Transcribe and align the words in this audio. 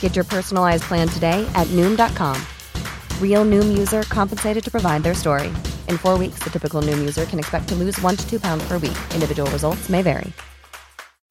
Get 0.00 0.14
your 0.14 0.26
personalized 0.26 0.82
plan 0.84 1.08
today 1.08 1.50
at 1.54 1.66
Noom.com. 1.68 2.36
Real 3.18 3.46
Noom 3.46 3.78
user 3.78 4.02
compensated 4.02 4.62
to 4.64 4.70
provide 4.70 5.02
their 5.02 5.14
story. 5.14 5.48
In 5.88 5.96
four 5.96 6.18
weeks, 6.18 6.40
the 6.40 6.50
typical 6.50 6.82
Noom 6.82 6.98
user 6.98 7.24
can 7.24 7.38
expect 7.38 7.68
to 7.68 7.74
lose 7.74 7.98
one 8.02 8.16
to 8.16 8.28
two 8.28 8.38
pounds 8.38 8.62
per 8.68 8.74
week. 8.74 8.98
Individual 9.14 9.50
results 9.50 9.88
may 9.88 10.02
vary. 10.02 10.34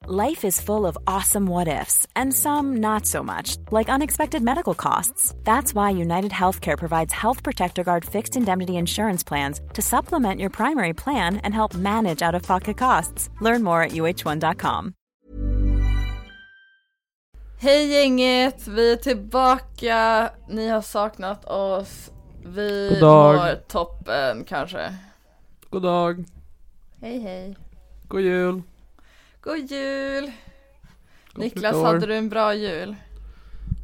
Life 0.06 0.46
is 0.46 0.60
full 0.60 0.86
of 0.86 0.98
awesome 1.06 1.46
what 1.46 1.68
ifs, 1.68 2.06
and 2.16 2.32
some 2.34 2.78
not 2.78 3.06
so 3.06 3.22
much, 3.22 3.58
like 3.70 3.90
unexpected 3.90 4.42
medical 4.42 4.74
costs. 4.74 5.34
That's 5.44 5.74
why 5.74 5.90
United 5.90 6.32
Healthcare 6.32 6.78
provides 6.78 7.12
Health 7.12 7.42
Protector 7.42 7.84
Guard 7.84 8.04
fixed 8.04 8.34
indemnity 8.34 8.76
insurance 8.76 9.22
plans 9.22 9.60
to 9.74 9.82
supplement 9.82 10.40
your 10.40 10.50
primary 10.50 10.94
plan 10.94 11.36
and 11.44 11.52
help 11.52 11.74
manage 11.74 12.22
out 12.22 12.34
of 12.34 12.42
pocket 12.42 12.78
costs. 12.78 13.28
Learn 13.40 13.62
more 13.62 13.82
at 13.82 13.92
uh1.com. 13.92 14.94
Hej 17.62 17.92
gänget, 17.92 18.68
vi 18.68 18.92
är 18.92 18.96
tillbaka. 18.96 20.30
Ni 20.48 20.68
har 20.68 20.80
saknat 20.80 21.44
oss. 21.44 22.10
Vi 22.44 22.88
God 22.90 23.00
dag. 23.00 23.34
mår 23.34 23.54
toppen 23.54 24.44
kanske. 24.44 24.94
God 25.70 25.82
dag. 25.82 26.24
Hej 27.00 27.18
hej. 27.20 27.56
God 28.08 28.20
jul. 28.20 28.62
God 29.40 29.58
jul. 29.70 30.30
Gott 31.32 31.44
Niklas, 31.44 31.74
år. 31.74 31.84
hade 31.84 32.06
du 32.06 32.16
en 32.16 32.28
bra 32.28 32.54
jul? 32.54 32.96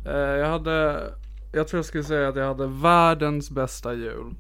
Eh, 0.07 0.17
jag 0.17 0.47
hade, 0.47 1.05
jag 1.53 1.69
tror 1.69 1.79
jag 1.79 1.87
skulle 1.87 2.05
säga 2.05 2.29
att 2.29 2.37
jag 2.37 2.47
hade 2.47 2.67
världens 2.67 3.51
bästa 3.51 3.95
jul. 3.95 4.35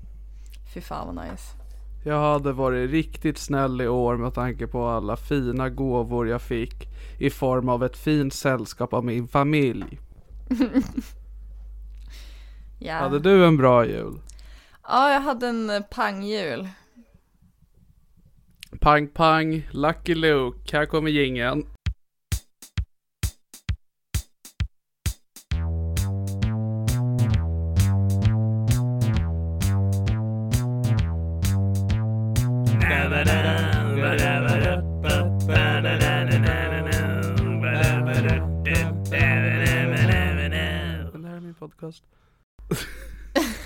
Fy 0.74 0.80
fan 0.80 1.14
vad 1.14 1.24
nice. 1.24 1.56
Jag 2.04 2.20
hade 2.32 2.52
varit 2.52 2.90
riktigt 2.90 3.38
snäll 3.38 3.80
i 3.80 3.88
år 3.88 4.16
med 4.16 4.34
tanke 4.34 4.66
på 4.66 4.86
alla 4.86 5.16
fina 5.16 5.68
gåvor 5.68 6.28
jag 6.28 6.42
fick 6.42 6.85
i 7.18 7.30
form 7.30 7.68
av 7.68 7.84
ett 7.84 7.96
fint 7.96 8.34
sällskap 8.34 8.92
av 8.92 9.04
min 9.04 9.28
familj. 9.28 9.98
Ja. 12.78 12.94
Hade 12.94 13.18
du 13.18 13.46
en 13.46 13.56
bra 13.56 13.86
jul? 13.86 14.20
Ja, 14.82 15.12
jag 15.12 15.20
hade 15.20 15.46
en 15.48 15.70
eh, 15.70 15.80
pangjul. 15.80 16.68
Pang 18.80 19.08
pang, 19.08 19.68
Lucky 19.70 20.14
Luke, 20.14 20.76
här 20.76 20.86
kommer 20.86 21.10
jingeln. 21.10 21.66
Podcast. 41.86 42.04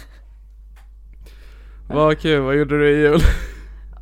Vad 1.88 2.20
kul, 2.20 2.40
vad 2.40 2.56
gjorde 2.56 2.78
du 2.78 2.90
i 2.90 3.00
jul? 3.02 3.20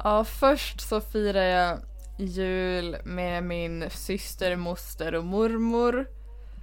Ja, 0.04 0.24
först 0.24 0.80
så 0.80 1.00
firade 1.00 1.48
jag 1.48 1.78
jul 2.18 2.96
med 3.04 3.42
min 3.42 3.90
syster, 3.90 4.56
moster 4.56 5.14
och 5.14 5.24
mormor. 5.24 6.06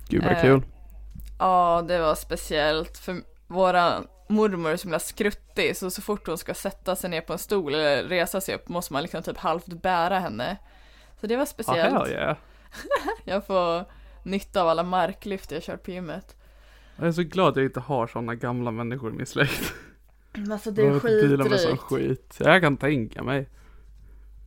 Gud 0.09 0.23
vad 0.23 0.31
Eh, 0.33 0.41
kul. 0.41 0.61
Ja, 1.39 1.83
det 1.87 1.99
var 1.99 2.15
speciellt 2.15 2.97
för 2.97 3.15
våra 3.47 4.03
mormor 4.29 4.71
är 4.71 4.77
så 4.77 4.83
himla 4.83 4.99
skruttig 4.99 5.77
så 5.77 5.89
så 5.91 6.01
fort 6.01 6.27
hon 6.27 6.37
ska 6.37 6.53
sätta 6.53 6.95
sig 6.95 7.09
ner 7.09 7.21
på 7.21 7.33
en 7.33 7.39
stol 7.39 7.73
eller 7.75 8.03
resa 8.03 8.41
sig 8.41 8.55
upp 8.55 8.67
måste 8.69 8.93
man 8.93 9.01
liksom 9.01 9.23
typ 9.23 9.37
halvt 9.37 9.67
bära 9.81 10.19
henne. 10.19 10.57
Så 11.21 11.27
det 11.27 11.35
var 11.35 11.43
Ah, 11.43 11.45
speciellt. 11.45 11.93
hell 11.97 12.11
yeah. 12.11 12.37
Jag 13.23 13.45
får 13.47 13.85
nytta 14.23 14.61
av 14.61 14.67
alla 14.67 14.83
marklyft 14.83 15.51
jag 15.51 15.63
kört 15.63 15.83
på 15.83 15.91
gymmet. 15.91 16.35
Jag 16.97 17.07
är 17.07 17.11
så 17.11 17.23
glad 17.23 17.47
att 17.47 17.55
jag 17.55 17.65
inte 17.65 17.79
har 17.79 18.07
sådana 18.07 18.35
gamla 18.35 18.71
människor 18.71 19.11
i 19.11 19.13
min 19.13 19.25
släkt. 19.25 19.73
Men 20.33 20.51
alltså 20.51 20.71
det 20.71 20.81
De 20.81 20.95
är 20.95 20.99
skitdrygt. 20.99 21.81
skit. 21.81 22.37
Jag 22.39 22.61
kan 22.61 22.77
tänka 22.77 23.23
mig. 23.23 23.49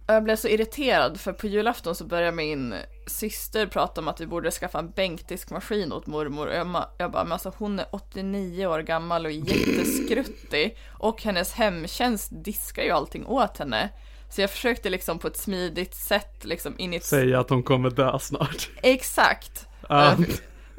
Jag 0.06 0.24
blev 0.24 0.36
så 0.36 0.48
irriterad 0.48 1.20
för 1.20 1.32
på 1.32 1.46
julafton 1.46 1.94
så 1.94 2.04
började 2.04 2.36
min 2.36 2.74
syster 3.06 3.66
prata 3.66 4.00
om 4.00 4.08
att 4.08 4.20
vi 4.20 4.26
borde 4.26 4.50
skaffa 4.50 4.78
en 4.78 4.90
bänkdiskmaskin 4.90 5.92
åt 5.92 6.06
mormor 6.06 6.46
och 6.46 6.54
jag, 6.54 6.84
jag 6.98 7.10
bara, 7.12 7.24
men 7.24 7.32
alltså 7.32 7.52
hon 7.56 7.78
är 7.78 7.86
89 7.90 8.66
år 8.66 8.80
gammal 8.80 9.26
och 9.26 9.32
jätteskruttig 9.32 10.78
och 10.98 11.22
hennes 11.22 11.52
hemtjänst 11.52 12.28
diskar 12.44 12.82
ju 12.82 12.90
allting 12.90 13.26
åt 13.26 13.58
henne. 13.58 13.88
Så 14.30 14.40
jag 14.40 14.50
försökte 14.50 14.90
liksom 14.90 15.18
på 15.18 15.28
ett 15.28 15.36
smidigt 15.36 15.94
sätt 15.94 16.44
liksom 16.44 16.74
in 16.78 16.94
i... 16.94 17.00
Säga 17.00 17.40
att 17.40 17.50
hon 17.50 17.62
kommer 17.62 17.90
dö 17.90 18.18
snart. 18.18 18.70
Exakt! 18.82 19.66
Eh, 19.90 20.18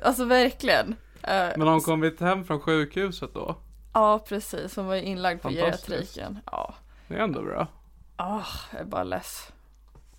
alltså 0.03 0.25
verkligen. 0.25 0.95
Eh, 1.23 1.49
Men 1.57 1.61
har 1.61 1.71
hon 1.71 1.81
kommit 1.81 2.19
hem 2.19 2.45
från 2.45 2.59
sjukhuset 2.59 3.33
då? 3.33 3.55
Ja 3.93 4.19
precis, 4.27 4.75
hon 4.75 4.85
var 4.87 4.95
ju 4.95 5.01
inlagd 5.01 5.41
på 5.41 5.49
geriatriken. 5.49 6.39
Ja. 6.45 6.73
Det 7.07 7.15
är 7.15 7.19
ändå 7.19 7.41
bra. 7.41 7.67
Ah, 8.15 8.43
jag 8.71 8.81
är 8.81 8.85
bara 8.85 9.03
less. 9.03 9.51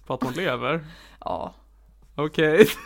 För 0.06 0.14
att 0.14 0.22
hon 0.22 0.32
lever. 0.32 0.84
Ja. 1.24 1.54
Okej. 2.14 2.66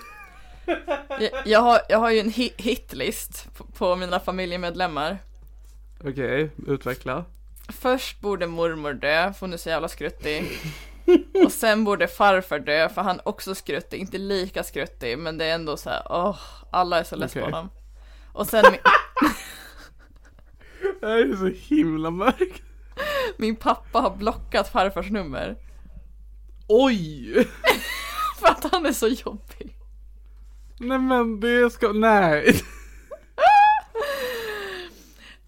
Jag, 1.20 1.30
jag, 1.44 1.60
har, 1.60 1.80
jag 1.88 1.98
har 1.98 2.10
ju 2.10 2.20
en 2.20 2.30
hit 2.30 2.54
hitlist 2.56 3.48
på, 3.56 3.64
på 3.64 3.96
mina 3.96 4.20
familjemedlemmar. 4.20 5.18
Okej, 6.04 6.50
utveckla. 6.66 7.24
Först 7.68 8.20
borde 8.20 8.46
mormor 8.46 8.92
dö, 8.92 9.32
för 9.32 9.40
hon 9.40 9.52
är 9.52 9.56
så 9.56 9.68
jävla 9.68 9.88
skruttig. 9.88 10.58
Och 11.44 11.52
sen 11.52 11.84
borde 11.84 12.08
farfar 12.08 12.58
dö, 12.58 12.88
för 12.88 13.02
han 13.02 13.16
är 13.18 13.28
också 13.28 13.54
skruttig. 13.54 14.00
Inte 14.00 14.18
lika 14.18 14.62
skruttig, 14.62 15.18
men 15.18 15.38
det 15.38 15.44
är 15.44 15.54
ändå 15.54 15.76
så 15.76 15.90
här, 15.90 16.02
åh, 16.10 16.38
alla 16.70 16.98
är 16.98 17.04
så 17.04 17.16
less 17.16 17.32
på 17.32 17.40
Okej. 17.40 17.52
honom. 17.52 17.70
Och 18.34 18.46
sen 18.46 18.64
min, 18.70 18.80
Det 21.00 21.06
här 21.06 21.32
är 21.32 21.36
så 21.36 21.46
himla 21.74 22.10
mörkt. 22.10 22.62
min 23.36 23.56
pappa 23.56 24.00
har 24.00 24.16
blockat 24.16 24.72
farfars 24.72 25.10
nummer. 25.10 25.56
Oj! 26.68 27.34
För 28.40 28.48
att 28.48 28.72
han 28.72 28.86
är 28.86 28.92
så 28.92 29.08
jobbig. 29.08 29.76
Nej 30.78 30.98
men 30.98 31.40
det 31.40 31.72
ska, 31.72 31.92
nej. 31.92 32.60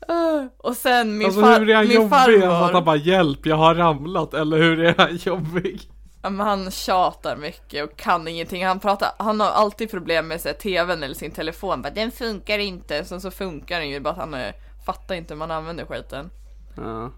Och 0.59 0.77
sen 0.77 1.19
min, 1.19 1.27
Alltså 1.27 1.41
far, 1.41 1.61
hur 1.61 1.71
är 1.71 1.75
han 1.75 1.85
min 1.89 1.95
jobbig? 1.95 2.13
Alltså 2.15 2.37
att 2.37 2.43
farmor. 2.51 2.73
han 2.73 2.85
bara 2.85 2.97
hjälp, 2.97 3.47
jag 3.47 3.57
har 3.57 3.75
ramlat. 3.75 4.35
Eller 4.35 4.57
hur 4.59 4.81
är 4.81 4.95
han 4.99 5.17
jobbig? 5.17 5.91
Han 6.27 6.71
tjatar 6.71 7.37
mycket 7.37 7.85
och 7.85 7.97
kan 7.97 8.29
ingenting. 8.29 8.67
Han, 8.67 8.81
pratar, 8.81 9.09
han 9.19 9.41
har 9.41 9.51
alltid 9.51 9.91
problem 9.91 10.29
med 10.29 10.41
här, 10.45 10.53
tvn 10.53 11.03
eller 11.03 11.15
sin 11.15 11.31
telefon. 11.31 11.83
Bara, 11.83 11.91
den 11.91 12.11
funkar 12.11 12.59
inte. 12.59 13.05
Sen 13.05 13.21
så 13.21 13.31
funkar 13.31 13.81
den 13.81 13.89
ju, 13.89 14.01
bara 14.01 14.11
att 14.11 14.19
han 14.19 14.35
eh, 14.35 14.55
fattar 14.87 15.15
inte 15.15 15.35
hur 15.35 15.39
man 15.39 15.51
använder 15.51 15.85
skiten. 15.85 16.31
Ja. 16.77 17.11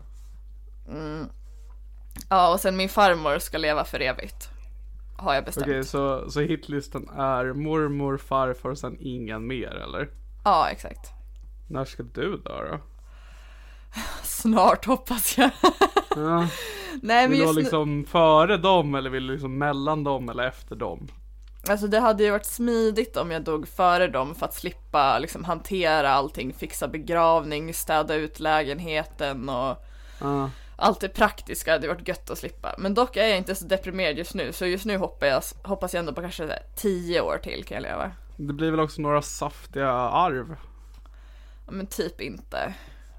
Ja, 2.29 2.53
och 2.53 2.61
sen 2.61 2.77
min 2.77 2.89
farmor 2.89 3.39
ska 3.39 3.59
leva 3.59 3.85
för 3.85 4.01
evigt. 4.01 4.49
Har 5.19 5.35
jag 5.35 5.45
bestämt. 5.45 5.67
Okej, 5.67 5.85
så, 5.85 6.31
så 6.31 6.41
hitlistan 6.41 7.09
är 7.17 7.53
mormor, 7.53 8.17
farfar 8.17 8.71
och 8.71 8.79
sen 8.79 8.97
ingen 9.01 9.47
mer 9.47 9.71
eller? 9.71 10.11
Ja, 10.45 10.69
exakt. 10.71 11.13
När 11.69 11.85
ska 11.85 12.03
du 12.03 12.37
dö 12.37 12.71
då? 12.71 12.81
Snart 14.23 14.85
hoppas 14.85 15.39
jag. 15.39 15.51
Ja. 16.17 16.49
Nej, 17.03 17.29
men 17.29 17.31
Vill 17.31 17.41
du 17.41 17.47
ha 17.47 17.53
liksom 17.53 18.05
före 18.05 18.57
dem 18.57 18.95
eller 18.95 19.11
vill 19.11 19.27
du 19.27 19.33
liksom 19.33 19.59
mellan 19.59 20.05
dem 20.05 20.29
eller 20.29 20.47
efter 20.47 20.77
dem? 20.77 21.09
Alltså 21.69 21.87
det 21.87 22.01
hade 22.01 22.25
ju 22.25 22.31
varit 22.31 22.47
smidigt 22.47 23.17
om 23.17 23.31
jag 23.31 23.43
dog 23.45 23.69
före 23.69 24.09
dem 24.09 24.35
för 24.35 24.47
att 24.47 24.55
slippa 24.55 25.19
liksom 25.19 25.45
hantera 25.45 26.11
allting, 26.11 26.53
fixa 26.55 26.89
begravning, 26.89 27.75
städa 27.75 28.15
ut 28.15 28.41
lägenheten 28.41 29.49
och 29.49 29.85
Ja. 30.21 30.51
allt 30.77 31.01
det 31.01 31.09
praktiska 31.09 31.73
hade 31.73 31.89
varit 31.89 32.09
gött 32.09 32.31
att 32.31 32.39
slippa. 32.39 32.75
Men 32.79 32.95
dock 32.95 33.17
är 33.17 33.27
jag 33.27 33.39
inte 33.39 33.55
så 33.55 33.65
deprimerad 33.65 34.19
just 34.19 34.35
nu, 34.35 34.53
så 34.53 34.67
just 34.67 34.85
nu 34.85 34.97
hoppas 34.97 35.55
jag, 35.63 35.69
hoppas 35.69 35.95
jag 35.95 35.99
ändå 35.99 36.13
på 36.13 36.21
kanske 36.21 36.59
tio 36.77 37.21
år 37.21 37.39
till 37.39 37.65
kan 37.65 37.75
jag 37.75 37.83
leva. 37.83 38.11
Det 38.37 38.53
blir 38.53 38.71
väl 38.71 38.81
också 38.81 39.03
några 39.03 39.23
saftiga 39.23 39.91
arv? 39.93 40.57
Ja, 41.67 41.73
Men 41.73 41.87
typ 41.87 42.21
inte. 42.21 42.75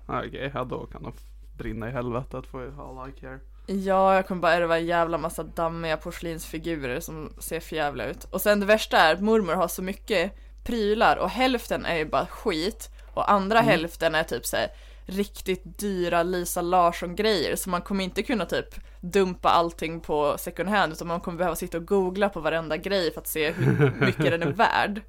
Okej, 0.09 0.51
ja 0.53 0.63
då 0.63 0.85
kan 0.85 1.03
de 1.03 1.13
brinna 1.57 1.89
i 1.89 1.91
helvetet 1.91 2.45
for 2.45 2.73
all 2.79 3.09
I 3.09 3.11
care. 3.11 3.39
Ja, 3.67 4.15
jag 4.15 4.27
kommer 4.27 4.41
bara 4.41 4.53
ärva 4.53 4.77
en 4.77 4.85
jävla 4.85 5.17
massa 5.17 5.43
dammiga 5.43 5.97
porslinsfigurer 5.97 6.99
som 6.99 7.33
ser 7.39 7.59
förjävla 7.59 8.05
ut. 8.05 8.23
Och 8.23 8.41
sen 8.41 8.59
det 8.59 8.65
värsta 8.65 8.97
är 8.97 9.13
att 9.13 9.21
mormor 9.21 9.53
har 9.53 9.67
så 9.67 9.81
mycket 9.81 10.31
prylar 10.63 11.17
och 11.17 11.29
hälften 11.29 11.85
är 11.85 11.95
ju 11.95 12.05
bara 12.05 12.25
skit 12.25 12.89
och 13.13 13.31
andra 13.31 13.59
hälften 13.59 14.15
är 14.15 14.23
typ 14.23 14.45
så 14.45 14.57
här 14.57 14.67
riktigt 15.05 15.79
dyra 15.79 16.23
Lisa 16.23 16.61
Larsson 16.61 17.15
grejer 17.15 17.55
så 17.55 17.69
man 17.69 17.81
kommer 17.81 18.03
inte 18.03 18.23
kunna 18.23 18.45
typ 18.45 18.75
dumpa 19.01 19.49
allting 19.49 19.99
på 19.99 20.35
second 20.37 20.69
hand 20.69 20.93
utan 20.93 21.07
man 21.07 21.19
kommer 21.19 21.37
behöva 21.37 21.55
sitta 21.55 21.77
och 21.77 21.87
googla 21.87 22.29
på 22.29 22.39
varenda 22.39 22.77
grej 22.77 23.13
för 23.13 23.21
att 23.21 23.27
se 23.27 23.51
hur 23.51 23.93
mycket 23.99 24.25
den 24.25 24.43
är 24.43 24.51
värd. 24.51 25.01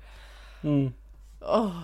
Mm. 0.62 0.93
Åh. 1.41 1.81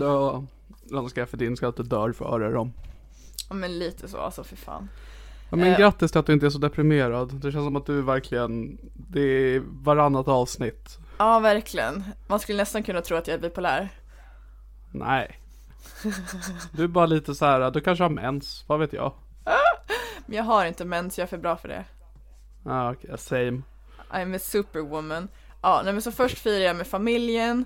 Då 0.00 0.44
önskar 0.92 1.22
jag 1.22 1.28
för 1.28 1.36
din 1.36 1.56
att 1.62 1.76
du 1.76 1.82
dör 1.82 2.12
före 2.12 2.50
dem. 2.52 2.72
Ja 3.48 3.54
men 3.54 3.78
lite 3.78 4.08
så 4.08 4.18
alltså, 4.18 4.44
för 4.44 4.56
fan. 4.56 4.88
Ja, 5.50 5.56
men 5.56 5.72
Eh. 5.72 5.78
grattis 5.78 6.10
till 6.10 6.18
att 6.20 6.26
du 6.26 6.32
inte 6.32 6.46
är 6.46 6.50
så 6.50 6.58
deprimerad. 6.58 7.34
Det 7.34 7.52
känns 7.52 7.64
som 7.64 7.76
att 7.76 7.86
du 7.86 8.02
verkligen, 8.02 8.78
det 8.94 9.20
är 9.20 9.62
varannat 9.66 10.28
avsnitt. 10.28 10.98
Ja 11.18 11.38
verkligen. 11.38 12.04
Man 12.26 12.40
skulle 12.40 12.58
nästan 12.58 12.82
kunna 12.82 13.00
tro 13.00 13.16
att 13.16 13.28
jag 13.28 13.34
är 13.34 13.40
bipolär. 13.40 13.88
Nej. 14.90 15.40
Du 16.72 16.84
är 16.84 16.88
bara 16.88 17.06
lite 17.06 17.34
så 17.34 17.44
här, 17.44 17.70
du 17.70 17.80
kanske 17.80 18.04
har 18.04 18.10
mens, 18.10 18.64
vad 18.66 18.80
vet 18.80 18.92
jag? 18.92 19.12
Men 20.26 20.36
jag 20.36 20.44
har 20.44 20.66
inte 20.66 20.84
mens, 20.84 21.18
jag 21.18 21.22
är 21.22 21.28
för 21.28 21.38
bra 21.38 21.56
för 21.56 21.68
det. 21.68 21.84
Ja, 22.64 22.92
okej, 22.92 23.18
same. 23.18 23.62
I'm 24.10 24.36
a 24.36 24.38
superwoman. 24.38 25.28
Ja, 25.62 25.80
nej 25.84 25.92
men 25.92 26.02
så 26.02 26.12
först 26.12 26.38
firade 26.38 26.64
jag 26.64 26.76
med 26.76 26.86
familjen. 26.86 27.64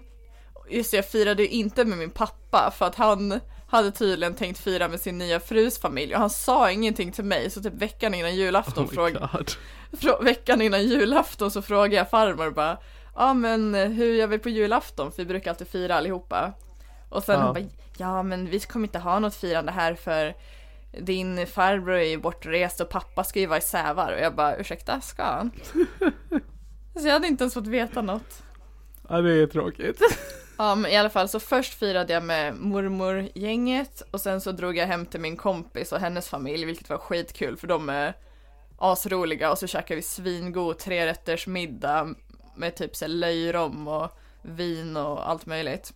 Just 0.70 0.90
det, 0.90 0.96
jag 0.96 1.06
firade 1.08 1.42
ju 1.42 1.48
inte 1.48 1.84
med 1.84 1.98
min 1.98 2.10
pappa 2.10 2.72
för 2.78 2.86
att 2.86 2.94
han 2.94 3.40
hade 3.70 3.90
tydligen 3.90 4.34
tänkt 4.34 4.58
fira 4.60 4.88
med 4.88 5.00
sin 5.00 5.18
nya 5.18 5.40
frus 5.40 5.78
familj 5.78 6.14
och 6.14 6.20
han 6.20 6.30
sa 6.30 6.70
ingenting 6.70 7.12
till 7.12 7.24
mig 7.24 7.50
så 7.50 7.62
typ 7.62 7.74
veckan 7.74 8.14
innan 8.14 8.34
julafton 8.36 8.84
Oh 8.84 8.88
my 8.90 8.94
fråg, 8.94 9.12
God. 9.14 9.50
frå, 10.00 10.22
veckan 10.22 10.62
innan 10.62 10.82
julafton 10.82 11.50
så 11.50 11.62
frågade 11.62 11.94
jag 11.96 12.10
farmor 12.10 12.50
bara 12.50 12.78
Ja 13.16 13.34
men 13.34 13.74
eh, 13.74 13.88
hur 13.88 14.14
gör 14.14 14.26
vi 14.26 14.38
på 14.38 14.48
julafton? 14.48 15.12
För 15.12 15.16
vi 15.18 15.26
brukar 15.26 15.50
alltid 15.50 15.68
fira 15.68 15.94
allihopa. 15.94 16.52
Och 17.08 17.22
sen 17.24 17.34
Ja. 17.40 17.44
hon 17.44 17.54
bara 17.54 17.64
Ja 17.96 18.22
men 18.22 18.46
vi 18.50 18.60
kommer 18.60 18.86
inte 18.86 18.98
ha 18.98 19.18
något 19.18 19.34
firande 19.34 19.72
här 19.72 19.94
för 19.94 20.34
din 21.00 21.46
farbror 21.46 21.94
är 21.94 22.08
ju 22.08 22.18
bortrest 22.18 22.80
och 22.80 22.88
pappa 22.88 23.24
ska 23.24 23.40
ju 23.40 23.46
vara 23.46 23.58
i 23.58 23.62
Sävar 23.62 24.12
och 24.12 24.20
jag 24.20 24.34
bara 24.34 24.56
ursäkta, 24.56 25.00
ska 25.00 25.22
han? 25.22 25.50
Så 27.00 27.06
jag 27.06 27.12
hade 27.12 27.26
inte 27.26 27.44
ens 27.44 27.54
fått 27.54 27.66
veta 27.66 28.02
något. 28.02 28.42
Ja, 29.08 29.20
det 29.20 29.32
är 29.42 29.46
tråkigt. 29.46 30.00
Ja 30.60 30.74
men 30.74 30.90
i 30.90 30.96
alla 30.96 31.10
fall 31.10 31.28
så 31.28 31.40
först 31.40 31.74
firade 31.74 32.12
jag 32.12 32.22
med 32.22 32.54
mormorgänget 32.56 34.02
och 34.10 34.20
sen 34.20 34.40
så 34.40 34.52
drog 34.52 34.76
jag 34.76 34.86
hem 34.86 35.06
till 35.06 35.20
min 35.20 35.36
kompis 35.36 35.92
och 35.92 36.00
hennes 36.00 36.28
familj 36.28 36.64
vilket 36.64 36.88
var 36.88 36.98
skitkul 36.98 37.56
för 37.56 37.66
de 37.66 37.88
är 37.88 38.14
asroliga 38.78 39.50
och 39.50 39.58
så 39.58 39.66
käkade 39.66 39.96
vi 39.96 40.02
svingod 40.02 40.78
trerätters 40.78 41.46
middag 41.46 42.14
med 42.56 42.76
typ 42.76 42.96
så 42.96 43.06
löjrom 43.06 43.88
och 43.88 44.10
vin 44.42 44.96
och 44.96 45.30
allt 45.30 45.46
möjligt. 45.46 45.92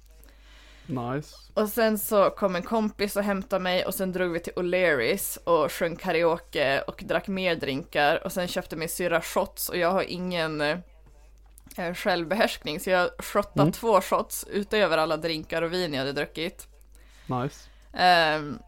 Nice. 0.86 1.36
Och 1.54 1.68
sen 1.68 1.98
så 1.98 2.30
kom 2.30 2.56
en 2.56 2.62
kompis 2.62 3.16
och 3.16 3.22
hämtade 3.22 3.62
mig 3.62 3.84
och 3.84 3.94
sen 3.94 4.12
drog 4.12 4.32
vi 4.32 4.40
till 4.40 4.52
O'Learys 4.52 5.38
och 5.44 5.72
sjöng 5.72 5.96
karaoke 5.96 6.82
och 6.82 7.02
drack 7.06 7.28
mer 7.28 7.56
drinkar 7.56 8.24
och 8.24 8.32
sen 8.32 8.48
köpte 8.48 8.76
min 8.76 8.88
syrra 8.88 9.20
shots 9.20 9.68
och 9.68 9.76
jag 9.76 9.90
har 9.90 10.02
ingen 10.02 10.60
eh, 10.60 10.78
självbehärskning 11.94 12.80
så 12.80 12.90
jag 12.90 13.10
shottade 13.18 13.62
Mm. 13.62 13.72
två 13.72 14.00
shots 14.00 14.44
utöver 14.50 14.98
alla 14.98 15.16
drinkar 15.16 15.62
och 15.62 15.72
vin 15.72 15.92
jag 15.94 15.98
hade 16.00 16.12
druckit. 16.12 16.66
Nice. 17.26 17.68
Ehm, 17.94 18.58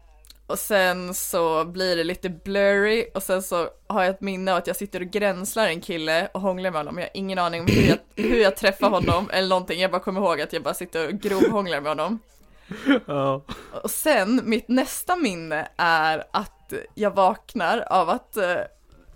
och 0.47 0.59
sen 0.59 1.13
så 1.13 1.65
blir 1.65 1.95
det 1.95 2.03
lite 2.03 2.29
blurry 2.29 3.05
och 3.13 3.23
sen 3.23 3.43
så 3.43 3.69
har 3.87 4.03
jag 4.03 4.09
ett 4.09 4.21
minne 4.21 4.51
av 4.51 4.57
att 4.57 4.67
jag 4.67 4.75
sitter 4.75 4.99
och 4.99 5.07
gränslar 5.07 5.67
en 5.67 5.81
kille 5.81 6.27
och 6.33 6.41
hånglar 6.41 6.71
med 6.71 6.79
honom. 6.79 6.97
Jag 6.97 7.03
har 7.05 7.11
ingen 7.13 7.39
aning 7.39 7.61
om 7.61 7.67
hur 7.67 7.87
jag, 7.89 7.97
hur 8.23 8.41
jag 8.41 8.57
träffar 8.57 8.89
honom 8.89 9.29
eller 9.33 9.47
någonting. 9.49 9.79
Jag 9.79 9.91
bara 9.91 10.01
kommer 10.01 10.21
ihåg 10.21 10.41
att 10.41 10.53
jag 10.53 10.63
bara 10.63 10.73
sitter 10.73 11.07
och 11.07 11.13
grovhånglar 11.13 11.81
med 11.81 11.91
honom. 11.91 12.19
Ja. 13.07 13.41
Och 13.83 13.91
sen, 13.91 14.41
mitt 14.43 14.67
nästa 14.67 15.15
minne 15.15 15.67
är 15.77 16.23
att 16.31 16.73
jag 16.93 17.11
vaknar 17.15 17.79
av 17.89 18.09
att 18.09 18.37
eh, 18.37 18.55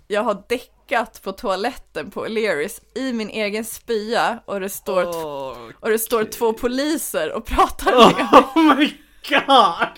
jag 0.08 0.22
har 0.22 0.42
däckat 0.90 1.22
på 1.22 1.32
toaletten 1.32 2.10
på 2.10 2.26
O'Learys 2.26 2.80
i 2.94 3.12
min 3.12 3.30
egen 3.30 3.64
spya 3.64 4.38
och 4.44 4.60
det 4.60 4.68
står, 4.68 5.04
t- 5.04 5.74
och 5.80 5.88
det 5.90 5.98
står 5.98 6.24
två 6.24 6.52
poliser 6.52 7.32
och 7.32 7.44
pratar 7.46 7.92
med 7.92 8.16
mig. 8.16 8.26
Oh 8.32 8.76
my 8.76 8.94
god! 9.28 9.88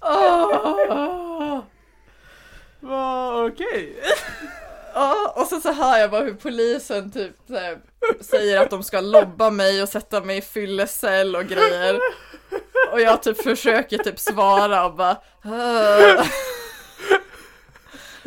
Åh! 0.00 1.60
Va, 2.80 3.44
okej. 3.46 4.02
Ja, 4.94 5.32
och 5.36 5.46
så, 5.46 5.60
så 5.60 5.72
hör 5.72 5.98
jag 5.98 6.10
bara 6.10 6.24
hur 6.24 6.34
polisen 6.34 7.12
typ 7.12 7.36
här, 7.48 7.78
säger 8.20 8.60
att 8.60 8.70
de 8.70 8.82
ska 8.82 9.00
lobba 9.00 9.50
mig 9.50 9.82
och 9.82 9.88
sätta 9.88 10.20
mig 10.20 10.38
i 10.38 10.42
fyllecell 10.42 11.36
och 11.36 11.44
grejer. 11.44 11.98
Och 12.92 13.00
jag 13.00 13.22
typ 13.22 13.42
försöker 13.42 13.98
typ 13.98 14.18
svara 14.18 14.84
och 14.86 14.94
bara 14.94 15.16
"Åh." 15.44 16.26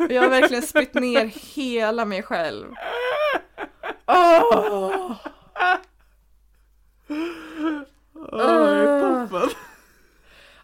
Och 0.00 0.12
Jag 0.12 0.22
har 0.22 0.28
verkligen 0.28 0.62
spytt 0.62 0.94
ner 0.94 1.26
hela 1.54 2.04
mig 2.04 2.22
själv. 2.22 2.74
Åh! 4.06 5.12
Oh, 8.14 9.28
toppen. 9.28 9.50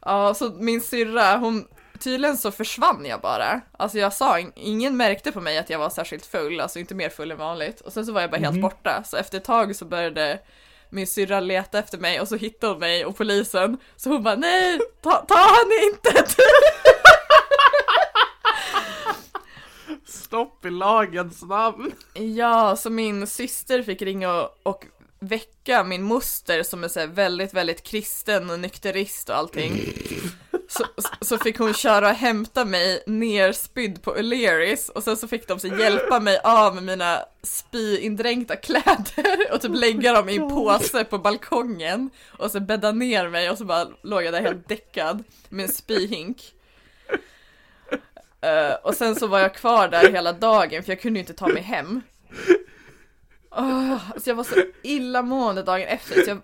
Ja, 0.05 0.35
så 0.35 0.51
min 0.51 0.81
syrra, 0.81 1.37
hon, 1.37 1.69
tydligen 1.99 2.37
så 2.37 2.51
försvann 2.51 3.05
jag 3.07 3.21
bara. 3.21 3.61
Alltså 3.79 3.99
jag 3.99 4.13
sa, 4.13 4.39
ingen 4.55 4.97
märkte 4.97 5.33
på 5.33 5.41
mig 5.41 5.59
att 5.59 5.71
jag 5.71 5.79
var 5.79 5.91
särskilt 5.91 6.27
full, 6.27 6.61
alltså 6.61 6.79
inte 6.79 6.95
mer 6.95 7.09
full 7.09 7.31
än 7.31 7.39
vanligt. 7.39 7.81
Och 7.81 7.93
sen 7.93 8.07
så 8.07 8.13
var 8.13 8.21
jag 8.21 8.31
bara 8.31 8.41
helt 8.41 8.61
borta, 8.61 9.03
så 9.07 9.17
efter 9.17 9.39
ett 9.39 9.45
tag 9.45 9.77
så 9.77 9.85
började 9.85 10.39
min 10.91 11.07
syrra 11.07 11.41
leta 11.41 11.79
efter 11.79 11.99
mig 11.99 12.21
och 12.21 12.29
så 12.29 12.37
hittade 12.37 12.73
hon 12.73 12.81
mig 12.81 13.05
och 13.05 13.17
polisen. 13.17 13.79
Så 13.97 14.11
hon 14.11 14.23
bara, 14.23 14.37
nej, 14.37 14.79
ta, 15.03 15.11
ta 15.11 15.35
han 15.39 15.73
inte! 15.93 16.25
Stopp 20.17 20.65
i 20.65 20.71
lagens 20.71 21.43
namn. 21.43 21.93
Ja, 22.15 22.77
så 22.77 22.91
min 22.91 23.27
syster 23.27 23.83
fick 23.83 24.03
ringa 24.03 24.33
och, 24.35 24.61
och 24.63 24.85
väcka 25.19 25.85
min 25.85 26.03
moster 26.03 26.63
som 26.63 26.85
är 26.85 26.89
så 26.89 27.01
här 27.01 27.07
väldigt, 27.07 27.55
väldigt 27.55 27.83
kristen 27.83 28.51
och 28.51 28.61
nykterist 28.61 29.29
och 29.29 29.37
allting. 29.37 29.81
Så, 30.69 30.85
så 31.21 31.39
fick 31.39 31.59
hon 31.59 31.75
köra 31.75 32.09
och 32.09 32.15
hämta 32.15 32.65
mig 32.65 33.03
nerspydd 33.07 34.03
på 34.03 34.15
O'Learys 34.15 34.91
och 34.91 35.03
sen 35.03 35.17
så 35.17 35.29
fick 35.29 35.49
de 35.49 35.59
så 35.59 35.67
hjälpa 35.67 36.21
mig 36.21 36.39
av 36.45 36.75
med 36.75 36.85
mina 36.85 37.19
spyindränkta 37.43 38.57
kläder 38.57 39.53
och 39.53 39.61
typ 39.61 39.75
lägga 39.75 40.13
dem 40.13 40.29
i 40.29 40.37
en 40.37 40.49
påse 40.49 41.05
på 41.05 41.19
balkongen 41.19 42.11
och 42.39 42.51
så 42.51 42.61
bädda 42.61 42.93
ner 42.93 43.29
mig 43.29 43.51
och 43.51 43.59
så 43.59 43.65
bara 43.65 43.87
låg 44.03 44.23
jag 44.23 44.35
där 44.35 44.41
helt 44.41 44.69
däckad 44.69 45.25
med 45.49 45.65
en 45.65 45.73
spyhink. 45.73 46.53
Uh, 48.45 48.75
och 48.83 48.95
sen 48.95 49.17
så 49.17 49.27
var 49.27 49.39
jag 49.39 49.55
kvar 49.55 49.89
där 49.89 50.13
hela 50.13 50.33
dagen 50.33 50.83
för 50.83 50.93
jag 50.93 51.01
kunde 51.01 51.19
ju 51.19 51.23
inte 51.23 51.35
ta 51.35 51.49
mig 51.49 51.63
hem. 51.63 52.03
Oh, 53.51 53.99
så 53.99 54.13
alltså 54.15 54.31
jag 54.31 54.35
var 54.35 54.45
så 54.45 54.63
illamående 54.83 55.63
dagen 55.63 55.89
efter 55.89 56.23
så 56.23 56.31
jag 56.31 56.41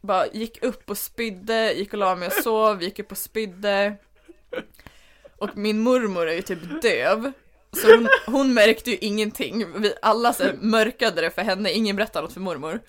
bara 0.00 0.26
gick 0.26 0.62
upp 0.62 0.90
och 0.90 0.98
spydde, 0.98 1.72
gick 1.72 1.92
och 1.92 1.98
la 1.98 2.14
mig 2.14 2.26
och 2.26 2.32
sov, 2.32 2.82
gick 2.82 2.98
upp 2.98 3.10
och 3.10 3.18
spydde. 3.18 3.96
Och 5.38 5.56
min 5.56 5.78
mormor 5.78 6.28
är 6.28 6.34
ju 6.34 6.42
typ 6.42 6.82
döv. 6.82 7.32
Så 7.72 7.96
hon, 7.96 8.08
hon 8.26 8.54
märkte 8.54 8.90
ju 8.90 8.96
ingenting. 8.96 9.80
Vi 9.82 9.94
alla 10.02 10.32
så 10.32 10.44
mörkade 10.60 11.20
det 11.20 11.30
för 11.30 11.42
henne, 11.42 11.72
ingen 11.72 11.96
berättade 11.96 12.22
något 12.22 12.32
för 12.32 12.40
mormor. 12.40 12.80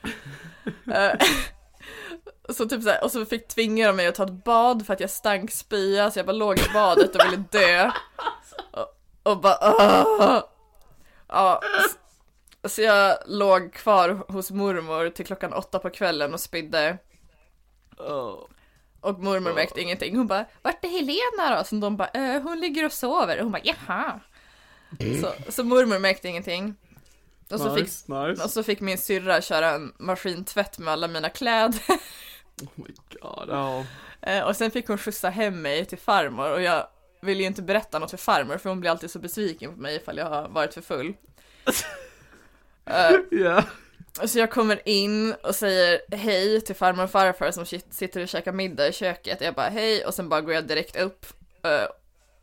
Uh, 0.88 1.14
så 2.50 2.66
typ 2.66 2.84
så 2.84 2.90
här, 2.90 3.04
och 3.04 3.12
så 3.12 3.26
fick 3.26 3.48
tvinga 3.48 3.88
de 3.88 3.96
mig 3.96 4.08
att 4.08 4.16
ta 4.16 4.24
ett 4.24 4.44
bad 4.44 4.86
för 4.86 4.94
att 4.94 5.00
jag 5.00 5.10
stank 5.10 5.52
spya 5.52 6.12
så 6.12 6.20
jag 6.20 6.26
bara 6.26 6.32
låg 6.32 6.60
i 6.60 6.74
badet 6.74 7.16
och 7.16 7.26
ville 7.26 7.44
dö. 7.52 7.92
Och, 8.72 8.88
och 9.24 9.42
bara 9.42 9.58
Åh! 9.62 10.44
Ja, 11.28 11.62
så 12.64 12.82
jag 12.82 13.18
låg 13.26 13.74
kvar 13.74 14.10
hos 14.28 14.52
mormor 14.52 15.10
till 15.10 15.26
klockan 15.26 15.54
åtta 15.54 15.80
på 15.80 15.90
kvällen 15.90 16.34
och 16.34 16.40
spydde. 16.40 16.98
Och 19.02 19.20
mormor 19.20 19.54
märkte 19.54 19.82
ingenting. 19.82 20.18
Hon 20.18 20.28
bara, 20.28 20.46
vart 20.62 20.86
är 20.86 20.90
Helena 20.90 21.58
då? 21.58 21.64
Så 21.64 21.76
de 21.76 21.98
bara, 21.98 22.08
eh, 22.08 22.42
hon 22.42 22.60
ligger 22.60 22.86
och 22.86 22.92
sover. 22.92 23.38
Och 23.38 23.44
hon 23.44 23.52
bara, 23.52 23.62
jaha. 23.64 24.20
Så, 25.22 25.52
så 25.52 25.64
mormor 25.64 26.00
märkte 26.00 26.28
ingenting. 26.28 26.76
Och 27.50 27.60
så, 27.60 27.76
fick, 27.76 27.84
nice, 27.84 28.28
nice. 28.28 28.44
och 28.44 28.50
så 28.50 28.64
fick 28.64 28.80
min 28.80 28.98
syrra 28.98 29.42
köra 29.42 29.70
en 29.70 29.94
maskintvätt 29.98 30.78
med 30.78 30.94
alla 30.94 31.08
mina 31.08 31.30
kläder. 31.30 31.82
Oh 32.62 32.70
my 32.76 32.94
god. 33.22 33.50
Eh, 34.22 34.44
och 34.44 34.56
sen 34.56 34.72
fick 34.72 34.88
hon 34.88 34.98
skjutsa 34.98 35.30
hem 35.30 35.62
mig 35.62 35.86
till 35.86 35.98
farmor 35.98 36.52
och 36.52 36.62
jag 36.62 36.88
ville 37.22 37.42
ju 37.42 37.48
inte 37.48 37.62
berätta 37.62 38.00
något 38.00 38.12
för 38.12 38.18
farmor 38.18 38.58
för 38.58 38.70
hon 38.70 38.80
blir 38.80 38.92
alltid 38.92 39.12
så 39.12 39.20
besviken 39.20 39.74
på 39.76 39.82
mig 39.82 39.96
ifall 39.96 40.18
jag 40.18 40.26
har 40.30 40.48
varit 40.50 40.74
för 40.74 40.82
full. 40.82 41.14
Eh, 42.86 43.16
Ja. 43.32 43.64
och 44.22 44.30
så 44.30 44.40
jag 44.40 44.52
kommer 44.52 44.88
in 44.90 45.34
och 45.44 45.56
säger 45.56 46.02
hej 46.16 46.62
till 46.62 46.76
farmor 46.76 47.04
och 47.04 47.12
farfar 47.12 47.52
som 47.52 47.64
sit- 47.64 47.92
sitter 47.94 48.22
och 48.22 48.28
käkar 48.28 48.52
middag 48.52 48.88
i 48.88 48.94
köket. 48.94 49.42
Jag 49.42 49.54
bara 49.54 49.70
hej 49.70 50.06
och 50.06 50.14
sen 50.14 50.30
bara 50.30 50.42
går 50.42 50.54
jag 50.54 50.68
direkt 50.68 50.96
upp. 50.96 51.26
Eh, 51.64 51.88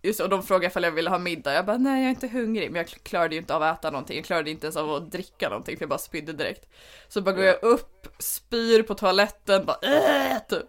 just, 0.02 0.20
och 0.20 0.28
de 0.28 0.42
frågar 0.42 0.68
ifall 0.68 0.82
jag 0.84 0.90
ville 0.90 1.10
ha 1.10 1.18
middag. 1.18 1.54
Jag 1.54 1.66
bara 1.66 1.76
nej 1.76 2.00
jag 2.02 2.06
är 2.06 2.10
inte 2.10 2.28
hungrig. 2.28 2.70
Men 2.70 2.76
jag 2.78 2.88
klarade 2.88 3.34
ju 3.34 3.40
inte 3.40 3.54
av 3.54 3.62
att 3.62 3.78
äta 3.78 3.90
någonting. 3.90 4.16
Jag 4.16 4.24
klarade 4.24 4.50
inte 4.50 4.66
ens 4.66 4.76
av 4.76 4.90
att 4.94 5.10
dricka 5.12 5.48
någonting 5.48 5.76
för 5.76 5.82
jag 5.82 5.88
bara 5.90 5.98
spydde 5.98 6.32
direkt. 6.32 6.66
Så 7.08 7.20
bara 7.22 7.34
går 7.34 7.44
jag 7.44 7.62
upp, 7.62 8.08
spyr 8.18 8.82
på 8.82 8.94
toaletten, 8.94 9.66
bara 9.66 9.78
äh, 9.82 10.38
typ. 10.48 10.66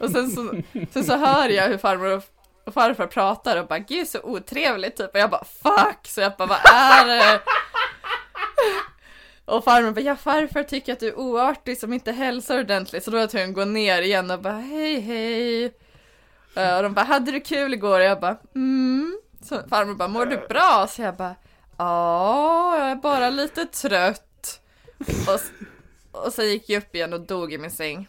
Och 0.00 0.10
sen 0.10 0.30
så, 0.30 0.54
sen 0.92 1.04
så 1.04 1.16
hör 1.16 1.48
jag 1.48 1.68
hur 1.68 1.78
farmor 1.78 2.10
och 2.16 2.22
och 2.64 2.74
farfar 2.74 3.06
pratar 3.06 3.56
och 3.56 3.66
bara 3.66 3.78
gud 3.78 4.08
så 4.08 4.20
otrevligt 4.22 4.96
typ. 4.96 5.10
Och 5.14 5.20
jag 5.20 5.30
bara 5.30 5.44
fuck 5.44 6.06
så 6.06 6.20
jag 6.20 6.32
bara 6.38 6.48
vad 6.48 6.58
är 6.72 7.06
det? 7.06 7.40
Och 9.44 9.64
farmor 9.64 9.90
bara 9.90 10.00
ja 10.00 10.16
farfar 10.16 10.62
tycker 10.62 10.92
att 10.92 11.00
du 11.00 11.08
är 11.08 11.18
oartig 11.18 11.78
som 11.78 11.92
inte 11.92 12.12
hälsar 12.12 12.60
ordentligt. 12.60 13.04
Så 13.04 13.10
då 13.10 13.16
var 13.16 13.20
jag 13.20 13.30
tvungen 13.30 13.48
att 13.48 13.54
gå 13.54 13.64
ner 13.64 14.02
igen 14.02 14.30
och 14.30 14.40
bara 14.40 14.58
hej 14.58 15.00
hej. 15.00 15.64
Eh, 16.56 16.76
och 16.76 16.82
de 16.82 16.94
bara 16.94 17.04
hade 17.04 17.32
du 17.32 17.40
kul 17.40 17.74
igår? 17.74 18.00
Och 18.00 18.06
jag 18.06 18.20
bara 18.20 18.36
mm. 18.54 19.20
Så 19.42 19.68
farmor 19.68 19.94
bara 19.94 20.08
mår 20.08 20.26
du 20.26 20.36
bra? 20.48 20.86
Så 20.90 21.02
jag 21.02 21.16
bara 21.16 21.34
ja 21.78 22.78
jag 22.78 22.90
är 22.90 22.96
bara 22.96 23.30
lite 23.30 23.64
trött. 23.64 24.60
Och, 24.98 25.40
och 26.24 26.32
så 26.32 26.42
gick 26.42 26.68
jag 26.68 26.82
upp 26.82 26.94
igen 26.94 27.12
och 27.12 27.20
dog 27.20 27.52
i 27.52 27.58
min 27.58 27.70
säng. 27.70 28.08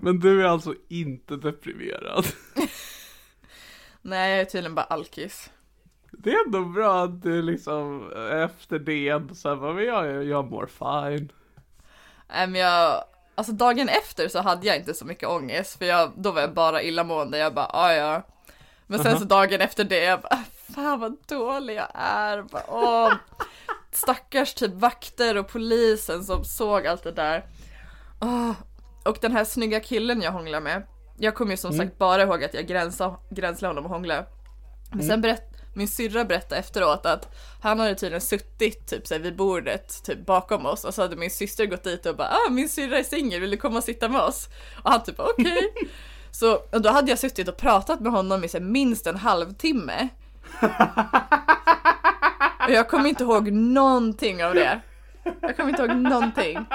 Men 0.00 0.20
du 0.20 0.42
är 0.42 0.46
alltså 0.46 0.74
inte 0.88 1.36
deprimerad. 1.36 2.26
Nej 4.02 4.30
jag 4.30 4.40
är 4.40 4.44
tydligen 4.44 4.74
bara 4.74 4.84
alkis. 4.84 5.50
Det 6.10 6.30
är 6.30 6.44
ändå 6.46 6.64
bra 6.64 7.04
att 7.04 7.22
du 7.22 7.42
liksom 7.42 8.12
efter 8.44 8.78
det 8.78 9.08
ändå 9.08 9.34
så 9.34 9.48
här, 9.48 9.56
bara, 9.56 9.72
men 9.72 9.84
jag, 9.84 10.24
jag 10.24 10.50
mår 10.50 10.66
fine. 10.66 11.32
Nej 12.28 12.46
men 12.46 12.60
jag, 12.60 13.04
alltså 13.34 13.52
dagen 13.52 13.88
efter 13.88 14.28
så 14.28 14.42
hade 14.42 14.66
jag 14.66 14.76
inte 14.76 14.94
så 14.94 15.04
mycket 15.04 15.28
ångest 15.28 15.78
för 15.78 15.84
jag, 15.84 16.12
då 16.16 16.32
var 16.32 16.40
jag 16.40 16.54
bara 16.54 16.82
illamående, 16.82 17.38
jag 17.38 17.54
bara 17.54 17.70
ah, 17.72 17.92
ja. 17.92 18.22
Men 18.86 18.98
sen 19.02 19.18
så 19.18 19.24
dagen 19.24 19.60
efter 19.60 19.84
det, 19.84 20.04
jag 20.04 20.20
bara 20.20 20.44
fan 20.74 21.00
vad 21.00 21.16
dålig 21.28 21.74
jag 21.74 21.90
är, 21.94 22.42
bara, 22.42 22.64
åh 22.68 23.14
Stackars 23.92 24.54
typ 24.54 24.74
vakter 24.74 25.36
och 25.36 25.48
polisen 25.48 26.24
som 26.24 26.44
såg 26.44 26.86
allt 26.86 27.02
det 27.02 27.12
där. 27.12 27.44
Åh, 28.20 28.52
Och 29.06 29.18
den 29.20 29.32
här 29.32 29.44
snygga 29.44 29.80
killen 29.80 30.22
jag 30.22 30.32
hånglar 30.32 30.60
med 30.60 30.82
Jag 31.18 31.34
kommer 31.34 31.50
ju 31.50 31.56
som 31.56 31.72
sagt 31.72 31.98
bara 31.98 32.22
ihåg 32.22 32.44
att 32.44 32.54
jag 32.54 32.66
gränslade, 32.66 33.66
honom 33.66 33.84
och 33.84 33.90
hånglade 33.90 34.26
Men 34.92 35.06
sen 35.06 35.20
berätt, 35.20 35.42
min 35.74 35.88
syrra 35.88 36.24
berättade 36.24 36.60
efteråt 36.60 37.06
att 37.06 37.34
han 37.62 37.80
hade 37.80 37.94
tydligen 37.94 38.20
suttit 38.20 38.86
typ 38.86 39.06
så 39.06 39.14
här, 39.14 39.20
vid 39.20 39.36
bordet 39.36 40.04
typ 40.04 40.26
bakom 40.26 40.66
oss 40.66 40.84
och 40.84 40.94
så 40.94 41.02
hade 41.02 41.16
min 41.16 41.30
syster 41.30 41.66
gått 41.66 41.84
dit 41.84 42.06
och 42.06 42.16
bara 42.16 42.28
ah 42.28 42.50
min 42.50 42.68
syrra 42.68 42.98
är 42.98 43.02
singel, 43.02 43.40
vill 43.40 43.50
du 43.50 43.56
komma 43.56 43.78
och 43.78 43.84
sitta 43.84 44.08
med 44.08 44.20
oss? 44.20 44.48
Och 44.84 44.90
han 44.90 45.02
typ 45.02 45.20
okej. 45.20 45.74
Så 46.30 46.54
och 46.54 46.82
då 46.82 46.90
hade 46.90 47.10
jag 47.10 47.18
suttit 47.18 47.48
och 47.48 47.56
pratat 47.56 48.00
med 48.00 48.12
honom 48.12 48.44
i 48.44 48.48
så 48.48 48.58
här, 48.58 48.64
minst 48.64 49.06
en 49.06 49.16
halvtimme. 49.16 50.08
Och 52.66 52.72
jag 52.72 52.88
kommer 52.88 53.08
inte 53.08 53.22
ihåg 53.24 53.52
någonting 53.52 54.44
av 54.44 54.54
det. 54.54 54.80
Jag 55.40 55.56
kommer 55.56 55.70
inte 55.70 55.82
ihåg 55.82 55.96
någonting. 55.96 56.66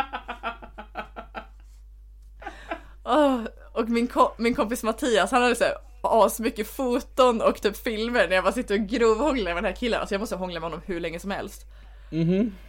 Åh, 3.06 3.40
och 3.74 3.90
min, 3.90 4.08
ko- 4.08 4.34
min 4.38 4.56
kompis 4.56 4.84
Mattias, 4.84 5.32
han 5.32 5.42
hade 5.42 5.56
så 5.56 5.64
här 5.64 5.76
asmycket 6.02 6.68
foton 6.68 7.42
och 7.42 7.62
typ 7.62 7.78
filmer 7.78 8.28
när 8.28 8.36
jag 8.36 8.44
bara 8.44 8.54
sitter 8.54 8.76
och 8.76 8.82
grovhånglar 8.88 9.54
med 9.54 9.64
den 9.64 9.66
här 9.66 9.76
killen. 9.80 10.00
Alltså 10.00 10.14
jag 10.16 10.20
måste 10.20 10.36
hångla 10.36 10.60
med 10.60 10.70
honom 10.70 10.82
hur 10.86 11.00
länge 11.00 11.20
som 11.20 11.32
helst. 11.32 11.66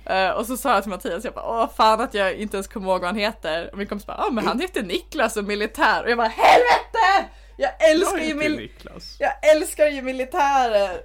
Eh, 0.04 0.30
och 0.30 0.46
så 0.46 0.56
sa 0.56 0.74
jag 0.74 0.82
till 0.82 0.90
Mattias, 0.90 1.24
jag 1.24 1.34
bara 1.34 1.62
åh 1.62 1.70
fan 1.76 2.00
att 2.00 2.14
jag 2.14 2.34
inte 2.34 2.56
ens 2.56 2.68
kommer 2.68 2.86
ihåg 2.88 3.00
vad 3.00 3.08
han 3.08 3.16
heter. 3.18 3.68
Och 3.72 3.78
min 3.78 3.86
kompis 3.86 4.06
bara, 4.06 4.16
ja 4.18 4.30
men 4.32 4.46
han 4.46 4.60
heter 4.60 4.82
Niklas 4.82 5.36
och 5.36 5.44
militär. 5.44 6.04
Och 6.04 6.10
jag 6.10 6.18
bara 6.18 6.28
helvete! 6.28 7.30
Jag 7.56 7.90
älskar 7.90 8.18
Jag 8.18 8.26
ju 8.26 8.34
mil- 8.34 8.56
Niklas. 8.56 9.16
jag 9.20 9.50
älskar 9.56 9.86
ju 9.86 10.02
militärer! 10.02 11.00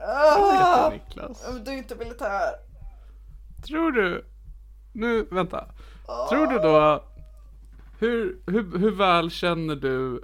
Heter 0.00 0.90
Niklas. 0.90 1.44
du 1.64 1.70
är 1.70 1.76
inte 1.76 1.94
militär. 1.94 2.50
Tror 3.66 3.92
du, 3.92 4.24
nu 4.92 5.28
vänta. 5.30 5.64
Tror 6.30 6.46
du 6.46 6.58
då, 6.58 7.04
hur, 7.98 8.40
hur, 8.46 8.78
hur 8.78 8.90
väl 8.90 9.30
känner 9.30 9.76
du 9.76 10.22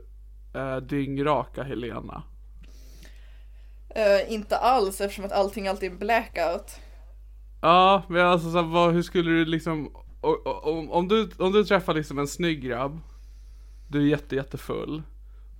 äh, 0.54 0.76
dyngraka 0.76 1.62
Helena? 1.62 2.22
Eh, 3.88 4.32
inte 4.32 4.56
alls 4.56 5.00
eftersom 5.00 5.24
att 5.24 5.32
allting 5.32 5.68
alltid 5.68 5.92
är 5.92 5.96
blackout. 5.96 6.80
Ja, 7.60 8.02
men 8.08 8.26
alltså 8.26 8.50
så 8.50 8.56
här, 8.56 8.68
vad, 8.68 8.92
hur 8.92 9.02
skulle 9.02 9.30
du 9.30 9.44
liksom, 9.44 9.96
om, 10.20 10.90
om, 10.90 11.08
du, 11.08 11.30
om 11.38 11.52
du 11.52 11.64
träffar 11.64 11.94
liksom 11.94 12.18
en 12.18 12.28
snygg 12.28 12.62
grabb, 12.62 13.00
du 13.88 14.02
är 14.02 14.06
jätte, 14.06 14.36
jättefull, 14.36 15.02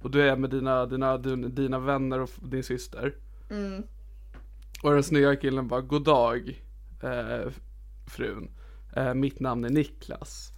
och 0.02 0.10
du 0.10 0.22
är 0.22 0.36
med 0.36 0.50
dina, 0.50 0.86
dina, 0.86 1.18
dina, 1.18 1.48
dina 1.48 1.78
vänner 1.78 2.20
och 2.20 2.30
din 2.42 2.62
syster. 2.62 3.14
Och 4.82 4.92
den 4.92 5.02
snygga 5.02 5.36
killen 5.36 5.68
bara, 5.68 5.80
god 5.80 6.04
dag 6.04 6.62
eh, 7.02 7.50
frun, 8.06 8.50
eh, 8.96 9.14
mitt 9.14 9.40
namn 9.40 9.64
är 9.64 9.70
Niklas. 9.70 10.52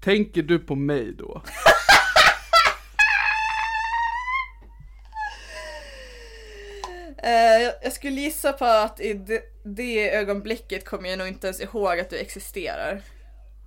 Tänker 0.00 0.42
du 0.42 0.58
på 0.58 0.74
mig 0.74 1.12
då? 1.12 1.42
Eh, 7.22 7.72
jag, 7.82 7.92
skulle 7.92 8.20
gissa 8.20 8.52
på 8.52 8.64
att 8.64 9.00
i 9.00 9.14
det, 9.14 9.42
det 9.64 10.14
ögonblicket 10.14 10.84
kommer 10.84 11.08
jag 11.08 11.18
nog 11.18 11.28
inte 11.28 11.46
ens 11.46 11.60
ihåg 11.60 12.00
att 12.00 12.10
du 12.10 12.18
existerar. 12.18 13.00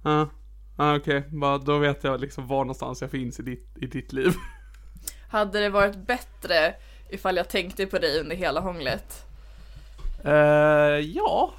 Ja, 0.04 0.30
ah, 0.76 0.96
okej, 0.96 1.24
bara 1.28 1.58
då 1.58 1.78
vet 1.78 2.04
jag 2.04 2.22
liksom 2.22 2.48
var 2.48 2.58
någonstans 2.58 3.02
jag 3.02 3.12
finns 3.12 3.40
i 3.40 3.44
ditt, 3.44 3.78
i 3.82 3.86
ditt 3.86 4.14
liv. 4.14 4.34
Hade 5.30 5.60
det 5.60 5.70
varit 5.70 5.96
bättre 5.96 6.74
ifall 7.10 7.38
jag 7.38 7.50
tänkte 7.50 7.86
på 7.86 8.00
dig 8.00 8.20
under 8.20 8.36
hela 8.36 8.60
hånglet? 8.60 9.26
Eh, 10.26 11.00
ja, 11.00 11.54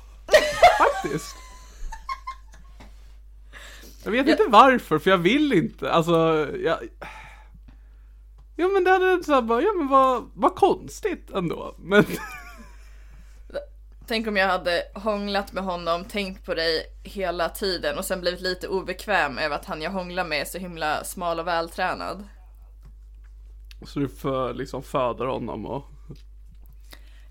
faktiskt. 0.78 1.41
Jag 4.04 4.12
vet 4.12 4.28
inte 4.28 4.44
varför, 4.48 4.98
för 4.98 5.10
jag 5.10 5.18
vill 5.18 5.52
inte. 5.52 5.92
Alltså, 5.92 6.48
jag... 6.64 6.78
Ja 8.56 8.68
men 8.68 8.84
det 8.84 8.90
hade 8.90 9.24
så 9.24 9.32
här 9.32 9.42
bara, 9.42 9.62
ja 9.62 9.72
men 9.78 9.88
vad, 9.88 10.30
vad 10.34 10.54
konstigt 10.54 11.30
ändå. 11.30 11.74
Men, 11.78 12.04
Tänk 14.06 14.26
om 14.26 14.36
jag 14.36 14.46
hade 14.46 14.82
hånglat 14.94 15.52
med 15.52 15.64
honom, 15.64 16.04
tänkt 16.04 16.44
på 16.46 16.54
dig 16.54 16.82
hela 17.02 17.48
tiden 17.48 17.98
och 17.98 18.04
sen 18.04 18.20
blivit 18.20 18.40
lite 18.40 18.68
obekväm 18.68 19.38
över 19.38 19.56
att 19.56 19.64
han 19.64 19.82
jag 19.82 19.90
hånglar 19.90 20.24
med 20.24 20.40
är 20.40 20.44
så 20.44 20.58
himla 20.58 21.04
smal 21.04 21.40
och 21.40 21.46
vältränad. 21.46 22.28
så 23.86 23.98
du 23.98 24.08
får 24.08 24.54
liksom 24.54 24.82
föder 24.82 25.26
honom 25.26 25.66
och 25.66 25.84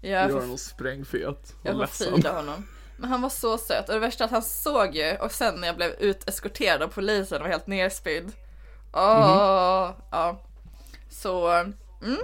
Jag 0.02 0.12
gör 0.12 0.42
honom 0.42 0.58
sprängfet 0.58 1.56
och 1.62 1.70
jag 1.70 1.78
ledsen. 1.78 2.16
fida 2.16 2.34
honom. 2.36 2.68
Men 3.02 3.10
han 3.10 3.22
var 3.22 3.30
så 3.30 3.58
söt 3.58 3.90
och 3.90 3.94
det 3.94 4.00
värsta 4.00 4.24
är 4.24 4.26
att 4.26 4.32
han 4.32 4.42
såg 4.42 4.96
ju 4.96 5.18
och 5.18 5.32
sen 5.32 5.56
när 5.56 5.68
jag 5.68 5.76
blev 5.76 5.92
uteskorterad 6.00 6.82
av 6.82 6.88
polisen 6.88 7.38
och 7.38 7.44
var 7.44 7.50
helt 7.50 7.68
nerspydd. 7.68 8.32
Åh, 8.94 9.92
ja. 10.12 10.42
Så, 11.10 11.48
mm. 11.50 12.18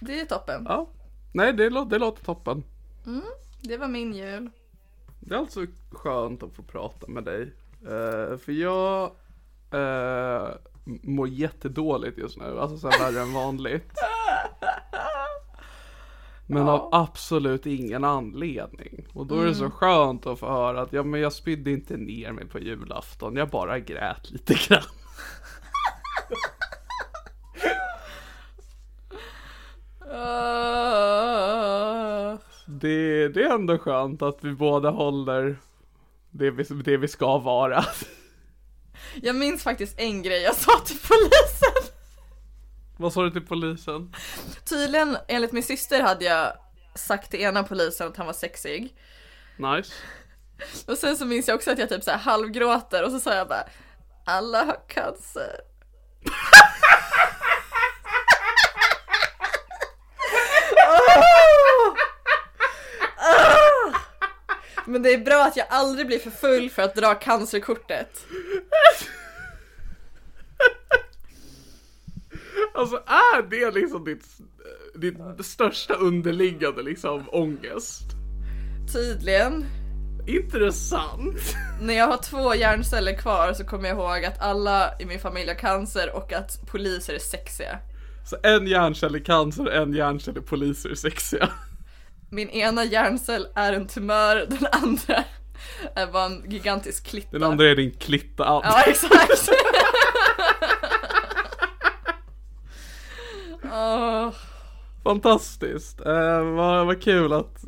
Det 0.00 0.20
är 0.20 0.24
toppen. 0.24 0.66
Ja. 0.68 0.88
Nej 1.32 1.52
det 1.52 1.70
låter, 1.70 1.90
det 1.90 1.98
låter 1.98 2.24
toppen. 2.24 2.64
Det 3.60 3.76
var 3.76 3.88
min 3.88 4.14
jul. 4.14 4.50
Det 5.20 5.34
är 5.34 5.38
alltså 5.38 5.66
skönt 5.90 6.42
att 6.42 6.54
få 6.54 6.62
prata 6.62 7.06
med 7.06 7.24
dig. 7.24 7.42
Eh, 7.82 8.38
för 8.38 8.52
jag 8.52 9.10
uh, 9.74 10.48
mår 11.02 11.28
jättedåligt 11.28 12.18
just 12.18 12.38
nu, 12.38 12.60
alltså 12.60 12.78
så 12.78 12.88
här 12.88 12.98
värre 12.98 13.22
än 13.22 13.32
vanligt. 13.32 13.92
Men 16.46 16.68
av 16.68 16.88
absolut 16.92 17.66
ingen 17.66 18.04
anledning. 18.04 19.06
Och 19.12 19.26
då 19.26 19.40
är 19.40 19.46
det 19.46 19.54
så 19.54 19.70
skönt 19.70 20.26
att 20.26 20.38
få 20.38 20.46
höra 20.46 20.80
att 20.80 20.92
ja 20.92 21.02
men 21.02 21.20
jag 21.20 21.32
spydde 21.32 21.70
inte 21.70 21.96
ner 21.96 22.32
mig 22.32 22.46
på 22.46 22.58
julafton, 22.58 23.36
jag 23.36 23.48
bara 23.48 23.78
grät 23.78 24.30
lite 24.30 24.54
grann. 24.54 24.82
Det, 32.66 33.28
det 33.28 33.42
är 33.42 33.54
ändå 33.54 33.78
skönt 33.78 34.22
att 34.22 34.38
vi 34.40 34.52
båda 34.52 34.90
håller 34.90 35.56
det 36.30 36.50
vi, 36.50 36.62
det 36.62 36.96
vi 36.96 37.08
ska 37.08 37.38
vara. 37.38 37.84
Jag 39.22 39.36
minns 39.36 39.62
faktiskt 39.62 40.00
en 40.00 40.22
grej 40.22 40.42
jag 40.42 40.54
sa 40.54 40.78
till 40.84 40.98
polisen. 40.98 41.93
Vad 42.96 43.12
sa 43.12 43.22
du 43.22 43.30
till 43.30 43.46
polisen? 43.46 44.14
Tydligen, 44.64 45.16
enligt 45.28 45.52
min 45.52 45.62
syster 45.62 46.00
hade 46.00 46.24
jag 46.24 46.52
sagt 46.94 47.30
till 47.30 47.40
ena 47.40 47.62
polisen 47.62 48.08
att 48.08 48.16
han 48.16 48.26
var 48.26 48.32
sexig. 48.32 48.96
Nice. 49.56 49.92
Och 50.86 50.98
sen 50.98 51.16
så 51.16 51.24
minns 51.24 51.48
jag 51.48 51.54
också 51.54 51.70
att 51.70 51.78
jag 51.78 51.88
typ 51.88 52.04
så 52.04 52.10
här 52.10 52.18
halvgråter 52.18 53.04
och 53.04 53.10
så 53.10 53.20
sa 53.20 53.34
jag 53.34 53.48
bara 53.48 53.68
Alla 54.26 54.64
har 54.64 54.88
cancer. 54.88 55.60
Men 64.86 65.02
det 65.02 65.14
är 65.14 65.18
bra 65.18 65.44
att 65.44 65.56
jag 65.56 65.66
aldrig 65.70 66.06
blir 66.06 66.18
för 66.18 66.30
full 66.30 66.70
för 66.70 66.82
att 66.82 66.94
dra 66.94 67.14
cancerkortet. 67.14 68.26
Alltså 72.74 72.96
är 73.06 73.42
det 73.42 73.70
liksom 73.70 74.04
ditt, 74.04 74.24
ditt 74.94 75.46
största 75.46 75.94
underliggande 75.94 76.82
liksom 76.82 77.24
ångest? 77.32 78.02
Tydligen. 78.92 79.64
Intressant. 80.26 81.54
När 81.80 81.94
jag 81.94 82.06
har 82.06 82.16
två 82.16 82.54
hjärnceller 82.54 83.18
kvar 83.18 83.52
så 83.52 83.64
kommer 83.64 83.88
jag 83.88 83.98
ihåg 83.98 84.24
att 84.24 84.42
alla 84.42 85.00
i 85.00 85.04
min 85.04 85.18
familj 85.18 85.48
har 85.48 85.54
cancer 85.54 86.16
och 86.16 86.32
att 86.32 86.66
poliser 86.66 87.14
är 87.14 87.18
sexiga. 87.18 87.78
Så 88.30 88.36
en 88.42 88.66
hjärncell 88.66 89.14
är 89.14 89.18
cancer, 89.18 89.66
en 89.66 89.92
hjärncell 89.92 90.36
är 90.36 90.40
poliser 90.40 90.90
är 90.90 90.94
sexiga. 90.94 91.48
Min 92.30 92.48
ena 92.48 92.84
hjärncell 92.84 93.46
är 93.54 93.72
en 93.72 93.86
tumör, 93.86 94.46
den 94.48 94.66
andra 94.72 95.24
är 95.94 96.06
bara 96.06 96.24
en 96.24 96.50
gigantisk 96.50 97.06
klitta. 97.06 97.28
Den 97.30 97.42
andra 97.42 97.70
är 97.70 97.76
din 97.76 97.90
klitta. 97.90 98.44
Ja, 98.44 98.82
exakt. 98.86 99.48
Åh, 103.74 104.28
Fantastiskt. 105.04 106.00
Eh, 106.00 106.44
vad, 106.54 106.86
vad 106.86 107.02
kul 107.02 107.32
att 107.32 107.64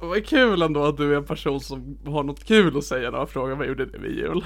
vad 0.00 0.26
kul 0.26 0.62
ändå 0.62 0.84
att 0.84 0.96
du 0.96 1.12
är 1.12 1.16
en 1.16 1.24
person 1.24 1.60
som 1.60 1.98
har 2.06 2.22
något 2.22 2.44
kul 2.44 2.78
att 2.78 2.84
säga 2.84 3.10
när 3.10 3.18
jag 3.18 3.30
frågar 3.30 3.54
vad 3.56 3.66
gjorde 3.66 3.86
ni 3.86 3.98
vid 3.98 4.16
jul? 4.18 4.44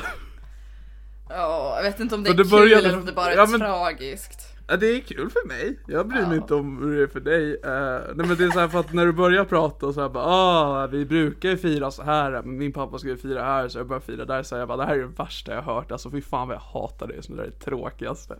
ja, 1.29 1.73
jag 1.77 1.83
vet 1.83 2.01
inte 2.01 2.15
om 2.15 2.23
det 2.23 2.31
är 2.31 2.35
det 2.35 2.43
kul 2.43 2.51
började- 2.51 2.89
eller 2.89 2.99
om 2.99 3.07
det 3.07 3.13
bara 3.13 3.33
är 3.33 3.37
ja, 3.37 3.47
men- 3.47 3.61
tragiskt. 3.61 4.48
Ja, 4.71 4.77
det 4.77 4.97
är 4.97 5.01
kul 5.01 5.31
för 5.31 5.49
mig. 5.49 5.79
Jag 5.87 6.09
bryr 6.09 6.27
mig 6.27 6.37
inte 6.37 6.55
om 6.55 6.79
hur 6.79 6.97
det 6.97 7.03
är 7.03 7.07
för 7.07 7.21
dig. 7.21 7.53
Eh, 7.53 8.15
nej 8.15 8.27
men 8.27 8.37
det 8.37 8.45
är 8.45 8.51
så 8.51 8.61
här 8.61 8.69
för 8.69 8.81
att 8.81 8.93
när 8.93 9.07
du 9.07 9.13
börjar 9.13 9.45
prata 9.45 9.87
och 9.87 9.95
så 9.95 10.01
här 10.01 10.09
bara 10.09 10.25
ah, 10.25 10.87
vi 10.87 11.05
brukar 11.05 11.49
ju 11.49 11.57
fira 11.57 11.91
så 11.91 12.03
här 12.03 12.43
min 12.43 12.73
pappa 12.73 12.99
skulle 12.99 13.17
fira 13.17 13.43
här 13.43 13.69
så 13.69 13.79
jag 13.79 13.87
börjar 13.87 14.01
fira 14.01 14.25
där 14.25 14.43
så 14.43 14.57
jag 14.57 14.69
bara 14.69 14.77
det 14.77 14.85
här 14.85 14.95
är 14.95 14.99
det 14.99 15.07
värsta 15.07 15.55
jag 15.55 15.63
har 15.63 15.75
hört. 15.75 15.93
Alltså 15.93 16.11
fy 16.11 16.21
fan 16.21 16.49
vad 16.49 16.57
jag 16.57 16.61
hatar 16.81 17.07
det. 17.07 17.23
Så 17.23 17.33
det 17.33 17.39
där 17.39 17.45
är 17.45 17.51
det 17.51 17.65
tråkigaste. 17.65 18.37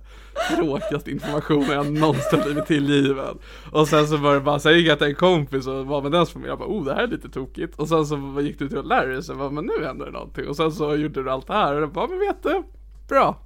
Tråkigaste 0.57 1.11
informationen 1.11 1.71
jag 1.71 1.93
någonsin 1.93 2.41
blivit 2.45 2.67
tillgiven. 2.67 3.39
Och 3.73 3.89
sen 3.89 4.07
så 4.07 4.17
var 4.17 4.35
det 4.35 4.41
bara, 4.41 4.59
sen 4.59 4.75
gick 4.75 4.89
jag 4.89 4.99
till 4.99 5.09
en 5.09 5.15
kompis 5.15 5.67
och 5.67 5.87
var 5.87 6.03
med 6.03 6.13
dens 6.13 6.31
familj. 6.31 6.49
Jag 6.49 6.59
bara 6.59 6.69
oh 6.69 6.85
det 6.85 6.95
här 6.95 7.03
är 7.03 7.07
lite 7.07 7.29
tokigt. 7.29 7.79
Och 7.79 7.89
sen 7.89 8.07
så 8.07 8.41
gick 8.41 8.59
du 8.59 8.69
till 8.69 8.79
att 8.79 8.87
lära 8.87 9.07
dig 9.07 9.23
så 9.23 9.33
jag 9.33 9.39
bara 9.39 9.51
men 9.51 9.65
nu 9.65 9.85
händer 9.85 10.07
det 10.07 10.13
någonting. 10.13 10.49
Och 10.49 10.57
sen 10.57 10.73
så 10.73 10.97
gjorde 10.97 11.23
du 11.23 11.31
allt 11.31 11.47
det 11.47 11.53
här 11.53 11.75
och 11.75 11.83
jag 11.83 11.93
bara 11.93 12.09
men 12.09 12.19
vet 12.19 12.43
du? 12.43 12.63
Bra. 13.09 13.43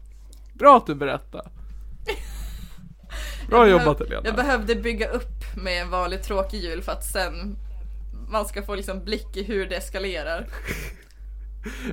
Bra 0.55 0.77
att 0.77 0.87
du 0.87 0.95
berättar. 0.95 1.43
Bra 3.53 3.69
jobbat 3.69 3.99
Helena. 3.99 4.23
Jag 4.25 4.37
behövde 4.37 4.75
bygga 4.75 5.09
upp 5.09 5.57
med 5.57 5.83
en 5.83 5.91
vanlig 5.91 6.23
tråkig 6.23 6.59
jul 6.59 6.83
för 6.83 6.93
att 6.93 7.05
sen 7.05 7.57
man 8.29 8.45
ska 8.47 8.63
få 8.63 8.75
liksom 8.75 9.05
blick 9.05 9.37
i 9.37 9.43
hur 9.43 9.67
det 9.67 9.77
eskalerar. 9.77 10.47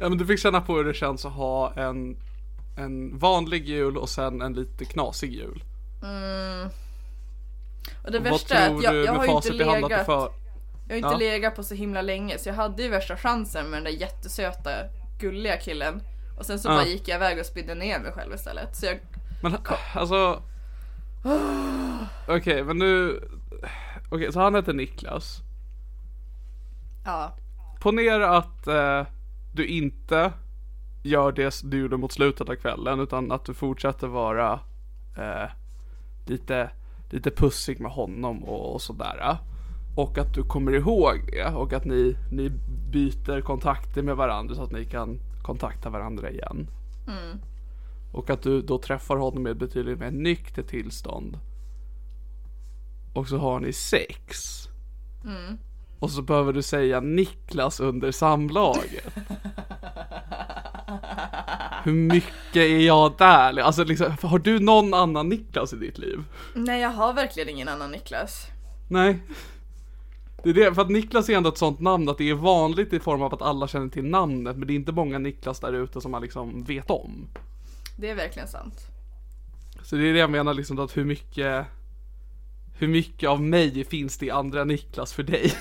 Ja 0.01 0.10
men 0.10 0.18
du 0.18 0.25
fick 0.25 0.39
känna 0.39 0.62
på 0.62 0.75
hur 0.78 0.84
det 0.84 0.94
känns 0.94 1.25
att 1.25 1.34
ha 1.34 1.74
en, 1.74 2.18
en 2.78 3.18
vanlig 3.18 3.68
jul 3.68 3.98
och 3.98 4.10
sen 4.10 4.42
en 4.42 4.54
lite 4.54 4.86
knasig 4.86 5.34
jul. 5.34 5.63
Och 8.06 8.12
det 8.12 8.20
Och 8.20 8.25
värsta 8.25 8.56
är 8.56 8.75
att 8.75 8.84
jag, 8.84 8.96
jag 8.96 9.13
har 9.13 9.25
ju 9.25 9.32
inte 9.32 9.54
legat, 9.54 10.06
för... 10.06 10.32
jag 10.88 10.94
har 10.94 10.96
inte 10.96 11.10
Ja. 11.10 11.18
legat 11.18 11.56
på 11.56 11.63
så 11.63 11.75
himla 11.75 12.01
länge 12.01 12.38
så 12.38 12.50
jag 12.50 12.54
hade 12.56 12.84
ju 12.84 12.89
värsta 12.89 13.18
chansen 13.18 13.66
med 13.70 13.78
den 13.78 13.84
där 13.84 14.00
jättesöta 14.01 14.70
gulliga 15.20 15.58
killen. 15.58 16.02
Och 16.39 16.45
sen 16.45 16.60
så 16.60 16.69
Ja. 16.69 16.74
bara 16.74 16.86
gick 16.86 17.08
jag 17.08 17.15
iväg 17.15 17.39
och 17.39 17.45
spydde 17.45 17.76
ner 17.76 18.00
mig 18.00 18.12
själv 18.12 18.34
istället. 18.34 18.76
Så 18.76 18.86
jag, 18.86 19.00
Men 19.43 19.58
alltså... 19.95 20.41
Okej 22.27 22.63
men 22.63 22.77
nu... 22.77 23.21
Okej 24.10 24.34
så 24.34 24.39
han 24.39 24.55
heter 24.55 24.73
Niklas. 24.73 25.41
ja. 27.05 27.36
Ponera 27.82 28.38
att 28.38 28.67
eh, 28.67 29.08
du 29.53 29.65
inte 29.67 30.34
gör 31.03 31.32
det 31.32 31.62
du 31.63 31.79
gjorde 31.79 31.97
mot 31.97 32.12
slutet 32.12 32.49
av 32.49 32.55
kvällen 32.55 32.99
utan 32.99 33.32
att 33.32 33.45
du 33.45 33.53
fortsätter 33.53 34.08
vara 34.08 34.60
eh, 35.17 35.49
lite, 36.25 36.69
lite 37.10 37.32
pussig 37.32 37.79
med 37.79 37.91
honom 37.91 38.43
och, 38.43 38.73
och 38.73 38.82
sådär. 38.82 39.38
Och 39.95 40.17
att 40.17 40.34
du 40.34 40.43
kommer 40.43 40.71
ihåg 40.71 41.29
det 41.32 41.55
och 41.55 41.73
att 41.73 41.86
ni, 41.86 42.15
ni 42.32 42.49
byter 42.91 43.41
kontakter 43.41 44.03
med 44.03 44.15
varandra 44.15 44.55
så 44.55 44.63
att 44.63 44.71
ni 44.71 44.86
kan 44.86 45.19
kontakta 45.41 45.89
varandra 45.89 46.29
igen. 46.29 46.67
Och 48.12 48.30
att 48.30 48.41
du 48.41 48.62
då 48.62 48.78
träffar 48.78 49.17
honom 49.17 49.48
i 49.48 49.50
ett 49.50 49.58
betydligt 49.58 50.00
mer 50.00 50.12
nyktert 50.12 50.67
tillstånd. 50.67 51.39
Och 53.13 53.28
så 53.28 53.38
har 53.38 53.60
ni 53.60 53.74
sex. 53.74 54.60
Och 56.00 56.12
så 56.12 56.22
behöver 56.22 56.54
du 56.54 56.62
säga 56.62 57.00
Niklas 57.00 57.80
under 57.80 58.12
samlaget. 58.12 59.15
Hur 61.84 61.93
mycket 61.93 62.56
är 62.56 62.80
jag 62.80 63.13
där? 63.17 63.60
Alltså 63.60 63.84
liksom, 63.84 64.15
har 64.22 64.39
du 64.39 64.60
någon 64.60 64.93
annan 64.93 65.30
Niklas 65.30 65.74
i 65.74 65.76
ditt 65.76 65.98
liv? 65.98 66.24
Nej 66.56 66.82
jag 66.82 66.89
har 66.89 67.13
verkligen 67.13 67.50
ingen 67.50 67.67
annan 67.67 67.91
Niklas. 67.91 68.48
Nej. 68.89 69.19
Det 70.43 70.50
är 70.50 70.54
det, 70.54 70.76
för 70.76 70.82
att 70.82 70.89
Niklas 70.89 71.30
är 71.30 71.38
ändå 71.38 71.50
ett 71.50 71.58
sånt 71.58 71.80
namn 71.80 72.10
att 72.10 72.17
det 72.17 72.30
är 72.30 72.34
vanligt 72.34 72.93
i 72.93 73.00
form 73.00 73.22
av 73.22 73.34
att 73.34 73.41
alla 73.41 73.67
känner 73.67 73.89
till 73.89 74.06
namnet 74.06 74.58
men 74.58 74.67
det 74.67 74.74
är 74.74 74.76
inte 74.76 74.91
många 74.91 75.19
Niklas 75.19 75.60
där 75.60 75.74
ute 75.74 76.02
som 76.02 76.12
man 76.12 76.22
liksom 76.22 76.63
vet 76.63 76.89
om. 76.89 77.28
Det 78.00 78.10
är 78.10 78.16
verkligen 78.16 78.48
sant. 78.48 78.88
Så 79.84 79.96
det 79.96 80.10
är 80.10 80.14
det 80.14 80.20
jag 80.20 80.30
menar 80.30 80.54
liksom 80.54 80.80
att 80.80 80.98
hur 80.98 81.06
mycket 81.06 81.66
Hur 82.78 82.88
mycket 82.88 83.30
av 83.30 83.42
mig 83.42 83.86
finns 83.86 84.18
det 84.18 84.26
i 84.26 84.32
andra 84.32 84.64
Niklas 84.64 85.14
för 85.14 85.24
dig? 85.24 85.54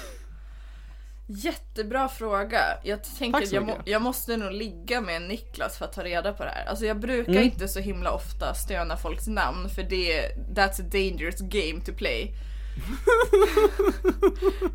Jättebra 1.27 2.09
fråga. 2.09 2.61
Jag 2.85 3.03
tänker 3.18 3.42
att 3.42 3.53
jag, 3.53 3.66
må, 3.66 3.79
jag 3.85 4.03
måste 4.03 4.37
nog 4.37 4.53
ligga 4.53 5.01
med 5.01 5.22
Niklas 5.22 5.79
för 5.79 5.85
att 5.85 5.92
ta 5.92 6.05
reda 6.05 6.33
på 6.33 6.44
det 6.44 6.51
här. 6.51 6.64
Alltså 6.66 6.87
jag 6.87 7.01
brukar 7.01 7.33
Mm. 7.33 7.44
inte 7.44 7.68
så 7.68 7.81
himla 7.81 8.11
ofta 8.11 8.55
stöna 8.55 8.96
folks 8.96 9.27
namn 9.27 9.68
för 9.68 9.83
det 9.83 10.31
that's 10.55 10.81
a 10.81 10.88
dangerous 10.92 11.40
game 11.40 11.81
to 11.85 11.92
play. 11.92 12.35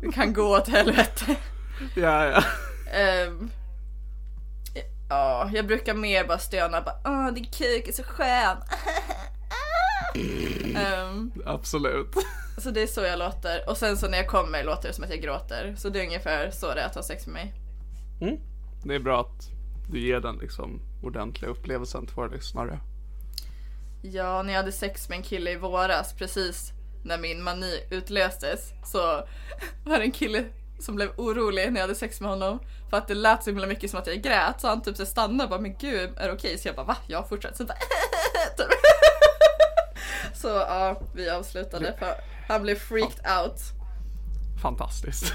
det 0.00 0.12
kan 0.12 0.32
gå 0.32 0.56
åt 0.56 0.68
helvete. 0.68 1.36
ja, 1.96 2.26
ja. 2.26 2.42
Ehm, 2.98 3.50
ja, 5.14 5.50
jag 5.52 5.66
brukar 5.66 5.94
mer 5.94 6.24
bara 6.24 6.38
stöna 6.38 6.80
bara 6.80 6.96
åh 7.04 7.34
din 7.34 7.44
kuk 7.44 7.88
är 7.88 7.92
så 7.92 8.02
skön. 8.02 8.56
Ehm, 10.76 11.32
Absolut. 11.46 12.14
så 12.58 12.70
det 12.70 12.82
är 12.82 12.86
så 12.86 13.00
jag 13.00 13.18
låter. 13.18 13.68
Och 13.68 13.76
sen 13.76 13.96
så 13.96 14.08
när 14.08 14.18
jag 14.18 14.28
kommer 14.28 14.64
låter 14.64 14.88
det 14.88 14.94
som 14.94 15.04
att 15.04 15.10
jag 15.10 15.20
gråter. 15.20 15.74
Så 15.78 15.88
det 15.88 16.00
är 16.00 16.06
ungefär 16.06 16.50
så 16.50 16.74
det 16.74 16.80
är 16.80 16.86
att 16.86 16.94
ha 16.94 17.02
sex 17.02 17.26
med 17.26 17.34
mig. 17.34 17.54
Det 18.84 18.94
är 18.94 18.98
bra 18.98 19.20
att 19.20 19.50
du 19.90 20.00
ger 20.00 20.20
den 20.20 20.36
liksom 20.36 20.80
ordentliga 21.02 21.50
upplevelsen 21.50 22.06
till 22.06 22.16
våra 22.16 22.28
lyssnare. 22.28 22.78
Ja, 24.02 24.42
när 24.42 24.52
jag 24.52 24.60
hade 24.60 24.72
sex 24.72 25.08
med 25.08 25.16
en 25.16 25.22
kille 25.22 25.50
i 25.50 25.56
våras, 25.56 26.14
precis 26.18 26.72
när 27.04 27.18
min 27.18 27.42
mani 27.42 27.80
utlöstes, 27.90 28.72
så 28.84 28.98
var 29.84 29.98
det 29.98 30.04
en 30.04 30.12
kille 30.12 30.44
som 30.84 30.96
blev 30.96 31.10
orolig 31.16 31.72
när 31.72 31.80
jag 31.80 31.86
hade 31.86 31.94
sex 31.94 32.20
med 32.20 32.30
honom. 32.30 32.58
För 32.90 32.96
att 32.96 33.08
det 33.08 33.14
lät 33.14 33.44
så 33.44 33.50
himla 33.50 33.66
mycket 33.66 33.90
som 33.90 34.00
att 34.00 34.06
jag 34.06 34.22
grät, 34.22 34.60
så 34.60 34.68
han 34.68 34.82
typ 34.82 34.96
så 34.96 35.06
stannade 35.06 35.44
och 35.44 35.50
bara 35.50 35.60
men 35.60 35.74
gud, 35.78 36.10
är 36.16 36.26
det 36.26 36.32
okej? 36.32 36.58
Så 36.58 36.68
jag 36.68 36.76
bara 36.76 36.86
va? 36.86 36.96
Ja, 37.06 37.26
fortsätt. 37.28 37.56
Så, 37.56 37.64
bara, 37.64 37.74
typ. 38.56 38.66
så 40.34 40.48
ja, 40.48 41.00
vi 41.14 41.30
avslutade 41.30 41.94
för 41.98 42.14
han 42.48 42.62
blev 42.62 42.74
freaked 42.74 43.26
out. 43.42 43.60
Fantastiskt. 44.62 45.32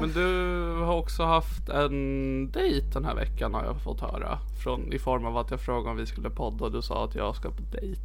Men 0.00 0.12
du 0.12 0.64
har 0.84 0.94
också 0.94 1.22
haft 1.22 1.68
en 1.68 2.50
dejt 2.50 2.86
den 2.92 3.04
här 3.04 3.14
veckan 3.14 3.54
har 3.54 3.64
jag 3.64 3.82
fått 3.82 4.00
höra. 4.00 4.38
Från, 4.62 4.92
I 4.92 4.98
form 4.98 5.26
av 5.26 5.36
att 5.36 5.50
jag 5.50 5.60
frågade 5.60 5.90
om 5.90 5.96
vi 5.96 6.06
skulle 6.06 6.30
podda 6.30 6.64
och 6.64 6.72
du 6.72 6.82
sa 6.82 7.04
att 7.04 7.14
jag 7.14 7.36
ska 7.36 7.50
på 7.50 7.62
dejt. 7.62 8.00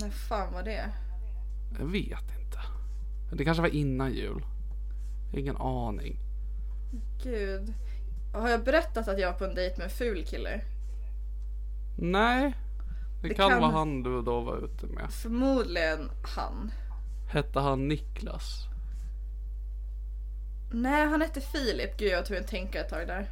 när 0.00 0.10
fan 0.10 0.52
var 0.52 0.62
det? 0.62 0.90
Jag 1.78 1.86
vet 1.86 2.10
inte. 2.10 2.43
Det 3.34 3.44
kanske 3.44 3.62
var 3.62 3.68
innan 3.74 4.12
jul. 4.12 4.44
Jag 5.32 5.40
ingen 5.40 5.56
aning. 5.56 6.16
Gud. 7.22 7.74
Har 8.34 8.48
jag 8.48 8.64
berättat 8.64 9.08
att 9.08 9.20
jag 9.20 9.32
var 9.32 9.38
på 9.38 9.44
en 9.44 9.54
dejt 9.54 9.76
med 9.76 9.84
en 9.84 9.90
ful 9.90 10.24
kille? 10.26 10.60
Nej. 11.98 12.54
Det, 13.22 13.28
Det 13.28 13.34
kan, 13.34 13.50
kan- 13.50 13.60
vara 13.60 13.70
han 13.72 14.02
du 14.02 14.22
då 14.22 14.40
var 14.40 14.64
ute 14.64 14.86
med. 14.86 15.10
Förmodligen 15.10 16.10
han. 16.36 16.70
Hette 17.32 17.60
han 17.60 17.88
Niklas? 17.88 18.66
Nej, 20.72 21.06
han 21.08 21.20
hette 21.20 21.40
Filip. 21.40 21.96
Gud, 21.96 22.12
jag 22.12 22.26
tvungen 22.26 22.44
att 22.44 22.50
tänka 22.50 22.80
ett 22.80 22.88
tag 22.90 23.06
där. 23.06 23.28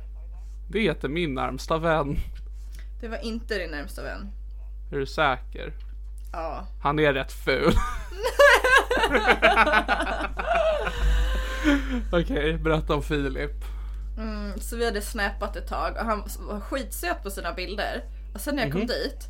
Det 0.68 0.80
heter 0.80 1.08
min 1.08 1.34
närmsta 1.34 1.78
vän. 1.78 2.16
Det 3.00 3.08
var 3.08 3.24
inte 3.24 3.58
din 3.58 3.70
närmsta 3.70 4.02
vän. 4.02 4.30
Är 4.92 4.96
du 4.98 5.06
säker? 5.06 5.72
Ja. 6.32 6.66
Han 6.82 6.98
är 6.98 7.12
rätt 7.12 7.32
ful. 7.32 7.72
Okej, 12.12 12.58
berätta 12.58 12.94
om 12.94 13.02
Filip. 13.02 13.64
Mm, 14.18 14.60
så 14.60 14.76
vi 14.76 14.84
hade 14.84 15.02
snappat 15.02 15.56
ett 15.56 15.68
tag 15.68 15.96
och 15.96 16.04
han 16.04 16.24
var 16.38 16.60
skitsöt 16.60 17.22
på 17.22 17.30
sina 17.30 17.52
bilder. 17.52 18.04
Och 18.34 18.40
sen 18.40 18.56
när 18.56 18.62
jag 18.62 18.72
kom 18.72 18.86
dit 18.86 19.28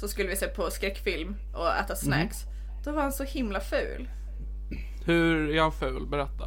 så 0.00 0.08
skulle 0.08 0.28
vi 0.28 0.36
se 0.36 0.46
på 0.46 0.70
skräckfilm 0.70 1.36
och 1.54 1.76
äta 1.76 1.96
snacks. 1.96 2.36
Då 2.84 2.92
var 2.92 3.02
han 3.02 3.12
så 3.12 3.24
himla 3.24 3.60
ful. 3.60 4.08
Hur 5.04 5.50
är 5.50 5.60
han 5.60 5.72
ful? 5.72 6.06
Berätta. 6.06 6.44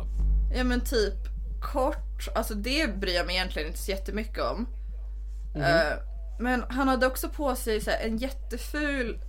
Ja 0.56 0.64
men 0.64 0.82
typ 0.82 1.14
kort, 1.62 2.28
alltså 2.36 2.54
det 2.54 3.00
bryr 3.00 3.16
jag 3.16 3.26
mig 3.26 3.36
egentligen 3.36 3.68
inte 3.68 3.80
så 3.80 3.92
jättemycket 3.92 4.44
om. 4.44 4.68
Eh, 5.56 5.98
men 6.40 6.64
han 6.70 6.88
hade 6.88 7.08
också 7.08 7.30
på 7.30 7.56
sig 7.56 7.82
så 7.82 7.92
här, 7.92 8.00
en 8.00 8.18
jätteful 8.18 9.20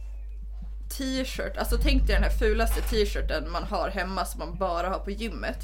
t-shirt. 0.98 1.56
Alltså 1.58 1.76
tänk 1.82 2.06
dig 2.06 2.14
den 2.14 2.22
här 2.22 2.30
fulaste 2.30 2.80
t-shirten 2.82 3.50
man 3.52 3.62
har 3.62 3.88
hemma 3.90 4.24
som 4.24 4.38
man 4.38 4.58
bara 4.58 4.88
har 4.88 4.98
på 4.98 5.10
gymmet. 5.10 5.58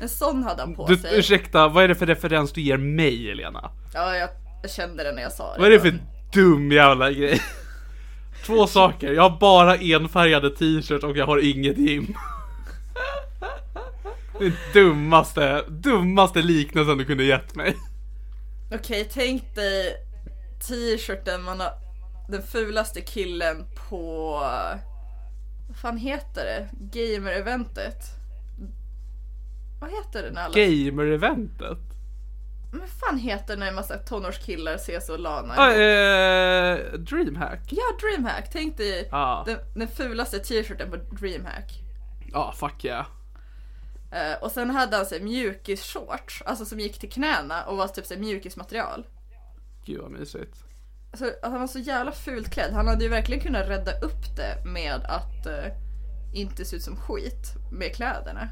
En 0.00 0.08
sån 0.08 0.42
hade 0.42 0.62
han 0.62 0.74
på 0.74 0.86
Du, 0.86 0.96
sig. 0.96 1.18
ursäkta, 1.18 1.68
vad 1.68 1.84
är 1.84 1.88
det 1.88 1.94
för 1.94 2.06
referens 2.06 2.52
du 2.52 2.60
ger 2.60 2.76
mig 2.76 3.30
Elena? 3.30 3.70
Ja, 3.94 4.16
jag, 4.16 4.30
kände 4.70 5.04
det 5.04 5.12
när 5.12 5.22
jag 5.22 5.32
sa 5.32 5.54
det. 5.54 5.58
Vad 5.60 5.66
är 5.68 5.70
det 5.72 5.80
för 5.80 5.98
dum 6.32 6.72
jävla 6.72 7.10
grej? 7.12 7.40
Två 8.46 8.66
saker, 8.66 9.12
jag 9.12 9.22
har 9.30 9.38
bara 9.40 9.76
enfärgade 9.76 10.50
t-shirt 10.50 11.04
och 11.04 11.16
jag 11.16 11.26
har 11.26 11.44
inget 11.44 11.78
gym. 11.78 12.14
Det 14.38 14.52
dummaste, 14.72 15.64
dummaste 15.68 16.42
liknelsen 16.42 16.98
du 16.98 17.04
kunde 17.04 17.24
gett 17.24 17.54
mig. 17.54 17.76
Okej, 18.72 19.08
tänk 19.12 19.54
dig 19.54 19.94
t-shirten 20.68 21.42
man 21.42 21.60
har, 21.60 21.70
den 22.28 22.42
fulaste 22.42 23.00
killen 23.00 23.66
på, 23.88 24.30
vad 25.68 25.76
fan 25.76 25.96
heter 25.96 26.44
det? 26.44 26.68
Gamer-eventet. 26.80 28.04
Vad 29.80 29.90
heter 29.90 30.22
det 30.22 30.30
när 30.30 30.42
alla... 30.42 30.54
Gamer-eventet? 30.54 31.78
Men 32.72 32.88
fan 32.88 33.18
heter 33.18 33.54
det 33.54 33.60
när 33.60 33.68
en 33.68 33.74
massa 33.74 33.98
tonårskillar 33.98 34.74
ses 34.74 35.08
och 35.08 35.18
lana? 35.18 35.54
Ah, 35.56 35.72
eh, 35.72 36.92
Dreamhack? 36.92 37.60
Ja, 37.70 37.82
Dreamhack. 38.00 38.50
Tänk 38.52 38.76
dig 38.76 39.08
Ja, 39.10 39.42
den, 39.46 39.58
den 39.74 39.88
fulaste 39.88 40.38
t-shirten 40.38 40.90
på 40.90 40.96
Dreamhack. 40.96 41.80
ah, 42.32 42.52
fuck 42.52 42.84
yeah. 42.84 43.06
Eh, 44.10 44.42
och 44.42 44.50
sen 44.50 44.70
hade 44.70 44.96
han 44.96 45.06
sig 45.06 45.20
mjukis-shorts, 45.20 46.42
alltså 46.46 46.64
som 46.64 46.80
gick 46.80 46.98
till 46.98 47.12
knäna 47.12 47.64
och 47.64 47.76
var 47.76 47.88
typ 47.88 48.18
mjukismaterial. 48.18 49.06
Gud 49.84 50.00
vad 50.00 50.10
mysigt. 50.10 50.64
Alltså, 51.14 51.32
han 51.42 51.60
var 51.60 51.66
så 51.66 51.78
jävla 51.78 52.12
fult 52.12 52.50
klädd. 52.50 52.72
Han 52.72 52.88
hade 52.88 53.04
ju 53.04 53.10
verkligen 53.10 53.42
kunnat 53.42 53.68
rädda 53.68 53.92
upp 53.98 54.36
det 54.36 54.64
med 54.64 54.94
att 54.94 55.46
eh, 55.46 55.72
inte 56.32 56.64
se 56.64 56.76
ut 56.76 56.82
som 56.82 56.96
skit 56.96 57.54
med 57.72 57.94
kläderna. 57.94 58.48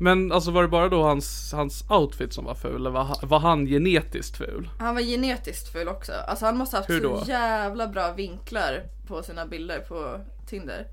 Men 0.00 0.32
alltså 0.32 0.50
var 0.50 0.62
det 0.62 0.68
bara 0.68 0.88
då 0.88 1.02
hans, 1.02 1.52
hans 1.52 1.90
outfit 1.90 2.32
som 2.32 2.44
var 2.44 2.54
ful 2.54 2.76
eller 2.76 2.90
var, 2.90 3.26
var 3.26 3.38
han 3.38 3.66
genetiskt 3.66 4.36
ful? 4.36 4.70
Han 4.78 4.94
var 4.94 5.02
genetiskt 5.02 5.72
ful 5.72 5.88
också. 5.88 6.12
Alltså 6.12 6.46
han 6.46 6.56
måste 6.56 6.76
ha 6.76 6.80
haft 6.80 7.02
så 7.02 7.24
jävla 7.30 7.88
bra 7.88 8.12
vinklar 8.12 8.82
på 9.06 9.22
sina 9.22 9.46
bilder 9.46 9.80
på 9.80 10.20
Tinder. 10.46 10.86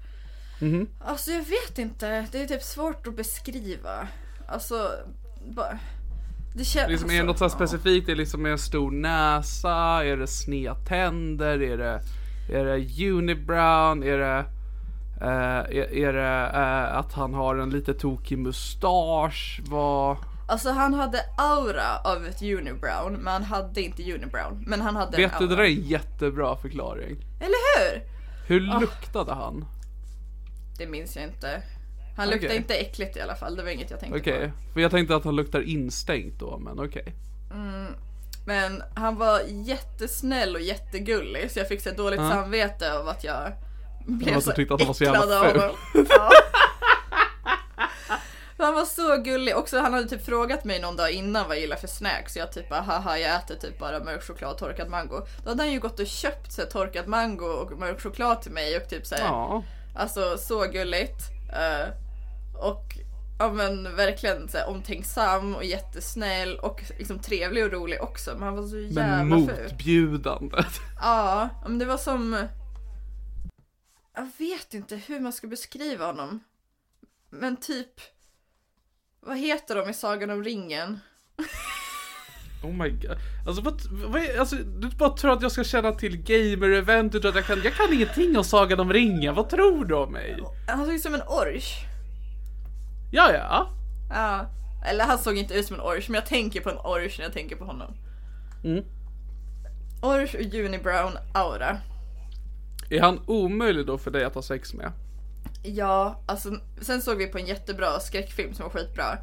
Mhm. 0.62 0.90
Alltså 1.06 1.32
jag 1.32 1.44
vet 1.44 1.80
inte. 1.80 2.28
Det 2.32 2.42
är 2.42 2.48
typ 2.48 2.64
svårt 2.64 3.08
att 3.08 3.16
beskriva. 3.16 4.08
Alltså, 4.48 4.92
bara... 5.56 5.80
Det 6.56 6.64
känns... 6.64 6.90
Liksom, 6.90 7.10
är 7.10 7.18
det 7.18 7.24
något 7.24 7.38
så 7.38 7.50
specifikt? 7.50 8.08
Är 8.10 8.12
det 8.12 8.18
liksom 8.18 8.46
en 8.46 8.58
stor 8.58 8.92
näsa? 8.92 10.06
Är 10.06 10.18
det 10.18 10.28
sneda 10.28 10.76
tänder? 10.76 11.62
Är 11.62 11.78
det, 11.78 12.02
är 12.54 12.66
det 12.66 13.10
unibrown? 13.12 14.04
Är 14.04 14.18
det, 14.18 14.46
eh, 15.22 15.78
är, 15.78 15.94
är 15.94 16.14
det 16.14 16.52
eh, 16.60 16.98
att 16.98 17.14
han 17.14 17.34
har 17.34 17.56
en 17.56 17.70
lite 17.70 17.94
tokig 17.94 18.38
mustasch? 18.38 19.62
Vad... 19.70 20.18
Alltså 20.48 20.72
han 20.72 20.94
hade 20.94 21.20
aura 21.38 21.98
av 22.04 22.26
ett 22.26 22.42
unibrown, 22.42 23.14
men 23.14 23.34
han 23.34 23.44
hade 23.44 23.82
inte 23.82 24.14
unibrown. 24.14 24.64
Men 24.68 24.82
han 24.82 24.96
hade 24.96 25.18
Vet 25.18 25.40
du, 25.40 25.48
det 25.48 25.56
där 25.56 25.64
är 25.64 25.68
en 25.68 25.82
jättebra 25.82 26.58
förklaring. 26.58 27.18
Eller 27.40 27.80
hur? 27.80 28.02
Hur 28.48 28.70
Ah. 28.76 28.80
luktade 28.80 29.34
han? 29.34 29.66
Det 30.78 30.88
minns 30.88 31.16
jag 31.16 31.26
inte. 31.26 31.62
Han 32.18 32.28
luktade 32.30 32.48
Okej. 32.48 32.58
inte 32.58 32.74
äckligt 32.76 33.18
i 33.18 33.22
alla 33.22 33.36
fall, 33.36 33.56
det 33.56 33.64
var 33.64 33.70
inget 33.70 33.92
jag 33.92 34.00
tänkte 34.00 34.20
Okej, 34.20 34.48
på. 34.68 34.74
för 34.74 34.80
jag 34.82 34.92
tänkte 34.92 35.16
att 35.16 35.24
han 35.24 35.36
luktar 35.36 35.62
instängt 35.62 36.40
då, 36.40 36.58
men 36.58 36.80
okej. 36.80 37.14
Men 38.46 38.84
han 38.96 39.16
var 39.18 39.42
jättesnäll 39.48 40.56
och 40.56 40.62
jättegullig, 40.62 41.52
så 41.52 41.60
jag 41.60 41.68
fick 41.68 41.82
så 41.82 41.92
dåligt 41.92 42.20
Ja. 42.20 42.30
samvete 42.30 42.94
av 43.00 43.08
att 43.08 43.24
jag 43.24 43.52
blev 44.06 44.34
måste 44.34 44.50
så 44.50 44.56
tyckt 44.56 44.72
att 44.72 44.80
han 44.82 44.88
var 44.88 44.94
så 44.94 45.04
jävla 45.04 45.40
av 45.40 45.46
honom. 45.46 45.76
Ja. 46.10 46.30
Han 48.58 48.74
var 48.74 48.86
så 48.86 49.18
gullig. 49.18 49.58
Också 49.58 49.80
han 49.80 49.94
hade 49.94 50.08
typ 50.10 50.26
frågat 50.26 50.64
mig 50.64 50.80
någon 50.82 50.96
dag 50.96 51.12
innan 51.12 51.48
vad 51.48 51.56
jag 51.56 51.62
gillar 51.62 51.76
för 51.78 51.88
snacks. 51.88 52.34
Så 52.34 52.40
jag 52.40 52.52
typ 52.52 52.70
bara 52.70 52.82
haha 52.82 53.18
jag 53.18 53.36
äter 53.36 53.56
typ 53.56 53.80
bara 53.80 54.04
mörk 54.04 54.24
choklad 54.24 54.52
och 54.52 54.58
torkad 54.58 54.90
mango. 54.90 55.22
Då 55.44 55.50
hade 55.50 55.64
han 55.64 55.72
ju 55.72 55.80
gått 55.80 56.00
och 56.00 56.08
köpt 56.08 56.52
så 56.54 56.62
här, 56.62 56.70
torkad 56.70 57.08
mango 57.08 57.46
och 57.46 57.80
mörk 57.80 58.02
choklad 58.02 58.42
till 58.42 58.52
mig 58.52 58.78
och 58.78 58.90
typ 58.90 59.06
så 59.06 59.16
här, 59.16 59.24
Ja. 59.24 59.64
Alltså 59.96 60.38
så 60.38 60.66
gulligt. 60.66 61.22
Eh, 61.54 61.88
och 62.54 62.84
ja 63.40 63.54
men 63.54 63.96
verkligen 63.96 64.50
så 64.50 64.58
här, 64.58 64.70
omtänksam 64.70 65.56
och 65.56 65.64
jättesnäll 65.64 66.60
och 66.60 66.84
liksom 66.98 67.20
trevlig 67.20 67.66
och 67.66 67.72
rolig 67.72 68.02
också. 68.02 68.32
Men 68.34 68.44
han 68.44 68.56
var 68.56 68.64
så 68.64 68.76
Men 68.76 68.92
jävla 68.94 69.36
ful. 69.56 69.64
motbjudande. 69.70 70.58
Ja, 71.02 71.50
men 71.68 71.80
det 71.80 71.86
var 71.86 71.98
som... 71.98 72.48
Jag 74.16 74.30
vet 74.38 74.74
inte 74.74 74.96
hur 74.96 75.20
man 75.20 75.34
ska 75.34 75.48
beskriva 75.48 76.06
honom. 76.06 76.40
Men 77.30 77.58
typ... 77.58 77.90
Vad 79.26 79.38
heter 79.38 79.76
de 79.76 79.90
i 79.90 79.94
Sagan 79.94 80.30
om 80.30 80.44
ringen? 80.44 81.00
Oh 82.64 82.74
my 82.74 82.90
god. 82.90 83.18
Alltså, 83.48 83.62
vad, 83.62 83.82
vad 83.92 84.22
är, 84.22 84.40
alltså 84.40 84.56
du 84.56 84.90
bara 84.90 85.10
tror 85.18 85.32
att 85.34 85.42
jag 85.42 85.52
ska 85.52 85.64
känna 85.64 85.92
till 85.92 86.18
gamer-event, 86.24 87.10
du 87.12 87.20
tror 87.20 87.30
att 87.30 87.36
jag 87.36 87.46
kan, 87.46 87.62
jag 87.64 87.74
kan 87.74 87.94
ingenting 87.94 88.38
om 88.38 88.44
Sagan 88.44 88.80
om 88.80 88.94
ringen, 88.94 89.36
vad 89.36 89.50
tror 89.50 89.86
du 89.86 89.96
om 89.96 90.12
mig? 90.12 90.44
Han 90.68 90.86
såg 90.86 90.96
ut 90.96 91.02
som 91.02 91.14
en 91.14 91.22
orch. 91.22 91.86
Ja, 93.16 93.34
ja. 93.34 93.70
Ja. 94.10 94.46
Eller 94.86 95.06
han 95.06 95.18
såg 95.18 95.38
inte 95.38 95.54
ut 95.54 95.68
som 95.68 95.76
en 95.76 95.82
orch, 95.82 96.10
men 96.10 96.16
jag 96.16 96.26
tänker 96.26 96.62
på 96.62 96.70
en 96.70 96.78
orch 96.78 97.16
när 97.20 97.26
jag 97.26 97.34
tänker 97.34 97.56
på 97.56 97.66
honom. 97.66 97.94
Mm. 98.64 98.84
Orch 100.02 100.36
och 100.36 100.54
unibrown 100.54 101.12
aura. 101.34 101.78
Är 102.90 103.02
han 103.02 103.20
omöjlig 103.28 103.86
då 103.86 103.98
för 103.98 104.12
dig 104.12 104.24
att 104.24 104.36
ha 104.36 104.42
sex 104.42 104.74
med? 104.74 104.92
Ja, 105.64 106.20
alltså 106.26 106.50
sen 106.82 107.02
såg 107.02 107.18
vi 107.18 107.28
på 107.28 107.38
en 107.38 107.46
jättebra 107.46 108.00
skräckfilm 108.00 108.54
som 108.54 108.64
var 108.64 108.72
skitbra. 108.72 109.18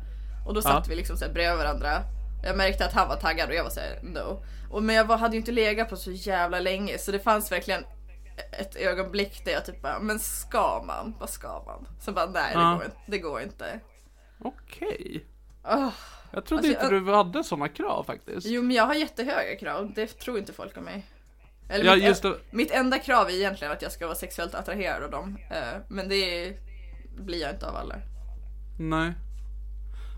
Och 0.46 0.54
då 0.54 0.62
satt 0.62 0.72
Ja. 0.72 0.84
vi 0.88 0.96
liksom 0.96 1.16
så 1.16 1.24
här 1.24 1.32
bredvid 1.32 1.58
varandra. 1.58 2.02
Jag 2.44 2.56
märkte 2.56 2.86
att 2.86 2.92
han 2.92 3.08
var 3.08 3.16
taggad 3.16 3.48
och 3.48 3.54
jag 3.54 3.64
var 3.64 3.70
såhär 3.70 3.98
no. 4.02 4.44
Och, 4.70 4.82
men 4.82 4.96
jag 4.96 5.04
var, 5.04 5.16
hade 5.18 5.34
ju 5.34 5.40
inte 5.40 5.52
legat 5.52 5.88
på 5.88 5.96
så 5.96 6.10
jävla 6.10 6.60
länge 6.60 6.98
så 6.98 7.12
det 7.12 7.18
fanns 7.18 7.52
verkligen 7.52 7.84
ett 8.52 8.76
ögonblick 8.76 9.44
där 9.44 9.52
jag 9.52 9.64
typ 9.66 9.82
bara, 9.82 9.98
men 10.00 10.18
ska 10.18 10.82
man? 10.86 11.14
Vad 11.20 11.30
ska 11.30 11.62
man? 11.66 11.88
Så 12.00 12.12
bara 12.12 12.26
nej 12.26 12.54
det, 12.54 12.60
Ja. 12.60 12.74
går 12.74 12.84
inte, 12.84 12.96
det 13.06 13.18
går 13.18 13.40
inte. 13.40 13.80
Okej. 14.38 15.24
Åh. 15.64 15.88
Jag 16.32 16.44
trodde 16.44 16.58
Alltså, 16.68 16.72
inte 16.84 16.94
jag- 16.94 17.04
du 17.04 17.12
hade 17.14 17.44
sådana 17.44 17.68
krav 17.68 18.04
faktiskt. 18.04 18.46
Jo 18.46 18.62
men 18.62 18.76
jag 18.76 18.86
har 18.86 18.94
jättehöga 18.94 19.56
krav, 19.56 19.92
det 19.94 20.06
tror 20.06 20.38
inte 20.38 20.52
folk 20.52 20.76
om 20.76 20.84
mig. 20.84 21.06
Eller 21.68 21.84
Ja, 21.84 21.94
mitt, 21.94 22.04
just 22.04 22.22
det. 22.22 22.36
mitt 22.50 22.70
enda 22.70 22.98
krav 22.98 23.26
är 23.26 23.30
egentligen 23.34 23.72
att 23.72 23.82
jag 23.82 23.92
ska 23.92 24.06
vara 24.06 24.16
sexuellt 24.16 24.54
attraherad 24.54 25.02
av 25.04 25.10
dem. 25.10 25.38
Men 25.88 26.08
det 26.08 26.52
blir 27.18 27.40
jag 27.40 27.50
inte 27.50 27.68
av 27.68 27.76
alla. 27.76 27.94
Nej. 28.78 29.12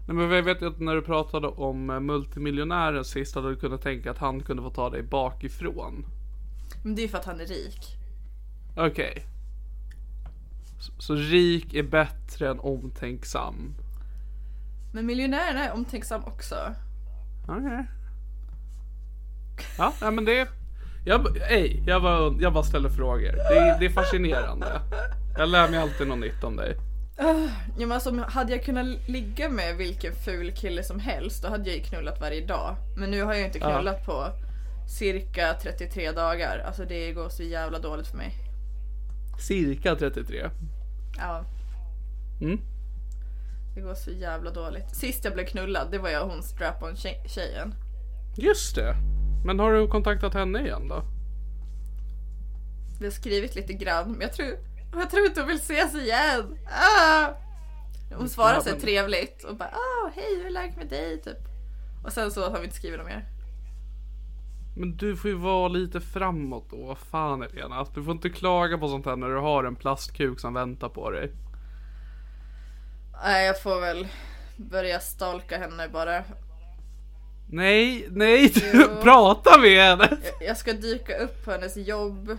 Nej 0.09 0.17
men 0.17 0.31
jag 0.31 0.43
vet 0.43 0.63
ju 0.63 0.69
att 0.69 0.81
när 0.81 0.95
du 0.95 1.03
pratade 1.03 1.49
om 1.49 1.91
eh, 1.91 2.01
multimiljonären 2.01 3.05
sist 3.05 3.35
hade 3.35 3.49
du 3.51 3.57
kunnat 3.57 3.83
tänka 3.83 4.11
att 4.11 4.19
han 4.19 4.41
kunde 4.43 4.63
få 4.63 4.71
ta 4.71 4.91
dig 4.91 5.03
bakifrån. 5.03 6.05
Men 6.85 6.95
det 6.95 7.01
är 7.01 7.03
ju 7.03 7.09
för 7.09 7.19
att 7.19 7.25
han 7.25 7.41
är 7.41 7.47
rik. 7.47 7.97
Okej. 8.77 9.27
Så, 10.81 10.93
så 10.99 11.15
rik 11.15 11.75
är 11.75 11.83
bättre 11.83 12.49
än 12.51 12.61
omtänksam. 12.61 13.75
Men 14.93 15.07
miljonären 15.07 15.57
är 15.57 15.73
omtänksam 15.73 16.25
också. 16.25 16.57
Okej. 17.49 17.87
Ja, 19.79 19.93
nej 20.03 20.11
men 20.11 20.25
det... 20.25 20.49
Jag, 21.05 21.37
ej, 21.51 21.83
jag, 21.87 22.03
bara, 22.03 22.35
jag 22.41 22.53
bara 22.53 22.65
ställer 22.65 22.89
frågor. 22.89 23.33
Det, 23.33 23.59
är- 23.59 23.79
det 23.79 23.87
är 23.87 23.91
fascinerande. 23.91 24.81
Jag 25.39 25.49
lär 25.49 25.69
mig 25.69 25.81
alltid 25.81 26.09
något 26.09 26.19
nytt 26.19 26.45
om 26.45 26.57
dig. 26.57 26.77
Ja, 27.17 27.49
men 27.87 27.93
alltså, 27.93 28.25
hade 28.29 28.53
jag 28.53 28.65
kunnat 28.65 28.87
ligga 29.09 29.49
med 29.49 29.77
vilken 29.77 30.15
ful 30.15 30.53
kille 30.53 30.83
som 30.83 31.01
helst 31.01 31.43
då 31.43 31.49
hade 31.49 31.69
jag 31.71 31.77
ju 31.79 31.83
knullat 31.85 32.21
varje 32.21 32.47
dag. 32.47 32.77
Men 32.97 33.11
nu 33.11 33.23
har 33.23 33.35
jag 33.35 33.45
inte 33.47 33.59
Ja. 33.59 33.73
knullat 33.75 34.07
på 34.07 34.27
cirka 34.99 35.55
33 35.63 36.13
dagar. 36.13 36.59
Alltså 36.67 36.85
det 36.85 37.13
går 37.13 37.29
så 37.29 37.43
jävla 37.43 37.79
dåligt 37.79 38.07
för 38.07 38.17
mig. 38.17 38.33
Cirka 39.39 39.97
33. 39.97 40.51
Ja. 41.19 41.45
Mm. 42.41 42.61
Det 43.75 43.81
går 43.81 43.95
så 43.95 44.11
jävla 44.11 44.51
dåligt. 44.51 44.97
Sist 44.97 45.25
jag 45.25 45.35
blev 45.35 45.45
knullad, 45.47 45.91
det 45.91 45.99
var 45.99 46.09
jag 46.09 46.25
och 46.25 46.31
hon 46.33 46.43
strap-on 46.43 46.97
tjej- 46.97 47.23
tjejen. 47.29 47.75
Just 48.37 48.75
det. 48.77 48.95
Men 49.45 49.59
har 49.59 49.73
du 49.73 49.87
kontaktat 49.89 50.35
henne 50.35 50.61
igen 50.67 50.89
då? 50.89 51.03
Vi 53.01 53.07
har 53.07 53.13
skrivit 53.13 53.55
lite 53.55 53.73
grann, 53.73 54.13
men 54.13 54.21
jag 54.21 54.33
tror, 54.33 54.49
jag 54.95 55.11
tror 55.11 55.27
inte 55.27 55.41
hon 55.41 55.49
vill 55.49 55.57
ses 55.57 55.95
igen. 55.95 56.59
Ah! 56.71 57.29
Hon 58.15 58.29
svarar 58.29 58.61
så 58.61 58.69
här 58.71 58.81
trevligt 58.81 59.45
och 59.45 59.57
bara 59.57 59.69
ah, 59.69 60.11
hej 60.15 60.37
hur 60.39 60.47
är 60.47 60.51
läget 60.51 60.77
med 60.77 60.89
dig 60.89 61.23
typ. 61.23 61.39
Och 62.05 62.13
sen 62.13 62.31
så 62.31 62.51
har 62.51 62.59
vi 62.59 62.65
inte 62.65 62.77
skrivit 62.77 62.99
något 62.99 63.09
mer. 63.09 63.27
Men 64.77 64.97
du 64.97 65.17
får 65.17 65.31
ju 65.31 65.37
vara 65.37 65.69
lite 65.69 66.01
framåt 66.01 66.71
då. 66.71 66.87
Vad 66.87 66.99
fan 66.99 67.43
Elena. 67.43 67.87
Du 67.95 68.05
får 68.05 68.13
inte 68.13 68.31
klaga 68.31 68.79
på 68.79 68.89
sånt 68.89 69.07
här 69.07 69.17
när 69.17 69.29
du 69.29 69.37
har 69.39 69.65
en 69.65 69.77
plastkuk 69.77 70.41
som 70.41 70.55
väntar 70.55 70.89
på 70.89 71.11
dig. 71.11 71.31
Nej, 73.25 73.47
jag 73.47 73.63
får 73.63 73.81
väl 73.81 74.07
börja 74.57 75.01
stalka 75.01 75.59
henne 75.59 75.89
bara. 75.89 76.23
Nej, 77.51 78.07
nej, 78.11 78.53
prata 79.03 79.59
med 79.61 79.83
henne! 79.85 80.09
Jag- 80.41 80.49
Jag 80.49 80.57
ska 80.57 80.73
dyka 80.73 81.17
upp 81.19 81.45
på 81.45 81.51
hennes 81.51 81.77
jobb. 81.77 82.31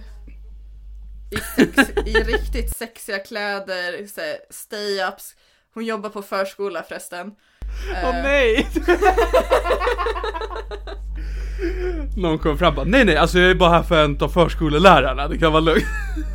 I, 1.31 1.35
sex, 1.55 1.89
i 2.05 2.13
riktigt 2.23 2.75
sexiga 2.77 3.19
kläder, 3.19 3.93
stay-ups. 4.49 5.35
Hon 5.73 5.85
jobbar 5.85 6.09
på 6.09 6.21
förskola 6.21 6.83
förresten. 6.83 7.31
Åh 8.03 8.11
nej! 8.23 8.67
Någon 12.17 12.39
kommer 12.39 12.55
fram 12.55 12.69
och 12.69 12.75
bara, 12.75 12.85
nej 12.85 13.05
nej 13.05 13.17
alltså 13.17 13.39
jag 13.39 13.51
är 13.51 13.55
bara 13.55 13.69
här 13.69 13.83
för 13.83 14.05
en 14.05 14.17
av 14.21 14.29
förskolelärarna, 14.29 15.27
det 15.27 15.37
kan 15.37 15.51
vara 15.51 15.61
lugnt. 15.61 15.83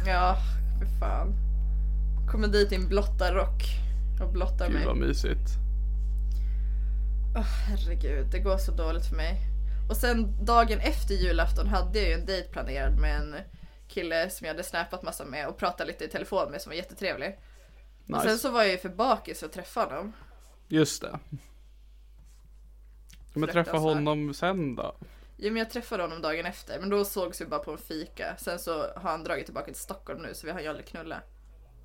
Ja, 0.06 0.36
för 0.78 0.98
fan. 1.00 1.34
Kommer 2.30 2.48
dit 2.48 2.72
i 2.72 2.74
en 2.74 2.88
blotta 2.88 3.34
rock 3.34 3.62
och 4.22 4.32
blottar 4.32 4.66
Gud 4.66 4.74
mig. 4.74 4.86
vad 4.86 4.96
mysigt. 4.96 5.48
Åh 7.36 7.42
herregud, 7.42 8.26
det 8.32 8.38
går 8.38 8.58
så 8.58 8.72
dåligt 8.72 9.06
för 9.06 9.16
mig. 9.16 9.36
Och 9.88 9.96
sen 9.96 10.44
dagen 10.44 10.78
efter 10.80 11.14
julafton 11.14 11.66
hade 11.66 11.98
jag 11.98 12.08
ju 12.08 12.14
en 12.14 12.26
dejt 12.26 12.48
planerad 12.48 12.98
med 13.00 13.16
en 13.16 13.34
kille 13.88 14.30
som 14.30 14.46
jag 14.46 14.54
hade 14.54 14.64
snappat 14.64 15.02
massa 15.02 15.24
med 15.24 15.48
och 15.48 15.56
pratat 15.58 15.86
lite 15.86 16.04
i 16.04 16.08
telefon 16.08 16.50
med 16.50 16.60
som 16.60 16.70
var 16.70 16.76
jättetrevlig. 16.76 17.38
Och 18.12 18.20
sen 18.22 18.30
Nice. 18.32 18.38
så 18.38 18.50
var 18.50 18.62
jag 18.62 18.70
ju 18.72 18.78
för 18.78 18.88
bakis 18.88 19.38
för 19.38 19.46
att 19.46 19.52
träffa 19.52 19.80
honom. 19.80 20.12
Just 20.68 21.02
det. 21.02 21.18
Men 23.40 23.48
träffa 23.48 23.76
honom 23.76 24.34
sen 24.34 24.74
då? 24.74 24.96
Jo 25.36 25.52
men 25.52 25.56
jag 25.56 25.70
träffade 25.70 26.02
honom 26.02 26.22
dagen 26.22 26.46
efter 26.46 26.80
men 26.80 26.88
då 26.88 27.04
sågs 27.04 27.40
vi 27.40 27.46
bara 27.46 27.60
på 27.60 27.72
en 27.72 27.78
fika. 27.78 28.36
Sen 28.38 28.58
så 28.58 28.72
har 28.72 29.10
han 29.10 29.24
dragit 29.24 29.44
tillbaka 29.44 29.66
till 29.66 29.80
Stockholm 29.80 30.22
nu 30.22 30.34
så 30.34 30.46
vi 30.46 30.52
har 30.52 30.60
ju 30.60 30.66
aldrig 30.66 30.86
knullat. 30.86 31.22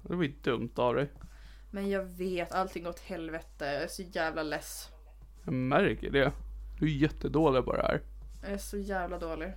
Det 0.01 0.15
var 0.15 0.23
ju 0.23 0.33
dumt 0.41 0.71
av 0.75 0.95
dig. 0.95 1.09
Men 1.71 1.89
jag 1.89 2.03
vet, 2.03 2.51
allting 2.51 2.83
går 2.83 2.89
åt 2.89 2.99
helvete. 2.99 3.65
Jag 3.65 3.83
är 3.83 3.87
så 3.87 4.01
jävla 4.01 4.43
less. 4.43 4.89
Jag 5.43 5.53
märker 5.53 6.09
det. 6.09 6.31
Du 6.79 6.85
är 6.85 6.89
jättedålig 6.89 7.65
på 7.65 7.75
det 7.75 7.81
här. 7.81 8.01
Jag 8.41 8.51
är 8.51 8.57
så 8.57 8.77
jävla 8.77 9.19
dålig. 9.19 9.53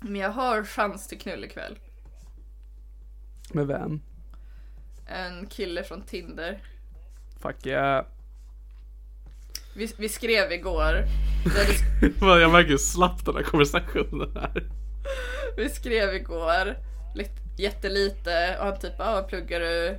Men 0.00 0.16
jag 0.16 0.30
har 0.30 0.64
chans 0.64 1.08
till 1.08 1.18
knull 1.18 1.44
ikväll. 1.44 1.78
Med 3.52 3.66
vem? 3.66 4.00
En 5.06 5.46
kille 5.46 5.84
från 5.84 6.02
Tinder. 6.02 6.62
Fuck 7.40 7.66
yeah. 7.66 8.06
Vi, 9.74 9.92
vi 9.96 10.08
skrev 10.08 10.52
igår. 10.52 11.04
Jag 12.40 12.50
märker 12.52 12.70
hur 12.70 12.76
slapp 12.78 13.24
den 13.24 13.34
här 13.36 13.42
konversationen 13.42 14.36
är. 14.36 14.62
vi 15.56 15.68
skrev 15.70 16.14
igår. 16.14 16.76
Lite, 17.14 17.30
jättelite. 17.58 18.56
Och 18.60 18.66
han 18.66 18.78
typ, 18.78 18.92
ja 18.98 19.12
vad 19.12 19.28
pluggar 19.28 19.60
du? 19.60 19.98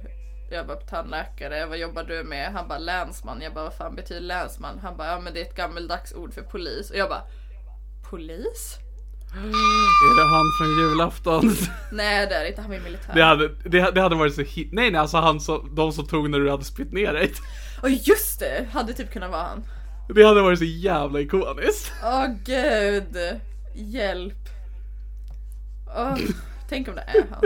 Jag 0.52 0.68
bara 0.68 0.78
tandläkare. 0.78 1.66
Vad 1.66 1.78
jobbar 1.78 2.04
du 2.04 2.24
med? 2.24 2.52
Han 2.54 2.68
bara 2.68 2.80
länsman. 2.80 3.42
Jag 3.42 3.54
bara 3.54 3.64
vad 3.64 3.74
fan 3.74 3.96
betyder 3.96 4.22
länsman? 4.22 4.80
Han 4.84 4.98
bara 4.98 5.08
ja 5.08 5.20
men 5.20 5.34
det 5.34 5.42
är 5.42 5.46
ett 5.46 5.56
gammeldags 5.56 6.14
ord 6.14 6.34
för 6.34 6.42
polis. 6.42 6.90
Och 6.92 6.98
jag 6.98 7.10
bara 7.10 7.22
polis? 8.10 8.78
Är 10.10 10.16
det 10.16 10.30
han 10.30 10.46
från 10.60 10.90
julafton? 10.90 11.56
Nej 11.92 12.28
det 12.28 12.36
är 12.36 12.46
inte. 12.46 12.62
Han 12.62 12.72
ju 12.74 12.80
militär. 12.80 13.14
Det 13.16 13.24
hade, 13.24 13.48
det, 13.48 13.92
det 13.92 14.02
hade 14.02 14.16
varit 14.16 14.36
så 14.36 14.42
hi- 14.42 14.70
Nej 14.72 14.92
nej 14.92 15.02
alltså 15.02 15.18
han 15.18 15.40
som, 15.40 15.76
de 15.76 15.92
som 15.92 16.08
tog 16.08 16.30
när 16.30 16.40
du 16.40 16.50
hade 16.52 16.64
spytt 16.64 16.92
ner 16.94 17.14
dig. 17.14 17.32
Och 17.82 17.90
just 17.90 18.40
det! 18.40 18.68
Hade 18.72 18.94
typ 18.94 19.12
kunnat 19.12 19.32
vara 19.32 19.44
han. 19.44 19.64
Det 20.16 20.24
hade 20.24 20.42
varit 20.42 20.60
så 20.60 20.66
jävla 20.66 21.20
ikoniskt. 21.20 21.92
Åh 22.04 22.26
gud. 22.46 23.18
Hjälp. 23.76 24.50
Åh, 25.98 26.18
tänk 26.70 26.88
om 26.88 26.96
det 26.96 27.02
är 27.02 27.26
han. 27.32 27.44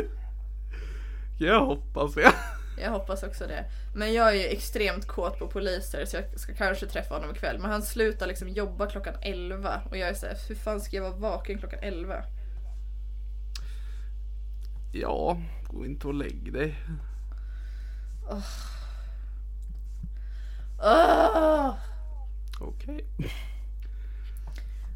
Jag 1.39 1.65
hoppas 1.65 2.13
det. 2.13 2.33
Jag 2.81 2.91
hoppas 2.91 3.23
också 3.23 3.47
det. 3.47 3.65
Men 3.95 4.13
jag 4.13 4.29
är 4.29 4.33
ju 4.33 4.47
extremt 4.47 5.07
kåt 5.07 5.39
på 5.39 5.47
poliser 5.47 6.05
så 6.05 6.17
jag 6.17 6.39
ska 6.39 6.53
kanske 6.53 6.85
träffa 6.85 7.15
honom 7.15 7.31
ikväll. 7.31 7.59
Men 7.59 7.71
han 7.71 7.81
slutar 7.81 8.27
liksom 8.27 8.49
jobba 8.49 8.87
klockan 8.87 9.13
11 9.21 9.81
och 9.89 9.97
jag 9.97 10.09
är 10.09 10.13
såhär, 10.13 10.37
hur 10.47 10.55
fan 10.55 10.81
ska 10.81 10.95
jag 10.95 11.03
vara 11.03 11.15
vaken 11.15 11.57
klockan 11.57 11.79
11? 11.81 12.23
Ja, 14.93 15.41
gå 15.67 15.85
inte 15.85 16.07
och 16.07 16.13
lägg 16.13 16.53
dig. 16.53 16.75
Okej. 22.59 23.05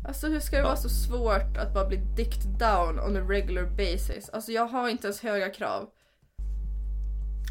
Alltså 0.08 0.28
hur 0.28 0.40
ska 0.40 0.58
det 0.58 0.64
vara 0.64 0.76
så 0.76 0.90
svårt 0.90 1.58
att 1.58 1.74
bara 1.74 1.88
bli 1.88 1.98
dicked 1.98 2.52
down 2.60 3.00
on 3.00 3.18
a 3.18 3.20
regular 3.20 3.66
basis? 3.66 4.30
Alltså 4.30 4.52
jag 4.52 4.68
har 4.68 4.90
inte 4.90 5.08
ens 5.08 5.22
höga 5.22 5.50
krav. 5.50 5.90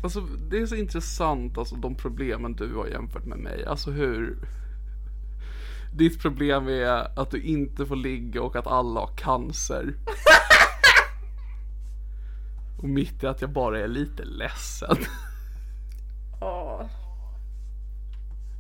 Alltså 0.03 0.21
det 0.21 0.59
är 0.59 0.67
så 0.67 0.75
intressant 0.75 1.59
alltså 1.59 1.77
de 1.77 1.95
problemen 1.95 2.53
du 2.53 2.75
har 2.75 2.87
jämfört 2.87 3.25
med 3.25 3.39
mig. 3.39 3.65
Alltså 3.65 3.91
hur 3.91 4.39
Ditt 5.97 6.23
problem 6.23 6.69
är 6.69 7.21
att 7.21 7.31
du 7.31 7.43
inte 7.43 7.87
får 7.87 7.97
ligga 7.97 8.43
och 8.43 8.57
att 8.57 8.67
alla 8.67 9.01
har 9.01 9.17
cancer. 9.17 9.95
och 12.79 12.89
mitt 12.89 13.25
är 13.25 13.29
att 13.29 13.41
jag 13.41 13.51
bara 13.51 13.81
är 13.81 13.89
lite 13.89 14.25
ledsen. 14.25 14.97
Åh. 16.41 16.83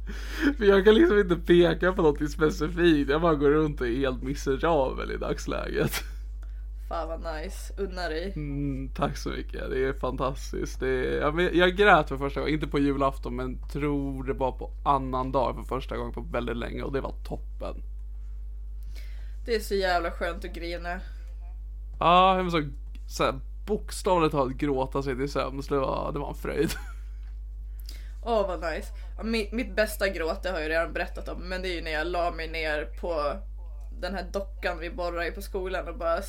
För 0.58 0.64
jag 0.64 0.84
kan 0.84 0.94
liksom 0.94 1.18
inte 1.18 1.36
peka 1.36 1.92
på 1.92 2.02
något 2.02 2.30
specifikt. 2.30 3.10
Jag 3.10 3.20
bara 3.20 3.34
går 3.34 3.50
runt 3.50 3.80
och 3.80 3.86
är 3.86 3.96
helt 3.96 4.22
miserabel 4.22 5.10
i 5.10 5.16
dagsläget. 5.16 5.92
Fan 6.88 7.08
vad 7.08 7.34
nice. 7.34 7.74
Unna 7.76 8.08
dig. 8.08 8.32
Mm, 8.36 8.88
tack 8.94 9.16
så 9.16 9.28
mycket, 9.28 9.70
det 9.70 9.84
är 9.84 9.92
fantastiskt. 9.92 10.80
Det 10.80 10.88
är, 10.88 11.20
jag, 11.20 11.54
jag 11.54 11.76
grät 11.76 12.08
för 12.08 12.16
första 12.16 12.40
gången, 12.40 12.54
inte 12.54 12.66
på 12.66 12.78
julafton 12.78 13.36
men 13.36 13.68
tror 13.68 14.24
det 14.24 14.32
var 14.32 14.52
på 14.52 14.70
annan 14.84 15.32
dag 15.32 15.54
för 15.54 15.62
första 15.62 15.96
gången 15.96 16.12
på 16.12 16.20
väldigt 16.20 16.56
länge 16.56 16.82
och 16.82 16.92
det 16.92 17.00
var 17.00 17.14
toppen. 17.24 17.82
Det 19.46 19.54
är 19.54 19.60
så 19.60 19.74
jävla 19.74 20.10
skönt 20.10 20.44
att 20.44 20.54
grina. 20.54 21.00
Ja, 22.00 22.36
jag 22.36 22.44
var 22.44 22.50
så, 22.50 22.68
så 23.08 23.24
här, 23.24 23.40
bokstavligt 23.66 24.32
talat 24.32 24.54
gråta 24.54 25.02
sig 25.02 25.16
till 25.16 25.32
sömns, 25.32 25.68
det 25.68 25.78
var, 25.78 26.12
det 26.12 26.18
var 26.18 26.28
en 26.28 26.34
fröjd. 26.34 26.70
Åh 28.28 28.46
vad 28.46 28.60
nice. 28.60 28.88
Ja, 29.16 29.22
Mitt, 29.22 29.52
mitt 29.52 29.76
bästa 29.76 30.08
gråt 30.08 30.42
det 30.42 30.50
har 30.50 30.60
jag 30.60 30.70
redan 30.70 30.92
berättat 30.92 31.28
om 31.28 31.48
men 31.48 31.62
det 31.62 31.68
är 31.68 31.74
ju 31.74 31.82
när 31.82 31.90
jag 31.90 32.06
la 32.06 32.30
mig 32.30 32.48
ner 32.48 32.84
på 33.00 33.36
den 34.00 34.14
här 34.14 34.26
dockan 34.32 34.78
vi 34.80 34.90
borrar 34.90 35.28
i 35.28 35.30
på 35.30 35.42
skolan 35.42 35.88
och 35.88 35.98
bara 35.98 36.20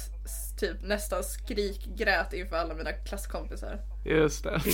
typ 0.60 0.82
nästan 0.82 1.24
skrikgrät 1.24 2.34
inför 2.34 2.56
alla 2.56 2.74
mina 2.74 2.92
klasskompisar. 2.92 3.80
Just 4.06 4.44
det. 4.44 4.62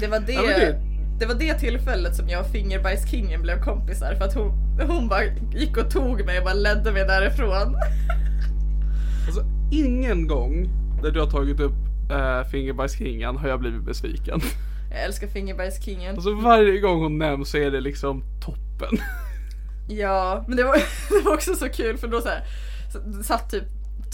Det 0.00 0.06
var 0.06 0.20
det, 0.20 0.32
Ja, 0.32 0.78
det 1.18 1.26
var 1.26 1.34
det 1.34 1.54
tillfället 1.54 2.16
som 2.16 2.28
jag 2.28 2.40
och 2.40 2.50
Fingerbajskingen 2.50 3.42
blev 3.42 3.62
kompisar 3.62 4.14
för 4.14 4.24
att 4.24 4.34
hon, 4.34 4.50
hon 4.86 5.08
bara 5.08 5.24
gick 5.54 5.76
och 5.76 5.90
tog 5.90 6.24
mig 6.26 6.38
och 6.38 6.44
bara 6.44 6.54
ledde 6.54 6.92
mig 6.92 7.04
därifrån. 7.04 7.76
Alltså 9.26 9.44
ingen 9.72 10.26
gång 10.26 10.68
där 11.02 11.10
du 11.10 11.20
har 11.20 11.30
tagit 11.30 11.60
upp 11.60 11.74
äh, 12.10 12.50
Fingerbajskingen 12.50 13.36
har 13.36 13.48
jag 13.48 13.60
blivit 13.60 13.82
besviken. 13.82 14.40
Jag 14.94 15.04
älskar 15.04 15.26
Fingerbajskingen. 15.26 16.14
Alltså 16.14 16.34
varje 16.34 16.80
gång 16.80 17.02
hon 17.02 17.18
nämns 17.18 17.50
så 17.50 17.56
är 17.56 17.70
det 17.70 17.80
liksom 17.80 18.22
toppen. 18.44 18.98
Ja, 19.88 20.44
men 20.48 20.56
det 20.56 20.64
var, 20.64 20.74
det 21.18 21.24
var 21.24 21.34
också 21.34 21.54
så 21.54 21.68
kul 21.68 21.98
för 21.98 22.08
då 22.08 22.20
så 22.20 22.28
här, 22.28 22.44
så, 22.92 23.22
satt 23.22 23.50
typ 23.50 23.64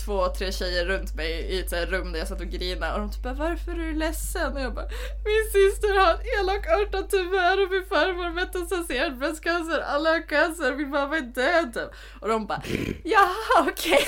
två, 0.05 0.29
tre 0.29 0.53
tjejer 0.53 0.85
runt 0.87 1.15
mig 1.15 1.31
i 1.31 1.61
ett 1.61 1.71
så 1.71 1.77
rum 1.77 2.13
där 2.13 2.19
jag 2.19 2.29
satt 2.29 2.41
och 2.41 2.47
grinade 2.47 2.93
och 2.93 3.01
de 3.01 3.11
typ 3.11 3.23
bara 3.23 3.35
varför 3.35 3.73
är 3.73 3.77
du 3.77 3.93
ledsen? 3.93 4.53
Och 4.53 4.61
jag 4.61 4.75
bara 4.75 4.89
min 5.25 5.45
syster 5.53 5.99
har 5.99 6.13
en 6.13 6.41
elakartad 6.41 7.11
tumör 7.11 7.65
och 7.65 7.71
min 7.71 7.87
farmor 7.87 8.31
metastaserad 8.35 9.19
bröstcancer, 9.19 9.81
alla 9.81 10.11
har 10.11 10.29
cancer, 10.29 10.77
min 10.77 10.91
mamma 10.91 11.17
är 11.17 11.21
död 11.21 11.75
typ. 11.75 11.91
Och 12.21 12.29
de 12.29 12.47
bara 12.47 12.63
jaha 13.05 13.69
okej. 13.71 14.05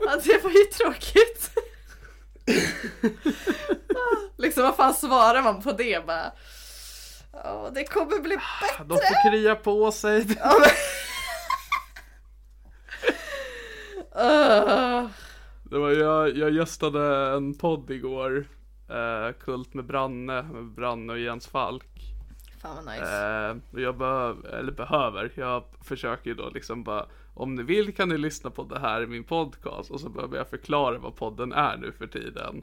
ja, 0.00 0.16
det 0.24 0.44
var 0.44 0.50
ju 0.50 0.64
tråkigt. 0.64 1.50
liksom 4.36 4.62
vad 4.62 4.76
fan 4.76 4.94
svarar 4.94 5.42
man 5.42 5.62
på 5.62 5.72
det 5.72 6.06
bara? 6.06 6.32
Ja, 7.32 7.70
det 7.74 7.84
kommer 7.84 8.20
bli 8.20 8.36
bättre. 8.36 8.84
De 8.84 8.94
får 8.94 9.30
krya 9.30 9.54
på 9.54 9.92
sig. 9.92 10.26
Ah. 14.20 15.08
Det 15.70 15.78
var, 15.78 15.90
jag, 15.90 16.36
jag 16.36 16.50
gästade 16.50 17.28
en 17.36 17.54
podd 17.54 17.90
igår. 17.90 18.46
Eh, 18.88 19.32
Kult 19.40 19.74
med 19.74 19.84
Branne, 19.84 20.42
med 20.42 20.64
Branne 20.64 21.12
och 21.12 21.18
Jens 21.18 21.46
Falk. 21.46 22.14
Fan 22.62 22.76
vad 22.76 22.94
nice. 22.94 23.26
Eh, 23.26 23.56
och 23.72 23.80
jag 23.80 23.98
behöver, 23.98 24.48
eller 24.48 24.72
behöver, 24.72 25.32
jag 25.34 25.64
försöker 25.84 26.30
ju 26.30 26.34
då 26.34 26.50
liksom 26.50 26.84
bara 26.84 27.06
om 27.38 27.54
ni 27.54 27.62
vill 27.62 27.94
kan 27.94 28.08
ni 28.08 28.18
lyssna 28.18 28.50
på 28.50 28.62
det 28.62 28.78
här 28.78 29.02
i 29.02 29.06
min 29.06 29.24
podcast 29.24 29.90
och 29.90 30.00
så 30.00 30.08
behöver 30.08 30.36
jag 30.36 30.48
förklara 30.48 30.98
vad 30.98 31.16
podden 31.16 31.52
är 31.52 31.76
nu 31.76 31.92
för 31.92 32.06
tiden. 32.06 32.62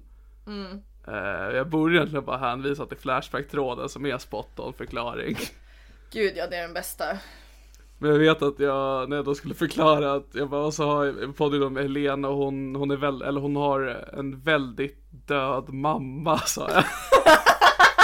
Eh, 1.07 1.55
jag 1.55 1.69
borde 1.69 1.95
egentligen 1.95 2.25
bara 2.25 2.38
hänvisa 2.38 2.85
till 2.85 2.97
Flashback-tråden 2.97 3.89
som 3.89 4.05
är 4.05 4.17
spot 4.17 4.59
on 4.59 4.73
förklaring. 4.73 5.38
Gud 6.11 6.33
ja, 6.35 6.47
det 6.47 6.55
är 6.55 6.61
den 6.61 6.73
bästa. 6.73 7.05
Men 7.97 8.11
jag 8.11 8.19
vet 8.19 8.41
att 8.41 8.59
jag, 8.59 9.09
när 9.09 9.15
jag 9.15 9.25
då 9.25 9.35
skulle 9.35 9.53
förklara 9.53 10.13
att 10.13 10.29
jag 10.33 10.49
bara, 10.49 10.71
så 10.71 10.85
har 10.85 11.05
jag 11.05 11.23
en 11.23 11.33
podd 11.33 11.63
om 11.63 11.77
Helena 11.77 12.27
och 12.27 12.38
hon, 12.38 12.75
hon 12.75 12.91
är 12.91 12.97
väl, 12.97 13.21
eller 13.21 13.41
hon 13.41 13.55
har 13.55 13.81
en 14.13 14.39
väldigt 14.39 14.97
död 15.09 15.73
mamma 15.73 16.38
sa 16.38 16.69
jag. 16.71 16.83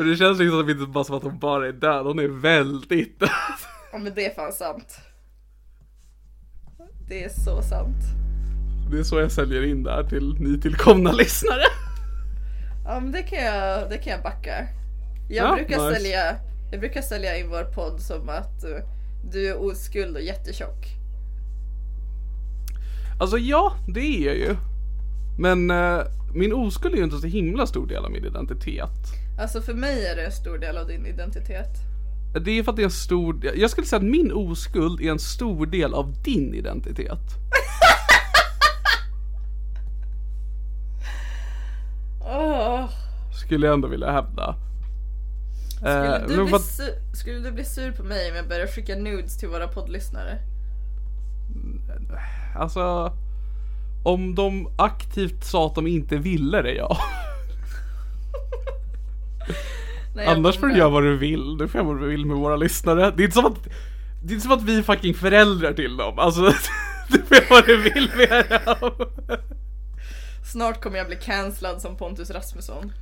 Men 0.00 0.08
det 0.10 0.16
känns 0.16 0.38
liksom 0.38 0.70
inte 0.70 0.86
bara 0.86 1.04
som 1.04 1.16
att 1.16 1.22
hon 1.22 1.38
bara 1.38 1.68
är 1.68 1.72
död, 1.72 2.06
hon 2.06 2.18
är 2.18 2.28
väldigt 2.28 3.20
död. 3.20 3.30
Ja 3.92 3.98
men 3.98 4.14
det 4.14 4.26
är 4.26 4.34
fan 4.34 4.52
sant. 4.52 4.98
Det 7.08 7.24
är 7.24 7.28
så 7.28 7.62
sant. 7.62 7.96
Det 8.90 8.98
är 8.98 9.02
så 9.02 9.20
jag 9.20 9.32
säljer 9.32 9.62
in 9.62 9.82
det 9.82 9.90
här 9.90 10.04
till 10.04 10.34
nytillkomna 10.40 11.12
lyssnare. 11.12 11.62
Ja 12.84 13.00
men 13.00 13.12
det 13.12 13.22
kan 13.22 13.38
jag, 13.44 13.90
det 13.90 13.98
kan 13.98 14.12
jag 14.12 14.22
backa. 14.22 14.52
Jag 15.28 15.50
Ja, 15.50 15.54
brukar 15.54 15.78
nice. 15.88 15.94
sälja, 16.00 16.36
jag 16.70 16.80
brukar 16.80 17.02
sälja 17.02 17.38
in 17.38 17.50
vår 17.50 17.64
podd 17.74 18.00
som 18.00 18.28
att 18.28 18.64
eh, 18.64 18.84
du 19.32 19.48
är 19.48 19.62
oskuld 19.62 20.16
och 20.16 20.22
jättetjock. 20.22 20.86
Alltså 23.20 23.38
ja, 23.38 23.72
det 23.88 24.00
är 24.00 24.26
jag 24.26 24.36
ju. 24.36 24.56
Men 25.38 25.70
eh, 25.70 26.00
min 26.34 26.52
oskuld 26.52 26.94
är 26.94 26.98
ju 26.98 27.04
inte 27.04 27.18
så 27.18 27.26
himla 27.26 27.66
stor 27.66 27.86
del 27.86 28.04
av 28.04 28.10
min 28.10 28.24
identitet. 28.24 28.90
Alltså 29.40 29.60
för 29.62 29.74
mig 29.74 30.06
är 30.06 30.16
det 30.16 30.24
en 30.26 30.32
stor 30.32 30.58
del 30.58 30.76
av 30.76 30.86
din 30.86 31.06
identitet. 31.06 31.68
Det 32.44 32.58
är 32.58 32.62
för 32.62 32.70
att 32.72 32.76
det 32.76 32.82
är 32.82 32.84
en 32.84 32.90
stor, 32.90 33.40
jag 33.56 33.70
skulle 33.70 33.86
säga 33.86 33.98
att 33.98 34.06
min 34.06 34.32
oskuld 34.32 35.00
är 35.00 35.10
en 35.10 35.18
stor 35.18 35.66
del 35.66 35.94
av 35.94 36.22
din 36.22 36.54
identitet. 36.54 37.18
Åh. 42.24 42.84
Skulle 43.44 43.66
jag 43.66 43.74
ändå 43.74 43.88
vilja 43.88 44.12
hävda. 44.12 44.54
Skulle, 45.76 46.16
Eh, 46.16 46.26
du 46.26 46.34
su- 46.44 47.14
skulle 47.14 47.38
du 47.38 47.52
bli 47.52 47.64
sur 47.64 47.92
på 47.92 48.02
mig 48.02 48.30
om 48.30 48.36
jag 48.36 48.48
börjar 48.48 48.66
skicka 48.66 48.94
nudes 48.96 49.38
till 49.38 49.48
våra 49.48 49.68
poddlyssnare? 49.68 50.38
alltså, 52.56 53.12
om 54.04 54.34
de 54.34 54.68
aktivt 54.78 55.44
sa 55.44 55.66
att 55.66 55.74
de 55.74 55.86
inte 55.86 56.16
ville 56.16 56.62
det, 56.62 56.74
ja. 56.74 56.96
Nej, 60.14 60.26
Annars 60.26 60.58
får 60.58 60.66
du 60.66 60.76
göra 60.76 60.88
vad 60.88 61.02
du 61.02 61.16
vill. 61.16 61.58
Du 61.58 61.68
får 61.68 61.78
göra 61.78 61.88
vad 61.88 62.00
du 62.00 62.08
vill 62.08 62.26
med 62.26 62.36
våra 62.36 62.56
lyssnare. 62.56 63.12
Det 63.16 63.22
är 63.22 63.24
inte 63.24 63.34
som 63.34 63.46
att, 63.46 63.64
det 64.22 64.32
är 64.32 64.34
inte 64.34 64.46
som 64.46 64.52
att 64.52 64.62
vi 64.62 64.78
är 64.78 64.82
fucking 64.82 65.14
föräldrar 65.14 65.72
till 65.72 65.96
dem. 65.96 66.18
Alltså, 66.18 66.40
du 67.08 67.18
får 67.18 67.36
göra 67.36 67.46
vad 67.50 67.66
du 67.66 67.76
vill 67.76 68.10
med 68.16 68.60
dem. 68.64 68.92
Snart 70.52 70.82
kommer 70.82 70.98
jag 70.98 71.06
bli 71.06 71.16
cancellad 71.16 71.80
som 71.80 71.96
Pontus 71.96 72.30
Rasmusson. 72.30 72.92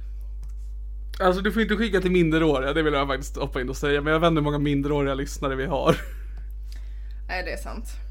Alltså 1.20 1.42
du 1.42 1.52
får 1.52 1.62
inte 1.62 1.76
skicka 1.76 2.00
till 2.00 2.10
minderåriga, 2.10 2.72
det 2.72 2.82
vill 2.82 2.94
jag 2.94 3.08
faktiskt 3.08 3.36
hoppa 3.36 3.60
in 3.60 3.68
och 3.68 3.76
säga. 3.76 4.00
Men 4.00 4.12
jag 4.12 4.20
vet 4.20 4.28
inte 4.28 4.38
hur 4.38 4.44
många 4.44 4.58
minderåriga 4.58 5.14
lyssnare 5.14 5.56
vi 5.56 5.66
har. 5.66 5.96
Nej 7.28 7.42
det 7.44 7.52
är 7.52 7.56
sant. 7.56 8.07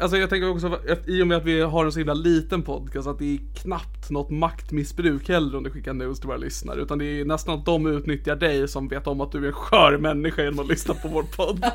Alltså 0.00 0.16
jag 0.16 0.30
tänker 0.30 0.50
också, 0.50 0.78
i 1.06 1.22
och 1.22 1.26
med 1.26 1.36
att 1.36 1.44
vi 1.44 1.60
har 1.60 1.84
en 1.84 1.92
så 1.92 1.98
himla 1.98 2.14
liten 2.14 2.62
podcast, 2.62 3.08
att 3.08 3.18
det 3.18 3.34
är 3.34 3.38
knappt 3.62 4.10
något 4.10 4.30
maktmissbruk 4.30 5.28
heller 5.28 5.56
om 5.56 5.62
du 5.64 5.70
skickar 5.70 5.92
news 5.92 6.18
till 6.20 6.26
våra 6.28 6.36
lyssnare. 6.36 6.80
Utan 6.80 6.98
det 6.98 7.04
är 7.20 7.24
nästan 7.24 7.58
att 7.58 7.64
de 7.66 7.86
utnyttjar 7.86 8.36
dig 8.36 8.68
som 8.68 8.88
vet 8.88 9.06
om 9.06 9.20
att 9.20 9.32
du 9.32 9.38
är 9.44 9.46
en 9.46 9.52
skör 9.52 9.98
människa 9.98 10.42
genom 10.42 10.58
att 10.60 10.68
lyssna 10.68 10.94
på 10.94 11.08
vår 11.08 11.22
podd. 11.22 11.64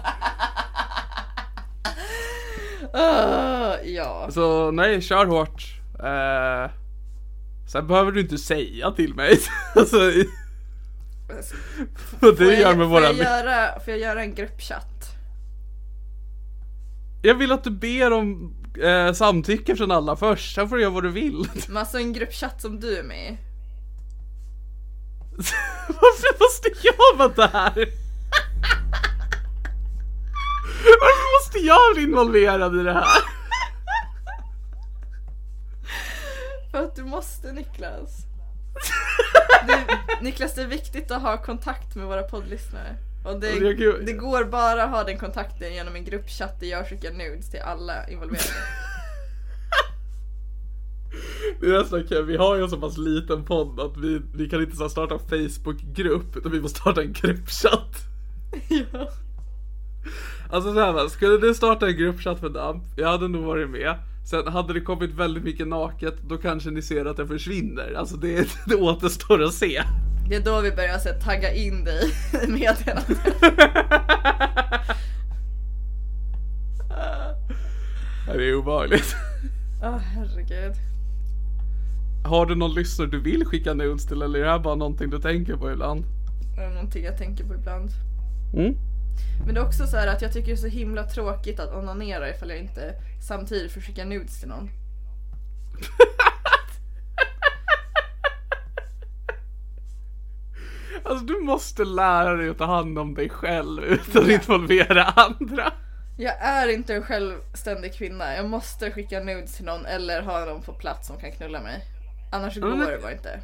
Ah, 2.94 3.76
ja. 3.86 4.28
Så 4.32 4.72
nej, 4.72 5.02
kör 5.02 5.26
hårt. 5.26 5.66
Uh, 6.04 6.72
sen 7.72 7.88
behöver 7.88 8.12
du 8.12 8.22
inte 8.22 8.38
säga 8.38 8.92
till 8.92 9.14
mig. 9.14 9.40
alltså, 9.76 9.98
i- 9.98 10.30
vad 12.20 12.38
Får 12.38 12.44
du 12.46 12.58
gör 12.60 12.76
med 12.76 12.86
får, 12.86 12.90
våra... 12.92 13.04
jag 13.04 13.16
göra, 13.16 13.80
får 13.80 13.94
jag 13.94 14.00
göra 14.00 14.22
en 14.22 14.36
gruppchatt? 14.36 14.97
Jag 17.22 17.36
vill 17.36 17.52
att 17.52 17.64
du 17.64 17.72
ber 17.72 18.14
om 18.14 18.54
eh, 18.84 19.14
samtycke 19.14 19.76
från 19.76 19.92
alla 19.92 20.16
först, 20.16 20.56
sen 20.56 20.70
får 20.70 20.76
du 20.76 20.82
göra 20.82 20.94
vad 20.94 21.04
du 21.04 21.10
vill. 21.10 21.50
Men 21.68 21.78
alltså 21.78 21.98
en 21.98 22.14
gruppchatt 22.14 22.62
som 22.62 22.80
du 22.80 22.98
är 22.98 23.04
med 23.04 23.32
i. 23.32 23.38
Varför 25.88 26.40
måste 26.40 26.70
jag 26.84 27.18
vara 27.18 27.30
där? 27.30 27.74
Varför 30.84 31.46
måste 31.46 31.60
jag 31.60 31.96
bli 31.96 32.04
involverad 32.04 32.80
i 32.80 32.84
det 32.84 32.94
här? 32.94 33.08
För 36.72 36.84
att 36.84 36.96
du 36.96 37.04
måste 37.04 37.52
Niklas. 37.52 38.18
Det, 39.68 40.00
Niklas 40.22 40.56
det 40.56 40.62
är 40.62 40.68
viktigt 40.68 41.12
att 41.12 41.22
ha 41.22 41.38
kontakt 41.38 41.96
med 41.96 42.06
våra 42.06 42.24
poddlyssnare. 42.24 42.96
Och 43.24 43.40
det, 43.40 43.60
Det 43.60 44.06
det 44.06 44.14
går 44.14 44.44
bara 44.44 44.84
att 44.84 44.90
ha 44.90 45.04
den 45.04 45.18
kontakten 45.18 45.74
genom 45.74 45.96
en 45.96 46.06
gruppchatt 46.06 46.60
där 46.60 46.68
jag 46.68 46.90
skickar 46.90 47.12
nudes 47.12 47.52
till 47.52 47.60
alla 47.60 48.10
involverade. 48.10 48.44
Det 51.60 51.68
är 51.68 51.80
nästan 51.80 52.04
kul, 52.08 52.26
vi 52.26 52.38
har 52.38 52.56
ju 52.56 52.64
en 52.64 52.70
så 52.70 52.78
pass 52.78 52.98
liten 52.98 53.46
podd 53.46 53.80
att 53.80 53.98
vi, 53.98 54.22
vi 54.34 54.50
kan 54.50 54.62
inte 54.62 54.76
så 54.76 54.90
starta 54.90 55.14
en 55.16 55.20
Facebookgrupp 55.20 56.38
utan 56.38 56.52
vi 56.52 56.62
måste 56.62 56.80
starta 56.80 57.02
en 57.02 57.14
gruppchatt. 57.14 57.96
ja. 58.70 59.10
Alltså 60.50 60.74
såhär 60.74 61.08
skulle 61.08 61.38
du 61.38 61.54
starta 61.54 61.88
en 61.88 61.98
gruppchatt 61.98 62.40
för 62.40 62.50
DAMP, 62.50 62.84
jag 62.96 63.08
hade 63.08 63.28
nog 63.28 63.44
varit 63.44 63.70
med. 63.70 63.96
Sen 64.30 64.48
hade 64.48 64.74
det 64.74 64.82
kommit 64.82 65.14
väldigt 65.14 65.44
mycket 65.44 65.68
naket, 65.68 66.16
då 66.30 66.38
kanske 66.38 66.70
ni 66.70 66.82
ser 66.82 67.06
att 67.06 67.18
jag 67.18 67.28
försvinner. 67.28 67.94
Alltså 67.94 68.16
det, 68.16 68.50
det 68.68 68.76
återstår 68.76 69.44
att 69.44 69.54
se. 69.54 69.84
Det 70.30 70.36
är 70.36 70.42
då 70.42 70.62
vi 70.62 70.72
börjar 70.72 70.98
så 70.98 71.10
här, 71.10 71.20
tagga 71.20 71.52
in 71.52 71.84
dig 71.84 72.14
i 72.44 72.48
meddelandet. 72.48 73.18
Det 78.26 78.50
är 78.50 78.56
obehagligt. 78.56 79.16
Åh 79.84 79.98
herregud. 79.98 80.76
Har 82.26 82.46
du 82.46 82.56
någon 82.56 82.74
lyssnare 82.74 83.10
du 83.10 83.20
vill 83.20 83.46
skicka 83.46 83.74
nudes 83.74 84.06
till 84.06 84.22
eller 84.22 84.40
är 84.40 84.44
det 84.44 84.52
här 84.52 84.60
bara 84.60 84.76
någonting 84.76 85.10
du 85.10 85.20
tänker 85.20 85.56
på 85.56 85.72
ibland? 85.72 86.06
Det 86.56 86.62
är 86.62 86.70
någonting 86.70 87.04
jag 87.04 87.18
tänker 87.18 87.44
på 87.44 87.54
ibland. 87.56 87.90
Mm. 88.54 88.76
Men 89.46 89.54
det 89.54 89.60
är 89.60 89.66
också 89.66 89.88
så 89.88 89.98
här 89.98 90.08
att 90.08 90.22
jag 90.22 90.34
tycker 90.34 90.48
det 90.48 90.54
är 90.54 90.56
så 90.56 90.68
himla 90.68 91.04
tråkigt 91.04 91.60
att 91.60 91.76
onanera 91.76 92.30
ifall 92.30 92.50
jag 92.50 92.60
inte 92.60 92.94
samtidigt 93.28 93.72
får 93.72 93.82
skicka 93.82 94.06
nudes 94.06 94.40
till 94.40 94.50
någon. 94.50 94.70
Alltså 101.04 101.26
du 101.26 101.40
måste 101.44 101.86
lära 101.86 102.34
dig 102.34 102.50
att 102.50 102.58
ta 102.58 102.66
hand 102.66 103.00
om 103.00 103.14
dig 103.14 103.30
själv 103.30 103.84
utan 103.84 104.24
att 104.24 104.30
involvera 104.30 105.04
andra. 105.04 105.74
Jag 106.18 106.42
är 106.42 106.68
inte 106.68 106.96
en 106.96 107.04
självständig 107.04 107.94
kvinna. 107.94 108.36
Jag 108.36 108.50
måste 108.50 108.92
skicka 108.92 109.20
nudes 109.20 109.56
till 109.56 109.66
någon 109.66 109.86
eller 109.86 110.22
ha 110.22 110.46
någon 110.46 110.62
på 110.62 110.74
plats 110.74 111.08
som 111.08 111.18
kan 111.18 111.32
knulla 111.32 111.62
mig. 111.62 111.82
Annars 112.32 112.58
går 112.58 112.70
men- 112.70 112.80
det 112.80 113.00
bara 113.02 113.12
inte. 113.12 113.40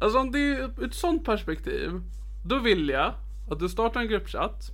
Alltså 0.00 0.18
om 0.18 0.32
det 0.32 0.38
är 0.38 0.70
ur 0.78 0.84
ett 0.84 0.94
sånt 0.94 1.24
perspektiv, 1.24 1.90
då 2.46 2.58
vill 2.58 2.88
jag 2.88 3.14
att 3.50 3.58
du 3.58 3.68
startar 3.68 4.00
en 4.00 4.08
gruppchatt. 4.08 4.70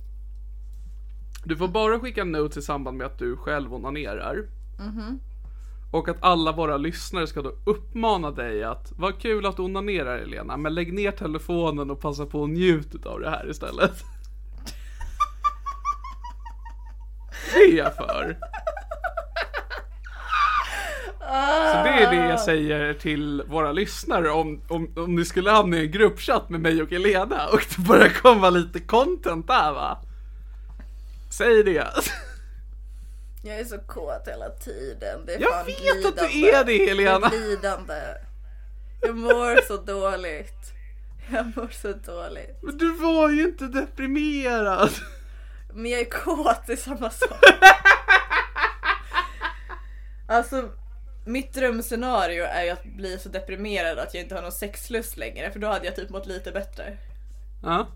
Du 1.45 1.57
får 1.57 1.67
bara 1.67 1.99
skicka 1.99 2.23
notes 2.23 2.57
i 2.57 2.61
samband 2.61 2.97
med 2.97 3.07
att 3.07 3.19
du 3.19 3.37
själv 3.37 3.73
onanerar. 3.73 4.45
Och 5.91 6.09
att 6.09 6.17
alla 6.19 6.51
våra 6.51 6.77
lyssnare 6.77 7.27
ska 7.27 7.41
då 7.41 7.53
uppmana 7.65 8.31
dig 8.31 8.63
att 8.63 8.93
Vad 8.97 9.21
kul 9.21 9.45
att 9.45 9.57
du 9.57 9.63
onanerar 9.63 10.17
Elena, 10.17 10.57
men 10.57 10.73
lägg 10.73 10.93
ner 10.93 11.11
telefonen 11.11 11.91
och 11.91 12.01
passa 12.01 12.25
på 12.25 12.43
att 12.43 12.49
njuta 12.49 13.09
av 13.09 13.19
det 13.19 13.29
här 13.29 13.49
istället. 13.49 14.03
Det 17.53 17.59
är 17.59 17.77
jag 17.77 17.95
för. 17.95 18.37
Så 21.71 21.83
det 21.83 21.89
är 21.89 22.11
det 22.11 22.29
jag 22.29 22.39
säger 22.39 22.93
till 22.93 23.43
våra 23.47 23.71
lyssnare 23.71 24.31
om, 24.31 24.61
om, 24.67 24.93
om 24.95 25.15
ni 25.15 25.25
skulle 25.25 25.51
hamna 25.51 25.77
i 25.77 25.85
en 25.85 25.91
gruppchatt 25.91 26.49
med 26.49 26.61
mig 26.61 26.81
och 26.81 26.91
Elena 26.91 27.47
och 27.47 27.61
det 27.75 27.87
börjar 27.87 28.09
komma 28.09 28.49
lite 28.49 28.79
content 28.79 29.47
där 29.47 29.71
va. 29.71 29.97
Säg 31.29 31.63
det. 31.63 31.87
Jag 33.43 33.59
är 33.59 33.65
så 33.65 33.77
kåt 33.79 34.27
hela 34.27 34.49
tiden. 34.49 35.25
Det 35.25 35.33
är 35.35 35.41
Jag 35.41 35.65
vet 35.65 36.05
att 36.05 36.17
du 36.17 36.27
lidande. 36.27 36.51
är 36.51 36.63
det, 36.65 36.85
Helena. 36.89 37.29
Det 37.29 37.35
är 37.35 37.39
lidande. 37.49 38.01
Jag 39.01 39.15
mår 39.15 39.67
så 39.67 39.77
dåligt. 39.77 40.71
Jag 41.31 41.57
mår 41.57 41.67
så 41.81 41.93
dåligt. 41.93 42.57
Men 42.61 42.77
du 42.77 42.91
var 42.97 43.29
ju 43.29 43.43
inte 43.43 43.67
deprimerad. 43.67 44.91
Men 45.73 45.91
jag 45.91 45.99
är 46.01 46.09
kåt, 46.09 46.67
det 46.67 46.73
är 46.73 46.77
samma 46.77 47.09
sak. 47.09 47.39
Alltså, 50.27 50.69
mitt 51.25 51.53
drömscenario 51.53 52.43
är 52.43 52.63
ju 52.63 52.69
att 52.69 52.83
bli 52.83 53.19
så 53.19 53.29
deprimerad 53.29 53.99
att 53.99 54.13
jag 54.13 54.23
inte 54.23 54.35
har 54.35 54.41
någon 54.41 54.51
sexlust 54.51 55.17
längre. 55.17 55.51
För 55.51 55.59
då 55.59 55.67
hade 55.67 55.85
jag 55.85 55.95
typ 55.95 56.09
mått 56.09 56.25
lite 56.27 56.51
bättre. 56.51 56.97
Ja. 57.63 57.87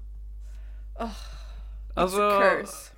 Alltså, 1.95 2.17
It's 2.17 2.37
a 2.37 2.57
curse. 2.59 2.91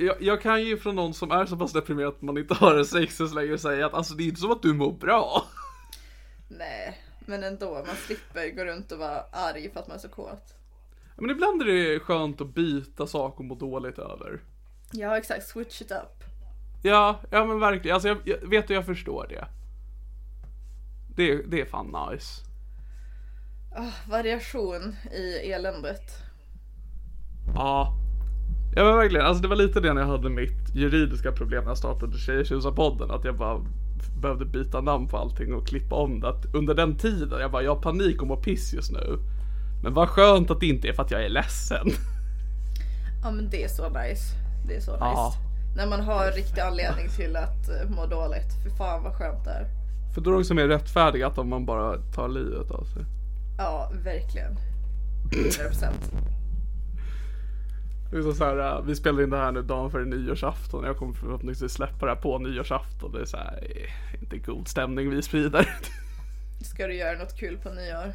Jag, 0.00 0.22
jag 0.22 0.42
kan 0.42 0.64
ju 0.64 0.76
från 0.76 0.96
någon 0.96 1.14
som 1.14 1.30
är 1.30 1.46
så 1.46 1.56
pass 1.56 1.72
deprimerad 1.72 2.08
att 2.08 2.22
man 2.22 2.38
inte 2.38 2.54
har 2.54 2.84
sex 2.84 3.16
så 3.16 3.34
länge 3.34 3.58
säga 3.58 3.86
att 3.86 3.94
alltså 3.94 4.14
det 4.14 4.22
är 4.22 4.24
inte 4.24 4.40
som 4.40 4.50
att 4.50 4.62
du 4.62 4.72
mår 4.72 4.92
bra. 4.92 5.44
Nej, 6.48 6.98
men 7.20 7.44
ändå. 7.44 7.84
Man 7.86 7.96
slipper 7.96 8.56
gå 8.56 8.64
runt 8.64 8.92
och 8.92 8.98
vara 8.98 9.24
arg 9.32 9.70
för 9.72 9.80
att 9.80 9.88
man 9.88 9.96
är 9.96 10.00
så 10.00 10.08
kåt. 10.08 10.54
Men 11.16 11.30
ibland 11.30 11.62
är 11.62 11.66
det 11.66 12.00
skönt 12.00 12.40
att 12.40 12.54
byta 12.54 13.06
sak 13.06 13.38
och 13.38 13.44
må 13.44 13.54
dåligt 13.54 13.98
över. 13.98 14.40
Ja, 14.92 15.18
exakt. 15.18 15.48
Switch 15.48 15.82
it 15.82 15.90
up. 15.90 16.24
Ja, 16.82 17.20
ja 17.30 17.44
men 17.44 17.60
verkligen. 17.60 17.94
Alltså 17.94 18.08
jag, 18.08 18.18
jag 18.24 18.50
vet 18.50 18.68
du, 18.68 18.74
jag 18.74 18.86
förstår 18.86 19.26
det. 19.28 19.48
Det, 21.16 21.42
det 21.42 21.60
är 21.60 21.66
fan 21.66 21.96
nice. 22.10 22.42
Ah, 23.76 24.10
variation 24.10 24.96
i 25.12 25.52
eländet. 25.52 26.10
Ja. 27.54 27.96
Ja 28.74 28.84
men 28.84 28.96
verkligen, 28.96 29.26
alltså 29.26 29.42
det 29.42 29.48
var 29.48 29.56
lite 29.56 29.80
det 29.80 29.92
när 29.92 30.00
jag 30.00 30.08
hade 30.08 30.30
mitt 30.30 30.74
juridiska 30.74 31.32
problem 31.32 31.62
när 31.62 31.70
jag 31.70 31.78
startade 31.78 32.18
Tjejer 32.18 32.70
podden 32.70 33.10
att 33.10 33.24
jag 33.24 33.36
bara 33.36 33.60
behövde 34.20 34.44
byta 34.44 34.80
namn 34.80 35.08
på 35.08 35.16
allting 35.16 35.54
och 35.54 35.66
klippa 35.66 35.96
om 35.96 36.20
det. 36.20 36.28
Att 36.28 36.54
under 36.54 36.74
den 36.74 36.96
tiden, 36.96 37.40
jag 37.40 37.50
bara, 37.50 37.62
jag 37.62 37.74
har 37.74 37.82
panik 37.82 38.22
och 38.22 38.28
mår 38.28 38.36
piss 38.36 38.74
just 38.74 38.92
nu. 38.92 39.18
Men 39.82 39.94
vad 39.94 40.08
skönt 40.08 40.50
att 40.50 40.60
det 40.60 40.66
inte 40.66 40.88
är 40.88 40.92
för 40.92 41.02
att 41.02 41.10
jag 41.10 41.24
är 41.24 41.28
ledsen. 41.28 41.88
Ja, 43.22 43.30
men 43.30 43.50
det 43.50 43.64
är 43.64 43.68
så 43.68 43.88
nice. 43.88 44.34
Det 44.68 44.76
är 44.76 44.80
så 44.80 44.92
nice. 44.92 45.04
Ja. 45.04 45.34
När 45.76 45.86
man 45.86 46.00
har 46.00 46.32
riktig 46.32 46.60
anledning 46.60 47.08
till 47.08 47.36
att 47.36 47.68
eh, 47.68 47.90
må 47.96 48.06
dåligt. 48.06 48.52
För 48.62 48.70
fan 48.70 49.02
vad 49.02 49.14
skönt 49.14 49.44
det 49.44 49.50
är. 49.50 49.66
För 50.14 50.20
då 50.20 50.30
är 50.30 50.34
det 50.34 50.40
också 50.40 50.54
mer 50.54 50.68
rättfärdigat 50.68 51.38
om 51.38 51.48
man 51.48 51.66
bara 51.66 51.96
tar 51.96 52.28
livet 52.28 52.70
av 52.70 52.84
sig. 52.84 53.04
Ja, 53.58 53.90
verkligen. 54.04 54.56
100%. 55.30 55.86
Det 58.10 58.16
är 58.16 58.32
så 58.32 58.44
här, 58.44 58.76
äh, 58.76 58.82
vi 58.84 58.96
spelar 58.96 59.22
in 59.22 59.30
det 59.30 59.36
här 59.36 59.52
nu 59.52 59.62
dagen 59.62 59.90
före 59.90 60.04
nyårsafton. 60.04 60.84
Jag 60.84 60.96
kommer 60.96 61.12
förhoppningsvis 61.12 61.72
släppa 61.72 62.06
det 62.06 62.12
här 62.12 62.20
på 62.20 62.38
nyårsafton. 62.38 63.12
Det 63.12 63.20
är 63.20 63.24
så 63.24 63.36
här, 63.36 63.58
eh, 63.62 64.22
inte 64.22 64.38
god 64.38 64.68
stämning 64.68 65.10
vi 65.10 65.22
sprider. 65.22 65.68
Ska 66.60 66.86
du 66.86 66.94
göra 66.94 67.18
något 67.18 67.36
kul 67.36 67.58
på 67.58 67.68
nyår? 67.68 68.12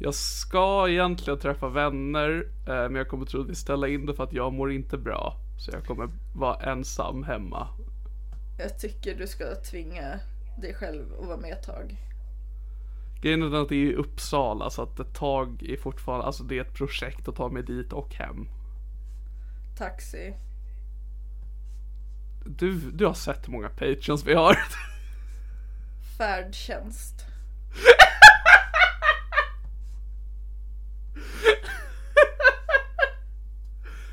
Jag 0.00 0.14
ska 0.14 0.88
egentligen 0.88 1.38
träffa 1.38 1.68
vänner, 1.68 2.46
eh, 2.68 2.74
men 2.74 2.94
jag 2.94 3.08
kommer 3.08 3.26
troligtvis 3.26 3.58
ställa 3.58 3.88
in 3.88 4.06
det 4.06 4.14
för 4.14 4.24
att 4.24 4.32
jag 4.32 4.52
mår 4.52 4.72
inte 4.72 4.98
bra. 4.98 5.36
Så 5.58 5.70
jag 5.70 5.84
kommer 5.84 6.08
vara 6.34 6.72
ensam 6.72 7.22
hemma. 7.22 7.68
Jag 8.58 8.78
tycker 8.78 9.14
du 9.14 9.26
ska 9.26 9.44
tvinga 9.70 10.20
dig 10.60 10.74
själv 10.74 11.04
att 11.20 11.26
vara 11.26 11.36
med 11.36 11.52
ett 11.52 11.66
tag. 11.66 11.96
Grejen 13.22 13.42
är 13.42 13.46
den 13.46 13.62
att 13.62 13.68
det 13.68 13.74
är 13.74 13.90
i 13.90 13.94
Uppsala 13.94 14.70
så 14.70 14.82
att 14.82 15.00
ett 15.00 15.14
tag 15.14 15.62
är 15.62 15.76
fortfarande, 15.76 16.26
alltså 16.26 16.44
det 16.44 16.58
är 16.58 16.62
ett 16.62 16.74
projekt 16.74 17.28
att 17.28 17.36
ta 17.36 17.48
mig 17.48 17.62
dit 17.62 17.92
och 17.92 18.14
hem. 18.14 18.48
Taxi. 19.76 20.34
Du, 22.44 22.90
du 22.90 23.06
har 23.06 23.14
sett 23.14 23.48
hur 23.48 23.52
många 23.52 23.68
patreons 23.68 24.24
vi 24.24 24.34
har. 24.34 24.56
Färdtjänst. 26.18 27.26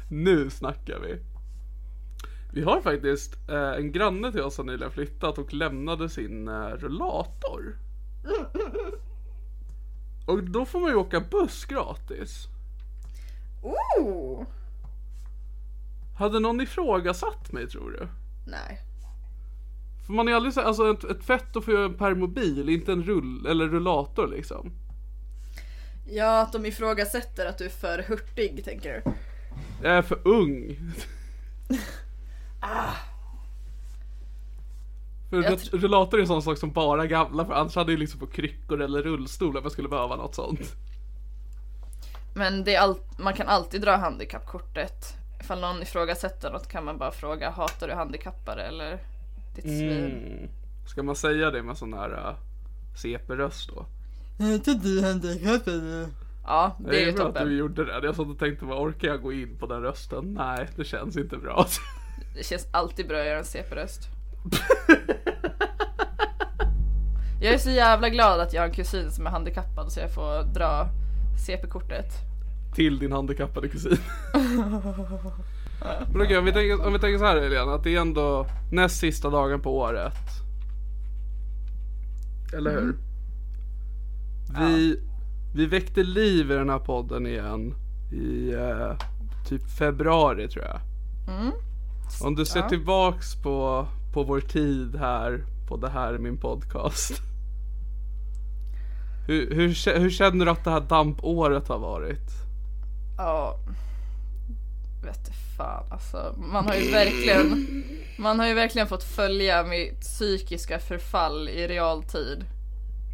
Nu 0.10 0.50
snackar 0.50 1.00
vi. 1.00 1.20
Vi 2.52 2.62
har 2.62 2.82
faktiskt 2.82 3.50
eh, 3.50 3.72
en 3.72 3.92
granne 3.92 4.32
till 4.32 4.42
oss 4.42 4.56
som 4.56 4.66
nyligen 4.66 4.92
flyttat 4.92 5.38
och 5.38 5.54
lämnade 5.54 6.10
sin 6.10 6.48
eh, 6.48 6.68
rullator. 6.68 7.78
Och 10.28 10.44
då 10.44 10.66
får 10.66 10.80
man 10.80 10.90
ju 10.90 10.96
åka 10.96 11.20
buss 11.20 11.66
gratis. 11.66 12.48
Oh! 13.62 14.46
Hade 16.20 16.40
någon 16.40 16.62
ifrågasatt 16.62 17.52
mig 17.52 17.68
tror 17.68 17.92
du? 17.92 18.08
Nej. 18.48 18.80
För 20.06 20.14
man 20.14 20.28
är 20.28 20.34
aldrig 20.34 20.54
så, 20.54 20.62
alltså 20.62 20.92
ett, 20.92 21.04
ett 21.04 21.24
fett 21.24 21.56
att 21.56 21.66
få 21.66 21.72
göra 21.72 21.86
en 21.86 21.94
permobil, 21.94 22.70
inte 22.70 22.92
en 22.92 23.04
rull 23.04 23.46
eller 23.46 23.68
rullator 23.68 24.28
liksom. 24.28 24.72
Ja, 26.12 26.42
att 26.42 26.54
de 26.54 26.66
ifrågasätter 26.66 27.46
att 27.46 27.58
du 27.58 27.66
är 27.66 27.70
för 27.70 28.04
hurtig, 28.08 28.66
tänker 28.66 28.94
du? 28.94 29.12
Jag 29.84 29.98
är 29.98 30.02
för 30.02 30.28
ung. 30.28 30.78
För 35.30 35.44
Jag 35.44 35.54
ru- 35.54 35.78
rullator 35.78 36.18
är 36.18 36.22
en 36.22 36.28
sån 36.28 36.42
sak 36.42 36.58
som 36.58 36.72
bara 36.72 37.08
gamla, 37.08 37.46
för 37.46 37.54
annars 37.54 37.76
hade 37.76 37.92
jag 37.92 38.00
liksom 38.00 38.20
på 38.20 38.28
kryckor 38.28 38.82
eller 38.82 39.04
rullstol 39.04 39.58
om 39.58 39.64
jag 39.64 39.72
skulle 39.72 39.90
behöva 39.90 40.16
något 40.16 40.36
sånt. 40.36 40.76
Men 42.36 42.64
det 42.64 42.76
är 42.76 42.80
all... 42.80 42.96
man 43.20 43.34
kan 43.34 43.48
alltid 43.48 43.82
dra 43.82 43.96
handikappkortet. 43.96 45.14
Ifall 45.40 45.60
någon 45.60 45.82
ifrågasätter 45.82 46.52
något 46.52 46.68
kan 46.68 46.86
man 46.86 46.98
bara 46.98 47.12
fråga, 47.12 47.50
hatar 47.50 47.88
du 47.88 47.94
handikappare 47.94 48.64
eller 48.64 49.00
ditt 49.56 49.64
svin? 49.64 50.06
Mm. 50.06 50.50
Ska 50.88 51.04
man 51.04 51.16
säga 51.16 51.52
det 51.52 51.64
med 51.64 51.78
sån 51.78 51.94
här 51.94 52.10
uh, 52.10 52.36
CP-röst 52.96 53.70
då? 53.70 53.86
Ja, 56.46 56.76
det 56.80 57.02
är 57.02 57.06
ju 57.06 57.12
bra 57.14 57.28
att 57.28 57.34
du 57.34 57.40
toppen. 57.40 57.58
gjorde 57.58 57.86
det. 57.86 58.06
Jag 58.06 58.16
satt 58.16 58.28
och 58.28 58.40
tänkte, 58.40 58.66
vad 58.66 58.80
orkar 58.80 59.08
jag 59.08 59.22
gå 59.22 59.34
in 59.34 59.58
på 59.60 59.66
den 59.68 59.82
rösten? 59.82 60.34
Nej, 60.34 60.68
det 60.76 60.84
känns 60.84 61.18
inte 61.18 61.38
bra. 61.38 61.66
Det 62.36 62.44
känns 62.46 62.68
alltid 62.72 63.08
bra 63.08 63.20
att 63.20 63.26
göra 63.26 63.38
en 63.38 63.46
CP-röst. 63.46 64.02
Jag 67.42 67.54
är 67.54 67.58
så 67.58 67.70
jävla 67.70 68.10
glad 68.10 68.40
att 68.40 68.54
jag 68.54 68.62
har 68.62 68.68
en 68.68 68.74
kusin 68.74 69.12
som 69.12 69.28
är 69.28 69.32
handikappad 69.32 69.92
så 69.92 70.00
jag 70.00 70.14
får 70.14 70.54
dra 70.54 70.90
CP-kortet. 71.46 72.29
Till 72.76 73.00
din 73.00 73.12
handikappade 73.12 73.68
kusin. 73.68 73.98
Men 76.14 76.22
okej, 76.22 76.38
om, 76.38 76.46
vi 76.46 76.52
tänker, 76.52 76.88
om 76.88 76.94
vi 76.94 77.00
tänker 77.00 77.18
så 77.18 77.26
här 77.26 77.42
Helena, 77.42 77.74
att 77.74 77.84
det 77.84 77.96
är 77.96 78.02
ändå 78.02 78.46
näst 78.72 79.00
sista 79.00 79.30
dagen 79.30 79.62
på 79.62 79.78
året. 79.78 80.14
Eller 82.54 82.72
hur? 82.72 82.96
Vi, 84.60 85.00
vi 85.56 85.66
väckte 85.66 86.04
liv 86.04 86.52
i 86.52 86.54
den 86.54 86.70
här 86.70 86.80
podden 86.80 87.28
igen 87.28 87.74
i 88.12 88.54
eh, 88.54 88.98
typ 89.50 89.70
februari 89.70 90.48
tror 90.48 90.66
jag. 90.66 90.80
Om 92.24 92.36
du 92.36 92.46
ser 92.46 92.62
tillbaks 92.62 93.36
på, 93.36 93.88
på 94.14 94.24
vår 94.24 94.40
tid 94.40 94.96
här, 94.96 95.46
på 95.68 95.78
det 95.78 95.90
här 95.90 96.14
är 96.14 96.18
min 96.18 96.38
podcast. 96.38 97.12
Hur, 99.28 99.56
hur, 99.56 100.00
hur 100.00 100.10
känner 100.10 100.46
du 100.46 100.52
att 100.52 100.64
det 100.64 100.72
här 100.72 100.82
dampåret 100.82 101.68
har 101.68 101.80
varit? 101.80 102.49
Ja, 103.20 103.56
vet 105.02 105.32
fan 105.58 105.84
alltså. 105.90 106.36
Man 106.38 106.66
har 106.68 106.76
ju 106.76 106.92
verkligen, 106.92 107.84
man 108.18 108.40
har 108.40 108.48
ju 108.48 108.54
verkligen 108.54 108.88
fått 108.88 109.04
följa 109.04 109.64
mitt 109.64 110.02
psykiska 110.02 110.80
förfall 110.80 111.50
i 111.50 111.68
realtid. 111.68 112.46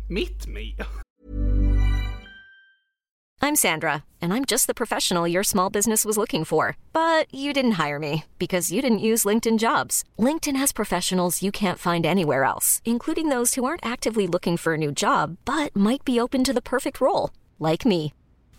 Mitt 0.10 0.48
med? 0.48 0.86
I'm 3.42 3.56
Sandra, 3.56 3.94
and 4.22 4.34
I'm 4.34 4.46
just 4.52 4.68
the 4.68 4.74
professional 4.74 5.32
your 5.32 5.44
small 5.44 5.72
business 5.72 6.06
was 6.06 6.18
looking 6.18 6.46
for. 6.46 6.78
But 6.94 7.34
you 7.34 7.54
didn't 7.54 7.86
hire 7.86 8.00
me 8.00 8.24
because 8.38 8.76
you 8.76 8.82
didn't 8.82 9.12
use 9.14 9.30
LinkedIn 9.30 9.58
jobs. 9.58 10.04
LinkedIn 10.20 10.60
has 10.60 10.74
professionals 10.74 11.42
you 11.44 11.52
can't 11.52 11.80
find 11.80 12.06
anywhere 12.06 12.44
else, 12.44 12.82
including 12.86 13.30
those 13.30 13.56
who 13.56 13.66
aren't 13.66 13.86
actively 13.86 14.28
looking 14.28 14.58
for 14.58 14.74
a 14.74 14.78
new 14.78 14.92
job 14.92 15.38
but 15.46 15.76
might 15.76 16.06
be 16.06 16.20
open 16.20 16.44
to 16.44 16.54
the 16.54 16.62
perfect 16.62 17.02
role, 17.02 17.32
like 17.60 17.86
me. 17.86 18.12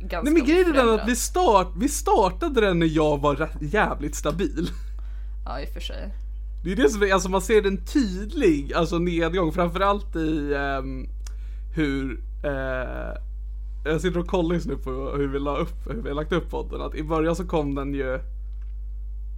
ganska 0.00 0.22
Nej 0.22 0.32
men 0.32 0.44
grejen 0.44 0.76
är 0.76 0.94
att 0.94 1.08
vi, 1.08 1.16
start, 1.16 1.68
vi 1.76 1.88
startade 1.88 2.60
den 2.60 2.78
när 2.78 2.86
jag 2.86 3.20
var 3.20 3.50
jävligt 3.60 4.14
stabil. 4.14 4.70
Ja, 5.44 5.60
i 5.60 5.64
och 5.64 5.68
för 5.68 5.80
sig. 5.80 6.14
Det 6.64 6.72
är 6.72 6.76
det 6.76 6.90
som 6.90 7.02
är, 7.02 7.12
alltså 7.12 7.28
man 7.28 7.40
ser 7.40 7.66
en 7.66 7.84
tydlig 7.84 8.74
alltså 8.74 8.98
nedgång, 8.98 9.52
framförallt 9.52 10.16
i 10.16 10.54
ehm, 10.54 11.08
hur, 11.74 12.20
eh, 12.44 13.14
jag 13.84 14.00
sitter 14.00 14.20
och 14.20 14.26
kollar 14.26 14.54
just 14.54 14.66
nu 14.66 14.76
på 14.76 14.90
hur 14.90 15.28
vi 15.28 15.38
la 15.38 15.56
upp, 15.56 15.86
hur 15.86 16.02
vi 16.02 16.08
har 16.08 16.16
lagt 16.16 16.32
upp 16.32 16.50
podden. 16.50 16.80
Att 16.80 16.94
i 16.94 17.02
början 17.02 17.36
så 17.36 17.46
kom 17.46 17.74
den 17.74 17.94
ju 17.94 18.14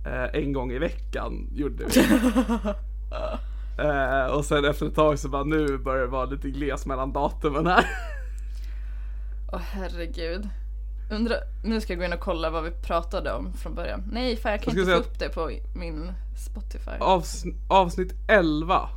eh, 0.06 0.24
en 0.32 0.52
gång 0.52 0.72
i 0.72 0.78
veckan 0.78 1.48
gjorde 1.54 1.84
vi. 1.84 2.00
eh, 3.82 4.26
och 4.36 4.44
sen 4.44 4.64
efter 4.64 4.86
ett 4.86 4.94
tag 4.94 5.18
så 5.18 5.28
bara 5.28 5.44
nu 5.44 5.78
börjar 5.78 6.02
det 6.02 6.10
vara 6.10 6.24
lite 6.24 6.50
gles 6.50 6.86
mellan 6.86 7.12
datumen 7.12 7.66
här. 7.66 7.84
Åh 9.52 9.60
herregud. 9.72 10.48
Undra, 11.10 11.34
nu 11.64 11.80
ska 11.80 11.92
jag 11.92 11.98
gå 12.00 12.04
in 12.04 12.12
och 12.12 12.20
kolla 12.20 12.50
vad 12.50 12.64
vi 12.64 12.70
pratade 12.70 13.32
om 13.32 13.52
från 13.52 13.74
början. 13.74 14.02
Nej, 14.12 14.36
fan 14.36 14.52
jag 14.52 14.62
kan 14.62 14.74
Jag 14.74 14.82
inte 14.82 14.92
få 14.94 14.98
upp 15.00 15.18
det 15.18 15.28
på 15.28 15.50
min 15.74 16.12
Spotify. 16.36 16.90
Avsn- 17.00 17.54
avsnitt 17.68 18.12
11 18.28 18.88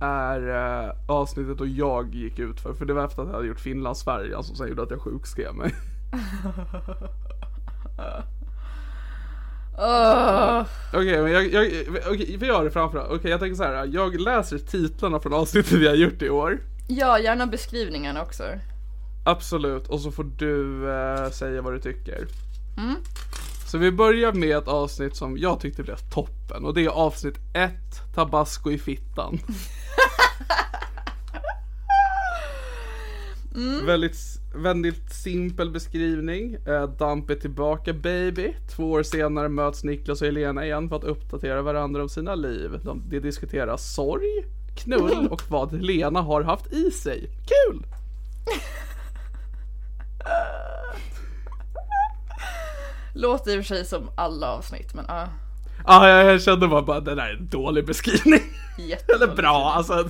är 0.00 0.48
eh, 0.86 0.92
avsnittet 1.08 1.58
då 1.58 1.66
jag 1.66 2.14
gick 2.14 2.38
ut 2.38 2.60
för, 2.60 2.74
för 2.74 2.84
det 2.84 2.92
var 2.94 3.04
efter 3.04 3.22
att 3.22 3.28
jag 3.28 3.34
hade 3.34 3.46
gjort 3.48 3.60
Finlandsfärjan 3.60 4.44
som 4.44 4.56
sen 4.56 4.68
gjorde 4.68 4.82
att 4.82 4.90
jag 4.90 5.00
sjukskrev 5.00 5.54
mig. 5.54 5.74
Åh, 9.80 10.62
Okej, 10.92 11.22
men 11.22 11.32
jag, 11.32 11.52
jag 11.52 11.66
okej, 12.10 12.36
vi 12.40 12.46
gör 12.46 12.64
det 12.64 12.70
framför 12.70 13.12
Okej, 13.14 13.30
jag 13.30 13.40
tänker 13.40 13.56
så 13.56 13.62
här. 13.62 13.88
Jag 13.92 14.20
läser 14.20 14.58
titlarna 14.58 15.20
från 15.20 15.32
avsnittet 15.34 15.72
vi 15.72 15.88
har 15.88 15.94
gjort 15.94 16.22
i 16.22 16.30
år. 16.30 16.58
Ja, 16.88 17.18
gärna 17.18 17.46
beskrivningarna 17.46 18.22
också. 18.22 18.42
Absolut, 19.28 19.86
och 19.88 20.00
så 20.00 20.10
får 20.10 20.24
du 20.36 20.90
eh, 20.90 21.30
säga 21.30 21.62
vad 21.62 21.72
du 21.72 21.78
tycker. 21.78 22.26
Så 23.66 23.78
vi 23.78 23.92
börjar 23.92 24.32
med 24.32 24.56
ett 24.56 24.68
avsnitt 24.68 25.16
som 25.16 25.38
jag 25.38 25.60
tyckte 25.60 25.82
blev 25.82 25.96
toppen 25.96 26.64
och 26.64 26.74
det 26.74 26.84
är 26.84 26.88
avsnitt 26.88 27.38
1, 27.54 27.72
Tabasco 28.14 28.70
i 28.70 28.78
fittan. 28.78 29.38
Väldigt, 33.86 34.16
väldigt 34.54 35.12
simpel 35.14 35.70
beskrivning. 35.70 36.54
Eh, 36.66 36.82
Damp 36.82 37.30
är 37.30 37.34
tillbaka 37.34 37.92
baby. 37.92 38.54
Två 38.76 38.90
år 38.90 39.02
senare 39.02 39.48
möts 39.48 39.84
Niklas 39.84 40.20
och 40.20 40.26
Helena 40.26 40.64
igen 40.64 40.88
för 40.88 40.96
att 40.96 41.04
uppdatera 41.04 41.62
varandra 41.62 42.02
om 42.02 42.08
sina 42.08 42.34
liv. 42.34 42.80
De, 42.84 43.02
de 43.08 43.20
diskuterar 43.20 43.76
sorg, 43.76 44.44
knull 44.76 45.28
och 45.30 45.42
vad 45.48 45.72
Helena 45.72 46.20
har 46.20 46.42
haft 46.42 46.72
i 46.72 46.90
sig. 46.90 47.30
Kul! 47.46 47.86
Låter 53.14 53.50
i 53.50 53.60
och 53.60 53.64
för 53.64 53.74
sig 53.74 53.84
som 53.84 54.10
alla 54.16 54.46
avsnitt, 54.46 54.94
men 54.94 55.04
ja. 55.08 55.28
Ja, 55.86 56.08
jag, 56.08 56.42
kände 56.42 56.68
bara, 56.68 56.82
bara 56.82 57.00
det 57.00 57.14
där 57.14 57.26
är 57.26 57.36
en 57.36 57.48
dålig 57.48 57.86
beskrivning. 57.86 58.40
Jättedålig 58.78 59.22
Eller 59.22 59.36
bra, 59.36 59.72
alltså. 59.76 60.08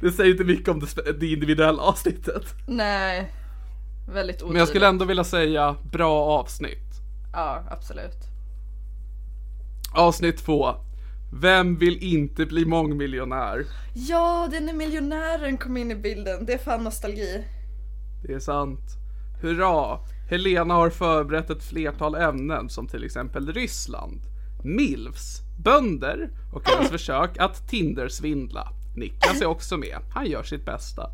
Det 0.00 0.12
säger 0.12 0.30
inte 0.30 0.44
mycket 0.44 0.68
om 0.68 0.80
det, 0.80 1.12
det 1.12 1.26
individuella 1.26 1.82
avsnittet. 1.82 2.44
Nej. 2.68 3.32
Väldigt 4.12 4.36
otydligt. 4.36 4.52
Men 4.52 4.58
jag 4.58 4.68
skulle 4.68 4.88
ändå 4.88 5.04
vilja 5.04 5.24
säga 5.24 5.76
bra 5.92 6.24
avsnitt. 6.24 7.00
Ja, 7.32 7.64
absolut. 7.70 8.18
Avsnitt 9.94 10.44
två. 10.44 10.74
Vem 11.32 11.78
vill 11.78 11.98
inte 12.02 12.46
bli 12.46 12.64
mångmiljonär? 12.64 13.64
Ja, 13.94 14.48
den 14.50 14.68
är 14.68 14.72
miljonären 14.72 15.58
kom 15.58 15.76
in 15.76 15.90
i 15.90 15.94
bilden. 15.94 16.46
Det 16.46 16.52
är 16.52 16.58
fan 16.58 16.84
nostalgi. 16.84 17.44
Det 18.26 18.32
är 18.32 18.38
sant. 18.38 19.03
Hurra! 19.44 19.98
Helena 20.30 20.74
har 20.74 20.90
förberett 20.90 21.50
ett 21.50 21.64
flertal 21.64 22.14
ämnen 22.14 22.68
som 22.68 22.88
till 22.88 23.04
exempel 23.04 23.52
Ryssland, 23.52 24.20
milfs, 24.62 25.40
bönder 25.64 26.30
och 26.54 26.68
hennes 26.70 26.90
försök 26.90 27.38
att 27.38 27.68
Tinder-svindla. 27.68 28.68
Niklas 28.96 29.40
är 29.40 29.46
också 29.46 29.76
med. 29.76 29.98
Han 30.14 30.26
gör 30.26 30.42
sitt 30.42 30.64
bästa. 30.64 31.10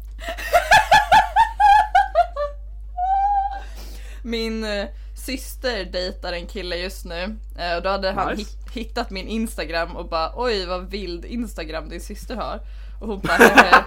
Min 4.25 4.65
eh, 4.65 4.87
syster 5.27 5.85
dejtar 5.85 6.33
en 6.33 6.47
kille 6.47 6.77
just 6.77 7.05
nu 7.05 7.37
eh, 7.59 7.77
och 7.77 7.83
då 7.83 7.89
hade 7.89 8.13
han 8.13 8.37
Nice. 8.37 8.51
hi- 8.51 8.71
hittat 8.73 9.11
min 9.11 9.29
Instagram 9.29 9.97
och 9.97 10.09
bara 10.09 10.33
oj 10.37 10.67
vad 10.67 10.91
vild 10.91 11.25
Instagram 11.25 11.89
din 11.89 12.01
syster 12.01 12.37
har. 12.37 12.61
Och 13.01 13.07
hon 13.09 13.21
bara 13.21 13.39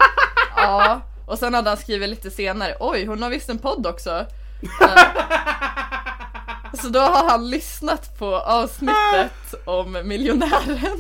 ja. 0.56 1.02
Och 1.28 1.40
sen 1.40 1.54
hade 1.54 1.70
han 1.70 1.78
skrivit 1.78 2.10
lite 2.10 2.32
senare 2.32 2.76
oj 2.80 3.06
hon 3.06 3.24
har 3.24 3.30
visst 3.30 3.50
en 3.50 3.58
podd 3.60 3.88
också. 3.88 4.26
Eh, 4.82 6.80
Så 6.82 6.90
då 6.90 7.00
har 7.00 7.30
han 7.30 7.50
lyssnat 7.50 8.20
på 8.20 8.36
avsnittet 8.36 9.54
om 9.66 9.98
miljonären. 10.04 10.98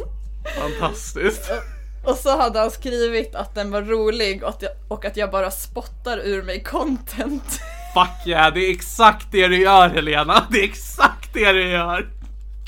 Fantastiskt. 0.57 1.51
Och 2.05 2.15
så 2.15 2.37
hade 2.37 2.59
han 2.59 2.71
skrivit 2.71 3.35
att 3.35 3.55
den 3.55 3.71
var 3.71 3.81
rolig 3.81 4.43
och 4.43 4.49
att 4.49 4.61
jag, 4.61 4.71
och 4.87 5.05
att 5.05 5.17
jag 5.17 5.31
bara 5.31 5.51
spottar 5.51 6.17
ur 6.17 6.43
mig 6.43 6.63
content. 6.63 7.43
Fuck 7.93 8.27
yeah, 8.27 8.53
det 8.53 8.59
är 8.59 8.71
exakt 8.71 9.27
det 9.31 9.47
du 9.47 9.61
gör 9.61 9.89
Helena. 9.89 10.47
Det 10.51 10.59
är 10.59 10.63
exakt 10.63 11.33
det 11.33 11.51
du 11.51 11.69
gör. 11.69 12.09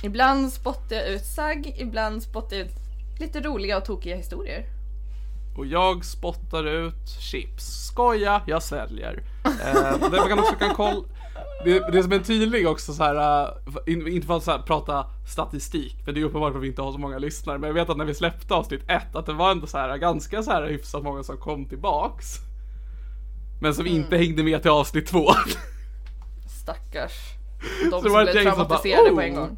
Ibland 0.03 0.53
spottar 0.53 0.95
jag 0.95 1.07
ut 1.07 1.25
sagg, 1.25 1.75
ibland 1.77 2.23
spottar 2.23 2.55
jag 2.57 2.65
ut 2.65 2.73
lite 3.19 3.39
roliga 3.41 3.77
och 3.77 3.85
tokiga 3.85 4.15
historier. 4.15 4.65
Och 5.57 5.65
jag 5.65 6.05
spottar 6.05 6.63
ut 6.67 7.09
chips. 7.19 7.63
Skoja, 7.65 8.41
jag 8.47 8.63
säljer. 8.63 9.23
Eh, 9.45 10.09
det 10.11 10.17
man 10.17 10.29
kan 10.29 10.39
också 10.39 10.55
kan 10.55 10.75
kolla. 10.75 11.03
Det, 11.63 11.91
det 11.91 12.03
som 12.03 12.11
är 12.11 12.19
tydlig 12.19 12.67
också 12.67 12.93
så 12.93 13.03
här, 13.03 13.43
eh, 13.43 13.93
in, 13.93 14.07
inte 14.07 14.27
för 14.27 14.37
att 14.37 14.43
så 14.43 14.51
här, 14.51 14.59
prata 14.59 15.05
statistik, 15.27 15.95
för 16.05 16.11
det 16.11 16.19
är 16.21 16.25
uppenbart 16.25 16.55
att 16.55 16.61
vi 16.61 16.67
inte 16.67 16.81
har 16.81 16.91
så 16.91 16.97
många 16.97 17.17
lyssnare, 17.17 17.57
men 17.57 17.67
jag 17.67 17.73
vet 17.73 17.89
att 17.89 17.97
när 17.97 18.05
vi 18.05 18.13
släppte 18.15 18.53
avsnitt 18.53 18.81
ett, 18.87 19.15
att 19.15 19.25
det 19.25 19.33
var 19.33 19.51
ändå 19.51 19.67
så 19.67 19.77
här 19.77 19.97
ganska 19.97 20.43
så 20.43 20.51
här 20.51 20.67
hyfsat 20.67 21.03
många 21.03 21.23
som 21.23 21.37
kom 21.37 21.65
tillbaks. 21.65 22.27
Men 23.61 23.73
som 23.73 23.85
inte 23.87 24.17
hängde 24.17 24.43
med 24.43 24.61
till 24.61 24.71
avsnitt 24.71 25.07
två. 25.07 25.27
Stackars. 26.61 27.11
Så 27.83 27.89
De 27.89 28.03
det 28.03 28.09
som 28.09 28.23
blev 28.23 28.33
som 28.33 28.43
bara, 28.43 28.55
traumatiserade 28.55 29.09
på 29.09 29.15
"Oh." 29.15 29.23
en 29.23 29.35
gång. 29.35 29.57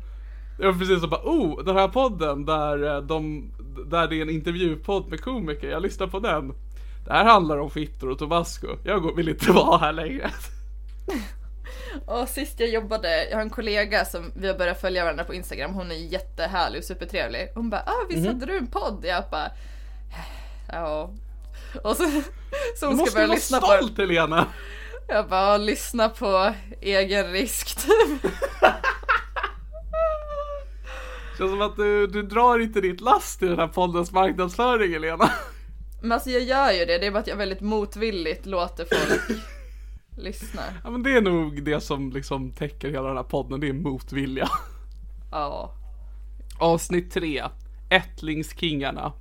Ja 0.59 0.73
precis, 0.79 1.01
så 1.01 1.07
bara 1.07 1.21
oh, 1.23 1.63
den 1.63 1.75
här 1.75 1.87
podden 1.87 2.45
där 2.45 2.95
eh, 2.95 3.01
de, 3.01 3.51
där 3.85 4.07
det 4.07 4.15
är 4.15 4.21
en 4.21 4.29
intervjupodd 4.29 5.09
med 5.09 5.21
komiker, 5.21 5.69
jag 5.69 5.81
lyssnar 5.81 6.07
på 6.07 6.19
den. 6.19 6.53
Det 7.05 7.13
här 7.13 7.25
handlar 7.25 7.57
om 7.57 7.71
fittor 7.71 8.09
och 8.09 8.19
Tabasco. 8.19 8.67
Jag 8.83 9.01
går- 9.01 9.15
vill 9.15 9.29
inte 9.29 9.51
vara 9.51 9.77
här 9.77 9.93
längre. 9.93 10.31
Och 12.05 12.29
sist 12.29 12.59
jag 12.59 12.69
jobbade, 12.69 13.25
jag 13.29 13.35
har 13.37 13.41
en 13.41 13.49
kollega 13.49 14.05
som 14.05 14.31
vi 14.35 14.47
har 14.47 14.57
börjat 14.57 14.81
följa 14.81 15.03
varandra 15.03 15.23
på 15.23 15.33
Instagram, 15.33 15.73
hon 15.73 15.91
är 15.91 15.95
jättehärlig 15.95 16.79
och 16.79 16.85
supertrevlig. 16.85 17.51
Hon 17.55 17.69
bara 17.69 17.81
ah 17.81 18.05
visst 18.09 18.19
Mhm. 18.19 18.27
hade 18.27 18.45
du 18.45 18.57
en 18.57 18.67
podd? 18.67 19.05
Jag 19.07 19.23
bara 19.31 19.51
ja. 20.71 21.11
Och 21.83 21.95
så, 21.97 22.03
så 22.79 22.85
hon 22.87 22.97
ska 23.05 23.13
börja 23.15 23.27
lyssna 23.27 23.59
på 23.59 23.65
stolt 23.67 23.97
Helena. 23.97 24.45
Jag 25.07 25.27
bara 25.29 25.57
lyssna 25.57 26.09
på 26.09 26.53
egen 26.81 27.31
risk 27.31 27.75
typ. 27.87 28.31
Känns 31.37 31.51
som 31.51 31.61
att 31.61 31.75
du, 31.75 32.07
du 32.07 32.23
drar 32.23 32.59
inte 32.59 32.81
ditt 32.81 33.01
last 33.01 33.43
i 33.43 33.47
den 33.47 33.59
här 33.59 33.67
poddens 33.67 34.11
marknadsföring 34.11 34.91
Helena. 34.91 35.31
Men 36.01 36.11
alltså 36.11 36.29
jag 36.29 36.43
gör 36.43 36.71
ju 36.71 36.85
det, 36.85 36.97
det 36.97 37.05
är 37.07 37.11
bara 37.11 37.19
att 37.19 37.27
jag 37.27 37.35
väldigt 37.35 37.61
motvilligt 37.61 38.45
låter 38.45 38.85
folk 38.85 39.39
lyssna. 40.17 40.61
Ja 40.83 40.89
men 40.89 41.03
det 41.03 41.11
är 41.17 41.21
nog 41.21 41.63
det 41.63 41.81
som 41.81 42.11
liksom 42.11 42.51
täcker 42.51 42.89
hela 42.89 43.07
den 43.07 43.17
här 43.17 43.23
podden, 43.23 43.59
det 43.59 43.69
är 43.69 43.73
motvilja. 43.73 44.49
Ja. 45.31 45.73
Avsnitt 46.59 47.13
3. 47.13 47.43
Ättlingskingarna. 47.89 49.13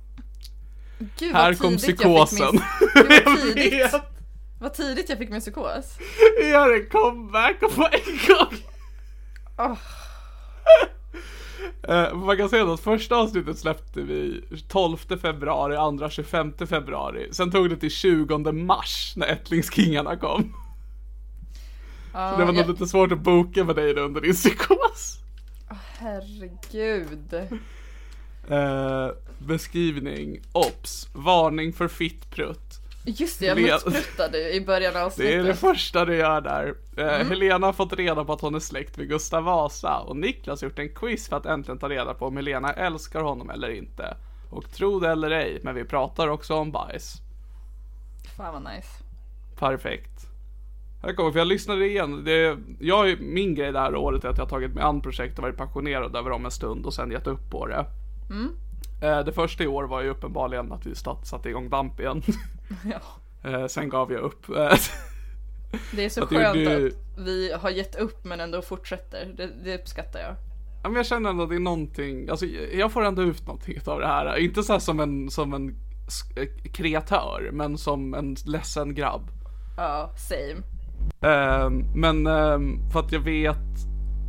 Gud 1.19 1.33
Här 1.33 1.53
kom 1.53 1.77
psykosen. 1.77 2.47
min... 2.51 2.61
Gud, 3.07 3.23
vad 3.25 3.53
tidigt. 3.53 3.95
Vad 4.59 4.73
tidigt 4.73 5.09
jag 5.09 5.17
fick 5.17 5.29
min 5.29 5.41
psykos. 5.41 5.97
Vi 6.39 6.49
gör 6.49 6.75
en 6.75 6.89
comeback 6.89 7.59
på 7.59 7.89
en 7.91 8.17
gång. 8.27 8.59
Åh. 9.57 9.77
Eh, 11.87 12.13
man 12.13 12.37
kan 12.37 12.49
säga 12.49 12.73
att 12.73 12.79
första 12.79 13.15
avsnittet 13.15 13.57
släppte 13.59 14.01
vi 14.01 14.43
12 14.67 14.97
februari, 14.97 15.75
andra 15.75 16.09
25 16.09 16.53
februari. 16.67 17.27
Sen 17.31 17.51
tog 17.51 17.69
det 17.69 17.77
till 17.77 17.91
20 17.91 18.51
mars 18.51 19.13
när 19.15 19.27
Ättlingskingarna 19.27 20.15
kom. 20.17 20.53
Ja, 22.13 22.31
Så 22.31 22.37
det 22.39 22.45
var 22.45 22.53
nog 22.53 22.61
jag- 22.61 22.69
lite 22.69 22.87
svårt 22.87 23.11
att 23.11 23.19
boka 23.19 23.63
med 23.63 23.75
dig 23.75 23.93
under 23.99 24.21
din 24.21 24.33
psykos. 24.33 25.17
Herregud. 25.99 27.33
Eh, 28.49 29.07
beskrivning, 29.39 30.39
ops, 30.51 31.07
varning 31.13 31.73
för 31.73 31.87
fittprutt. 31.87 32.73
Just 33.09 33.39
det, 33.39 33.45
jag 33.45 33.57
mutspruttade 33.61 34.53
i 34.55 34.61
början 34.65 34.95
av 34.95 35.11
Det 35.17 35.33
är 35.33 35.37
det 35.37 35.39
avsnittet. 35.39 35.59
första 35.59 36.05
du 36.05 36.15
gör 36.15 36.41
där. 36.41 36.75
Eh, 36.97 37.15
Mm. 37.15 37.27
Helena 37.29 37.65
har 37.67 37.73
fått 37.73 37.93
reda 37.93 38.25
på 38.25 38.33
att 38.33 38.41
hon 38.41 38.55
är 38.55 38.59
släkt 38.59 38.97
med 38.97 39.07
Gustav 39.09 39.43
Vasa 39.43 39.97
och 39.99 40.17
Niklas 40.17 40.61
har 40.61 40.69
gjort 40.69 40.79
en 40.79 40.89
quiz 40.89 41.29
för 41.29 41.37
att 41.37 41.45
äntligen 41.45 41.79
ta 41.79 41.89
reda 41.89 42.13
på 42.13 42.25
om 42.27 42.37
Helena 42.37 42.73
älskar 42.73 43.21
honom 43.21 43.49
eller 43.49 43.69
inte. 43.69 44.17
Och 44.49 44.71
tro 44.71 44.99
det 44.99 45.09
eller 45.09 45.31
ej, 45.31 45.59
men 45.63 45.75
vi 45.75 45.83
pratar 45.85 46.27
också 46.27 46.55
om 46.55 46.71
bajs. 46.71 47.13
Fan 48.37 48.53
vad 48.63 48.73
nice. 48.75 48.87
Perfekt. 49.59 50.27
Här 51.03 51.13
kommer, 51.13 51.31
för 51.31 51.39
jag 51.39 51.47
lyssnade 51.47 51.85
igen. 51.87 52.23
Det, 52.23 52.57
jag, 52.79 53.21
min 53.21 53.55
grej 53.55 53.71
det 53.71 53.79
här 53.79 53.95
året 53.95 54.23
är 54.23 54.29
att 54.29 54.37
jag 54.37 54.45
har 54.45 54.49
tagit 54.49 54.73
mig 54.73 54.83
an 54.83 55.01
projekt 55.01 55.37
och 55.37 55.43
varit 55.43 55.57
passionerad 55.57 56.15
över 56.15 56.29
dem 56.29 56.45
en 56.45 56.51
stund 56.51 56.85
och 56.85 56.93
sen 56.93 57.11
gett 57.11 57.27
upp 57.27 57.49
på 57.49 57.67
det. 57.67 57.85
Eh, 59.01 59.19
det 59.25 59.31
första 59.33 59.63
i 59.63 59.67
år 59.67 59.83
var 59.83 60.01
ju 60.01 60.09
uppenbarligen 60.09 60.71
att 60.71 60.85
vi 60.85 60.95
satt, 60.95 61.27
satte 61.27 61.49
igång 61.49 61.69
damp 61.69 61.99
igen. 61.99 62.21
Ja. 62.91 63.49
Eh, 63.49 63.67
sen 63.67 63.89
gav 63.89 64.11
jag 64.11 64.21
upp. 64.21 64.45
Det 65.95 66.05
är 66.05 66.09
så 66.09 66.23
Att 66.23 66.29
skönt 66.29 66.57
gjorde- 66.57 66.87
att 66.87 66.93
vi 67.25 67.51
har 67.61 67.69
gett 67.69 67.95
upp 67.95 68.25
men 68.25 68.39
ändå 68.39 68.61
fortsätter. 68.61 69.33
Det, 69.37 69.49
det 69.63 69.75
uppskattar 69.77 70.19
jag. 70.19 70.35
Ja, 70.83 70.89
men 70.89 70.95
jag 70.95 71.05
känner 71.05 71.29
ändå 71.29 71.43
att 71.43 71.49
det 71.49 71.55
är 71.55 71.59
någonting, 71.59 72.29
alltså 72.29 72.45
jag 72.73 72.91
får 72.91 73.05
ändå 73.05 73.21
ut 73.21 73.45
någonting 73.47 73.79
av 73.85 73.99
det 73.99 74.07
här. 74.07 74.37
Inte 74.37 74.63
så 74.63 74.73
här 74.73 74.79
som 74.79 74.99
en, 74.99 75.29
som 75.29 75.53
en 75.53 75.69
eh, 76.35 76.71
kreatör, 76.71 77.49
men 77.53 77.77
som 77.77 78.13
en 78.13 78.35
ledsen 78.45 78.95
grabb. 78.95 79.29
Ja, 79.77 80.13
same. 80.17 80.63
Ehm, 81.21 81.85
men 81.95 82.27
ehm, 82.27 82.89
för 82.91 82.99
att 82.99 83.11
jag 83.11 83.19
vet, 83.19 83.57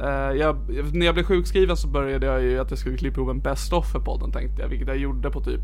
eh, 0.02 0.08
jag, 0.38 0.56
när 0.94 1.06
jag 1.06 1.14
blev 1.14 1.24
sjukskriven 1.24 1.76
så 1.76 1.88
började 1.88 2.26
jag 2.26 2.42
ju 2.42 2.58
att 2.58 2.70
jag 2.70 2.78
skulle 2.78 2.96
klippa 2.98 3.20
ihop 3.20 3.30
en 3.30 3.40
best 3.40 3.72
of 3.72 3.92
för 3.92 4.00
podden 4.00 4.32
tänkte 4.32 4.62
jag, 4.62 4.68
vilket 4.68 4.88
jag 4.88 4.96
gjorde 4.96 5.30
på 5.30 5.40
typ 5.40 5.60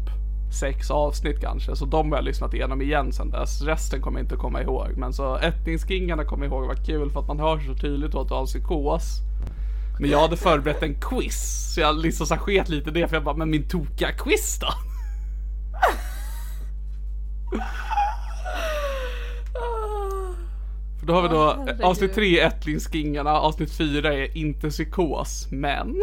sex 0.54 0.90
avsnitt 0.90 1.40
kanske. 1.40 1.76
Så 1.76 1.84
de 1.84 2.10
har 2.10 2.18
jag 2.18 2.24
lyssnat 2.24 2.54
igenom 2.54 2.82
igen 2.82 3.12
sen 3.12 3.30
dess. 3.30 3.62
Resten 3.62 4.00
kommer 4.02 4.18
jag 4.18 4.24
inte 4.24 4.36
komma 4.36 4.62
ihåg. 4.62 4.88
Men 4.96 5.12
så 5.12 5.36
Ättingskingarna 5.36 6.24
kommer 6.24 6.44
jag 6.44 6.52
ihåg 6.52 6.66
var 6.66 6.84
kul 6.86 7.10
för 7.10 7.20
att 7.20 7.28
man 7.28 7.40
hör 7.40 7.58
så 7.58 7.74
tydligt 7.74 8.14
att 8.14 8.28
du 8.28 8.34
har 8.34 8.46
psykos. 8.46 9.20
Men 10.00 10.10
jag 10.10 10.20
hade 10.20 10.36
förberett 10.36 10.82
en 10.82 10.94
quiz, 11.00 11.72
så 11.74 11.80
jag 11.80 11.98
liksom 11.98 12.26
så 12.26 12.36
sket 12.36 12.68
lite 12.68 12.90
det 12.90 13.08
för 13.08 13.16
jag 13.16 13.24
bara, 13.24 13.36
men 13.36 13.50
min 13.50 13.68
tokiga 13.68 14.12
quiz 14.12 14.58
då? 14.60 14.66
För 21.04 21.06
då 21.06 21.14
har 21.14 21.22
vi 21.22 21.28
då 21.28 21.66
avsnitt 21.86 22.14
3 22.14 22.40
Ättlingskingarna, 22.40 23.30
avsnitt 23.30 23.72
4 23.72 24.14
är 24.14 24.36
inte 24.36 24.70
psykos, 24.70 25.48
men 25.50 26.02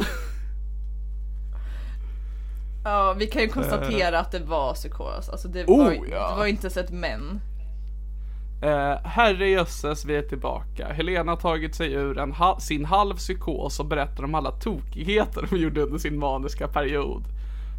Ja, 2.83 3.13
vi 3.13 3.27
kan 3.27 3.41
ju 3.41 3.47
konstatera 3.47 4.19
att 4.19 4.31
det 4.31 4.39
var 4.39 4.73
psykos. 4.73 5.29
Alltså 5.29 5.47
det 5.47 5.59
Eh. 5.59 5.65
Oh, 5.69 5.83
var, 5.83 5.91
ja. 6.11 6.29
det 6.31 6.37
var 6.39 6.45
inte 6.45 6.69
så 6.69 6.79
ett 6.79 6.91
men. 6.91 7.41
Eh, 8.63 8.97
herrejösses, 9.03 10.05
vi 10.05 10.15
är 10.15 10.21
tillbaka. 10.21 10.87
Helena 10.93 11.31
har 11.31 11.37
tagit 11.37 11.75
sig 11.75 11.93
ur 11.93 12.17
en 12.17 12.31
ha- 12.31 12.59
sin 12.59 12.85
halv 12.85 13.15
psykos 13.15 13.79
och 13.79 13.85
berättar 13.85 14.23
om 14.23 14.35
alla 14.35 14.51
tokigheter 14.51 15.47
hon 15.49 15.59
gjorde 15.59 15.81
under 15.81 15.97
sin 15.97 16.19
maniska 16.19 16.67
period. 16.67 17.23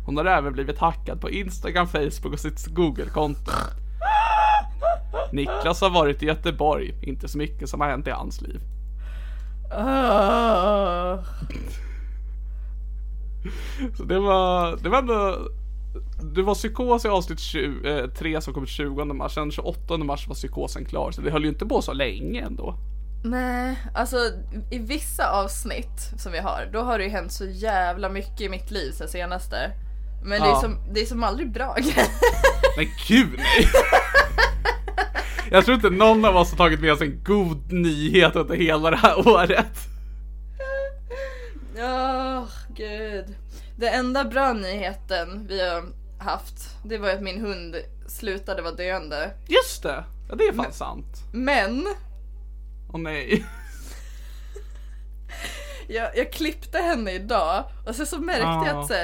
Hon 0.07 0.17
har 0.17 0.25
även 0.25 0.53
blivit 0.53 0.79
hackad 0.79 1.21
på 1.21 1.31
Instagram, 1.31 1.87
Facebook 1.87 2.33
och 2.33 2.41
sitt 2.41 2.67
Google-konto. 2.67 3.51
Niklas 5.33 5.81
har 5.81 5.91
varit 5.91 6.23
i 6.23 6.27
Göteborg, 6.27 6.95
inte 7.03 7.29
så 7.29 7.39
mycket 7.39 7.69
som 7.69 7.81
har 7.81 7.89
hänt 7.89 8.07
i 8.07 8.11
hans 8.11 8.41
liv. 8.41 8.61
Ah. 9.73 11.19
Så 13.97 14.05
det 14.05 14.19
var, 14.19 14.77
det 14.77 14.89
var 14.89 14.99
ändå, 14.99 15.39
det 16.35 16.43
var 16.43 16.55
psykos 16.55 17.05
i 17.05 17.09
avsnitt 17.09 17.41
20, 17.41 17.91
eh, 18.01 18.07
3 18.11 18.41
som 18.41 18.55
kom 18.55 18.63
ut 18.63 18.69
20 18.69 19.05
mars, 19.05 19.35
sen 19.35 19.51
28 19.51 19.99
mars 19.99 20.29
var 20.29 20.35
psykosen 20.35 20.85
klar, 20.85 21.11
så 21.11 21.21
det 21.21 21.31
höll 21.31 21.43
ju 21.43 21.49
inte 21.49 21.67
på 21.67 21.83
så 21.83 21.93
länge 21.93 22.41
ändå. 22.43 22.75
Nej, 23.25 23.77
alltså 23.95 24.17
i 24.71 24.79
vissa 24.79 25.31
avsnitt 25.31 26.13
som 26.19 26.33
vi 26.33 26.39
har, 26.39 26.71
då 26.73 26.81
har 26.81 26.99
det 26.99 27.05
ju 27.05 27.11
hänt 27.11 27.33
så 27.33 27.45
jävla 27.47 28.09
mycket 28.09 28.41
i 28.41 28.49
mitt 28.49 28.71
liv 28.71 28.93
sen 28.93 29.09
senaste. 29.09 29.57
Men 30.25 30.41
det, 30.41 30.47
är 30.47 30.51
Ja. 30.51 30.61
som, 30.61 30.77
det 30.95 31.01
är 31.01 31.07
som 31.07 31.25
aldrig 31.25 31.53
bra 31.53 31.77
Men 32.77 32.87
gud 33.09 33.29
nej! 33.37 33.69
Jag 35.51 35.65
tror 35.65 35.75
inte 35.75 35.91
någon 35.91 36.25
av 36.25 36.37
oss 36.37 36.51
har 36.51 36.57
tagit 36.59 36.81
med 36.81 36.93
oss 36.93 37.01
en 37.01 37.25
god 37.25 37.73
nyhet 37.73 38.37
under 38.37 38.55
hela 38.57 38.91
det 38.91 38.97
här 38.97 39.29
året. 39.29 39.79
Åh, 41.77 42.22
gud. 42.77 43.35
Det 43.77 43.89
enda 43.89 44.25
bra 44.25 44.53
nyheten 44.53 45.47
vi 45.49 45.69
har 45.69 45.85
haft, 46.19 46.55
det 46.85 46.99
var 46.99 47.09
att 47.11 47.23
min 47.23 47.41
hund 47.41 47.77
slutade 48.09 48.63
vara 48.63 48.75
döende. 48.75 49.31
Just 49.49 49.83
det! 49.83 50.05
Ja, 50.29 50.35
det 50.35 50.45
är 50.45 50.53
fan 50.53 50.73
sant. 50.73 51.17
Men, 51.33 51.87
Åh 52.93 53.01
nej. 53.01 53.45
jag, 55.89 56.17
jag 56.17 56.33
klippte 56.33 56.79
henne 56.79 57.13
idag 57.13 57.65
och 57.87 57.95
så, 57.97 58.07
så 58.07 58.19
märkte 58.19 58.43
jag 58.43 58.67
Ja. 58.67 58.81
att 58.81 58.89
så, 58.89 58.95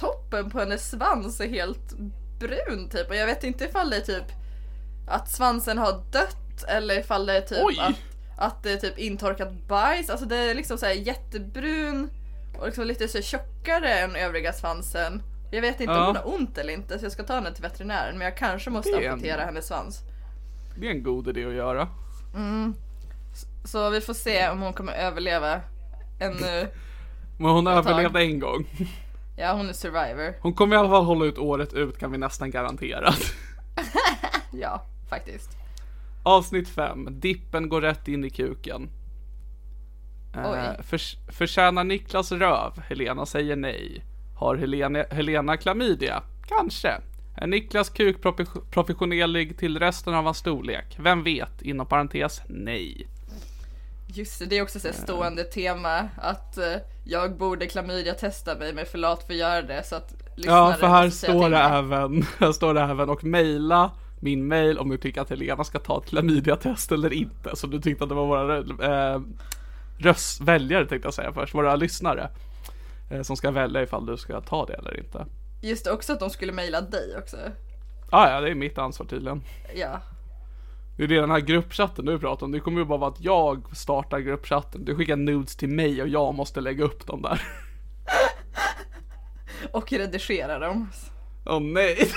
toppen 0.00 0.50
på 0.50 0.58
hennes 0.58 0.90
svans 0.90 1.40
är 1.40 1.48
helt 1.48 1.92
brun 2.40 2.88
typ. 2.90 3.08
Och 3.08 3.16
jag 3.16 3.26
vet 3.26 3.44
inte 3.44 3.64
ifall 3.64 3.90
det 3.90 3.96
är 3.96 4.00
typ 4.00 4.24
att 5.08 5.30
svansen 5.30 5.78
har 5.78 5.92
dött 6.12 6.64
eller 6.68 6.98
ifall 7.00 7.26
det 7.26 7.36
är 7.36 7.40
typ 7.40 7.58
Oj. 7.64 7.78
att, 7.80 7.94
att 8.38 8.62
det 8.62 8.72
är 8.72 8.76
typ 8.76 8.98
intorkat 8.98 9.52
bajs. 9.68 10.10
Alltså 10.10 10.26
det 10.26 10.36
är 10.36 10.54
liksom 10.54 10.78
så 10.78 10.86
här 10.86 10.92
jättebrun 10.92 12.10
och 12.58 12.66
liksom 12.66 12.84
lite 12.86 13.08
så 13.08 13.22
tjockare 13.22 13.94
än 13.98 14.16
övriga 14.16 14.52
svansen. 14.52 15.22
Jag 15.50 15.60
vet 15.60 15.80
inte 15.80 15.92
Ja. 15.92 16.00
om 16.00 16.06
hon 16.06 16.16
har 16.16 16.34
ont 16.34 16.58
eller 16.58 16.72
inte 16.72 16.98
så 16.98 17.04
jag 17.04 17.12
ska 17.12 17.22
ta 17.22 17.34
henne 17.34 17.52
till 17.54 17.62
veterinären 17.62 18.18
men 18.18 18.24
jag 18.24 18.36
kanske 18.36 18.70
måste 18.70 18.90
en- 18.90 19.12
amputera 19.12 19.44
hennes 19.44 19.66
svans. 19.66 20.00
Det 20.76 20.86
är 20.86 20.90
en 20.90 21.02
god 21.02 21.28
idé 21.28 21.44
att 21.44 21.52
göra. 21.54 21.88
Så 23.64 23.90
vi 23.90 24.00
får 24.00 24.14
se 24.14 24.48
om 24.48 24.60
hon 24.62 24.72
kommer 24.72 24.92
överleva 24.92 25.60
ännu. 26.20 26.68
Men 27.38 27.50
hon 27.50 27.66
överlevde 27.66 28.20
en 28.20 28.40
gång. 28.40 28.66
Ja 29.36 29.52
hon 29.52 29.68
är 29.68 29.72
survivor. 29.72 30.34
Hon 30.42 30.54
kommer 30.54 30.76
i 30.76 30.78
alla 30.78 30.88
fall 30.88 31.04
hålla 31.04 31.24
ut 31.24 31.38
året 31.38 31.72
ut 31.72 31.98
kan 31.98 32.12
vi 32.12 32.18
nästan 32.18 32.50
garantera. 32.50 33.12
Ja, 34.52 34.82
faktiskt. 35.10 35.50
Avsnitt 36.22 36.68
5. 36.68 37.20
Dippen 37.20 37.68
går 37.68 37.80
rätt 37.80 38.08
in 38.08 38.24
i 38.24 38.30
kuken. 38.30 38.90
Eh, 40.34 40.50
Oj. 40.50 40.82
förs- 40.84 41.16
förtjänar 41.28 41.84
Niklas 41.84 42.32
röv? 42.32 42.82
Helena 42.88 43.26
säger 43.26 43.56
nej. 43.56 44.04
Har 44.36 44.56
Helena, 44.56 45.04
Helena 45.10 45.56
klamydia? 45.56 46.22
Kanske. 46.48 46.94
Är 47.36 47.46
Niklas 47.46 47.88
kuk 47.90 48.16
proportionerlig 48.70 49.58
till 49.58 49.78
resten 49.78 50.14
av 50.14 50.24
hans 50.24 50.38
storlek? 50.38 50.96
Vem 51.00 51.22
vet? 51.24 51.62
Inom 51.62 51.86
parentes, 51.86 52.42
nej. 52.48 53.06
Just 54.06 54.38
det, 54.38 54.46
det 54.46 54.58
är 54.58 54.62
också 54.62 54.80
så 54.80 54.88
här 54.88 54.94
stående 54.94 55.44
tema 55.44 56.08
att 56.16 56.58
eh, 56.58 56.64
jag 57.04 57.36
borde 57.36 57.66
klamydia 57.66 58.14
testa 58.14 58.54
mig 58.58 58.72
men 58.72 58.86
för 58.86 58.98
lat 58.98 59.22
för 59.26 59.32
att 59.32 59.38
göra 59.38 59.62
det 59.62 59.82
så 59.86 59.96
att 59.96 60.14
Ja, 60.36 60.76
för 60.80 60.86
här 60.86 61.10
står 61.10 61.50
det 61.50 61.58
även, 61.58 62.22
här 62.38 62.52
står 62.52 62.74
det 62.74 62.80
även 62.80 63.10
och 63.10 63.24
mejla 63.24 63.90
min 64.20 64.48
mail 64.48 64.78
om 64.78 64.88
du 64.88 64.96
tycker 64.98 65.20
att 65.20 65.30
Helena 65.30 65.64
ska 65.64 65.78
ta 65.78 65.98
ett 66.02 66.08
klamydiatest 66.08 66.92
eller 66.92 67.12
inte. 67.12 67.56
Så 67.56 67.66
du 67.66 67.80
tyckte 67.80 68.04
att 68.04 68.08
det 68.10 68.14
var 68.16 68.26
våra 68.26 68.56
eh, 69.14 69.20
röst, 69.98 70.40
väljare 70.40 70.86
tänkte 70.86 71.06
jag 71.06 71.14
säga 71.14 71.32
först, 71.32 71.54
våra 71.54 71.76
lyssnare. 71.76 72.30
Eh, 73.10 73.22
som 73.22 73.36
ska 73.36 73.50
välja 73.50 73.82
ifall 73.82 74.06
du 74.06 74.16
ska 74.16 74.40
ta 74.40 74.66
det 74.66 74.74
eller 74.74 74.98
inte. 74.98 75.26
Just 75.62 75.84
det, 75.84 75.90
också 75.90 76.12
att 76.12 76.20
de 76.20 76.30
skulle 76.30 76.52
mejla 76.52 76.80
dig 76.80 77.16
också. 77.18 77.36
Ah, 78.10 78.30
ja, 78.30 78.40
det 78.40 78.50
är 78.50 78.54
mitt 78.54 78.78
ansvar 78.78 79.06
tydligen. 79.06 79.42
Ja. 79.74 80.00
Det 80.96 81.04
är 81.04 81.08
det 81.08 81.20
den 81.20 81.30
här 81.30 81.40
gruppchatten 81.40 82.04
du 82.04 82.18
pratar 82.18 82.46
om, 82.46 82.52
det 82.52 82.60
kommer 82.60 82.78
ju 82.78 82.84
bara 82.84 82.98
vara 82.98 83.10
att 83.10 83.20
jag 83.20 83.76
startar 83.76 84.18
gruppchatten. 84.18 84.84
Du 84.84 84.96
skickar 84.96 85.16
nudes 85.16 85.56
till 85.56 85.68
mig 85.68 86.02
och 86.02 86.08
jag 86.08 86.34
måste 86.34 86.60
lägga 86.60 86.84
upp 86.84 87.06
dem 87.06 87.22
där. 87.22 87.42
Och 89.72 89.92
redigera 89.92 90.58
dem. 90.58 90.90
Åh 91.46 91.60
nej! 91.60 92.12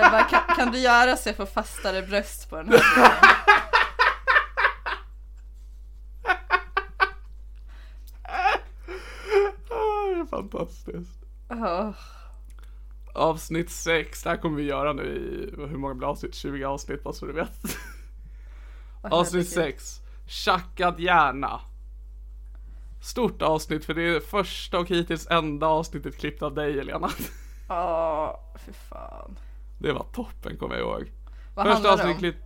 Jag 0.00 0.10
bara, 0.12 0.24
kan, 0.24 0.56
kan 0.56 0.72
du 0.72 0.78
göra 0.78 1.16
så 1.16 1.28
jag 1.28 1.36
får 1.36 1.46
fastare 1.46 2.02
bröst 2.02 2.50
på 2.50 2.56
den 2.56 2.68
här 2.68 2.78
bilden? 2.78 3.12
Ah, 9.70 10.06
det 10.14 10.17
är 10.17 10.17
fantastiskt. 10.30 11.24
Åh, 11.50 11.90
Avsnitt 13.14 13.70
6, 13.70 14.22
det 14.22 14.30
här 14.30 14.36
kommer 14.36 14.56
vi 14.56 14.62
göra 14.62 14.92
nu 14.92 15.02
i, 15.02 15.54
hur 15.56 15.76
många 15.78 15.94
blir 15.94 16.08
avsnitt? 16.08 16.34
20 16.34 16.64
avsnitt 16.64 17.02
bara 17.02 17.14
så 17.14 17.26
du 17.26 17.32
vet. 17.32 17.62
avsnitt 19.02 19.54
herregud. 19.56 19.74
6, 19.76 20.00
Tjackad 20.26 21.00
hjärna. 21.00 21.60
Stort 23.02 23.42
avsnitt 23.42 23.84
för 23.84 23.94
det 23.94 24.02
är 24.16 24.20
första 24.20 24.78
och 24.78 24.88
hittills 24.88 25.26
enda 25.30 25.66
avsnittet 25.66 26.18
klippt 26.18 26.42
av 26.42 26.54
dig 26.54 26.76
Helena. 26.76 27.10
Åh, 27.70 28.30
fy 28.66 28.72
fan. 28.72 29.38
Det 29.78 29.92
var 29.92 30.06
toppen 30.12 30.56
kommer 30.56 30.76
jag 30.76 30.88
ihåg. 30.88 31.12
Vad 31.54 31.66
Första 31.66 31.92
avsnittet, 31.92 32.14
om? 32.14 32.18
klipp, 32.18 32.36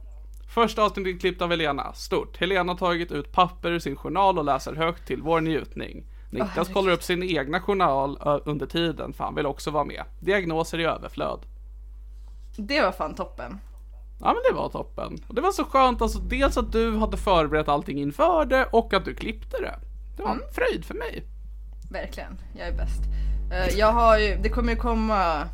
första 0.54 0.82
avsnittet 0.82 1.20
klippt 1.20 1.42
av 1.42 1.50
Helena. 1.50 1.92
Stort. 1.92 2.36
Helena 2.36 2.72
har 2.72 2.78
tagit 2.78 3.12
ut 3.12 3.32
papper 3.32 3.70
ur 3.70 3.78
sin 3.78 3.96
journal 3.96 4.38
och 4.38 4.44
läser 4.44 4.74
högt 4.74 5.06
till 5.06 5.22
vår 5.22 5.40
njutning. 5.40 6.04
Niklas 6.32 6.50
herregud. 6.54 6.74
kollar 6.74 6.92
upp 6.92 7.02
sin 7.02 7.22
egna 7.22 7.60
journal 7.60 8.18
under 8.44 8.66
tiden 8.66 9.12
för 9.12 9.24
han 9.24 9.34
vill 9.34 9.46
också 9.46 9.70
vara 9.70 9.84
med. 9.84 10.02
Diagnoser 10.20 10.78
i 10.80 10.84
överflöd. 10.84 11.40
Det 12.56 12.80
var 12.82 12.92
fan 12.92 13.14
toppen. 13.14 13.58
Ja 14.20 14.26
men 14.26 14.42
det 14.50 14.56
var 14.56 14.68
toppen. 14.68 15.18
Och 15.28 15.34
det 15.34 15.40
var 15.40 15.52
så 15.52 15.64
skönt 15.64 16.02
alltså 16.02 16.18
dels 16.18 16.56
att 16.56 16.72
du 16.72 16.96
hade 16.96 17.16
förberett 17.16 17.68
allting 17.68 17.98
inför 18.00 18.44
det 18.44 18.64
och 18.72 18.94
att 18.94 19.04
du 19.04 19.14
klippte 19.14 19.56
det. 19.60 19.74
Det 20.16 20.22
var 20.22 20.30
Mm. 20.30 20.42
en 20.48 20.52
fröjd 20.54 20.84
för 20.84 20.94
mig. 20.94 21.24
Verkligen, 21.90 22.38
jag 22.58 22.68
är 22.68 22.72
bäst. 22.76 23.00
Eh, 23.52 23.78
Jag 23.78 23.92
har 23.92 24.18
ju, 24.18 24.36
det 24.42 24.48
kommer 24.48 24.72
ju 24.72 24.78
komma 24.78 25.48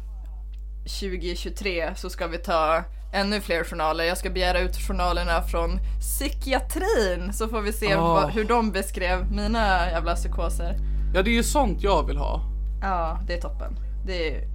2023 1.00 1.94
så 1.96 2.10
ska 2.10 2.26
vi 2.26 2.38
ta 2.38 2.82
ännu 3.12 3.40
fler 3.40 3.64
journaler. 3.64 4.04
Jag 4.04 4.18
ska 4.18 4.30
begära 4.30 4.60
ut 4.60 4.76
journalerna 4.76 5.42
från 5.42 5.80
psykiatrin 6.00 7.32
så 7.32 7.48
får 7.48 7.60
vi 7.60 7.72
se 7.72 7.96
Åh. 7.96 8.02
vad, 8.02 8.30
hur 8.30 8.44
de 8.44 8.72
beskrev 8.72 9.32
mina 9.32 9.90
jävla 9.90 10.14
psykoser. 10.14 10.76
Ja 11.14 11.22
det 11.22 11.30
är 11.30 11.34
ju 11.34 11.42
sånt 11.42 11.82
jag 11.82 12.06
vill 12.06 12.16
ha. 12.16 12.40
Ja, 12.82 13.20
det 13.26 13.34
är 13.34 13.40
toppen. 13.40 13.76
Det 14.06 14.28
är... 14.28 14.42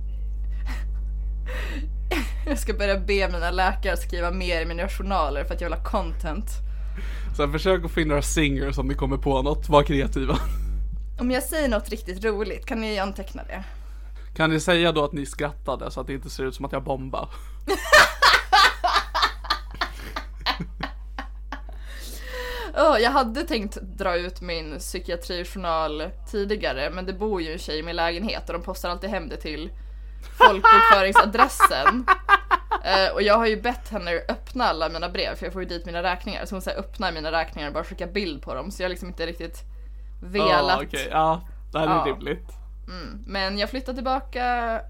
Jag 2.47 2.59
ska 2.59 2.73
börja 2.73 2.99
be 2.99 3.29
mina 3.29 3.51
läkare 3.51 3.97
skriva 3.97 4.31
mer 4.31 4.61
i 4.61 4.65
mina 4.65 4.87
journaler 4.87 5.43
för 5.43 5.53
att 5.53 5.61
jag 5.61 5.69
vill 5.69 5.77
ha 5.77 5.85
content. 5.85 6.45
Så 7.37 7.47
försök 7.47 7.85
att 7.85 7.91
finna 7.91 8.07
några 8.07 8.21
singers 8.21 8.77
om 8.77 8.87
ni 8.87 8.93
kommer 8.93 9.17
på 9.17 9.41
något, 9.41 9.69
var 9.69 9.83
kreativa. 9.83 10.37
Om 11.19 11.31
jag 11.31 11.43
säger 11.43 11.69
något 11.69 11.89
riktigt 11.89 12.25
roligt, 12.25 12.65
kan 12.65 12.81
ni 12.81 12.99
anteckna 12.99 13.43
det? 13.43 13.63
Kan 14.35 14.49
ni 14.49 14.59
säga 14.59 14.91
då 14.91 15.05
att 15.05 15.13
ni 15.13 15.25
skrattade 15.25 15.91
så 15.91 16.01
att 16.01 16.07
det 16.07 16.13
inte 16.13 16.29
ser 16.29 16.43
ut 16.43 16.55
som 16.55 16.65
att 16.65 16.71
jag 16.71 16.83
bombar? 16.83 17.29
Oh, 22.75 22.99
jag 22.99 23.11
hade 23.11 23.43
tänkt 23.43 23.75
dra 23.81 24.15
ut 24.15 24.41
min 24.41 24.79
psykiatrijournal 24.79 26.03
tidigare 26.31 26.89
men 26.89 27.05
det 27.05 27.13
bor 27.13 27.41
ju 27.41 27.51
en 27.53 27.59
tjej 27.59 27.79
i 27.79 27.83
min 27.83 27.95
lägenhet 27.95 28.49
och 28.49 28.53
de 28.53 28.61
postar 28.61 28.89
alltid 28.89 29.09
hem 29.09 29.29
det 29.29 29.37
till 29.37 29.71
folkbokföringsadressen. 30.37 32.05
Uh, 32.85 33.13
och 33.13 33.21
jag 33.21 33.37
har 33.37 33.45
ju 33.45 33.61
bett 33.61 33.89
henne 33.89 34.11
öppna 34.29 34.63
alla 34.63 34.89
mina 34.89 35.09
brev 35.09 35.35
för 35.35 35.45
jag 35.45 35.53
får 35.53 35.61
ju 35.61 35.67
dit 35.67 35.85
mina 35.85 36.03
räkningar. 36.03 36.45
Så 36.45 36.55
hon 36.55 36.61
säger 36.61 36.79
öppna 36.79 37.11
mina 37.11 37.31
räkningar 37.31 37.67
och 37.67 37.73
bara 37.73 37.83
skicka 37.83 38.07
bild 38.07 38.41
på 38.41 38.53
dem. 38.53 38.71
Så 38.71 38.81
jag 38.81 38.85
har 38.85 38.89
liksom 38.89 39.07
inte 39.07 39.25
riktigt 39.25 39.57
velat. 40.23 40.79
Oh, 40.79 40.87
okay. 40.87 41.07
Ja, 41.11 41.41
det 41.71 41.79
här 41.79 41.87
är 41.87 41.91
Ja. 41.91 42.05
rimligt. 42.05 42.49
Mm. 42.87 43.23
Men 43.27 43.57
jag 43.57 43.69
flyttar 43.69 43.93
tillbaka 43.93 44.81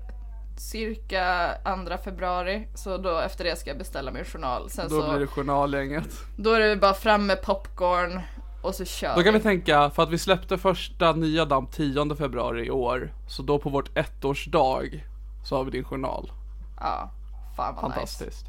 cirka 0.58 1.51
2 1.88 1.97
februari. 2.04 2.68
Så 2.76 2.97
då 2.97 3.18
efter 3.20 3.43
det 3.43 3.60
ska 3.60 3.70
jag 3.70 3.78
beställa 3.78 4.12
min 4.12 4.26
journal. 4.26 4.70
Sen 4.70 4.89
Då 4.89 5.01
så, 5.01 5.10
blir 5.10 5.20
det 5.20 5.28
journalgänget. 5.28 6.10
då 6.38 6.54
är 6.54 6.60
det 6.60 6.76
bara 6.76 6.93
fram 6.93 7.26
med 7.26 7.41
popcorn 7.41 8.22
och 8.62 8.76
så 8.76 8.86
kör 8.86 9.16
Då 9.16 9.24
kan 9.24 9.34
vi 9.34 9.39
tänka, 9.39 9.89
för 9.89 10.04
att 10.04 10.10
vi 10.10 10.18
släppte 10.18 10.58
första 10.58 11.12
nya 11.12 11.45
damp 11.45 11.72
10 11.72 12.16
februari 12.16 12.66
i 12.66 12.72
år. 12.72 13.14
Så 13.28 13.43
då 13.43 13.60
på 13.60 13.70
vårt 13.70 13.97
ettårsdag 13.97 15.04
så 15.45 15.58
har 15.58 15.64
vi 15.64 15.72
din 15.72 15.84
journal. 15.84 16.32
Ja, 16.80 17.12
fan 17.56 17.76
vad 17.76 17.84
nice. 17.84 17.93
Fantastiskt. 17.95 18.45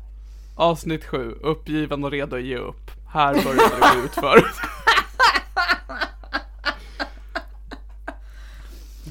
Avsnitt 0.56 1.04
7, 1.04 1.38
uppgiven 1.42 2.04
och 2.04 2.10
redo 2.10 2.36
att 2.36 2.42
ge 2.42 2.56
upp. 2.56 2.90
Här 3.08 3.34
börjar 3.34 3.54
det 3.54 3.98
gå 4.00 4.04
utför. 4.04 4.44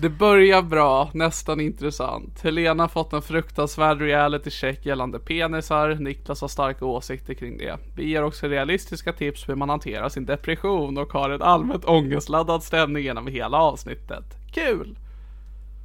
Det 0.03 0.09
börjar 0.09 0.61
bra, 0.61 1.09
nästan 1.13 1.59
intressant. 1.59 2.41
Helena 2.41 2.83
har 2.83 2.87
fått 2.87 3.13
en 3.13 3.21
fruktansvärd 3.21 4.01
reality 4.01 4.49
check 4.49 4.85
gällande 4.85 5.19
penisar. 5.19 5.95
Niklas 5.95 6.41
har 6.41 6.47
starka 6.47 6.85
åsikter 6.85 7.33
kring 7.33 7.57
det. 7.57 7.77
Vi 7.95 8.09
ger 8.09 8.23
också 8.23 8.47
realistiska 8.47 9.13
tips 9.13 9.45
på 9.45 9.51
hur 9.51 9.57
man 9.57 9.69
hanterar 9.69 10.09
sin 10.09 10.25
depression 10.25 10.97
och 10.97 11.13
har 11.13 11.29
en 11.29 11.41
allmänt 11.41 11.85
ångestladdad 11.85 12.63
stämning 12.63 13.03
genom 13.03 13.27
hela 13.27 13.57
avsnittet. 13.57 14.23
Kul! 14.53 14.97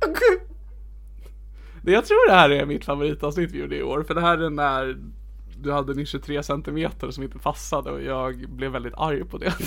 Det- 1.83 1.93
Jag 1.93 2.07
tror 2.07 2.29
det 2.29 2.35
här 2.35 2.51
är 2.51 2.67
mitt 2.67 2.85
favoritavsnitt 2.85 3.51
vi 3.53 3.59
gjorde 3.59 3.77
i 3.77 3.83
år, 3.83 4.03
för 4.03 4.15
det 4.15 4.21
här 4.21 4.39
är 4.39 4.51
när 4.51 4.99
du 5.61 5.73
hade 5.73 5.95
din 5.95 6.07
23 6.07 6.43
centimeter 6.43 7.11
som 7.11 7.23
inte 7.25 7.39
passade 7.39 7.91
och 7.91 8.03
jag 8.03 8.49
blev 8.49 8.73
väldigt 8.73 8.95
arg 8.97 9.25
på 9.25 9.39
det. 9.39 9.55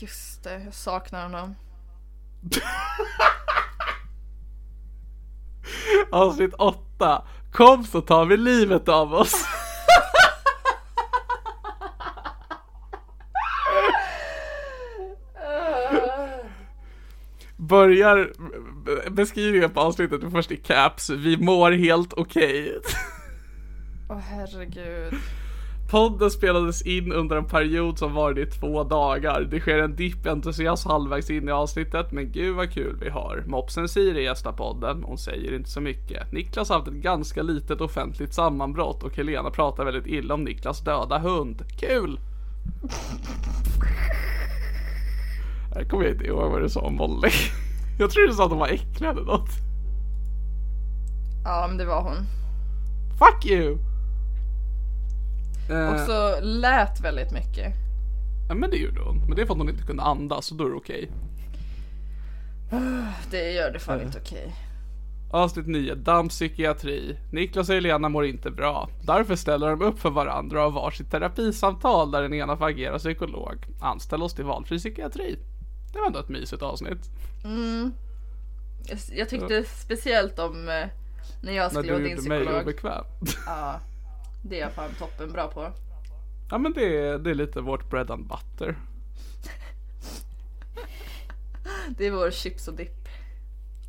Just 0.00 0.44
det, 0.44 0.62
jag 0.64 0.74
saknar 0.74 1.22
honom. 1.22 1.54
Avsnitt 6.10 6.54
8. 6.54 7.24
Kom 7.52 7.84
så 7.84 8.00
tar 8.00 8.26
vi 8.26 8.36
livet 8.36 8.88
av 8.88 9.14
oss. 9.14 9.46
Börjar 17.56 18.32
beskrivningen 19.10 19.70
på 19.70 19.80
avsnittet 19.80 20.20
först 20.32 20.52
i 20.52 20.56
caps. 20.56 21.10
Vi 21.10 21.36
mår 21.36 21.70
helt 21.70 22.12
okej. 22.12 22.80
Åh 24.10 24.18
herregud. 24.18 25.14
Podden 25.90 26.30
spelades 26.30 26.82
in 26.82 27.12
under 27.12 27.36
en 27.36 27.44
period 27.44 27.98
som 27.98 28.14
varade 28.14 28.42
i 28.42 28.46
två 28.46 28.84
dagar. 28.84 29.40
Det 29.40 29.60
sker 29.60 29.78
en 29.78 29.96
dipp 29.96 30.26
i 30.26 30.28
entusiasm 30.28 30.88
halvvägs 30.88 31.30
in 31.30 31.48
i 31.48 31.52
avsnittet, 31.52 32.12
men 32.12 32.32
gud 32.32 32.56
vad 32.56 32.72
kul 32.72 32.96
vi 33.00 33.10
har. 33.10 33.44
Mopsen 33.46 33.88
Siri 33.88 34.24
gästar 34.24 34.52
podden, 34.52 35.02
hon 35.04 35.18
säger 35.18 35.54
inte 35.54 35.70
så 35.70 35.80
mycket. 35.80 36.32
Niklas 36.32 36.68
har 36.68 36.76
haft 36.76 36.88
ett 36.88 36.94
ganska 36.94 37.42
litet 37.42 37.80
offentligt 37.80 38.34
sammanbrott 38.34 39.02
och 39.02 39.16
Helena 39.16 39.50
pratar 39.50 39.84
väldigt 39.84 40.06
illa 40.06 40.34
om 40.34 40.44
Niklas 40.44 40.80
döda 40.80 41.18
hund. 41.18 41.62
Kul! 41.80 42.20
Jag 45.74 45.90
kommer 45.90 46.08
inte 46.08 46.24
ihåg 46.24 46.50
vad 46.50 46.62
du 46.62 46.68
sa 46.68 46.80
om 46.80 46.96
Molly. 46.96 47.30
Jag 47.98 48.10
tror 48.10 48.26
du 48.26 48.32
sa 48.32 48.44
att 48.44 48.50
de 48.50 48.58
var 48.58 48.68
äckliga 48.68 49.10
eller 49.10 49.22
något. 49.22 49.50
Ja, 51.44 51.66
men 51.68 51.76
det 51.76 51.84
var 51.84 52.02
hon. 52.02 52.16
Fuck 53.18 53.46
you! 53.46 53.89
Eh, 55.70 55.92
Och 55.94 56.00
så 56.00 56.40
lät 56.40 57.00
väldigt 57.00 57.32
mycket. 57.32 57.74
Ja 58.48 58.54
men 58.54 58.70
det 58.70 58.76
gjorde 58.76 59.00
hon. 59.00 59.18
Men 59.18 59.36
det 59.36 59.42
är 59.42 59.46
för 59.46 59.52
att 59.54 59.58
hon 59.58 59.68
inte 59.68 59.84
kunde 59.86 60.02
andas, 60.02 60.46
så 60.46 60.54
då 60.54 60.64
är 60.66 60.68
det 60.70 60.76
okej. 60.76 61.10
Det 63.30 63.52
gör 63.52 63.70
det 63.72 63.78
fan 63.78 64.02
inte 64.02 64.18
okej. 64.18 64.54
Avsnitt 65.32 65.66
9. 65.66 65.94
Dammpsykiatri. 65.94 67.16
Niklas 67.32 67.68
och 67.68 67.74
Helena 67.74 68.08
mår 68.08 68.26
inte 68.26 68.50
bra. 68.50 68.88
Därför 69.06 69.36
ställer 69.36 69.70
de 69.70 69.82
upp 69.82 69.98
för 69.98 70.10
varandra 70.10 70.66
och 70.66 70.72
har 70.72 70.80
varsitt 70.82 71.10
terapisamtal 71.10 72.10
där 72.10 72.22
den 72.22 72.34
ena 72.34 72.56
får 72.56 72.66
agera 72.68 72.98
psykolog. 72.98 73.66
Anställ 73.80 74.22
oss 74.22 74.34
till 74.34 74.44
valfri 74.44 74.78
psykiatri. 74.78 75.38
Det 75.92 75.98
var 75.98 76.06
ändå 76.06 76.18
ett 76.18 76.28
mysigt 76.28 76.62
avsnitt. 76.62 77.10
Jag, 78.88 78.98
jag 79.12 79.28
tyckte 79.28 79.64
speciellt 79.64 80.38
om 80.38 80.68
eh, 80.68 80.74
när 81.42 81.52
jag 81.52 81.62
När 81.62 81.68
skulle 81.68 81.92
vara 81.92 82.02
du 82.02 82.08
din 82.08 82.16
gjorde 82.16 82.28
mig 82.28 82.38
psykolog. 82.40 82.62
obekväm. 82.62 83.04
Ja, 83.46 83.80
det 84.42 84.56
är 84.56 84.60
jag 84.60 84.72
fan 84.72 84.90
toppen 84.98 85.32
bra 85.32 85.48
på. 85.48 85.72
Ja 86.50 86.58
men 86.58 86.72
det 86.72 86.98
är, 86.98 87.18
det 87.18 87.30
är 87.30 87.34
lite 87.34 87.60
vårt 87.60 87.90
bread 87.90 88.10
and 88.10 88.26
butter. 88.28 88.78
Det 91.88 92.06
är 92.06 92.10
vår 92.10 92.30
chips 92.30 92.68
och 92.68 92.74
dipp. 92.74 93.08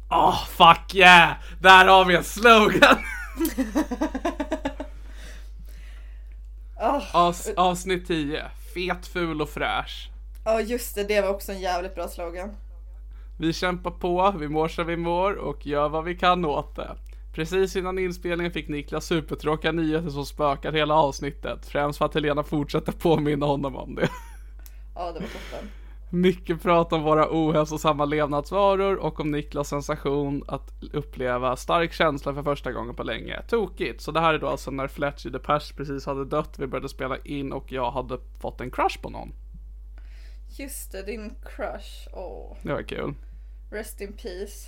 Åh 0.09 0.45
fuck 0.45 0.95
yeah! 0.95 1.31
Där 1.61 1.85
har 1.85 2.05
vi 2.05 2.15
en 2.15 2.23
slogan! 2.23 2.97
Avs, 7.13 7.49
avsnitt 7.57 8.07
10. 8.07 8.51
Fet, 8.73 9.07
ful 9.07 9.41
och 9.41 9.49
fräsch. 9.49 10.09
Ja 10.45 10.61
just 10.61 10.95
det, 10.95 11.03
det 11.03 11.21
var 11.21 11.29
också 11.29 11.51
en 11.51 11.59
jävligt 11.59 11.95
bra 11.95 12.07
slogan. 12.07 12.55
Vi 13.37 13.53
kämpar 13.53 13.91
på, 13.91 14.35
vi 14.39 14.47
mår 14.47 14.67
som 14.67 14.87
vi 14.87 14.97
mår 14.97 15.33
och 15.33 15.67
gör 15.67 15.89
vad 15.89 16.03
vi 16.03 16.15
kan 16.15 16.45
åt 16.45 16.75
det. 16.75 16.95
Precis 17.33 17.75
innan 17.75 17.99
inspelningen 17.99 18.51
fick 18.53 18.67
Niklas 18.67 19.05
supertråkiga 19.05 19.71
nyheter 19.71 20.09
som 20.09 20.25
spökar 20.25 20.71
hela 20.71 20.93
avsnittet. 20.95 21.65
Främst 21.65 21.97
för 21.97 22.05
att 22.05 22.13
Helena 22.13 22.43
fortsätter 22.43 22.91
påminna 22.91 23.45
honom 23.45 23.75
om 23.75 23.95
det. 23.95 24.09
Ja 24.95 25.05
det 25.11 25.19
var 25.19 25.27
toppen. 25.27 25.69
Mycket 26.13 26.61
prat 26.61 26.93
om 26.93 27.03
våra 27.03 27.27
ohälsosamma 27.31 28.05
levnadsvaror 28.05 28.95
och 28.95 29.19
om 29.19 29.31
Niklas 29.31 29.69
sensation 29.69 30.43
att 30.47 30.73
uppleva 30.93 31.55
stark 31.55 31.93
känsla 31.93 32.33
för 32.33 32.43
första 32.43 32.71
gången 32.71 32.95
på 32.95 33.03
länge. 33.03 33.41
Tokigt. 33.47 34.01
Så 34.01 34.11
det 34.11 34.19
här 34.19 34.33
är 34.33 34.39
då 34.39 34.47
alltså 34.47 34.71
när 34.71 34.87
Fletcher 34.87 35.29
the 35.29 35.39
Pers 35.39 35.71
precis 35.71 36.05
hade 36.05 36.25
dött, 36.25 36.59
vi 36.59 36.67
började 36.67 36.89
spela 36.89 37.17
in 37.17 37.51
och 37.53 37.71
jag 37.71 37.91
hade 37.91 38.17
fått 38.41 38.61
en 38.61 38.71
crush 38.71 39.01
på 39.01 39.09
någon. 39.09 39.33
Just 40.59 40.91
det, 40.91 41.03
din 41.05 41.33
crush. 41.55 42.07
Åh, 42.13 42.57
Det 42.63 42.73
var 42.73 42.81
kul. 42.83 43.13
rest 43.71 44.01
in 44.01 44.13
peace. 44.13 44.67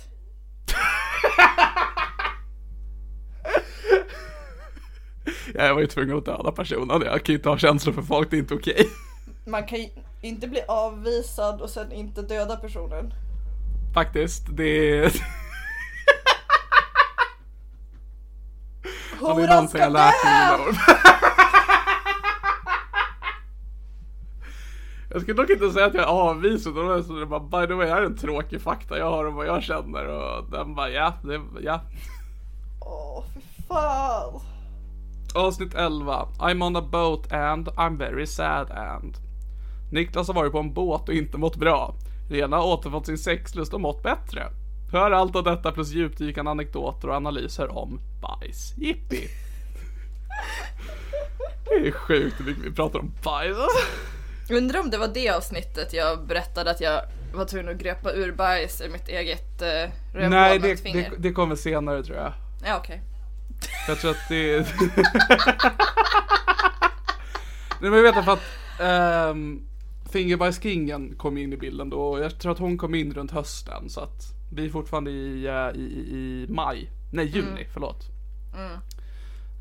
Jag 5.54 5.74
var 5.74 5.80
ju 5.80 5.86
tvungen 5.86 6.18
att 6.18 6.24
döda 6.24 6.52
personen, 6.52 7.02
jag 7.02 7.24
kan 7.24 7.32
ju 7.32 7.34
inte 7.34 7.48
ha 7.48 7.58
känslor 7.58 7.92
för 7.92 8.02
folk, 8.02 8.30
det 8.30 8.36
är 8.36 8.38
inte 8.38 8.54
okej. 8.54 8.88
Man 9.46 9.66
kan 9.66 9.78
ju 9.78 9.88
inte 10.20 10.48
bli 10.48 10.60
avvisad 10.68 11.60
och 11.60 11.70
sen 11.70 11.92
inte 11.92 12.22
döda 12.22 12.56
personen. 12.56 13.14
Faktiskt, 13.94 14.46
det 14.50 14.98
är... 14.98 15.12
Det 19.20 19.30
Horan 19.30 19.68
mina 19.74 19.88
år. 20.54 20.76
Jag 25.10 25.22
skulle 25.22 25.42
dock 25.42 25.50
inte 25.50 25.70
säga 25.70 25.86
att 25.86 25.94
jag 25.94 26.02
är 26.02 26.08
avvisad, 26.08 26.74
det 26.74 26.80
är 26.80 27.02
så 27.02 27.12
det 27.12 27.26
bara, 27.26 27.40
by 27.40 27.66
the 27.66 27.74
way, 27.74 27.88
här 27.88 28.02
är 28.02 28.06
en 28.06 28.16
tråkig 28.16 28.60
fakta 28.60 28.98
jag 28.98 29.10
har 29.10 29.24
om 29.24 29.34
vad 29.34 29.46
jag 29.46 29.62
känner 29.62 30.06
och 30.06 30.50
den 30.50 30.74
bara, 30.74 30.90
ja, 30.90 31.12
det, 31.22 31.40
ja. 31.62 31.80
Åh, 32.84 33.24
fy 33.34 33.40
fan. 33.68 34.40
Avsnitt 35.34 35.74
11. 35.74 36.28
I'm 36.38 36.62
on 36.62 36.76
a 36.76 36.82
boat 36.82 37.32
and 37.32 37.68
I'm 37.68 37.98
very 37.98 38.26
sad 38.26 38.70
and. 38.70 39.16
Niklas 39.92 40.26
har 40.26 40.34
varit 40.34 40.52
på 40.52 40.58
en 40.58 40.74
båt 40.74 41.08
och 41.08 41.14
inte 41.14 41.38
mått 41.38 41.56
bra. 41.56 41.94
Lena 42.30 42.56
har 42.56 42.66
återfått 42.66 43.06
sin 43.06 43.18
sexlust 43.18 43.74
och 43.74 43.80
mått 43.80 44.02
bättre. 44.02 44.42
Hör 44.92 45.10
allt 45.10 45.36
av 45.36 45.44
detta 45.44 45.72
plus 45.72 45.90
djupdykande 45.90 46.50
anekdoter 46.50 47.08
och 47.08 47.14
analyser 47.14 47.78
om 47.78 48.00
bajs. 48.22 48.74
Jippi! 48.76 49.28
Det 51.64 51.88
är 51.88 51.92
sjukt 51.92 52.40
hur 52.40 52.44
mycket 52.44 52.64
vi 52.64 52.72
pratar 52.72 52.98
om 52.98 53.12
bajs. 53.24 53.56
Undrar 54.50 54.80
om 54.80 54.90
det 54.90 54.98
var 54.98 55.08
det 55.08 55.30
avsnittet 55.30 55.92
jag 55.92 56.26
berättade 56.26 56.70
att 56.70 56.80
jag 56.80 57.00
var 57.34 57.44
tvungen 57.44 57.68
att 57.68 57.76
greppa 57.76 58.12
ur 58.12 58.32
bajs 58.32 58.80
i 58.80 58.88
mitt 58.88 59.08
eget 59.08 59.62
eh, 59.62 60.28
Nej, 60.28 60.58
det, 60.58 60.84
det, 60.92 61.10
det 61.18 61.32
kommer 61.32 61.56
senare 61.56 62.02
tror 62.02 62.16
jag. 62.16 62.32
Ja 62.64 62.78
okej. 62.78 63.02
Jag 63.88 63.98
tror 63.98 64.10
att 64.10 64.28
det... 64.28 64.58
Nej 67.80 67.90
men 67.90 67.92
jag 67.92 68.02
vet 68.02 68.24
för 68.24 68.32
att 68.32 69.30
um, 69.30 69.68
Fingerbajskingen 70.10 71.16
kom 71.16 71.38
in 71.38 71.52
i 71.52 71.56
bilden 71.56 71.90
då 71.90 72.00
och 72.00 72.20
jag 72.20 72.38
tror 72.38 72.52
att 72.52 72.58
hon 72.58 72.78
kom 72.78 72.94
in 72.94 73.14
runt 73.14 73.30
hösten 73.30 73.90
så 73.90 74.00
att 74.00 74.34
vi 74.52 74.64
är 74.64 74.70
fortfarande 74.70 75.10
i, 75.10 75.48
uh, 75.48 75.80
i, 75.80 75.82
i 75.82 76.46
maj. 76.48 76.90
Nej 77.12 77.26
juni, 77.26 77.48
mm. 77.48 77.66
förlåt. 77.72 78.06
Mm. 78.54 78.78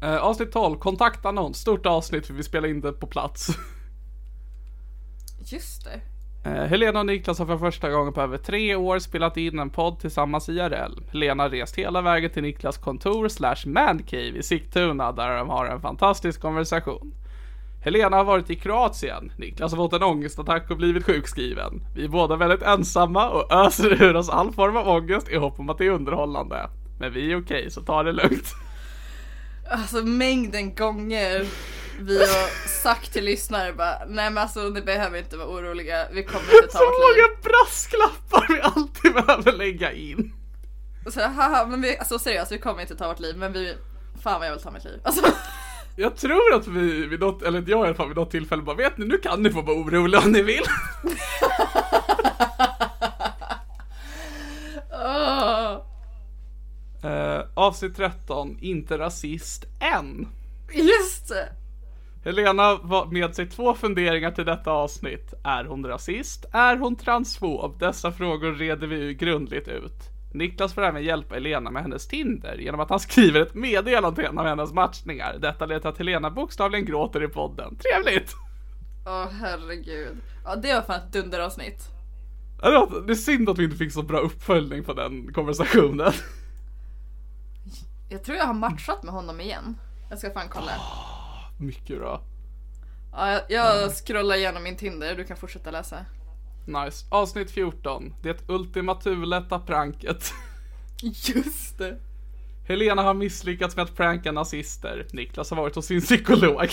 Uh, 0.03 0.23
avsnitt 0.23 0.51
12, 0.51 0.79
kontaktannons. 0.79 1.57
Stort 1.57 1.85
avsnitt 1.85 2.27
för 2.27 2.33
vi 2.33 2.43
spelar 2.43 2.69
in 2.69 2.81
det 2.81 2.93
på 2.93 3.07
plats. 3.07 3.47
Just 5.45 5.83
det. 5.83 6.01
Eh, 6.45 6.51
Helena 6.51 6.99
och 6.99 7.05
Niklas 7.05 7.39
har 7.39 7.45
för 7.45 7.57
första 7.57 7.89
gången 7.89 8.13
på 8.13 8.21
över 8.21 8.37
tre 8.37 8.75
år 8.75 8.99
spelat 8.99 9.37
in 9.37 9.59
en 9.59 9.69
podd 9.69 9.99
tillsammans 9.99 10.49
IRL. 10.49 11.01
Helena 11.11 11.43
har 11.43 11.49
rest 11.49 11.75
hela 11.75 12.01
vägen 12.01 12.29
till 12.29 12.43
Niklas 12.43 12.77
kontor 12.77 13.27
slash 13.27 13.65
mancave 13.65 14.37
i 14.37 14.43
Sigtuna 14.43 15.11
där 15.11 15.37
de 15.37 15.49
har 15.49 15.65
en 15.65 15.81
fantastisk 15.81 16.41
konversation. 16.41 17.13
Helena 17.83 18.17
har 18.17 18.23
varit 18.23 18.49
i 18.49 18.55
Kroatien. 18.55 19.31
Niklas 19.37 19.71
har 19.71 19.77
fått 19.77 19.93
en 19.93 20.03
ångestattack 20.03 20.71
och 20.71 20.77
blivit 20.77 21.05
sjukskriven. 21.05 21.81
Vi 21.95 22.03
är 22.03 22.07
båda 22.07 22.35
väldigt 22.35 22.61
ensamma 22.61 23.29
och 23.29 23.53
öser 23.53 24.03
ur 24.03 24.15
oss 24.15 24.29
all 24.29 24.51
form 24.51 24.77
av 24.77 24.87
ångest 24.87 25.29
i 25.29 25.35
hopp 25.35 25.59
om 25.59 25.69
att 25.69 25.77
det 25.77 25.85
är 25.85 25.89
underhållande. 25.89 26.69
Men 26.99 27.13
vi 27.13 27.31
är 27.31 27.41
okej, 27.41 27.71
så 27.71 27.81
ta 27.81 28.03
det 28.03 28.11
lugnt. 28.11 28.53
Alltså 29.71 30.05
mängden 30.05 30.75
gånger 30.75 31.45
vi 31.99 32.19
har 32.19 32.67
sagt 32.67 33.13
till 33.13 33.23
lyssnare 33.23 33.73
bara, 33.73 34.05
nej 34.07 34.29
men 34.29 34.37
alltså 34.37 34.59
ni 34.59 34.81
behöver 34.81 35.17
inte 35.19 35.37
vara 35.37 35.47
oroliga, 35.47 36.07
vi 36.11 36.23
kommer 36.23 36.55
inte 36.55 36.67
ta 36.71 36.77
så 36.77 36.85
vårt 36.85 37.15
liv. 37.15 37.21
Så 37.21 37.21
många 37.21 37.41
brasklappar 37.43 38.53
vi 38.53 38.61
alltid 38.61 39.13
behöver 39.13 39.51
lägga 39.51 39.91
in. 39.91 40.33
Och 41.05 41.13
så 41.13 41.21
haha, 41.21 41.65
men 41.65 41.81
vi, 41.81 41.97
alltså 41.97 42.19
seriöst, 42.19 42.51
vi 42.51 42.57
kommer 42.57 42.81
inte 42.81 42.95
ta 42.95 43.07
vårt 43.07 43.19
liv, 43.19 43.37
men 43.37 43.53
vi, 43.53 43.75
fan 44.23 44.39
vad 44.39 44.47
jag 44.47 44.53
vill 44.53 44.63
ta 44.63 44.71
mitt 44.71 44.83
liv. 44.83 44.99
Alltså. 45.03 45.25
Jag 45.95 46.17
tror 46.17 46.53
att 46.53 46.67
vi 46.67 47.05
vid 47.07 47.19
något, 47.19 47.41
eller 47.41 47.63
jag 47.67 47.85
i 47.85 47.87
alla 47.87 47.93
fall 47.93 48.07
vid 48.07 48.17
något 48.17 48.31
tillfälle 48.31 48.61
bara 48.61 48.75
vet 48.75 48.97
ni, 48.97 49.05
nu 49.05 49.17
kan 49.17 49.43
ni 49.43 49.49
få 49.49 49.61
vara 49.61 49.77
oroliga 49.77 50.21
om 50.21 50.31
ni 50.31 50.41
vill. 50.41 50.63
oh. 54.91 55.81
uh, 57.11 57.45
avsnitt 57.53 57.95
13, 57.95 58.57
inte 58.61 58.97
rasist 58.97 59.65
än. 59.79 60.27
Just 60.71 61.27
det. 61.27 61.62
Helena 62.23 62.75
var 62.75 63.05
med 63.05 63.35
sig 63.35 63.49
två 63.49 63.73
funderingar 63.73 64.31
till 64.31 64.45
detta 64.45 64.71
avsnitt. 64.71 65.33
Är 65.43 65.65
hon 65.65 65.85
rasist? 65.85 66.45
Är 66.51 66.77
hon 66.77 66.95
transfob? 66.95 67.79
Dessa 67.79 68.11
frågor 68.11 68.51
reder 68.51 68.87
vi 68.87 69.13
grundligt 69.13 69.67
ut. 69.67 70.09
Niklas 70.33 70.73
får 70.73 70.83
även 70.83 71.03
hjälpa 71.03 71.35
Helena 71.35 71.71
med 71.71 71.81
hennes 71.81 72.07
Tinder 72.07 72.57
genom 72.57 72.79
att 72.79 72.89
han 72.89 72.99
skriver 72.99 73.41
ett 73.41 73.53
meddelande 73.53 74.15
till 74.15 74.29
en 74.29 74.39
av 74.39 74.45
hennes 74.45 74.73
matchningar. 74.73 75.37
Detta 75.39 75.65
leder 75.65 75.79
till 75.79 75.89
att 75.89 75.97
Helena 75.97 76.31
bokstavligen 76.31 76.85
gråter 76.85 77.23
i 77.23 77.27
podden. 77.27 77.77
Trevligt! 77.77 78.33
Åh 79.05 79.11
oh, 79.13 79.27
herregud. 79.41 80.17
Ja 80.45 80.55
det 80.55 80.73
var 80.73 80.81
fan 80.81 80.95
ett 80.95 81.13
dunderavsnitt. 81.13 81.89
Det 83.05 83.11
är 83.11 83.15
synd 83.15 83.49
att 83.49 83.57
vi 83.57 83.63
inte 83.63 83.77
fick 83.77 83.91
så 83.91 84.01
bra 84.01 84.19
uppföljning 84.19 84.83
på 84.83 84.93
den 84.93 85.33
konversationen. 85.33 86.11
Jag 88.09 88.23
tror 88.23 88.37
jag 88.37 88.45
har 88.45 88.53
matchat 88.53 89.03
med 89.03 89.13
honom 89.13 89.41
igen. 89.41 89.77
Jag 90.09 90.19
ska 90.19 90.33
fan 90.33 90.49
kolla. 90.49 90.71
Oh, 90.71 91.12
mycket 91.57 91.97
bra. 91.97 92.21
Ja, 93.11 93.31
jag, 93.31 93.43
jag 93.49 93.91
scrollar 93.91 94.35
igenom 94.35 94.63
min 94.63 94.77
Tinder, 94.77 95.15
du 95.15 95.23
kan 95.23 95.37
fortsätta 95.37 95.71
läsa. 95.71 96.05
Nice. 96.65 97.05
Avsnitt 97.09 97.51
14. 97.51 98.13
Det 98.21 98.49
ultimaturlätta 98.49 99.59
pranket. 99.59 100.33
Just 101.01 101.77
det. 101.77 101.97
Helena 102.67 103.01
har 103.01 103.13
misslyckats 103.13 103.75
med 103.75 103.83
att 103.83 103.95
pranka 103.95 104.31
nazister. 104.31 105.07
Niklas 105.13 105.49
har 105.49 105.57
varit 105.57 105.75
hos 105.75 105.85
sin 105.85 106.01
psykolog. 106.01 106.67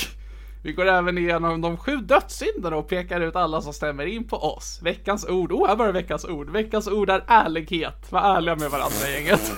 Vi 0.63 0.73
går 0.73 0.87
även 0.87 1.19
igenom 1.19 1.61
de 1.61 1.77
sju 1.77 1.97
dödssynderna 1.97 2.77
och 2.77 2.89
pekar 2.89 3.21
ut 3.21 3.37
alla 3.37 3.61
som 3.61 3.73
stämmer 3.73 4.07
in 4.07 4.29
på 4.29 4.37
oss. 4.37 4.81
Veckans 4.83 5.29
ord. 5.29 5.53
Oh, 5.53 5.67
här 5.69 5.77
var 5.77 5.93
veckans 5.93 6.25
ord. 6.25 6.51
Veckans 6.51 6.89
ord 6.89 7.11
är 7.11 7.25
ärlighet. 7.27 8.13
Var 8.13 8.37
ärliga 8.37 8.57
med 8.57 8.71
varandra 8.71 9.09
gänget. 9.15 9.53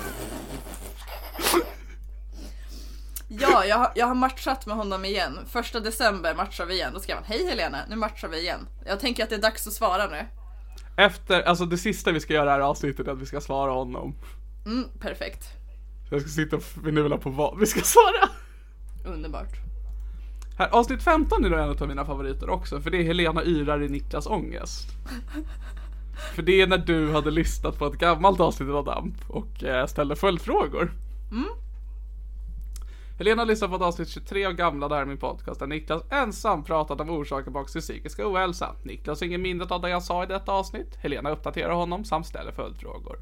Ja, 3.53 3.65
jag, 3.65 3.77
har, 3.77 3.93
jag 3.95 4.07
har 4.07 4.15
matchat 4.15 4.67
med 4.67 4.77
honom 4.77 5.05
igen. 5.05 5.39
Första 5.47 5.81
december 5.81 6.35
matchar 6.35 6.67
vi 6.67 6.75
igen. 6.75 6.93
Då 6.95 7.01
skrev 7.01 7.17
han 7.17 7.25
Hej 7.25 7.47
Helena, 7.49 7.79
nu 7.89 7.97
matchar 7.97 8.29
vi 8.29 8.41
igen. 8.41 8.69
Jag 8.87 9.01
tänker 9.01 9.23
att 9.23 9.31
det 9.31 9.37
är 9.37 9.41
dags 9.41 9.67
att 9.67 9.73
svara 9.73 10.07
nu. 10.07 10.27
Efter, 10.97 11.43
alltså 11.43 11.65
det 11.65 11.79
sista 11.79 12.13
vi 12.13 12.21
ska 12.21 12.35
göra 12.35 12.45
i 12.45 12.47
det 12.47 12.53
här 12.53 12.61
avsnittet 12.61 13.09
är 13.09 13.13
att 13.13 13.19
vi 13.19 13.27
ska 13.27 13.41
svara 13.41 13.73
honom. 13.73 14.15
Mm, 14.67 14.85
perfekt. 15.01 15.45
Jag 16.11 16.21
ska 16.21 16.31
sitta 16.31 16.57
och 16.57 16.63
finurla 16.63 17.19
på 17.19 17.31
vad 17.31 17.59
vi 17.59 17.67
ska 17.67 17.81
svara. 17.81 18.29
Underbart. 19.05 19.53
Här, 20.59 20.69
avsnitt 20.69 21.03
15 21.03 21.45
är 21.45 21.51
då 21.51 21.57
en 21.57 21.71
av 21.71 21.89
mina 21.89 22.05
favoriter 22.05 22.51
också, 22.51 22.81
för 22.81 22.91
det 22.91 22.97
är 22.97 23.03
Helena 23.03 23.45
yrar 23.45 23.83
i 23.83 23.89
Niklas 23.89 24.27
ångest. 24.27 24.89
för 26.35 26.43
det 26.43 26.61
är 26.61 26.67
när 26.67 26.79
du 26.79 27.13
hade 27.13 27.31
lyssnat 27.31 27.79
på 27.79 27.87
ett 27.87 27.99
gammalt 27.99 28.41
avsnitt 28.41 28.69
av 28.69 28.85
DAMP 28.85 29.15
och 29.29 29.65
eh, 29.65 29.87
ställde 29.87 30.17
följdfrågor. 30.17 30.93
Mm. 31.31 31.49
Helena 33.23 33.45
lyssnar 33.45 33.69
på 33.69 33.77
ett 33.77 33.83
avsnitt 33.83 34.09
23 34.09 34.47
av 34.47 34.53
gamla 34.53 34.89
där 34.89 35.05
min 35.05 35.19
podcast 35.19 35.61
där 35.61 35.67
Niklas 35.67 36.03
ensam 36.11 36.65
pratat 36.65 37.01
om 37.01 37.11
orsaker 37.11 37.51
bakom 37.51 37.69
sin 37.69 37.83
psykiska 37.83 38.29
ohälsa. 38.29 38.75
Niklas 38.83 39.23
inget 39.23 39.47
ingen 39.47 39.63
av 39.63 39.81
det 39.81 39.91
jag 39.91 40.03
sa 40.03 40.23
i 40.23 40.27
detta 40.27 40.53
avsnitt. 40.53 40.97
Helena 40.97 41.31
uppdaterar 41.31 41.73
honom 41.73 42.05
samt 42.05 42.27
ställer 42.27 42.53
följdfrågor. 42.53 43.19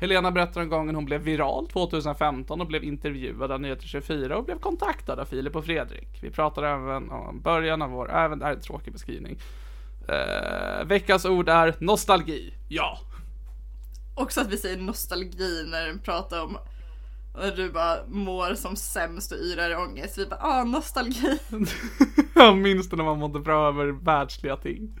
Helena 0.00 0.30
berättar 0.30 0.60
om 0.60 0.68
gången 0.68 0.94
hon 0.94 1.04
blev 1.04 1.20
viral 1.20 1.68
2015 1.68 2.60
och 2.60 2.66
blev 2.66 2.84
intervjuad 2.84 3.52
av 3.52 3.60
Nyheter 3.60 3.86
24 3.86 4.36
och 4.36 4.44
blev 4.44 4.58
kontaktad 4.58 5.20
av 5.20 5.24
Filip 5.24 5.56
och 5.56 5.64
Fredrik. 5.64 6.18
Vi 6.22 6.30
pratar 6.30 6.62
även 6.62 7.10
om 7.10 7.40
början 7.40 7.82
av 7.82 7.90
vår, 7.90 8.10
även, 8.10 8.38
det 8.38 8.44
här 8.44 8.52
är 8.52 8.56
en 8.56 8.62
tråkig 8.62 8.92
beskrivning. 8.92 9.38
Uh, 10.08 10.84
veckans 10.86 11.24
ord 11.24 11.48
är 11.48 11.74
nostalgi. 11.78 12.54
Ja. 12.68 12.98
Också 14.14 14.40
att 14.40 14.48
vi 14.48 14.56
säger 14.56 14.78
nostalgi 14.78 15.66
när 15.70 15.86
den 15.86 15.98
pratar 15.98 16.42
om 16.44 16.58
när 17.34 17.56
du 17.56 17.72
bara 17.72 18.06
mår 18.08 18.54
som 18.54 18.76
sämst 18.76 19.32
och 19.32 19.38
yrar 19.38 19.70
i 19.70 19.74
ångest. 19.74 20.18
Vi 20.18 20.26
bara, 20.26 20.40
ah 20.40 20.64
nostalgi. 20.64 21.38
Jag 22.34 22.58
minns 22.58 22.88
det 22.88 22.96
när 22.96 23.04
man 23.04 23.18
mådde 23.18 23.40
bra 23.40 23.68
över 23.68 23.86
världsliga 23.86 24.56
ting. 24.56 24.98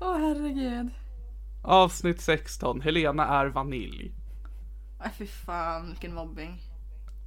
Åh 0.00 0.08
oh, 0.08 0.18
herregud. 0.18 0.90
Avsnitt 1.62 2.20
16. 2.20 2.80
Helena 2.80 3.26
är 3.26 3.46
vanilj. 3.46 4.12
Nej 5.00 5.10
fy 5.18 5.26
fan 5.26 5.88
vilken 5.88 6.14
mobbing. 6.14 6.60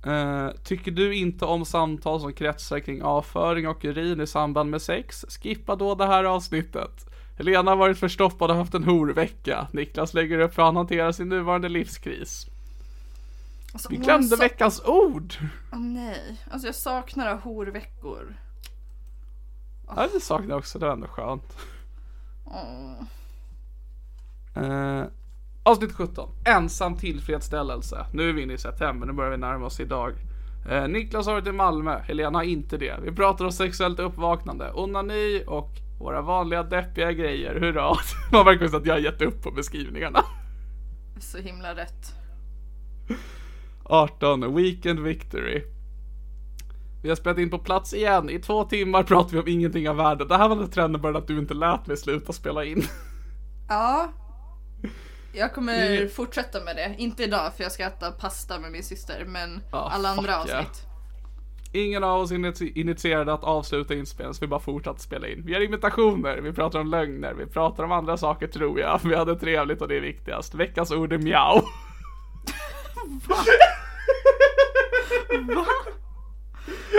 Uh, 0.07 0.49
tycker 0.63 0.91
du 0.91 1.15
inte 1.15 1.45
om 1.45 1.65
samtal 1.65 2.21
som 2.21 2.33
kretsar 2.33 2.79
kring 2.79 3.01
avföring 3.01 3.67
och 3.67 3.85
urin 3.85 4.21
i 4.21 4.27
samband 4.27 4.69
med 4.69 4.81
sex? 4.81 5.25
Skippa 5.29 5.75
då 5.75 5.95
det 5.95 6.05
här 6.05 6.23
avsnittet. 6.23 7.05
Helena 7.37 7.71
har 7.71 7.77
varit 7.77 7.99
förstoppad 7.99 8.51
och 8.51 8.57
haft 8.57 8.73
en 8.73 8.83
horvecka. 8.83 9.67
Niklas 9.71 10.13
lägger 10.13 10.39
upp 10.39 10.57
hur 10.57 10.63
han 10.63 10.75
hanterar 10.75 11.11
sin 11.11 11.29
nuvarande 11.29 11.69
livskris. 11.69 12.47
Alltså, 13.75 13.89
Vi 13.89 13.97
glömde 13.97 14.35
veckans 14.35 14.81
ord! 14.85 15.33
Åh 15.71 15.79
oh, 15.79 15.83
nej, 15.83 16.41
alltså 16.51 16.67
jag 16.67 16.75
saknar 16.75 17.35
horveckor. 17.35 18.35
Oh. 19.87 19.93
Ja, 19.95 20.07
det 20.13 20.19
saknar 20.19 20.49
jag 20.49 20.57
också, 20.57 20.79
det 20.79 20.85
var 20.85 20.93
ändå 20.93 21.07
skönt. 21.07 21.57
Oh. 22.45 23.03
Uh, 24.63 25.05
avsnitt 25.63 25.93
17. 25.93 26.29
Ensam 26.45 26.97
tillfredsställelse. 26.97 28.05
Nu 28.13 28.29
är 28.29 28.33
vi 28.33 28.41
inne 28.41 28.53
i 28.53 28.57
september, 28.57 29.07
nu 29.07 29.13
börjar 29.13 29.31
vi 29.31 29.37
närma 29.37 29.65
oss 29.65 29.79
idag. 29.79 30.13
Uh, 30.71 30.87
Niklas 30.87 31.25
har 31.25 31.33
varit 31.33 31.47
i 31.47 31.51
Malmö, 31.51 31.99
Helena 31.99 32.37
har 32.37 32.43
inte 32.43 32.77
det. 32.77 32.99
Vi 33.03 33.11
pratar 33.11 33.45
om 33.45 33.51
sexuellt 33.51 33.99
uppvaknande, 33.99 34.71
onani 34.73 35.43
och 35.47 35.71
våra 35.99 36.21
vanliga 36.21 36.63
deppiga 36.63 37.11
grejer. 37.11 37.59
Hurra! 37.59 37.95
Man 38.31 38.45
verkar 38.45 38.77
att 38.77 38.85
jag 38.85 38.93
har 38.93 38.99
gett 38.99 39.21
upp 39.21 39.43
på 39.43 39.51
beskrivningarna. 39.51 40.23
Så 41.19 41.37
himla 41.37 41.75
rätt. 41.75 42.15
18. 43.85 44.55
Weekend 44.55 44.99
Victory. 44.99 45.63
Vi 47.03 47.09
har 47.09 47.15
spelat 47.15 47.37
in 47.37 47.49
på 47.49 47.57
plats 47.57 47.93
igen. 47.93 48.29
I 48.29 48.39
två 48.39 48.63
timmar 48.63 49.03
pratar 49.03 49.31
vi 49.31 49.39
om 49.39 49.47
ingenting 49.47 49.89
av 49.89 49.95
värde. 49.95 50.25
Det 50.25 50.37
här 50.37 50.49
var 50.49 50.55
när 50.55 50.67
trenden 50.67 51.01
började 51.01 51.19
att 51.19 51.27
du 51.27 51.39
inte 51.39 51.53
lät 51.53 51.87
mig 51.87 51.97
sluta 51.97 52.33
spela 52.33 52.65
in. 52.65 52.83
Ja. 53.69 54.09
Jag 55.33 55.53
kommer 55.53 55.91
mm. 55.91 56.09
fortsätta 56.09 56.63
med 56.63 56.75
det. 56.75 56.95
Inte 56.97 57.23
idag 57.23 57.53
för 57.57 57.63
jag 57.63 57.71
ska 57.71 57.83
äta 57.83 58.11
pasta 58.11 58.59
med 58.59 58.71
min 58.71 58.83
syster. 58.83 59.25
Men 59.27 59.61
ah, 59.71 59.89
alla 59.89 60.09
andra 60.09 60.37
avsnitt. 60.37 60.53
Yeah. 60.53 61.85
Ingen 61.85 62.03
av 62.03 62.21
oss 62.21 62.31
initierade 62.61 63.33
att 63.33 63.43
avsluta 63.43 63.93
inspelningen 63.93 64.33
så 64.33 64.41
vi 64.41 64.47
bara 64.47 64.59
fortsatte 64.59 65.01
spela 65.01 65.27
in. 65.27 65.43
Vi 65.45 65.53
har 65.53 65.61
imitationer, 65.61 66.37
vi 66.37 66.53
pratar 66.53 66.79
om 66.79 66.87
lögner, 66.87 67.33
vi 67.33 67.45
pratar 67.45 67.83
om 67.83 67.91
andra 67.91 68.17
saker 68.17 68.47
tror 68.47 68.79
jag. 68.79 68.99
Vi 69.03 69.15
hade 69.15 69.35
trevligt 69.35 69.81
och 69.81 69.87
det 69.87 69.97
är 69.97 70.01
viktigast. 70.01 70.55
Veckans 70.55 70.91
ord 70.91 71.13
är 71.13 71.17
mjau. 71.17 71.61
Va? 75.55 75.65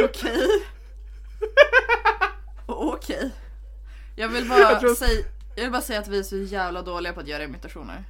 Okej. 0.04 0.66
Okej. 2.66 3.30
Jag 4.16 4.28
vill 4.28 4.48
bara 4.48 4.60
jag 4.60 4.80
tror... 4.80 4.94
säga 4.94 5.24
jag 5.56 5.62
vill 5.62 5.72
bara 5.72 5.82
säga 5.82 6.00
att 6.00 6.08
vi 6.08 6.18
är 6.18 6.22
så 6.22 6.36
jävla 6.36 6.82
dåliga 6.82 7.12
på 7.12 7.20
att 7.20 7.28
göra 7.28 7.44
imitationer. 7.44 8.04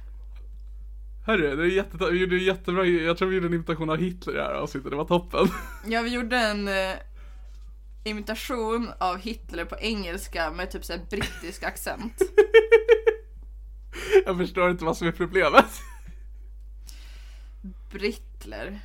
Hörru, 1.25 1.55
det 1.55 1.63
är 1.63 1.67
jätte, 1.67 1.97
vi 2.11 2.19
gjorde 2.19 2.37
jättebra, 2.37 2.85
jag 2.85 3.17
tror 3.17 3.27
vi 3.27 3.35
gjorde 3.35 3.47
en 3.47 3.53
imitation 3.53 3.89
av 3.89 3.97
Hitler 3.97 4.33
i 4.33 4.37
det 4.37 4.43
här 4.43 4.53
avsnittet, 4.53 4.91
det 4.91 4.97
var 4.97 5.05
toppen. 5.05 5.47
Ja, 5.85 6.01
vi 6.01 6.09
gjorde 6.13 6.37
en 6.37 6.67
eh, 6.67 6.95
imitation 8.03 8.91
av 8.99 9.17
Hitler 9.17 9.65
på 9.65 9.75
engelska 9.79 10.51
med 10.51 10.71
typ 10.71 10.85
såhär 10.85 11.01
brittisk 11.09 11.63
accent. 11.63 12.21
Jag 14.25 14.37
förstår 14.37 14.69
inte 14.69 14.85
vad 14.85 14.97
som 14.97 15.07
är 15.07 15.11
problemet. 15.11 15.81
Brittler. 17.91 18.79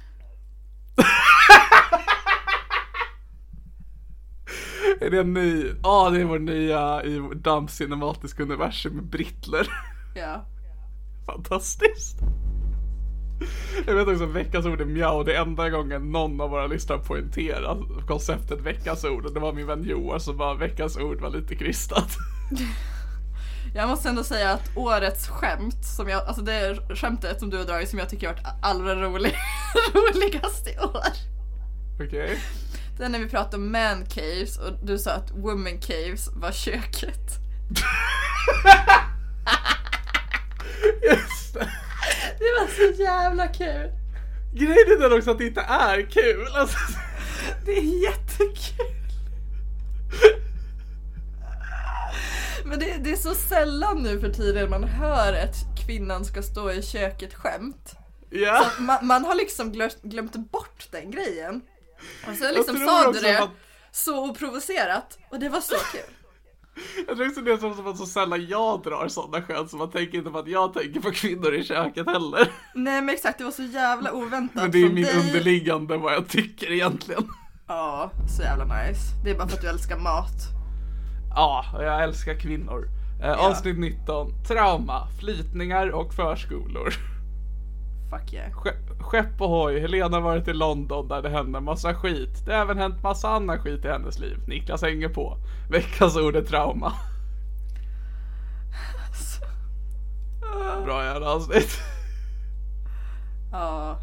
Är 5.01 5.11
det 5.11 5.21
en 5.21 5.33
ny? 5.33 5.65
Ja, 5.83 6.11
det 6.11 6.21
är 6.21 6.25
vår 6.25 6.39
nya 6.39 7.05
i 7.05 7.19
Dump 7.35 7.71
cinematiska 7.71 8.43
universum 8.43 8.97
med 8.97 9.05
Brittler. 9.05 9.69
Ja. 10.15 10.47
Fantastiskt. 11.27 12.19
Jag 13.87 13.95
vet 13.95 14.09
också 14.09 14.25
att 14.25 14.31
veckans 14.31 14.67
ord 14.67 14.81
är 14.81 14.85
mjau. 14.85 15.25
Det 15.25 15.35
är 15.35 15.43
enda 15.43 15.71
gången 15.71 16.13
någon 16.13 16.41
av 16.41 16.51
våra 16.51 16.67
lyssnare 16.67 16.99
poängterar 16.99 18.07
konceptet 18.07 18.61
veckans 18.61 19.05
ord. 19.05 19.27
Och 19.27 19.35
det 19.35 19.41
var 19.41 19.53
min 19.53 19.67
vän 19.67 19.85
Joar 19.85 20.19
som 20.19 20.37
bara 20.37 20.55
veckans 20.55 20.97
ord 20.97 21.21
var 21.21 21.31
lite 21.31 21.55
krystat. 21.57 22.17
Jag 23.75 23.89
måste 23.89 24.09
ändå 24.09 24.25
säga 24.25 24.51
att 24.51 24.77
årets 24.77 25.29
skämt, 25.29 25.85
som 25.85 26.09
jag, 26.09 26.27
alltså 26.27 26.43
det 26.43 26.79
skämtet 26.97 27.41
som 27.41 27.51
du 27.51 27.57
har 27.59 27.65
dragit 27.65 27.89
som 27.91 27.99
jag 27.99 28.09
tycker 28.09 28.27
har 28.27 28.35
varit 28.35 28.47
allra 28.63 28.95
rolig, 28.95 29.35
roligast 29.95 30.69
i 30.69 30.79
år. 30.79 31.07
Okej? 32.07 32.39
Det 32.99 33.05
är 33.05 33.09
när 33.09 33.19
vi 33.19 33.29
pratade 33.29 33.57
om 33.57 33.73
man 33.73 34.07
caves 34.07 34.59
och 34.59 34.87
du 34.87 34.99
sa 34.99 35.11
att 35.11 35.31
woman 35.31 35.79
caves 35.79 36.29
var 36.33 36.53
köket. 36.53 37.39
Just 41.03 41.55
det. 41.55 41.69
Det 42.39 42.45
var 42.61 42.67
så 42.67 43.03
jävla 43.03 43.47
kul. 43.49 43.91
Grejen 44.55 45.03
är 45.03 45.19
också 45.19 45.31
att 45.31 45.39
det 45.39 45.47
inte 45.47 45.61
är 45.61 46.11
kul. 46.11 46.47
Alltså, 46.55 46.79
Det 47.65 47.73
är 47.73 48.03
jättekul. 48.03 48.87
Men 52.65 52.79
det, 52.79 52.97
det 53.05 53.13
är 53.13 53.17
så 53.17 53.35
sällan 53.35 54.03
nu 54.03 54.21
för 54.21 54.29
tiden 54.29 54.71
man 54.71 54.85
hör 54.85 55.33
ett 55.33 55.55
kvinnan 55.87 56.25
ska 56.25 56.43
stå 56.43 56.71
i 56.71 56.83
köket 56.83 57.35
skämt. 57.35 57.93
ja. 58.31 58.67
Man, 58.79 59.07
man 59.07 59.25
har 59.25 59.35
liksom 59.35 59.73
glömt, 59.73 60.03
glömt 60.03 60.51
bort 60.53 60.89
den 60.91 61.11
grejen. 61.11 61.61
Och 62.29 62.37
så 62.37 62.53
liksom 62.53 62.77
tror 62.77 62.87
sa 62.87 63.13
du 63.13 63.21
det 63.21 63.39
att- 63.43 63.51
så 63.93 64.31
oprovocerat 64.31 65.19
och 65.31 65.39
det 65.39 65.49
var 65.49 65.61
så 65.61 65.75
kul. 65.93 66.15
Jag 67.09 67.17
tror 67.17 67.29
också 67.29 67.41
det 67.41 67.53
är 67.53 67.57
som 67.57 67.87
att 67.87 67.99
så 67.99 68.07
sällan 68.07 68.47
jag 68.47 68.83
drar 68.83 69.09
sådana 69.09 69.47
skämt 69.47 69.71
så 69.71 69.77
man 69.77 69.91
tänker 69.91 70.19
inte 70.19 70.31
på 70.31 70.39
att 70.39 70.49
jag 70.49 70.75
tänker 70.75 71.01
på 71.01 71.11
kvinnor 71.11 71.55
i 71.55 71.65
köket 71.65 72.07
heller. 72.07 72.53
Nej 72.75 73.03
men 73.03 73.09
exakt, 73.15 73.39
det 73.39 73.45
var 73.45 73.51
så 73.51 73.63
jävla 73.63 74.13
oväntat 74.13 74.63
Men 74.63 74.71
det 74.71 74.79
är 74.83 74.89
min 74.91 75.05
dig. 75.05 75.17
underliggande 75.17 75.97
vad 75.97 76.13
jag 76.15 76.29
tycker 76.29 76.73
egentligen. 76.73 77.29
Ja, 77.69 78.11
så 78.37 78.43
jävla 78.43 78.65
nice. 78.65 79.01
Det 79.25 79.31
är 79.31 79.35
bara 79.35 79.49
för 79.49 79.57
att 79.57 79.63
du 79.63 79.69
älskar 79.69 79.99
mat. 79.99 80.33
Ja, 81.35 81.65
och 81.75 81.85
jag 81.85 82.03
älskar 82.03 82.35
kvinnor. 82.35 82.89
Eh, 83.23 83.33
Avsnitt 83.47 83.79
19. 83.79 84.33
Trauma, 84.45 85.07
flytningar 85.21 85.91
och 85.91 86.15
förskolor. 86.15 86.91
Fuck 88.11 88.33
yeah. 88.33 88.53
Ske- 88.53 89.01
Skepp 89.01 89.41
ohoj, 89.41 89.81
Helena 89.81 90.17
har 90.17 90.21
varit 90.23 90.49
i 90.49 90.53
London 90.53 91.09
där 91.09 91.23
det 91.23 91.29
hände 91.31 91.61
massa 91.61 91.95
skit. 91.95 92.47
Det 92.47 92.53
har 92.55 92.61
även 92.61 92.79
hänt 92.79 93.03
massa 93.03 93.29
annan 93.29 93.59
skit 93.59 93.85
i 93.85 93.89
hennes 93.89 94.19
liv. 94.19 94.37
Niklas 94.47 94.83
hänger 94.83 95.09
på. 95.09 95.37
Veckans 95.71 96.17
ord 96.17 96.37
är 96.37 96.43
trauma. 96.43 96.93
Bra 100.85 101.05
jävla 101.05 101.33
avsnitt. 101.35 101.79
Ja, 103.53 103.97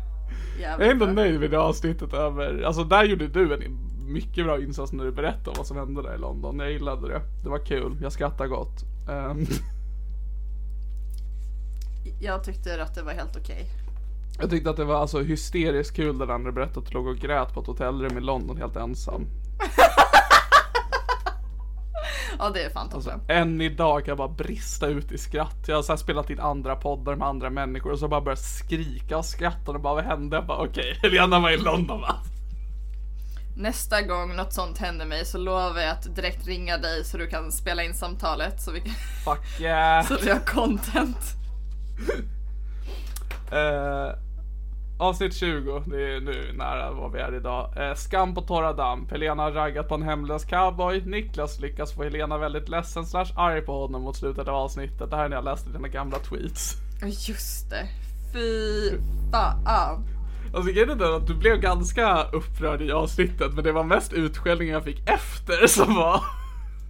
Jag 0.62 0.66
är 0.66 0.70
jävligt 0.70 0.92
ändå 0.92 1.06
nöjd 1.06 1.40
med 1.40 1.52
det 1.52 1.60
avsnittet 1.60 2.14
över, 2.14 2.64
alltså 2.64 2.84
där 2.84 3.04
gjorde 3.04 3.28
du 3.28 3.54
en 3.54 3.62
mycket 4.10 4.45
bra 4.45 4.62
insats 4.62 4.91
när 4.93 5.03
du 5.05 5.12
berättade 5.12 5.57
vad 5.57 5.68
som 5.68 5.78
hände 5.78 6.01
där 6.01 6.16
i 6.16 6.18
London. 6.18 6.60
Jag 6.60 6.72
gillade 6.72 7.07
det. 7.07 7.22
Det 7.43 7.49
var 7.49 7.66
kul. 7.66 7.97
Jag 8.01 8.12
skrattade 8.12 8.49
gott. 8.49 8.84
Ehm, 9.10 9.45
Jag 12.22 12.43
tyckte 12.43 12.84
att 12.84 12.95
det 12.95 13.03
var 13.03 13.12
helt 13.14 13.36
okej. 13.38 13.66
jag 14.39 14.49
tyckte 14.49 14.70
att 14.70 14.78
det 14.78 14.86
var 14.86 14.95
alltså 14.95 15.20
hysteriskt 15.22 15.95
kul 15.95 16.16
när 16.18 16.28
andra 16.28 16.51
berättade 16.51 16.80
att 16.80 16.86
du 16.86 16.91
låg 16.93 17.07
och 17.07 17.16
grät 17.18 17.53
på 17.53 17.62
ett 17.62 17.68
hotellrum 17.68 18.18
i 18.18 18.22
London 18.22 18.57
helt 18.57 18.76
ensam. 18.76 19.26
Ja, 22.41 22.49
det 22.49 22.64
är 22.64 22.70
fan 22.70 22.89
Alltså, 22.93 23.10
toppen. 23.12 23.38
än 23.38 23.62
idag 23.62 24.05
kan 24.05 24.12
jag 24.12 24.18
bara 24.18 24.28
brista 24.28 24.88
ut 24.88 25.12
i 25.12 25.18
skratt. 25.18 25.66
Jag 25.68 25.76
har 25.76 25.84
så 25.84 25.97
spelat 25.97 26.30
in 26.30 26.39
andra 26.39 26.76
poddar 26.76 27.16
med 27.16 27.28
andra 27.28 27.49
människor 27.49 27.91
och 27.91 27.99
så 27.99 28.07
bara 28.07 28.22
börjat 28.22 28.39
skrika 28.39 29.18
och 29.18 29.26
skratta 29.26 29.72
och 29.72 29.82
bara 29.82 29.95
vad 29.95 30.03
hände? 30.03 30.36
Jag 30.38 30.45
bara 30.45 30.57
okej, 30.68 30.97
Helena 31.01 31.39
var 31.39 31.49
i 31.51 31.57
London 31.57 32.01
va? 32.01 32.16
Nästa 33.60 34.01
gång 34.01 34.36
något 34.36 34.53
sånt 34.53 34.78
händer 34.78 35.05
mig 35.05 35.26
så 35.26 35.38
lovar 35.38 35.82
jag 35.82 35.91
att 35.91 36.16
direkt 36.16 36.47
ringa 36.47 36.78
dig 36.78 37.03
så 37.03 37.18
du 37.18 37.28
kan 37.28 37.51
spela 37.51 37.84
in 37.84 37.93
samtalet 37.93 38.62
så 38.62 38.72
vi, 38.72 38.80
Fuck 39.26 39.60
yeah. 39.62 40.07
så 40.07 40.18
vi 40.24 40.30
har 40.30 40.39
content. 40.39 41.18
Eh, 43.51 44.16
avsnitt 44.99 45.34
20, 45.34 45.84
det 45.88 46.16
är 46.16 46.22
nu 46.22 46.53
nära 46.53 46.91
vad 46.91 47.12
vi 47.12 47.20
är 47.20 47.36
idag. 47.36 47.89
Eh, 47.89 47.95
skam 47.95 48.36
på 48.36 48.41
torra 48.41 48.74
damm. 48.74 49.07
Helena 49.12 49.43
har 49.43 49.51
raggat 49.51 49.88
på 49.88 49.95
en 49.95 50.01
hemlös 50.01 50.45
cowboy. 50.45 51.01
Niklas 51.05 51.60
lyckas 51.60 51.93
få 51.93 52.03
Helena 52.03 52.38
väldigt 52.38 52.70
ledsen 52.70 53.05
slash 53.05 53.34
arg 53.36 53.62
på 53.62 53.82
honom 53.82 54.01
mot 54.01 54.16
slutet 54.16 54.47
av 54.47 54.55
avsnittet. 54.55 55.10
Det 55.10 55.16
här 55.16 55.26
är 55.26 55.30
när 55.30 55.38
jag 55.38 55.45
läste 55.45 55.70
dina 55.70 55.88
gamla 55.88 56.20
tweets. 56.20 56.76
Just 57.28 57.70
det. 57.70 57.88
Fy 58.34 58.97
fan. 59.32 60.18
Alltså 60.54 60.72
grejen 60.72 60.89
är 60.89 60.95
den 60.95 61.14
att 61.14 61.28
du 61.28 61.36
blev 61.36 61.60
ganska 61.60 62.24
upprörd 62.24 62.82
i 62.82 62.91
avsnittet 62.91 63.54
men 63.54 63.64
det 63.64 63.72
var 63.72 63.84
mest 63.84 64.14
utskällningen 64.14 64.74
jag 64.74 64.84
fick 64.84 65.10
efter 65.10 65.68
som 65.68 65.95
var 65.95 66.24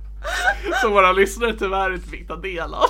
som 0.82 0.92
våra 0.92 1.12
lyssnare 1.12 1.54
tyvärr 1.54 1.94
inte 1.94 2.10
fick 2.10 2.28
ta 2.28 2.36
del 2.36 2.74
av. 2.74 2.86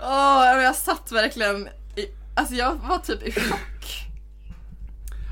Åh, 0.00 0.62
jag 0.62 0.74
satt 0.74 1.12
verkligen 1.12 1.68
i, 1.96 2.06
alltså 2.34 2.54
jag 2.54 2.74
var 2.88 2.98
typ 2.98 3.22
i 3.22 3.32
chock. 3.32 4.08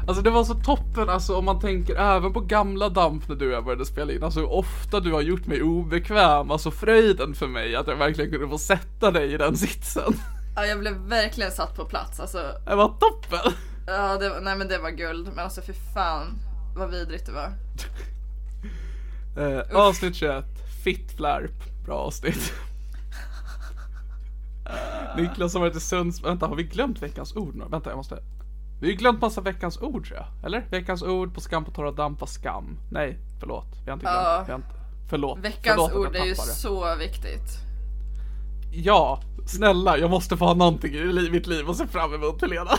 Alltså 0.07 0.22
det 0.22 0.31
var 0.31 0.45
så 0.45 0.55
toppen 0.55 1.09
alltså 1.09 1.37
om 1.37 1.45
man 1.45 1.61
tänker 1.61 1.97
även 1.97 2.33
på 2.33 2.41
gamla 2.41 2.89
damp 2.89 3.28
när 3.28 3.37
du 3.37 3.47
och 3.47 3.53
jag 3.53 3.64
började 3.64 3.87
spela 3.87 4.12
in. 4.12 4.22
Alltså 4.22 4.41
hur 4.41 4.53
ofta 4.53 5.01
du 5.01 5.12
har 5.12 5.20
gjort 5.20 5.47
mig 5.47 5.62
obekväm. 5.62 6.51
Alltså 6.51 6.70
fröjden 6.70 7.35
för 7.35 7.47
mig 7.47 7.76
att 7.76 7.87
jag 7.87 7.97
verkligen 7.97 8.31
kunde 8.31 8.49
få 8.49 8.59
sätta 8.59 9.11
dig 9.11 9.33
i 9.33 9.37
den 9.37 9.57
sitsen. 9.57 10.14
Ja, 10.61 10.67
jag 10.67 10.79
blev 10.79 10.95
verkligen 10.95 11.51
satt 11.51 11.77
på 11.77 11.85
plats. 11.85 12.21
Alltså, 12.21 12.39
Det 12.67 12.75
var 12.75 12.89
toppen. 12.89 13.53
ja, 13.87 14.19
det, 14.19 14.29
var- 14.29 14.41
nej 14.41 14.57
men 14.57 14.69
det 14.69 14.79
var 14.79 14.91
guld. 14.91 15.27
Men 15.35 15.39
alltså 15.45 15.61
för 15.63 15.73
fan 15.95 16.39
vad 16.77 16.91
vidrigt 16.91 17.27
det 17.27 17.33
var. 17.33 17.53
Eh, 19.37 19.77
avsnitt 19.77 20.17
21. 20.17 20.45
Fitt 20.85 21.13
flärp. 21.17 21.85
Bra 21.85 21.95
avsnitt. 21.99 22.53
Niklas 25.17 25.55
har 25.55 25.61
varit 25.61 25.77
i 25.77 25.81
Sunds... 25.81 26.25
Vänta, 26.25 26.47
har 26.47 26.57
vi 26.57 26.63
glömt 26.63 27.03
veckans 27.03 27.37
ord 27.37 27.55
nu? 27.55 27.65
Vänta, 27.71 27.91
jag 27.91 27.97
måste... 27.97 28.15
Vi 28.81 28.87
har 28.87 28.91
ju 28.91 28.97
glömt 28.97 29.21
massa 29.21 29.41
veckans 29.41 29.79
ord 29.81 30.07
tror 30.07 30.19
jag. 30.19 30.27
Eller? 30.45 30.67
Veckans 30.71 31.03
ord 31.03 31.35
på 31.35 31.41
skam 31.41 31.65
på 31.65 31.71
torra 31.71 31.93
damm 31.93 32.15
var 32.17 32.27
skam. 32.27 32.79
Nej, 32.91 33.19
förlåt. 33.41 33.67
Vi 33.85 33.91
har 33.91 33.93
inte 33.97 34.05
glömt. 34.05 34.17
Ja. 34.17 34.43
Vi 34.47 34.53
har 34.53 34.59
inte... 34.59 34.69
Förlåt. 35.11 35.39
Veckans 35.39 35.63
förlåt 35.77 35.89
att 35.91 35.95
jag 35.95 36.01
ord 36.11 36.17
är 36.17 36.25
ju 36.25 36.35
tappade. 36.35 36.53
så 36.55 36.95
viktigt. 36.97 37.59
Ja, 38.73 39.21
snälla, 39.47 39.99
jag 39.99 40.11
måste 40.11 40.37
få 40.37 40.45
ha 40.45 40.55
någonting 40.55 40.95
i 40.95 41.31
mitt 41.31 41.47
liv 41.47 41.68
och 41.68 41.77
se 41.77 41.87
fram 41.87 42.14
emot 42.14 42.43
Helena. 42.43 42.71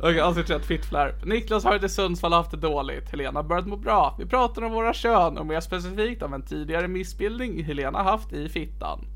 Okej, 0.00 0.20
avsnitt 0.20 0.46
21, 0.46 0.64
fittflärp. 0.64 1.24
Niklas 1.24 1.64
har 1.64 1.84
i 1.84 1.88
Sundsvall 1.88 2.32
haft 2.32 2.50
det 2.50 2.56
dåligt. 2.56 3.10
Helena 3.10 3.42
börjat 3.42 3.66
må 3.66 3.76
bra. 3.76 4.14
Vi 4.18 4.26
pratar 4.26 4.62
om 4.62 4.72
våra 4.72 4.94
kön 4.94 5.38
och 5.38 5.46
mer 5.46 5.60
specifikt 5.60 6.22
om 6.22 6.34
en 6.34 6.42
tidigare 6.42 6.88
missbildning 6.88 7.64
Helena 7.64 8.02
haft 8.02 8.32
i 8.32 8.48
fittan. 8.48 9.06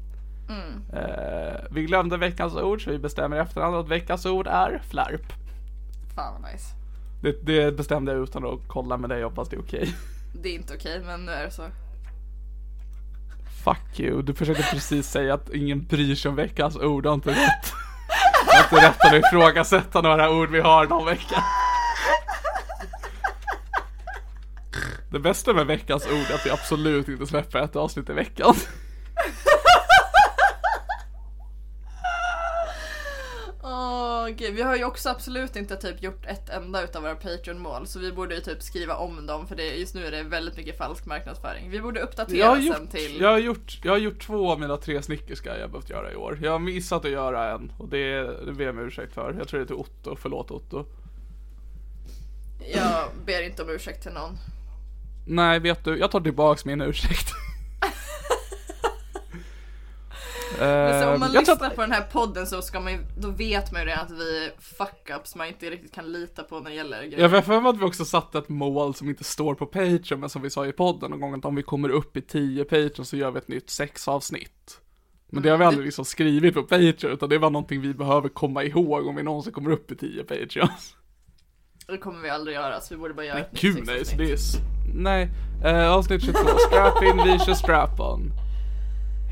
Eh, 0.93 1.61
vi 1.71 1.83
glömde 1.83 2.17
veckans 2.17 2.55
ord 2.55 2.85
så 2.85 2.91
vi 2.91 2.99
bestämmer 2.99 3.37
i 3.37 3.41
efterhand 3.41 3.77
att 3.77 3.89
veckans 3.89 4.27
ord 4.27 4.47
är 4.47 4.83
flärp. 4.89 5.33
Fan 6.15 6.43
vad 6.43 6.53
nice. 6.53 6.67
Det, 7.23 7.47
det 7.47 7.77
bestämde 7.77 8.13
jag 8.13 8.23
utan 8.23 8.47
att 8.47 8.61
kolla 8.69 8.97
med 8.97 9.11
dig, 9.11 9.23
hoppas 9.23 9.49
det 9.49 9.57
är 9.57 9.61
okej. 9.61 9.95
Det 10.43 10.49
är 10.49 10.55
inte 10.55 10.75
okej 10.75 11.03
men 11.07 11.25
nu 11.25 11.33
är 11.33 11.45
det 11.45 11.51
så. 11.51 11.63
Fuck 13.65 14.01
you, 14.01 14.23
du 14.23 14.35
försökte 14.35 14.63
precis 14.63 15.07
säga 15.07 15.35
att 15.35 15.49
ingen 15.55 15.85
bryr 15.85 16.15
sig 16.15 16.29
om 16.29 16.37
veckans 16.37 16.77
ord, 16.77 17.03
du 17.03 17.09
har 17.09 17.15
inte 17.15 17.31
rätt. 17.31 17.73
Du 18.45 18.57
har 18.57 18.65
inte 18.65 18.87
rätt 18.87 19.05
att 19.05 19.15
ifrågasätta 19.15 20.01
några 20.01 20.31
ord 20.31 20.51
vi 20.51 20.61
har 20.61 20.87
någon 20.87 21.07
vecka. 21.07 21.45
Det 25.11 25.19
bästa 25.19 25.53
med 25.53 25.67
veckans 25.67 26.07
ord 26.07 26.31
är 26.31 26.35
att 26.35 26.47
vi 26.47 26.51
absolut 26.51 27.09
inte 27.09 27.27
släpper 27.27 27.59
ett 27.59 27.77
avsnitt 27.77 28.11
i 28.11 28.13
veckan. 28.13 28.55
Åh, 34.33 34.37
okej. 34.37 34.53
Vi 34.53 34.63
har 34.63 34.77
ju 34.77 34.85
också 34.85 35.09
absolut 35.09 35.57
inte 35.57 35.77
typ 35.77 36.03
gjort 36.03 36.27
ett 36.27 36.49
enda 36.49 36.85
utav 36.85 37.03
våra 37.03 37.15
Patreon-mål 37.15 37.87
så 37.87 37.99
vi 37.99 38.13
borde 38.13 38.35
ju 38.35 38.41
typ 38.41 38.63
skriva 38.63 38.97
om 38.97 39.27
dem 39.27 39.47
för 39.47 39.57
det, 39.57 39.77
just 39.77 39.95
nu 39.95 40.07
är 40.07 40.11
det 40.11 40.23
väldigt 40.23 40.57
mycket 40.57 40.79
falsk 40.79 41.07
marknadsföring. 41.07 41.71
Vi 41.71 41.81
borde 41.81 42.01
uppdatera 42.01 42.39
Jag 42.39 42.47
har, 42.47 42.57
sen 42.57 42.67
gjort, 42.67 42.91
till... 42.91 43.21
jag, 43.21 43.31
har 43.31 43.39
gjort, 43.39 43.81
jag 43.85 43.93
har 43.93 43.99
gjort 43.99 44.27
två 44.27 44.51
av 44.51 44.61
mina 44.61 44.77
tre 44.77 45.03
snickerskar 45.03 45.57
jag 45.57 45.71
behövt 45.71 45.91
göra 45.91 46.13
i 46.13 46.17
år. 46.17 46.39
Jag 46.43 46.53
har 46.53 46.59
missat 46.59 47.05
att 47.05 47.11
göra 47.11 47.53
en 47.53 47.73
och 47.79 47.89
det, 47.89 48.23
det 48.47 48.53
ber 48.53 48.65
jag 48.65 48.79
om 48.79 48.87
ursäkt 48.87 49.15
för. 49.15 49.35
Jag 49.39 49.49
tror 49.49 49.61
det 49.61 49.65
är 49.65 49.67
till 49.67 49.77
Otto, 49.77 50.17
förlåt 50.17 50.51
Otto. 50.51 50.85
Jag 52.75 53.09
ber 53.27 53.43
inte 53.43 53.63
om 53.63 53.71
ursäkt 53.71 54.03
till 54.03 54.13
någon. 54.13 54.39
Nej, 55.27 55.59
vet 55.59 55.85
du, 55.85 55.99
jag 55.99 56.11
tar 56.11 56.21
tillbaks 56.21 56.65
min 56.65 56.81
ursäkt. 56.81 57.42
Men 60.67 61.01
så 61.03 61.07
om 61.09 61.15
Ehm, 61.15 61.21
man 61.21 61.33
jag 61.33 61.41
lyssnar 61.41 61.67
att- 61.67 61.75
på 61.77 61.81
den 61.81 61.93
här 61.93 62.03
podden 62.03 62.47
så 62.47 62.63
ska 62.63 62.81
man 62.81 62.93
ju, 62.93 62.99
då 63.19 63.31
vet 63.31 63.73
man 63.73 63.81
ju 63.81 63.87
redan 63.87 64.05
att 64.07 64.11
vi 64.11 64.45
är 64.47 64.51
fuck-ups 64.61 65.37
man 65.37 65.47
inte 65.47 65.71
riktigt 65.71 65.95
kan 65.95 66.13
lita 66.13 66.43
på 66.43 66.61
när 66.61 66.71
det 66.71 66.77
gäller 66.77 67.03
grejer. 67.03 67.29
Jag 67.29 67.45
för 67.45 67.61
mig 67.61 67.71
att 67.71 67.79
vi 67.81 67.85
också 67.85 68.05
satte 68.05 68.39
ett 68.39 68.49
mål 68.49 68.95
som 68.95 69.09
inte 69.09 69.25
står 69.25 69.55
på 69.55 69.67
Patreon, 69.67 70.21
men 70.21 70.29
som 70.29 70.43
vi 70.43 70.51
sa 70.51 70.67
i 70.67 70.73
podden 70.73 71.11
någon 71.11 71.21
gång, 71.21 71.35
att 71.35 71.45
om 71.45 71.55
vi 71.55 71.63
kommer 71.63 71.89
upp 71.89 72.17
i 72.17 72.23
10 72.23 72.65
Patreon 72.65 73.05
så 73.07 73.17
gör 73.17 73.31
vi 73.31 73.39
ett 73.39 73.49
nytt 73.49 73.71
sexavsnitt. 73.71 74.79
Men 75.31 75.43
det 75.43 75.49
har 75.51 75.59
vi 75.59 75.65
aldrig 75.65 75.85
liksom 75.85 76.05
skrivit 76.05 76.55
på 76.55 76.63
Patreon, 76.63 77.13
utan 77.13 77.29
det 77.29 77.39
var 77.39 77.51
någonting 77.51 77.81
vi 77.81 77.95
behöver 77.95 78.29
komma 78.29 78.65
ihåg 78.65 79.07
om 79.07 79.17
vi 79.17 79.23
någonsin 79.23 79.53
kommer 79.53 79.71
upp 79.71 79.91
i 79.91 79.97
10 79.97 80.25
Patreons. 80.25 80.97
Det 81.87 81.99
kommer 81.99 82.21
vi 82.21 82.31
aldrig 82.31 82.55
göra 82.55 82.81
så 82.81 82.95
vi 82.95 83.01
borde 83.01 83.15
bara 83.15 83.27
göra 83.27 83.39
ett 83.39 83.53
nytt 83.53 83.61
Gud 83.63 83.87
nej, 83.87 84.05
så 84.05 84.17
det 84.17 84.33
är... 84.33 84.39
Nej. 84.95 85.29
Eh, 85.65 85.93
avsnitt 85.93 86.23
22, 86.25 86.39
strap 86.69 87.03
in, 87.03 87.17
vi 87.25 87.39
kör 87.39 87.55
strap-on. 87.55 88.31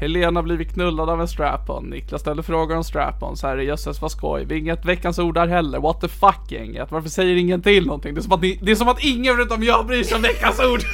Helena 0.00 0.42
blivit 0.42 0.72
knullad 0.72 1.10
av 1.10 1.20
en 1.20 1.28
strap-on. 1.28 1.90
Niklas 1.90 2.20
ställer 2.20 2.42
frågor 2.42 2.76
om 2.76 2.82
strap-ons. 2.82 3.42
Herrejösses 3.42 4.02
vad 4.02 4.10
skoj. 4.10 4.44
Vi 4.44 4.58
inget 4.58 4.84
veckans 4.84 5.18
ord 5.18 5.34
där 5.34 5.46
heller. 5.46 5.78
What 5.80 6.00
the 6.00 6.08
fuck 6.08 6.50
gänget. 6.52 6.90
Varför 6.90 7.08
säger 7.08 7.36
ingen 7.36 7.62
till 7.62 7.86
någonting? 7.86 8.14
Det 8.14 8.20
är 8.20 8.22
som 8.22 8.32
att, 8.32 8.42
ni, 8.42 8.58
det 8.62 8.70
är 8.70 8.76
som 8.76 8.88
att 8.88 9.04
ingen 9.04 9.36
förutom 9.36 9.62
jag 9.62 9.86
bryr 9.86 10.04
sig 10.04 10.16
om 10.16 10.22
veckans 10.22 10.60
ord. 10.60 10.80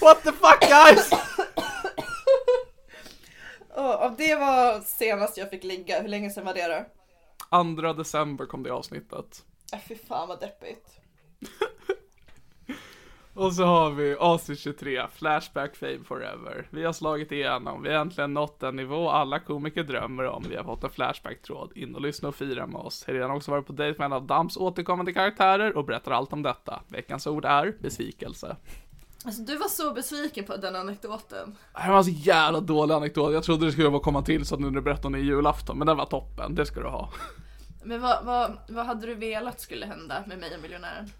What 0.00 0.22
the 0.22 0.32
fuck 0.32 0.60
guys? 0.60 1.10
Och 4.04 4.12
det 4.18 4.36
var 4.36 4.80
senast 4.80 5.36
jag 5.36 5.50
fick 5.50 5.64
ligga, 5.64 6.00
hur 6.00 6.08
länge 6.08 6.30
sedan 6.30 6.44
var 6.44 6.54
det 6.54 6.84
då? 7.50 7.82
2 7.82 7.92
december 7.92 8.46
kom 8.46 8.62
det 8.62 8.70
avsnittet. 8.70 9.44
Äh, 9.72 9.78
fy 9.88 9.94
fan 10.08 10.28
vad 10.28 10.40
deppigt. 10.40 10.86
Och 13.36 13.52
så 13.52 13.64
har 13.64 13.90
vi 13.90 14.14
avsnitt 14.14 14.58
23, 14.58 15.06
Flashback 15.12 15.76
Fame 15.76 16.04
Forever. 16.04 16.68
Vi 16.70 16.84
har 16.84 16.92
slagit 16.92 17.32
igenom, 17.32 17.82
vi 17.82 17.88
har 17.88 18.00
äntligen 18.00 18.34
nått 18.34 18.60
den 18.60 18.76
nivå 18.76 19.10
alla 19.10 19.38
komiker 19.38 19.82
drömmer 19.82 20.24
om. 20.24 20.44
Vi 20.48 20.56
har 20.56 20.64
fått 20.64 20.84
en 20.84 20.90
Flashback-tråd. 20.90 21.72
In 21.74 21.94
och 21.94 22.00
lyssna 22.00 22.28
och 22.28 22.34
fira 22.34 22.66
med 22.66 22.80
oss. 22.80 23.04
Helena 23.06 23.26
har 23.26 23.36
också 23.36 23.50
varit 23.50 23.66
på 23.66 23.72
dejt 23.72 23.98
med 23.98 24.06
en 24.06 24.12
av 24.12 24.26
Dams 24.26 24.56
återkommande 24.56 25.12
karaktärer 25.12 25.76
och 25.76 25.84
berättar 25.84 26.12
allt 26.12 26.32
om 26.32 26.42
detta. 26.42 26.82
Veckans 26.88 27.26
ord 27.26 27.44
är 27.44 27.76
besvikelse. 27.80 28.56
Alltså 29.24 29.42
du 29.42 29.56
var 29.56 29.68
så 29.68 29.92
besviken 29.92 30.44
på 30.44 30.56
den 30.56 30.76
anekdoten. 30.76 31.56
Det 31.84 31.90
var 31.90 31.98
en 31.98 32.04
så 32.04 32.10
jävla 32.10 32.60
dålig 32.60 32.94
anekdot. 32.94 33.32
Jag 33.32 33.44
trodde 33.44 33.66
det 33.66 33.72
skulle 33.72 33.88
vara 33.88 34.02
komma 34.02 34.22
till 34.22 34.46
så 34.46 34.56
nu 34.56 34.66
när 34.66 34.74
du 34.74 34.82
berättade 34.82 35.06
om 35.06 35.12
det 35.12 35.18
i 35.18 35.22
julafton, 35.22 35.78
men 35.78 35.86
den 35.86 35.96
var 35.96 36.06
toppen. 36.06 36.54
Det 36.54 36.66
ska 36.66 36.80
du 36.80 36.88
ha. 36.88 37.12
Men 37.84 38.00
vad, 38.00 38.24
vad, 38.24 38.58
vad 38.68 38.86
hade 38.86 39.06
du 39.06 39.14
velat 39.14 39.60
skulle 39.60 39.86
hända 39.86 40.24
med 40.26 40.38
mig 40.38 40.54
och 40.54 40.62
miljonären? 40.62 41.10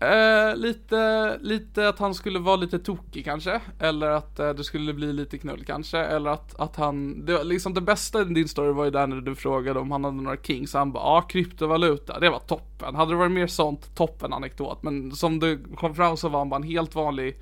Eh, 0.00 0.56
lite, 0.56 1.38
lite 1.40 1.88
att 1.88 1.98
han 1.98 2.14
skulle 2.14 2.38
vara 2.38 2.56
lite 2.56 2.78
tokig 2.78 3.24
kanske, 3.24 3.60
eller 3.78 4.10
att 4.10 4.38
eh, 4.38 4.50
det 4.50 4.64
skulle 4.64 4.94
bli 4.94 5.12
lite 5.12 5.38
knull 5.38 5.64
kanske, 5.64 5.98
eller 5.98 6.30
att, 6.30 6.60
att 6.60 6.76
han, 6.76 7.26
det, 7.26 7.32
var 7.32 7.44
liksom 7.44 7.74
det 7.74 7.80
bästa 7.80 8.20
i 8.20 8.24
din 8.24 8.48
story 8.48 8.72
var 8.72 8.84
ju 8.84 8.90
där 8.90 9.06
när 9.06 9.20
du 9.20 9.34
frågade 9.34 9.80
om 9.80 9.90
han 9.90 10.04
hade 10.04 10.16
några 10.16 10.36
kings, 10.36 10.74
han 10.74 10.92
bara 10.92 11.04
ja, 11.04 11.22
kryptovaluta, 11.22 12.18
det 12.20 12.30
var 12.30 12.38
toppen. 12.38 12.94
Hade 12.94 13.12
det 13.12 13.16
varit 13.16 13.32
mer 13.32 13.46
sånt, 13.46 13.96
toppen 13.96 14.32
anekdot, 14.32 14.82
men 14.82 15.12
som 15.12 15.40
det 15.40 15.58
kom 15.76 15.94
fram 15.94 16.16
så 16.16 16.28
var 16.28 16.38
han 16.38 16.48
bara 16.48 16.56
en 16.56 16.68
helt 16.68 16.94
vanlig 16.94 17.40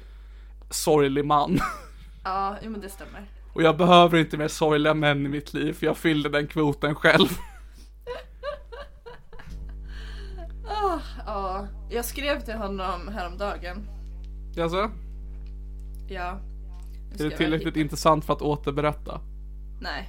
sorglig 0.70 1.24
man. 1.24 1.59
Ja, 2.24 2.57
men 2.62 2.80
det 2.80 2.88
stämmer. 2.88 3.26
Och 3.52 3.62
jag 3.62 3.76
behöver 3.76 4.18
inte 4.18 4.36
mer 4.36 4.48
sorgliga 4.48 4.94
män 4.94 5.26
i 5.26 5.28
mitt 5.28 5.55
liv, 5.55 5.72
för 5.72 5.86
jag 5.86 5.96
fyllde 5.96 6.28
den 6.28 6.46
kvoten 6.46 6.94
själv. 6.94 7.28
Ah, 10.68 10.98
ja, 11.26 11.66
jag 11.90 12.04
skrev 12.04 12.40
till 12.40 12.54
honom 12.54 13.08
häromdagen. 13.08 13.88
Alltså, 14.60 14.90
Ja. 16.08 16.40
Är 17.18 17.24
det 17.24 17.36
tillräckligt 17.36 17.76
intressant 17.76 18.24
för 18.24 18.32
att 18.32 18.42
återberätta? 18.42 19.20
Nej. 19.80 20.08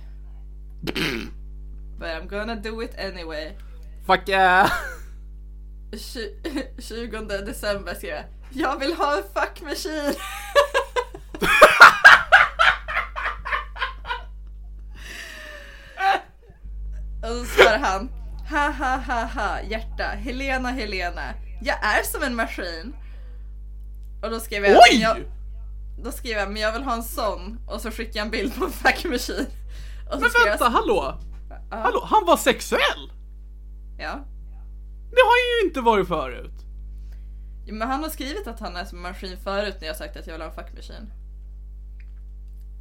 But 1.99 2.07
I'm 2.07 2.27
gonna 2.29 2.55
do 2.55 2.83
it 2.83 2.99
anyway. 2.99 3.51
Fuck 4.05 4.29
yeah! 4.29 4.71
Tju- 5.91 6.63
20 6.81 7.19
december 7.45 7.93
skrev 7.93 8.15
jag. 8.15 8.23
Jag 8.51 8.79
vill 8.79 8.93
ha 8.93 9.17
en 9.17 9.23
fuck 9.23 9.61
machine. 9.61 10.13
Och 17.21 17.27
så 17.37 17.45
svarar 17.45 17.77
han. 17.77 18.09
Ha 18.49 18.69
ha 18.71 18.97
ha 18.97 19.25
ha 19.25 19.61
hjärta. 19.61 20.03
Helena 20.03 20.69
Helena. 20.69 21.33
Jag 21.61 21.83
är 21.83 22.03
som 22.03 22.23
en 22.23 22.35
maskin. 22.35 22.95
Och 24.23 24.29
då 24.29 24.39
skrev 24.39 24.65
jag. 24.65 24.77
Oj! 24.91 25.01
Jag, 25.01 25.17
då 26.03 26.11
skrev 26.11 26.37
jag 26.37 26.51
men 26.51 26.61
jag 26.61 26.73
vill 26.73 26.83
ha 26.83 26.93
en 26.93 27.03
sån. 27.03 27.59
Och 27.67 27.81
så 27.81 27.91
skickade 27.91 28.17
jag 28.17 28.25
en 28.25 28.31
bild 28.31 28.55
på 28.55 28.65
en 28.65 28.71
fuck 28.71 29.05
machine. 29.05 29.45
Men 30.09 30.19
vänta, 30.19 30.57
jag. 30.59 30.69
hallå? 30.69 31.19
Hallå, 31.71 32.07
han 32.09 32.25
var 32.25 32.37
sexuell? 32.37 33.11
Ja. 33.97 34.19
Det 35.11 35.21
har 35.21 35.31
han 35.31 35.61
ju 35.61 35.67
inte 35.67 35.81
varit 35.81 36.07
förut. 36.07 36.53
Ja, 37.65 37.73
Men 37.73 37.87
han 37.87 38.03
har 38.03 38.09
skrivit 38.09 38.47
att 38.47 38.59
han 38.59 38.75
är 38.75 38.85
som 38.85 38.97
en 38.97 39.01
maskin 39.01 39.37
förut 39.43 39.77
när 39.81 39.87
jag 39.87 39.95
sagt 39.95 40.17
att 40.17 40.27
jag 40.27 40.33
vill 40.33 40.41
ha 40.41 40.49
en 40.49 40.55
fuck 40.55 40.73
machine. 40.75 41.11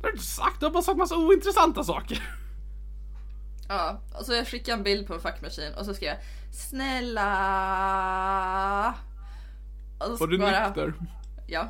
Det 0.00 0.06
har 0.06 0.12
du 0.12 0.12
inte 0.12 0.24
sagt, 0.24 0.60
du 0.60 0.66
har 0.66 0.72
bara 0.72 0.82
sagt 0.82 0.98
massa 0.98 1.16
ointressanta 1.16 1.84
saker. 1.84 2.22
Ja, 3.68 4.00
och 4.18 4.26
så 4.26 4.34
jag 4.34 4.46
skickade 4.48 4.72
en 4.78 4.82
bild 4.82 5.06
på 5.06 5.14
en 5.14 5.20
fuck 5.20 5.42
machine 5.42 5.74
och 5.74 5.84
så 5.84 5.94
skrev 5.94 6.08
jag 6.08 6.18
Snälla 6.54 7.24
och 9.98 10.18
Var 10.20 10.26
du 10.26 10.38
bara- 10.38 10.66
nykter? 10.66 10.94
Ja. 11.46 11.68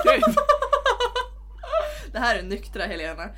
Okej. 0.00 0.20
Det 2.12 2.18
här 2.18 2.38
är 2.38 2.42
nyktra 2.42 2.86
Helena. 2.86 3.28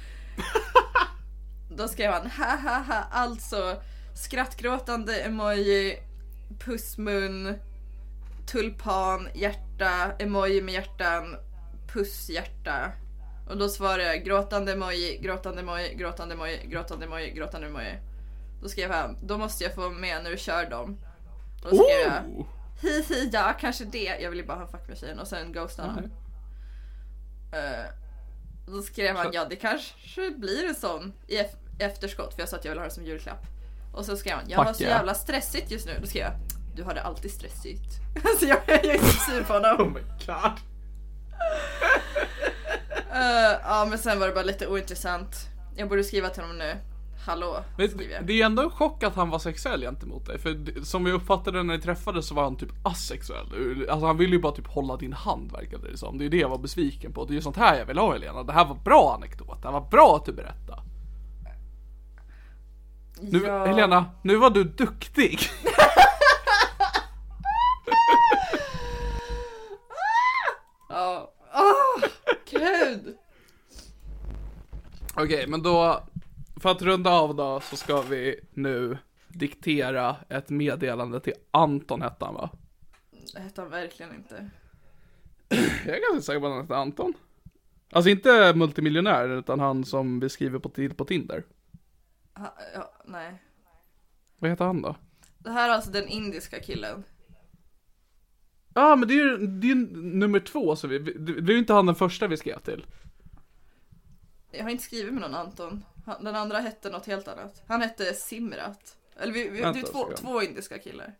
Då 1.70 1.88
skrev 1.88 2.12
han 2.12 2.30
ha 2.30 2.56
ha 2.56 2.78
ha 2.78 2.94
alltså 3.10 3.82
skrattgråtande 4.14 5.20
emoji, 5.20 5.98
pussmun, 6.58 7.58
tulpan, 8.46 9.28
hjärta, 9.34 10.12
emoji 10.18 10.62
med 10.62 10.74
hjärtan, 10.74 11.36
pusshjärta. 11.92 12.92
Och 13.50 13.56
då 13.56 13.68
svarade 13.68 14.04
jag 14.04 14.24
gråtande 14.24 14.72
emoji, 14.72 15.18
gråtande 15.22 15.60
emoji, 15.62 15.94
gråtande 15.94 16.34
emoji, 16.34 16.60
gråtande 16.66 17.06
emoji, 17.06 17.30
gråtande 17.30 17.66
emoji. 17.66 17.98
Då 18.62 18.68
skrev 18.68 18.90
han, 18.90 19.16
då 19.22 19.38
måste 19.38 19.64
jag 19.64 19.74
få 19.74 19.90
med 19.90 20.22
när 20.22 20.30
du 20.30 20.36
kör 20.36 20.70
dem. 20.70 20.98
Och 21.64 21.70
då 21.70 21.76
skrev 21.76 22.12
jag, 22.12 22.40
Oh! 22.40 22.46
hi 22.82 23.02
hi 23.08 23.30
ja 23.32 23.52
kanske 23.60 23.84
det. 23.84 24.16
Jag 24.20 24.30
ville 24.30 24.42
bara 24.44 24.58
ha 24.58 24.66
fuck 24.66 24.88
machine 24.88 25.18
och 25.20 25.26
sen 25.28 25.52
ghostade 25.52 25.88
han. 25.88 26.10
Nej. 27.52 27.60
Eh, 27.60 27.84
då 28.66 28.82
skrev 28.82 29.16
han 29.16 29.30
ja 29.32 29.44
det 29.50 29.56
kanske 29.56 30.30
blir 30.36 30.68
en 30.68 30.74
sån 30.74 31.12
i 31.26 31.38
ef- 31.38 31.56
efterskott 31.78 32.34
för 32.34 32.42
jag 32.42 32.48
sa 32.48 32.56
att 32.56 32.64
jag 32.64 32.72
ville 32.72 32.80
ha 32.80 32.88
det 32.88 32.94
som 32.94 33.04
julklapp. 33.04 33.46
Och 33.92 34.04
så 34.04 34.16
skrev 34.16 34.36
han 34.36 34.44
jag 34.50 34.58
har 34.58 34.72
så 34.72 34.82
jävla 34.82 35.14
stressigt 35.14 35.70
just 35.70 35.86
nu. 35.86 35.98
Då 36.00 36.06
skrev 36.06 36.22
jag 36.22 36.32
du 36.76 36.82
har 36.82 36.94
det 36.94 37.02
alltid 37.02 37.30
stressigt. 37.30 37.84
så 38.40 38.46
jag, 38.46 38.58
jag 38.66 38.84
är 38.84 38.98
sur 38.98 39.42
på 39.44 39.52
honom. 39.52 39.80
Oh 39.80 39.92
my 39.94 40.00
god. 40.26 40.52
Eh, 43.14 43.58
ja 43.64 43.86
men 43.90 43.98
sen 43.98 44.20
var 44.20 44.26
det 44.26 44.32
bara 44.32 44.44
lite 44.44 44.66
ointressant. 44.66 45.36
Jag 45.76 45.88
borde 45.88 46.04
skriva 46.04 46.28
till 46.28 46.42
honom 46.42 46.58
nu. 46.58 46.76
Hallå, 47.26 47.56
Men 47.76 48.26
det 48.26 48.32
är 48.32 48.36
ju 48.36 48.42
ändå 48.42 48.62
en 48.62 48.70
chock 48.70 49.02
att 49.02 49.14
han 49.14 49.30
var 49.30 49.38
sexuell 49.38 49.80
gentemot 49.80 50.26
dig. 50.26 50.38
För 50.38 50.50
det- 50.50 50.84
som 50.84 51.04
vi 51.04 51.12
uppfattade 51.12 51.62
när 51.62 51.76
ni 51.76 51.82
träffades 51.82 52.26
så 52.28 52.34
var 52.34 52.42
han 52.44 52.56
typ 52.56 52.68
asexuell. 52.82 53.86
Alltså 53.90 54.06
han 54.06 54.16
ville 54.16 54.36
ju 54.36 54.42
bara 54.42 54.52
typ 54.52 54.66
hålla 54.66 54.96
din 54.96 55.12
hand 55.12 55.52
verkade 55.52 55.90
det 55.90 55.96
som. 55.96 56.18
Det 56.18 56.22
är 56.22 56.24
ju 56.24 56.30
det 56.30 56.36
jag 56.36 56.48
var 56.48 56.58
besviken 56.58 57.12
på. 57.12 57.24
Det 57.24 57.32
är 57.32 57.34
ju 57.34 57.42
sånt 57.42 57.56
här 57.56 57.78
jag 57.78 57.86
vill 57.86 57.98
ha 57.98 58.12
Helena. 58.12 58.42
Det 58.42 58.52
här 58.52 58.64
var 58.64 58.74
bra 58.74 59.14
anekdot. 59.16 59.62
Det 59.62 59.68
här 59.68 59.72
var 59.80 59.88
bra 59.90 60.16
att 60.16 60.24
du 60.24 60.32
berättade. 60.32 60.82
Nu, 63.20 63.38
Ja. 63.46 63.66
Helena, 63.66 64.04
nu 64.22 64.36
var 64.36 64.50
du 64.50 64.64
duktig. 64.64 65.38
Ja. 70.88 71.32
Åh, 71.54 72.02
gud! 72.90 73.16
Okej, 75.16 75.46
men 75.46 75.62
då, 75.62 76.04
för 76.56 76.70
att 76.70 76.82
runda 76.82 77.10
av 77.10 77.34
då, 77.34 77.60
så 77.60 77.76
ska 77.76 78.02
vi 78.02 78.40
nu 78.50 78.98
diktera 79.28 80.16
ett 80.28 80.50
meddelande 80.50 81.20
till 81.20 81.34
Anton 81.50 82.02
hette 82.02 82.24
han 82.24 82.34
va? 82.34 82.50
Hette 83.36 83.60
han 83.60 83.70
verkligen 83.70 84.14
inte. 84.14 84.50
Jag 85.86 85.96
är 85.96 86.12
ganska 86.12 86.32
säker 86.32 86.40
på 86.40 86.46
att 86.46 86.52
han 86.52 86.62
hette 86.62 86.76
Anton. 86.76 87.14
Alltså 87.92 88.10
inte 88.10 88.52
multimiljonären, 88.54 89.38
utan 89.38 89.60
han 89.60 89.84
som 89.84 90.20
vi 90.20 90.28
skriver 90.28 90.58
på, 90.58 90.94
på 90.94 91.04
Tinder. 91.04 91.44
Ha, 92.34 92.54
ja, 92.74 92.92
nej. 93.04 93.42
Vad 94.38 94.50
heter 94.50 94.64
han 94.64 94.82
då? 94.82 94.96
Det 95.38 95.50
här 95.50 95.68
är 95.68 95.72
alltså 95.72 95.90
den 95.90 96.08
indiska 96.08 96.60
killen. 96.60 97.04
Ja, 98.74 98.92
ah, 98.92 98.96
men 98.96 99.08
det 99.08 99.14
är 99.14 99.16
ju 99.16 99.46
det 99.46 99.70
är 99.70 99.74
nummer 100.02 100.40
två, 100.40 100.76
så 100.76 100.88
vi, 100.88 100.98
det, 100.98 101.40
det 101.40 101.52
är 101.52 101.54
ju 101.54 101.58
inte 101.58 101.72
han 101.72 101.86
den 101.86 101.94
första 101.94 102.26
vi 102.26 102.36
skrev 102.36 102.58
till. 102.58 102.86
Jag 104.50 104.62
har 104.62 104.70
inte 104.70 104.84
skrivit 104.84 105.12
med 105.12 105.22
någon 105.22 105.34
Anton. 105.34 105.84
Han, 106.06 106.24
den 106.24 106.36
andra 106.36 106.58
hette 106.58 106.90
något 106.90 107.06
helt 107.06 107.28
annat. 107.28 107.62
Han 107.66 107.80
hette 107.80 108.14
Simrat. 108.14 108.96
Eller 109.16 109.32
vi, 109.32 109.48
vi, 109.48 109.56
det 109.56 109.62
Vänta, 109.62 109.80
är 109.80 109.84
ska 109.84 109.92
två, 109.92 110.12
två 110.16 110.42
indiska 110.42 110.78
killar. 110.78 111.14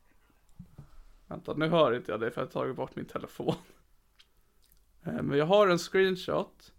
Vänta, 1.27 1.55
nu 1.55 1.68
hör 1.68 1.97
inte 1.97 2.10
jag 2.12 2.20
dig 2.20 2.31
för 2.31 2.40
jag 2.40 2.47
har 2.47 2.52
tagit 2.52 2.77
bort 2.77 2.97
min 2.97 3.05
telefon. 3.05 3.55
Eh, 5.05 5.22
Men 5.22 5.39
jag 5.39 5.47
har 5.47 5.68
en 5.68 5.78
screenshot. 5.78 6.72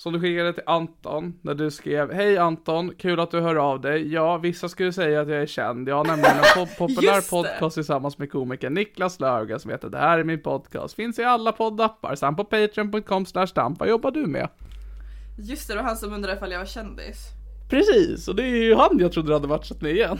Som 0.00 0.12
du 0.12 0.20
skickade 0.20 0.52
till 0.52 0.62
Anton 0.66 1.38
när 1.42 1.54
du 1.54 1.70
skrev 1.70 2.12
Hej 2.12 2.38
Anton, 2.38 2.94
kul 2.98 3.20
att 3.20 3.30
du 3.30 3.40
hör 3.40 3.56
av 3.56 3.80
dig. 3.80 4.12
Ja, 4.12 4.36
vissa 4.38 4.68
skulle 4.68 4.92
säga 4.92 5.20
att 5.20 5.28
jag 5.28 5.42
är 5.42 5.46
känd. 5.46 5.88
Jag 5.88 5.96
har 5.96 6.04
nämligen 6.04 6.36
en 6.36 6.42
po- 6.44 6.68
populär 6.78 7.30
podcast 7.30 7.74
tillsammans 7.74 8.18
med 8.18 8.32
komikern 8.32 8.74
Niklas 8.74 9.20
Löfgren 9.20 9.60
som 9.60 9.70
heter 9.70 9.88
Det 9.88 9.98
här 9.98 10.18
är 10.18 10.24
min 10.24 10.42
podcast. 10.42 10.94
Finns 10.94 11.18
i 11.18 11.24
alla 11.24 11.52
poddappar 11.52 12.14
samt 12.14 12.36
på 12.36 12.44
patreon.com 12.44 13.26
slash. 13.26 13.46
Vad 13.78 13.88
jobbar 13.88 14.10
du 14.10 14.26
med? 14.26 14.48
Just 15.38 15.68
det, 15.68 15.74
det 15.74 15.76
var 15.78 15.84
han 15.88 15.96
som 15.96 16.12
undrade 16.12 16.36
ifall 16.36 16.52
jag 16.52 16.58
var 16.58 16.66
kändis. 16.66 17.16
Precis, 17.70 18.28
och 18.28 18.36
det 18.36 18.42
är 18.42 18.62
ju 18.64 18.74
han 18.74 18.98
jag 19.00 19.12
trodde 19.12 19.28
du 19.28 19.32
hade 19.34 19.48
matchat 19.48 19.80
med 19.82 19.92
igen. 19.92 20.18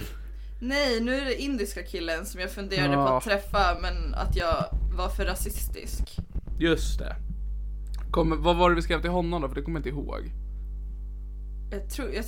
Nej, 0.62 1.00
nu 1.00 1.14
är 1.14 1.24
det 1.24 1.42
indiska 1.42 1.82
killen 1.82 2.26
som 2.26 2.40
jag 2.40 2.50
funderade 2.50 2.94
på 2.94 3.00
Ja. 3.00 3.16
att 3.18 3.24
träffa 3.24 3.58
men 3.82 4.14
att 4.14 4.36
jag 4.36 4.64
var 4.96 5.08
för 5.08 5.24
rasistisk. 5.24 6.02
Just 6.58 6.98
det. 6.98 7.16
Kom, 8.10 8.42
vad 8.42 8.56
var 8.56 8.70
det 8.70 8.76
vi 8.76 8.82
skrev 8.82 9.00
till 9.00 9.10
honom 9.10 9.42
då? 9.42 9.48
För 9.48 9.54
det 9.54 9.62
kommer 9.62 9.80
jag 9.80 9.86
inte 9.86 10.00
ihåg. 10.00 10.32
Jag 11.70 11.90
tror, 11.90 12.10
jag, 12.14 12.24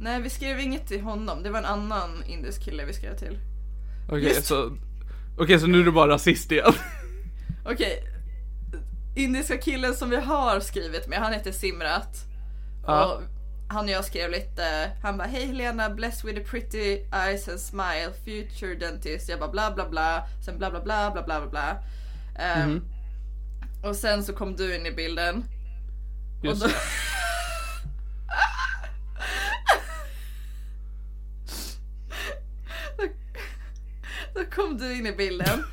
nej 0.00 0.22
vi 0.22 0.30
skrev 0.30 0.60
inget 0.60 0.86
till 0.86 1.00
honom, 1.00 1.42
det 1.42 1.50
var 1.50 1.58
en 1.58 1.64
annan 1.64 2.24
indisk 2.26 2.62
kille 2.64 2.84
vi 2.84 2.92
skrev 2.92 3.16
till. 3.16 3.38
Okej, 4.08 4.22
Just- 4.24 4.46
så... 4.46 4.76
Okej, 5.38 5.60
så 5.60 5.66
nu 5.66 5.80
är 5.80 5.84
du 5.84 5.92
bara 5.92 6.12
rasist 6.12 6.52
igen. 6.52 6.72
Okej, 7.64 8.02
indiska 9.16 9.58
killen 9.58 9.94
som 9.94 10.10
vi 10.10 10.16
har 10.16 10.60
skrivit 10.60 11.08
med, 11.08 11.18
han 11.18 11.32
heter 11.32 11.52
Simrat. 11.52 12.16
Ja. 12.86 13.04
Och 13.14 13.22
han 13.74 13.84
och 13.84 13.90
jag 13.90 14.04
skrev 14.04 14.30
lite, 14.30 14.90
han 15.02 15.18
bara 15.18 15.28
hej 15.28 15.46
Helena, 15.46 15.90
blessed 15.90 16.30
with 16.34 16.40
a 16.40 16.48
pretty 16.50 16.92
eyes 17.26 17.48
and 17.48 17.60
smile, 17.60 18.12
future 18.24 18.74
dentist. 18.74 19.28
Jag 19.28 19.38
bara 19.40 19.50
bla 19.50 19.72
bla 19.74 19.88
bla, 19.88 20.22
sen 20.44 20.58
bla 20.58 20.70
bla 20.70 20.80
bla 20.80 21.10
bla 21.10 21.22
bla 21.22 21.46
bla. 21.50 21.76
Ehm, 22.38 22.70
Mhm. 22.70 22.82
Och 23.82 23.96
sen 23.96 24.24
så 24.24 24.32
kom 24.32 24.56
du 24.56 24.76
in 24.76 24.86
i 24.86 24.92
bilden. 24.92 25.44
Just 26.42 26.62
och 26.62 26.68
då, 26.68 26.74
då 34.34 34.44
kom 34.44 34.78
du 34.78 34.94
in 34.94 35.06
i 35.06 35.12
bilden. 35.12 35.64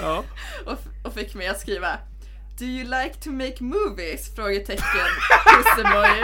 Ja. 0.00 0.24
och, 0.66 0.78
och 1.04 1.14
fick 1.14 1.34
mig 1.34 1.48
att 1.48 1.60
skriva 1.60 1.98
Do 2.58 2.64
you 2.64 2.84
like 2.84 3.14
to 3.14 3.30
make 3.30 3.56
movies? 3.60 4.34
Frågetecken. 4.34 5.08
Pussemoji. 5.46 6.22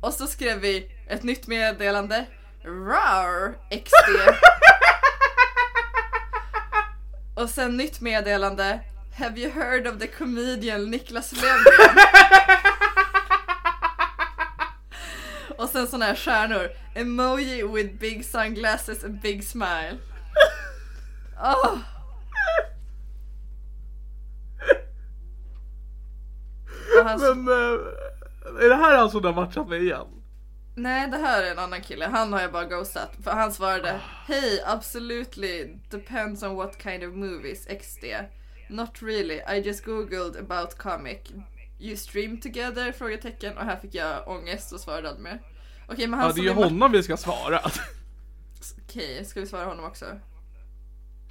Och 0.00 0.14
så 0.14 0.26
skrev 0.26 0.58
vi 0.58 0.92
ett 1.08 1.22
nytt 1.22 1.46
meddelande. 1.46 2.26
RAR 2.64 3.54
XD. 3.70 4.34
Och 7.42 7.50
sen 7.50 7.76
nytt 7.76 8.00
meddelande. 8.00 8.80
Have 9.18 9.38
you 9.40 9.50
heard 9.50 9.86
of 9.86 9.98
the 9.98 10.06
comedian 10.06 10.90
Niklas 10.90 11.32
Löfgren? 11.32 11.96
Och 15.58 15.68
sen 15.68 15.86
såna 15.86 16.04
här 16.04 16.14
stjärnor. 16.14 16.68
Emoji 16.94 17.62
with 17.62 17.94
big 17.98 18.24
sunglasses 18.24 19.04
and 19.04 19.20
big 19.20 19.44
smile. 19.44 19.96
Åh! 21.42 21.78
Och 27.00 27.04
han- 27.08 27.20
Men, 27.20 27.48
eh, 27.48 28.64
är 28.64 28.68
det 28.68 28.74
här 28.74 28.94
alltså 28.96 29.20
du 29.20 29.28
har 29.28 29.34
matchat 29.34 29.68
med 29.68 29.82
igen? 29.82 30.06
Nej, 30.74 31.08
det 31.10 31.16
här 31.16 31.42
är 31.42 31.50
en 31.50 31.58
annan 31.58 31.80
kille. 31.80 32.06
Han 32.06 32.32
har 32.32 32.40
jag 32.40 32.52
bara 32.52 32.64
ghostat. 32.64 33.10
För 33.24 33.30
han 33.30 33.52
svarade 33.52 34.00
Hej, 34.26 34.62
absolutely 34.66 35.66
depends 35.90 36.42
on 36.42 36.54
what 36.56 36.82
kind 36.82 37.04
of 37.04 37.14
movies 37.14 37.66
XD. 37.66 38.04
Not 38.68 39.02
really, 39.02 39.40
I 39.56 39.62
just 39.66 39.84
googled 39.84 40.36
about 40.36 40.78
comic. 40.78 41.18
You 41.80 41.96
stream 41.96 42.40
together? 42.40 42.92
Frågetecken. 42.92 43.58
Och 43.58 43.64
här 43.64 43.76
fick 43.76 43.94
jag 43.94 44.28
ångest 44.28 44.72
och 44.72 44.80
svarade 44.80 45.08
aldrig 45.08 45.24
mer. 45.24 45.40
Okej, 45.88 46.06
men 46.06 46.20
han 46.20 46.28
Ja, 46.28 46.34
det 46.34 46.40
är 46.40 46.44
ju 46.44 46.64
honom 46.64 46.92
vi 46.92 47.02
ska 47.02 47.16
svara. 47.16 47.60
Okej, 48.84 49.24
ska 49.24 49.40
vi 49.40 49.46
svara 49.46 49.64
honom 49.64 49.84
också? 49.84 50.04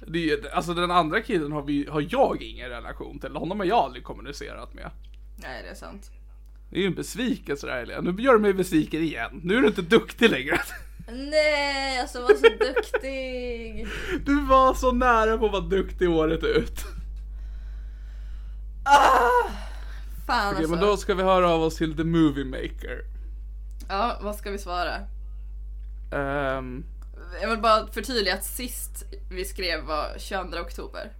Det 0.06 0.30
är, 0.30 0.54
alltså 0.54 0.74
den 0.74 0.90
andra 0.90 1.20
killen 1.20 1.52
har, 1.52 1.62
vi, 1.62 1.86
har 1.90 2.06
jag 2.10 2.42
ingen 2.42 2.68
relation 2.68 3.18
till. 3.18 3.36
Honom 3.36 3.58
har 3.58 3.66
jag 3.66 3.78
aldrig 3.78 4.04
kommunicerat 4.04 4.74
med. 4.74 4.90
Nej, 5.36 5.62
det 5.62 5.68
är 5.68 5.74
sant. 5.74 6.10
Det 6.70 6.76
är 6.76 6.80
ju 6.80 6.86
en 6.86 6.94
besvikelse 6.94 7.66
det 7.66 7.72
här 7.72 7.80
Helena. 7.80 8.10
Nu 8.10 8.22
gör 8.22 8.32
du 8.32 8.38
mig 8.38 8.52
besviken 8.52 9.02
igen. 9.02 9.40
Nu 9.44 9.56
är 9.56 9.60
du 9.60 9.66
inte 9.66 9.82
duktig 9.82 10.30
längre. 10.30 10.60
Nej, 11.12 12.00
alltså 12.00 12.20
var 12.20 12.34
så 12.34 12.48
duktig. 12.74 13.86
Du 14.24 14.46
var 14.46 14.74
så 14.74 14.92
nära 14.92 15.38
på 15.38 15.46
att 15.46 15.52
vara 15.52 15.62
duktig 15.62 16.10
året 16.10 16.44
ut. 16.44 16.84
Ah! 18.88 19.50
Fan 20.26 20.48
Okej, 20.52 20.56
alltså. 20.58 20.70
men 20.70 20.80
då 20.80 20.96
ska 20.96 21.14
vi 21.14 21.22
höra 21.22 21.50
av 21.50 21.62
oss 21.62 21.76
till 21.76 21.96
The 21.96 22.04
Movie 22.04 22.44
Maker. 22.44 23.04
Ja, 23.88 24.18
vad 24.22 24.36
ska 24.36 24.50
vi 24.50 24.58
svara? 24.58 24.94
Ehm, 26.12 26.84
Jag 27.42 27.50
vill 27.50 27.58
bara 27.58 27.86
förtydliga 27.86 28.34
att 28.34 28.44
sist 28.44 29.04
vi 29.30 29.44
skrev 29.44 29.84
var 29.84 30.14
22 30.18 30.58
oktober. 30.60 31.12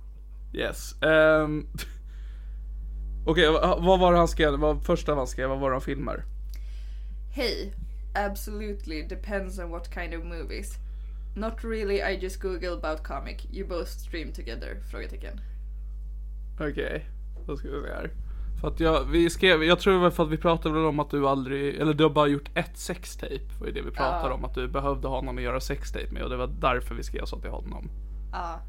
yes. 0.53 0.95
Um, 1.03 1.66
Okej, 3.27 3.51
vad 3.51 3.85
vad 3.85 4.01
var 4.01 4.12
det 4.12 4.19
han 4.19 4.28
skrev? 4.28 4.53
Vad 4.59 4.85
första 4.85 5.15
han 5.15 5.27
skrev? 5.27 5.49
Vad 5.49 5.59
var 5.61 5.70
det 5.70 5.74
han 5.74 5.81
filmar? 5.82 6.24
Hey, 7.35 7.73
absolutely 8.15 9.03
depends 9.09 9.59
on 9.59 9.70
what 9.70 9.95
kind 9.95 10.15
of 10.15 10.24
movies. 10.24 10.74
Not 11.36 11.65
really, 11.65 12.01
I 12.12 12.19
just 12.23 12.40
googled 12.43 12.85
about 12.85 13.03
comic. 13.07 13.47
You 13.53 13.69
both 13.69 13.89
stream 13.90 14.32
together? 14.32 14.77
Frågetecken. 14.90 15.40
Okej, 16.61 17.07
då 17.49 17.57
ska 17.57 17.69
vi 17.69 17.83
se 17.83 17.89
här. 17.95 18.11
För 18.61 18.69
att 18.69 18.81
jag, 18.81 19.05
vi 19.05 19.31
skrev, 19.31 19.65
jag 19.65 19.79
tror 19.79 19.99
var 19.99 20.11
för 20.11 20.23
att 20.23 20.31
vi 20.31 20.37
pratade 20.37 20.75
väl 20.75 20.85
om 20.85 21.01
att 21.01 21.11
du 21.11 21.29
aldrig, 21.29 21.75
eller 21.77 21.95
du 21.95 22.05
har 22.05 22.11
bara 22.11 22.27
gjort 22.27 22.51
ett 22.55 22.79
sextape. 22.79 23.41
var 23.61 23.66
ju 23.66 23.73
det 23.73 23.83
vi 23.83 23.91
pratade 23.91 24.29
Ja. 24.29 24.33
om, 24.35 24.45
att 24.45 24.55
du 24.55 24.69
behövde 24.69 25.09
ha 25.09 25.20
någon 25.23 25.39
att 25.39 25.45
göra 25.45 25.61
sextape 25.61 26.11
med 26.12 26.23
och 26.23 26.31
det 26.31 26.37
var 26.37 26.47
därför 26.61 26.95
vi 26.95 27.03
skrev 27.03 27.25
så 27.25 27.41
till 27.41 27.51
honom. 27.51 27.91
Ja. 28.33 28.61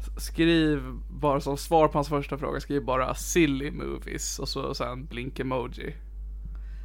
S- 0.00 0.24
skriv 0.24 0.82
bara 1.10 1.40
som 1.40 1.56
svar 1.56 1.88
på 1.88 1.98
hans 1.98 2.08
första 2.08 2.38
fråga, 2.38 2.60
skriv 2.60 2.84
bara 2.84 3.14
silly 3.14 3.70
movies 3.70 4.38
och 4.38 4.48
så 4.48 4.74
sen 4.74 5.06
blink 5.06 5.40
emoji. 5.40 5.94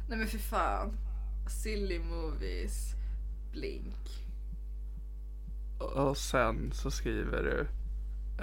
Nej 0.08 0.18
men 0.18 0.26
för 0.26 0.38
fan. 0.38 0.92
Silly 1.62 1.98
movies. 1.98 2.92
Blink. 3.52 4.25
Och- 5.78 6.16
sen 6.16 6.72
så 6.72 6.90
skriver 6.90 7.42
du 7.42 7.66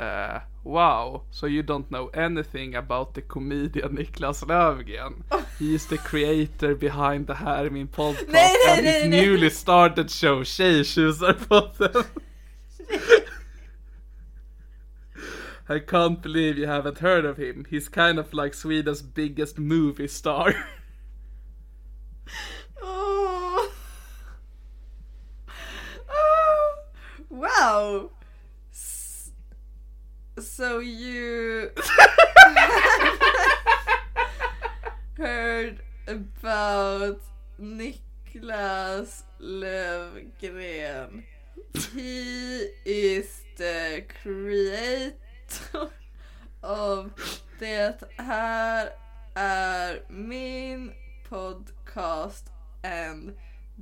eh, 0.03 0.41
Wow, 0.64 1.23
so 1.31 1.47
you 1.47 1.64
don't 1.64 1.88
know 1.88 2.10
anything 2.14 2.76
about 2.76 3.14
the 3.14 3.22
comedian 3.22 3.91
Niklas 3.95 4.41
Löfgren. 4.47 5.23
He's 5.60 5.89
the 5.89 5.97
creator 5.97 6.76
behind 6.76 7.27
det 7.27 7.34
här 7.34 7.69
min 7.69 7.88
podcast 7.88 8.27
Nej, 8.27 8.51
nej, 8.65 8.77
and 8.77 8.84
nej, 8.84 9.01
his 9.01 9.10
nej. 9.10 9.26
newly 9.27 9.49
started 9.49 10.10
show 10.11 10.43
Tjejtjusarpodden. 10.43 12.03
I 15.69 15.80
can't 15.80 16.22
believe 16.22 16.57
you 16.57 16.68
haven't 16.68 16.99
heard 16.99 17.26
of 17.26 17.38
him. 17.38 17.65
He's 17.69 17.88
kind 17.89 18.19
of 18.19 18.34
like 18.34 18.53
Sweden's 18.53 19.01
biggest 19.01 19.57
movie 19.57 20.07
star. 20.07 20.53
Wow. 27.44 28.10
So 30.40 30.80
you 30.80 31.72
heard 35.18 35.82
about 36.07 37.20
Niklas 37.60 39.24
Lövgren. 39.41 41.24
He 41.94 42.70
is 42.86 43.41
the 43.57 44.06
creator 44.22 45.90
of 46.61 47.11
Det 47.60 48.03
här 48.18 48.90
är 49.36 50.02
min 50.10 50.94
podcast 51.30 52.45
and 52.84 53.34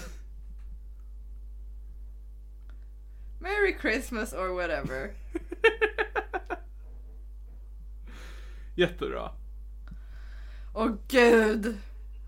Merry 3.40 3.78
Christmas 3.82 4.34
or 4.34 4.48
whatever. 4.48 5.12
Jättebra. 8.76 9.32
Åh 10.74 10.92
gud. 11.08 11.78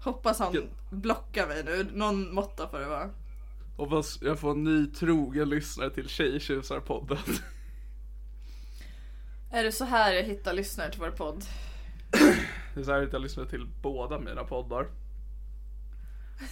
Hoppas 0.03 0.39
han 0.39 0.69
blockar 0.89 1.47
mig 1.47 1.63
nu. 1.63 1.87
Någon 1.93 2.33
måtta 2.33 2.67
får 2.67 2.79
det 2.79 2.85
vara. 2.85 3.09
Hoppas 3.77 4.21
jag 4.21 4.39
får 4.39 4.51
en 4.51 4.63
ny 4.63 4.87
trogen 4.87 5.49
lyssnare 5.49 5.89
till 5.89 6.09
Tjejtjusarpodden. 6.09 7.17
Är 9.51 9.63
det 9.63 9.71
så 9.71 9.85
här 9.85 10.13
jag 10.13 10.23
hittar 10.23 10.53
lyssnare 10.53 10.91
till 10.91 10.99
vår 10.99 11.11
podd? 11.11 11.43
Det 12.73 12.79
är 12.79 12.83
så 12.83 12.91
här 12.91 13.09
jag 13.11 13.21
lyssnar 13.21 13.45
till 13.45 13.67
båda 13.81 14.19
mina 14.19 14.43
poddar. 14.43 14.87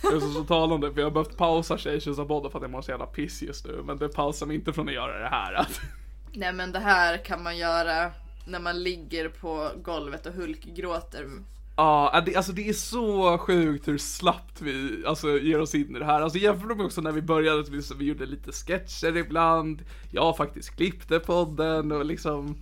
Det 0.02 0.08
är 0.08 0.20
så, 0.20 0.32
så 0.32 0.44
talande 0.44 0.94
för 0.94 1.00
jag 1.00 1.06
har 1.06 1.12
behövt 1.12 1.38
pausa 1.38 1.78
Tjejtjusarpodden 1.78 2.52
för 2.52 2.60
att 2.60 2.64
jag 2.64 2.72
mår 2.72 2.82
så 2.82 2.92
jävla 2.92 3.06
piss 3.06 3.42
just 3.42 3.66
nu. 3.66 3.82
Men 3.86 3.98
det 3.98 4.10
pausar 4.10 4.46
mig 4.46 4.56
inte 4.56 4.74
från 4.74 4.88
att 4.88 4.94
göra 4.94 5.20
det 5.20 5.30
här. 5.30 5.68
Nej 6.34 6.54
men 6.54 6.72
det 6.72 6.80
här 6.80 7.18
kan 7.18 7.44
man 7.44 7.58
göra 7.58 8.12
när 8.46 8.60
man 8.60 8.84
ligger 8.84 9.30
på 9.30 9.72
golvet 9.84 10.26
och 10.26 10.34
hulkgråter. 10.34 11.30
Ja, 11.78 12.24
det, 12.26 12.36
alltså 12.36 12.52
det 12.52 12.70
är 12.70 12.74
så 12.74 13.38
sjukt 13.38 13.88
hur 13.88 13.98
slappt 13.98 14.62
vi 14.62 15.04
alltså, 15.08 15.40
ger 15.40 15.60
oss 15.60 15.76
in 15.76 15.96
i 15.96 16.00
det 16.00 16.06
här. 16.06 16.22
Alltså 16.22 16.38
jämför 16.38 16.68
med 16.68 16.86
också 16.86 17.02
när 17.02 17.12
vi 17.12 17.22
började, 17.22 17.60
att 17.60 17.70
vi, 17.70 17.82
vi 17.98 18.06
gjorde 18.06 18.26
lite 18.26 18.52
sketcher 18.52 19.18
ibland. 19.18 19.82
Jag 20.12 20.38
faktiskt 20.38 20.76
klippte 20.76 21.20
podden 21.20 21.92
och 21.92 22.06
liksom 22.06 22.58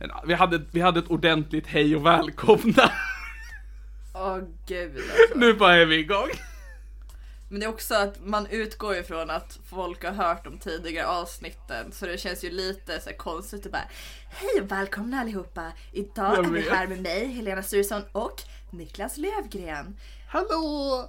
en, 0.00 0.10
vi, 0.26 0.34
hade, 0.34 0.62
vi 0.70 0.80
hade 0.80 0.98
ett 0.98 1.10
ordentligt 1.10 1.66
hej 1.66 1.96
och 1.96 2.06
välkomna. 2.06 2.90
Åh 4.14 4.38
gud 4.66 4.96
alltså. 4.96 5.34
nu 5.38 5.52
bara 5.52 5.74
är 5.74 5.86
vi 5.86 5.98
igång. 5.98 6.28
Men 7.48 7.60
det 7.60 7.66
är 7.66 7.70
också 7.70 7.94
att 7.94 8.14
man 8.26 8.46
utgår 8.46 8.96
ifrån 8.96 9.30
att 9.30 9.58
folk 9.70 10.04
har 10.04 10.12
hört 10.12 10.44
de 10.44 10.58
tidigare 10.58 11.06
avsnitten 11.06 11.92
så 11.92 12.06
det 12.06 12.18
känns 12.18 12.44
ju 12.44 12.50
lite 12.50 13.00
så 13.00 13.10
här 13.10 13.16
konstigt 13.16 13.66
att 13.66 13.72
bara 13.72 13.88
Hej 14.28 14.60
och 14.62 14.70
välkomna 14.72 15.20
allihopa! 15.20 15.72
Idag 15.92 16.36
Jag 16.38 16.44
är 16.46 16.50
vi 16.50 16.62
vet. 16.62 16.72
här 16.72 16.86
med 16.86 17.02
mig, 17.02 17.26
Helena 17.26 17.62
Sturesson 17.62 18.02
och 18.12 18.42
Niklas 18.70 19.16
Lövgren. 19.16 19.96
Hallå! 20.28 21.08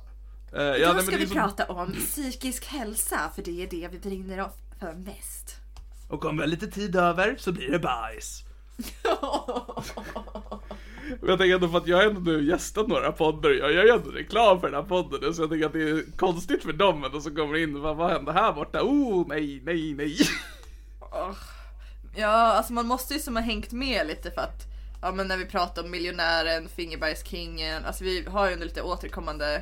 Eh, 0.53 0.61
ja, 0.63 0.75
Idag 0.75 1.03
ska 1.03 1.17
vi 1.17 1.27
så- 1.27 1.33
prata 1.33 1.65
om 1.65 1.91
psykisk 1.93 2.65
hälsa 2.65 3.31
för 3.35 3.41
det 3.41 3.63
är 3.63 3.67
det 3.67 3.87
vi 3.91 3.99
brinner 3.99 4.49
för 4.79 4.93
mest. 4.93 5.55
Och 6.09 6.25
om 6.25 6.35
vi 6.37 6.41
har 6.41 6.47
lite 6.47 6.67
tid 6.67 6.95
över 6.95 7.35
så 7.39 7.51
blir 7.51 7.71
det 7.71 7.79
bajs. 7.79 8.41
Och 11.21 11.29
jag 11.29 11.37
tänker 11.39 11.55
ändå 11.55 11.67
för 11.69 11.77
att 11.77 11.87
jag 11.87 11.97
har 11.97 12.03
ändå 12.03 12.21
nu 12.31 12.43
gästat 12.49 12.87
några 12.87 13.11
poddar 13.11 13.49
jag 13.49 13.73
gör 13.73 13.83
ju 13.83 13.89
ändå 13.89 14.09
reklam 14.09 14.59
för 14.59 14.67
den 14.67 14.75
här 14.81 14.89
podden 14.89 15.33
så 15.33 15.41
jag 15.41 15.49
tänker 15.49 15.65
att 15.65 15.73
det 15.73 15.89
är 15.89 16.17
konstigt 16.17 16.63
för 16.63 16.73
dem 16.73 17.03
ändå 17.03 17.21
som 17.21 17.35
kommer 17.35 17.57
in 17.57 17.75
och 17.75 17.81
bara, 17.81 17.93
vad 17.93 18.11
hände 18.11 18.31
här 18.31 18.53
borta? 18.53 18.81
Oh 18.81 19.25
nej, 19.27 19.61
nej, 19.65 19.93
nej. 19.93 20.17
Ja, 22.15 22.27
alltså 22.31 22.73
man 22.73 22.87
måste 22.87 23.13
ju 23.13 23.19
som 23.19 23.35
ha 23.35 23.43
hängt 23.43 23.71
med 23.71 24.07
lite 24.07 24.31
för 24.31 24.41
att 24.41 24.63
Ja 25.01 25.11
men 25.11 25.27
när 25.27 25.37
vi 25.37 25.45
pratar 25.45 25.83
om 25.83 25.91
miljonären, 25.91 26.67
Fingerbergskingen, 26.75 27.85
alltså 27.85 28.03
vi 28.03 28.25
har 28.25 28.49
ju 28.49 28.55
lite 28.55 28.81
återkommande 28.81 29.61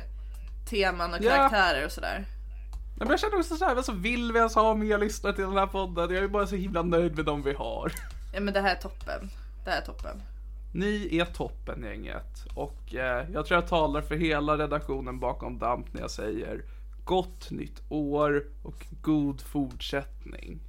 teman 0.70 1.14
och 1.14 1.18
Ja. 1.22 1.30
karaktärer 1.30 1.84
och 1.84 1.92
sådär. 1.92 2.18
Nej, 2.18 2.98
men 2.98 3.08
jag 3.08 3.20
känner 3.20 3.38
också 3.38 3.56
såhär, 3.56 3.76
alltså 3.76 3.92
vill 3.92 4.32
vi 4.32 4.38
ens 4.38 4.54
ha 4.54 4.74
mer 4.74 4.98
lyssnare 4.98 5.34
till 5.34 5.44
den 5.44 5.56
här 5.56 5.66
podden? 5.66 6.14
Jag 6.14 6.24
är 6.24 6.28
bara 6.28 6.46
så 6.46 6.56
himla 6.56 6.82
nöjd 6.82 7.16
med 7.16 7.24
dem 7.24 7.42
vi 7.42 7.52
har. 7.52 7.92
Ja 8.34 8.40
men 8.40 8.54
det 8.54 8.60
här 8.60 8.76
är 8.76 8.80
toppen. 8.80 9.30
Det 9.64 9.70
här 9.70 9.80
är 9.80 9.84
toppen. 9.86 10.22
Ni 10.74 11.18
är 11.18 11.24
toppen 11.24 11.82
gänget 11.82 12.46
och 12.54 12.94
eh, 12.94 13.30
jag 13.32 13.46
tror 13.46 13.60
jag 13.60 13.68
talar 13.68 14.02
för 14.02 14.14
hela 14.14 14.58
redaktionen 14.58 15.20
bakom 15.20 15.58
DAMP 15.58 15.94
när 15.94 16.00
jag 16.00 16.10
säger 16.10 16.64
gott 17.04 17.50
nytt 17.50 17.82
år 17.88 18.44
och 18.62 18.86
god 19.02 19.40
fortsättning. 19.40 20.60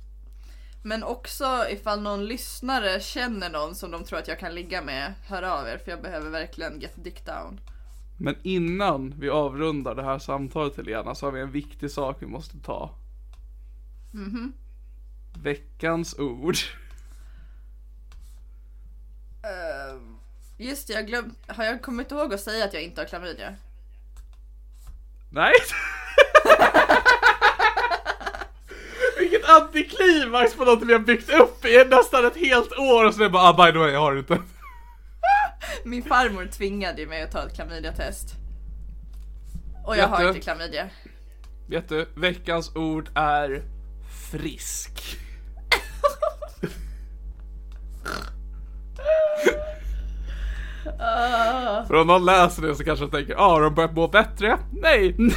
Men 0.83 1.03
också 1.03 1.45
ifall 1.71 2.01
någon 2.01 2.25
lyssnare 2.25 2.99
känner 2.99 3.49
någon 3.49 3.75
som 3.75 3.91
de 3.91 4.03
tror 4.03 4.19
att 4.19 4.27
jag 4.27 4.39
kan 4.39 4.55
ligga 4.55 4.81
med, 4.81 5.13
hör 5.27 5.43
av 5.43 5.67
er 5.67 5.77
för 5.77 5.91
jag 5.91 6.01
behöver 6.01 6.29
verkligen 6.29 6.79
get 6.79 7.03
dick 7.03 7.25
down. 7.25 7.59
Men 8.17 8.35
innan 8.43 9.13
vi 9.19 9.29
avrundar 9.29 9.95
det 9.95 10.03
här 10.03 10.19
samtalet 10.19 10.77
Helena 10.77 11.15
så 11.15 11.25
har 11.25 11.31
vi 11.31 11.41
en 11.41 11.51
viktig 11.51 11.91
sak 11.91 12.17
vi 12.19 12.27
måste 12.27 12.57
ta. 12.57 12.95
Veckans 15.43 16.19
ord. 16.19 16.55
Ehm, 19.45 20.17
just 20.57 20.87
det, 20.87 20.93
jag 20.93 21.07
glöm... 21.07 21.35
Har 21.47 21.63
jag 21.63 21.81
kommit 21.81 22.11
ihåg 22.11 22.33
att 22.33 22.41
säga 22.41 22.65
att 22.65 22.73
jag 22.73 22.83
inte 22.83 23.01
har 23.01 23.05
klamydia? 23.05 23.55
Nej! 25.29 25.53
Vilket 29.19 29.49
antiklimax 29.49 30.55
på 30.55 30.65
något 30.65 30.83
vi 30.83 30.93
har 30.93 30.99
byggt 30.99 31.29
upp 31.29 31.65
i 31.65 31.85
nästan 31.89 32.25
ett 32.25 32.37
helt 32.37 32.71
år 32.77 33.05
och 33.05 33.13
så 33.13 33.19
är 33.19 33.23
det 33.23 33.29
bara 33.29 33.43
ah, 33.43 33.65
by 33.65 33.71
the 33.71 33.77
way, 33.77 33.91
jag 33.91 33.99
har 33.99 34.13
det 34.13 34.19
inte. 34.19 34.41
Min 35.83 36.03
farmor 36.03 36.45
tvingade 36.45 37.01
ju 37.01 37.07
mig 37.07 37.21
att 37.23 37.31
ta 37.31 37.45
ett 37.47 37.55
klamydiatest. 37.55 38.33
Och 39.85 39.97
jag 39.97 40.01
Vet 40.01 40.09
har 40.09 40.23
du? 40.23 40.27
inte 40.27 40.41
klamydia. 40.41 40.89
Vet 41.67 41.89
du, 41.89 42.07
veckans 42.15 42.75
ord 42.75 43.09
är 43.15 43.63
frisk. 44.31 45.17
För 51.87 51.93
om 51.93 52.07
någon 52.07 52.25
läser 52.25 52.61
det 52.61 52.75
så 52.75 52.83
kanske 52.83 53.05
de 53.05 53.11
tänker, 53.11 53.35
ah, 53.35 53.49
har 53.49 53.61
de 53.61 53.75
börjat 53.75 53.95
må 53.95 54.07
bättre? 54.07 54.57
Nej! 54.71 55.15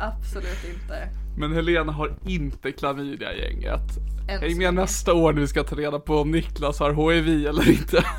Absolut 0.00 0.64
inte. 0.74 1.08
Men 1.38 1.52
Helena 1.52 1.92
har 1.92 2.16
inte 2.26 2.72
klamydia 2.72 3.34
gänget. 3.34 3.82
Än 4.28 4.40
Häng 4.40 4.58
med 4.58 4.74
nästa 4.74 5.14
år 5.14 5.32
när 5.32 5.40
vi 5.40 5.48
ska 5.48 5.64
ta 5.64 5.76
reda 5.76 5.98
på 5.98 6.20
om 6.20 6.30
Niklas 6.30 6.80
har 6.80 7.12
HIV 7.12 7.46
eller 7.46 7.70
inte. 7.70 8.04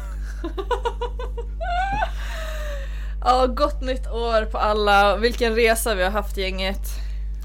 Ja, 3.22 3.48
gott 3.48 3.82
nytt 3.82 4.08
år 4.08 4.46
på 4.46 4.58
alla. 4.58 5.18
Vilken 5.18 5.56
resa 5.56 5.96
vi 5.96 6.04
har 6.04 6.12
haft 6.12 6.38
gänget. 6.38 6.82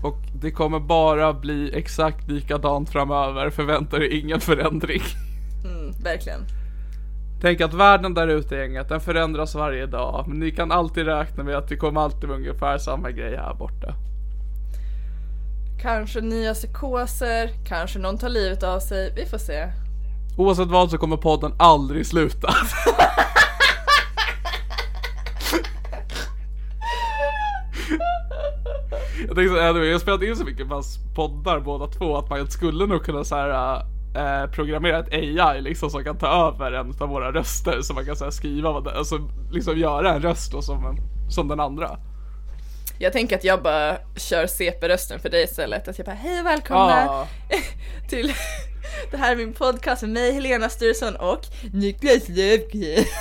Och 0.02 0.18
det 0.34 0.50
kommer 0.50 0.80
bara 0.80 1.32
bli 1.32 1.70
exakt 1.74 2.28
likadant 2.28 2.90
framöver, 2.90 3.50
förvänta 3.50 3.96
er 3.96 4.12
ingen 4.12 4.40
förändring. 4.40 5.02
Mm, 5.64 5.92
verkligen. 6.02 6.40
Tänk 7.42 7.60
att 7.60 7.74
världen 7.74 8.14
där 8.14 8.28
ute 8.28 8.56
gänget, 8.56 8.88
den 8.88 9.00
förändras 9.00 9.54
varje 9.54 9.86
dag. 9.86 10.24
Men 10.28 10.38
ni 10.38 10.50
kan 10.50 10.72
alltid 10.72 11.06
räkna 11.06 11.44
med 11.44 11.56
att 11.56 11.72
vi 11.72 11.76
kommer 11.76 12.00
alltid 12.00 12.28
med 12.28 12.38
ungefär 12.38 12.78
samma 12.78 13.10
grej 13.10 13.36
här 13.36 13.54
borta. 13.54 13.94
Kanske 15.80 16.20
nya 16.20 16.54
psykoser, 16.54 17.50
kanske 17.68 17.98
någon 17.98 18.18
tar 18.18 18.28
livet 18.28 18.62
av 18.62 18.80
sig. 18.80 19.12
Vi 19.16 19.26
får 19.26 19.38
se. 19.38 19.68
Oavsett 20.36 20.68
vad 20.68 20.90
så 20.90 20.98
kommer 20.98 21.16
podden 21.16 21.52
aldrig 21.58 22.06
sluta. 22.06 22.48
Jag 29.26 29.36
tänkte 29.36 29.54
så 29.54 29.60
här, 29.60 29.74
jag 29.74 29.92
har 29.92 29.98
spelat 29.98 30.22
in 30.22 30.36
så 30.36 30.44
mycket 30.44 30.66
poddar 31.14 31.60
båda 31.60 31.86
två 31.86 32.16
att 32.16 32.30
man 32.30 32.50
skulle 32.50 32.86
nog 32.86 33.04
kunna 33.04 33.24
så 33.24 33.34
här 33.34 33.82
eh, 34.14 34.50
programmera 34.50 34.98
ett 34.98 35.12
AI 35.12 35.60
liksom 35.60 35.90
som 35.90 36.04
kan 36.04 36.18
ta 36.18 36.26
över 36.48 36.72
en 36.72 36.94
av 37.00 37.08
våra 37.08 37.32
röster 37.32 37.82
så 37.82 37.94
man 37.94 38.06
kan 38.06 38.16
så 38.16 38.24
här, 38.24 38.30
skriva 38.30 38.72
vad 38.72 38.84
det, 38.84 38.98
alltså 38.98 39.28
liksom 39.52 39.78
göra 39.78 40.14
en 40.14 40.22
röst 40.22 40.52
då 40.52 40.62
som, 40.62 40.86
en, 40.86 40.96
som 41.30 41.48
den 41.48 41.60
andra. 41.60 41.98
Jag 42.98 43.12
tänker 43.12 43.36
att 43.36 43.44
jag 43.44 43.62
bara 43.62 43.96
kör 44.16 44.46
CP-rösten 44.46 45.20
för 45.20 45.28
dig 45.28 45.44
istället. 45.44 45.88
Att 45.88 45.98
jag 45.98 46.06
bara, 46.06 46.16
hej 46.16 46.40
och 46.40 46.46
välkomna 46.46 47.10
Ah. 47.10 47.26
till 48.08 48.32
det 49.10 49.16
här 49.16 49.32
är 49.32 49.36
min 49.36 49.52
podcast 49.52 50.02
med 50.02 50.10
mig 50.10 50.32
Helena 50.32 50.68
Sturesson 50.68 51.16
och 51.16 51.40
Niklas 51.72 52.28
Löfgren. 52.28 53.04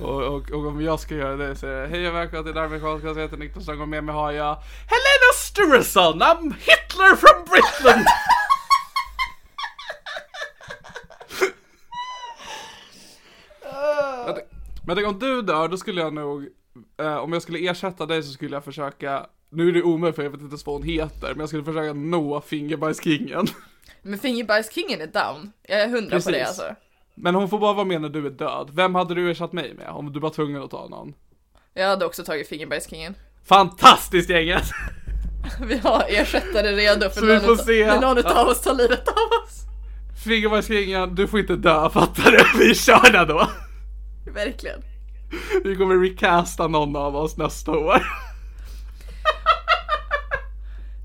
Och, 0.00 0.22
och, 0.22 0.50
och 0.50 0.66
om 0.66 0.80
jag 0.80 1.00
ska 1.00 1.14
göra 1.14 1.36
det 1.36 1.56
så 1.56 1.66
är 1.66 1.82
det 1.82 1.88
Hej 1.88 2.08
och 2.08 2.14
välkomna 2.14 2.44
till 2.44 2.54
Darwin 2.54 2.80
Podcast, 2.80 3.16
jag 3.16 3.22
heter 3.22 3.36
Niklas 3.36 3.68
och 3.68 3.88
med 3.88 4.04
mig 4.04 4.14
har 4.14 4.32
jag 4.32 4.62
Helena 4.86 5.32
Sturesson, 5.36 6.22
I'm 6.22 6.54
Hitler 6.58 7.16
from 7.16 7.44
Britain! 7.44 8.04
Men 14.86 14.96
tänk 14.96 15.08
om 15.08 15.18
du 15.18 15.42
dör, 15.42 15.68
då 15.68 15.76
skulle 15.76 16.00
jag 16.00 16.14
nog, 16.14 16.48
eh, 17.00 17.16
om 17.16 17.32
jag 17.32 17.42
skulle 17.42 17.68
ersätta 17.70 18.06
dig 18.06 18.22
så 18.22 18.32
skulle 18.32 18.56
jag 18.56 18.64
försöka, 18.64 19.26
nu 19.50 19.68
är 19.68 19.72
det 19.72 19.82
omöjligt 19.82 20.16
för 20.16 20.22
jag 20.22 20.30
vet 20.30 20.40
inte 20.40 20.52
ens 20.52 20.66
vad 20.66 20.74
hon 20.74 20.82
heter, 20.82 21.28
men 21.28 21.40
jag 21.40 21.48
skulle 21.48 21.64
försöka 21.64 21.92
nå 21.92 22.40
Fingerbajskingen. 22.40 23.46
Men 24.02 24.18
Fingerbajskingen 24.18 25.00
är 25.00 25.06
down. 25.06 25.52
Jag 25.68 25.80
är 25.80 25.88
hundra 25.88 26.10
på 26.20 26.30
det 26.30 26.38
Precis. 26.38 26.46
alltså. 26.46 26.74
Men 27.14 27.34
hon 27.34 27.48
får 27.48 27.58
bara 27.58 27.72
vara 27.72 27.84
med 27.84 28.00
när 28.00 28.08
du 28.08 28.26
är 28.26 28.30
död. 28.30 28.70
Vem 28.72 28.94
hade 28.94 29.14
du 29.14 29.30
ersatt 29.30 29.52
mig 29.52 29.74
med 29.74 29.88
om 29.88 30.12
du 30.12 30.20
var 30.20 30.30
tvungen 30.30 30.62
att 30.62 30.70
ta 30.70 30.88
någon? 30.88 31.14
Jag 31.74 31.88
hade 31.88 32.06
också 32.06 32.24
tagit 32.24 32.48
Fingerbajskingen. 32.48 33.14
Fantastiskt 33.44 34.30
gänget! 34.30 34.64
Vi 35.68 35.78
har 35.78 36.04
ersättare 36.08 36.76
redo 36.76 37.10
för 37.10 37.20
vi 37.20 37.34
någon, 37.34 37.40
får 37.40 37.56
se. 37.56 37.86
när 37.86 38.00
någon 38.00 38.18
utav 38.18 38.48
oss 38.48 38.62
tar 38.62 38.74
livet 38.74 39.08
av 39.08 39.44
oss. 39.44 39.60
Fingerbajskingen, 40.24 41.14
du 41.14 41.28
får 41.28 41.40
inte 41.40 41.56
dö, 41.56 41.90
fattar 41.90 42.30
du? 42.30 42.58
Vi 42.58 42.74
kör 42.74 43.26
då! 43.26 43.48
Verkligen. 44.26 44.82
Vi 45.64 45.76
kommer 45.76 45.96
recasta 45.96 46.68
någon 46.68 46.96
av 46.96 47.16
oss 47.16 47.36
nästa 47.36 47.70
år. 47.70 48.02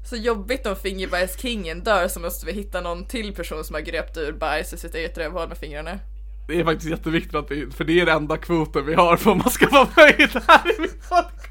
Så 0.10 0.15
jobbigt 0.15 0.65
om 0.65 0.76
Fingerbajskingen 0.76 1.84
dör 1.84 2.07
så 2.07 2.19
måste 2.19 2.45
vi 2.45 2.52
hitta 2.52 2.81
någon 2.81 3.06
till 3.06 3.35
person 3.35 3.64
som 3.64 3.73
har 3.73 3.81
gröpt 3.81 4.18
ur 4.18 4.31
bajs 4.31 4.73
i 4.73 4.77
sitt 4.77 4.95
eget 4.95 5.18
rövhål 5.18 5.49
med 5.49 5.57
fingrarna. 5.57 5.99
Det 6.48 6.60
är 6.60 6.64
faktiskt 6.64 6.89
jätteviktigt 6.89 7.35
att 7.35 7.52
vi, 7.52 7.72
för 7.72 7.84
det 7.84 7.99
är 7.99 8.06
den 8.06 8.15
enda 8.15 8.38
kvoten 8.38 8.85
vi 8.85 8.94
har 8.94 9.18
för 9.18 9.31
om 9.31 9.38
man 9.38 9.49
ska 9.49 9.69
vara 9.69 9.88
med 9.95 10.44
här 10.48 10.76
i 10.77 10.80
min 10.81 10.89
podcast. 11.10 11.47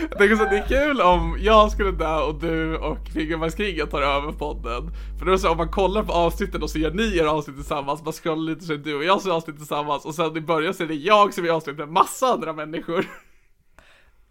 Jag 0.00 0.18
tänker 0.18 0.36
så 0.36 0.42
att 0.42 0.50
det 0.50 0.58
är 0.58 0.86
kul 0.86 1.00
om 1.00 1.36
jag 1.40 1.72
skulle 1.72 1.90
dö 1.90 2.20
och 2.20 2.34
du 2.40 2.76
och 2.76 2.98
Fingerbajskrigen 3.14 3.88
tar 3.88 4.02
över 4.02 4.32
podden. 4.32 4.90
För 5.18 5.24
då 5.24 5.30
är 5.30 5.32
det 5.32 5.38
så 5.38 5.50
om 5.50 5.56
man 5.56 5.68
kollar 5.68 6.02
på 6.02 6.12
avsnitten 6.12 6.62
och 6.62 6.70
så 6.70 6.78
gör 6.78 6.90
ni 6.90 7.18
er 7.18 7.24
avsnitt 7.24 7.56
tillsammans, 7.56 8.04
man 8.04 8.12
scrollar 8.12 8.42
lite 8.42 8.64
så 8.64 8.72
är 8.72 8.76
du 8.76 8.94
och 8.94 9.04
jag 9.04 9.20
som 9.20 9.32
avsnitt 9.32 9.56
tillsammans 9.56 10.04
och 10.04 10.14
sen 10.14 10.36
i 10.36 10.40
början 10.40 10.74
så 10.74 10.82
är 10.82 10.86
det 10.86 10.94
jag 10.94 11.34
som 11.34 11.44
gör 11.44 11.54
avsnitt 11.54 11.76
med 11.76 11.88
massa 11.88 12.26
andra 12.26 12.52
människor. 12.52 13.06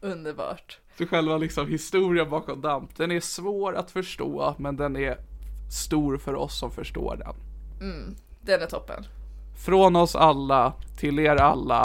Underbart. 0.02 0.80
Så 0.98 1.06
själva 1.08 1.38
liksom 1.38 1.68
historien 1.68 2.30
bakom 2.30 2.62
DAMP, 2.62 2.98
den 2.98 3.12
är 3.12 3.20
svår 3.20 3.76
att 3.76 3.92
förstå 3.92 4.56
men 4.58 4.76
den 4.76 4.96
är 4.96 5.18
stor 5.72 6.18
för 6.18 6.36
oss 6.36 6.60
som 6.60 6.72
förstår 6.72 7.16
den. 7.16 7.36
Den 8.42 8.62
är 8.62 8.66
toppen. 8.66 9.04
Från 9.66 9.96
oss 9.96 10.16
alla 10.16 10.74
till 11.00 11.20
er 11.20 11.36
alla. 11.36 11.84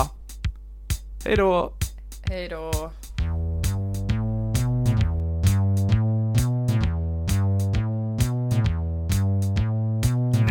Hej 1.24 1.36
då! 1.36 1.72
Hej 2.28 2.48
då. 2.48 2.90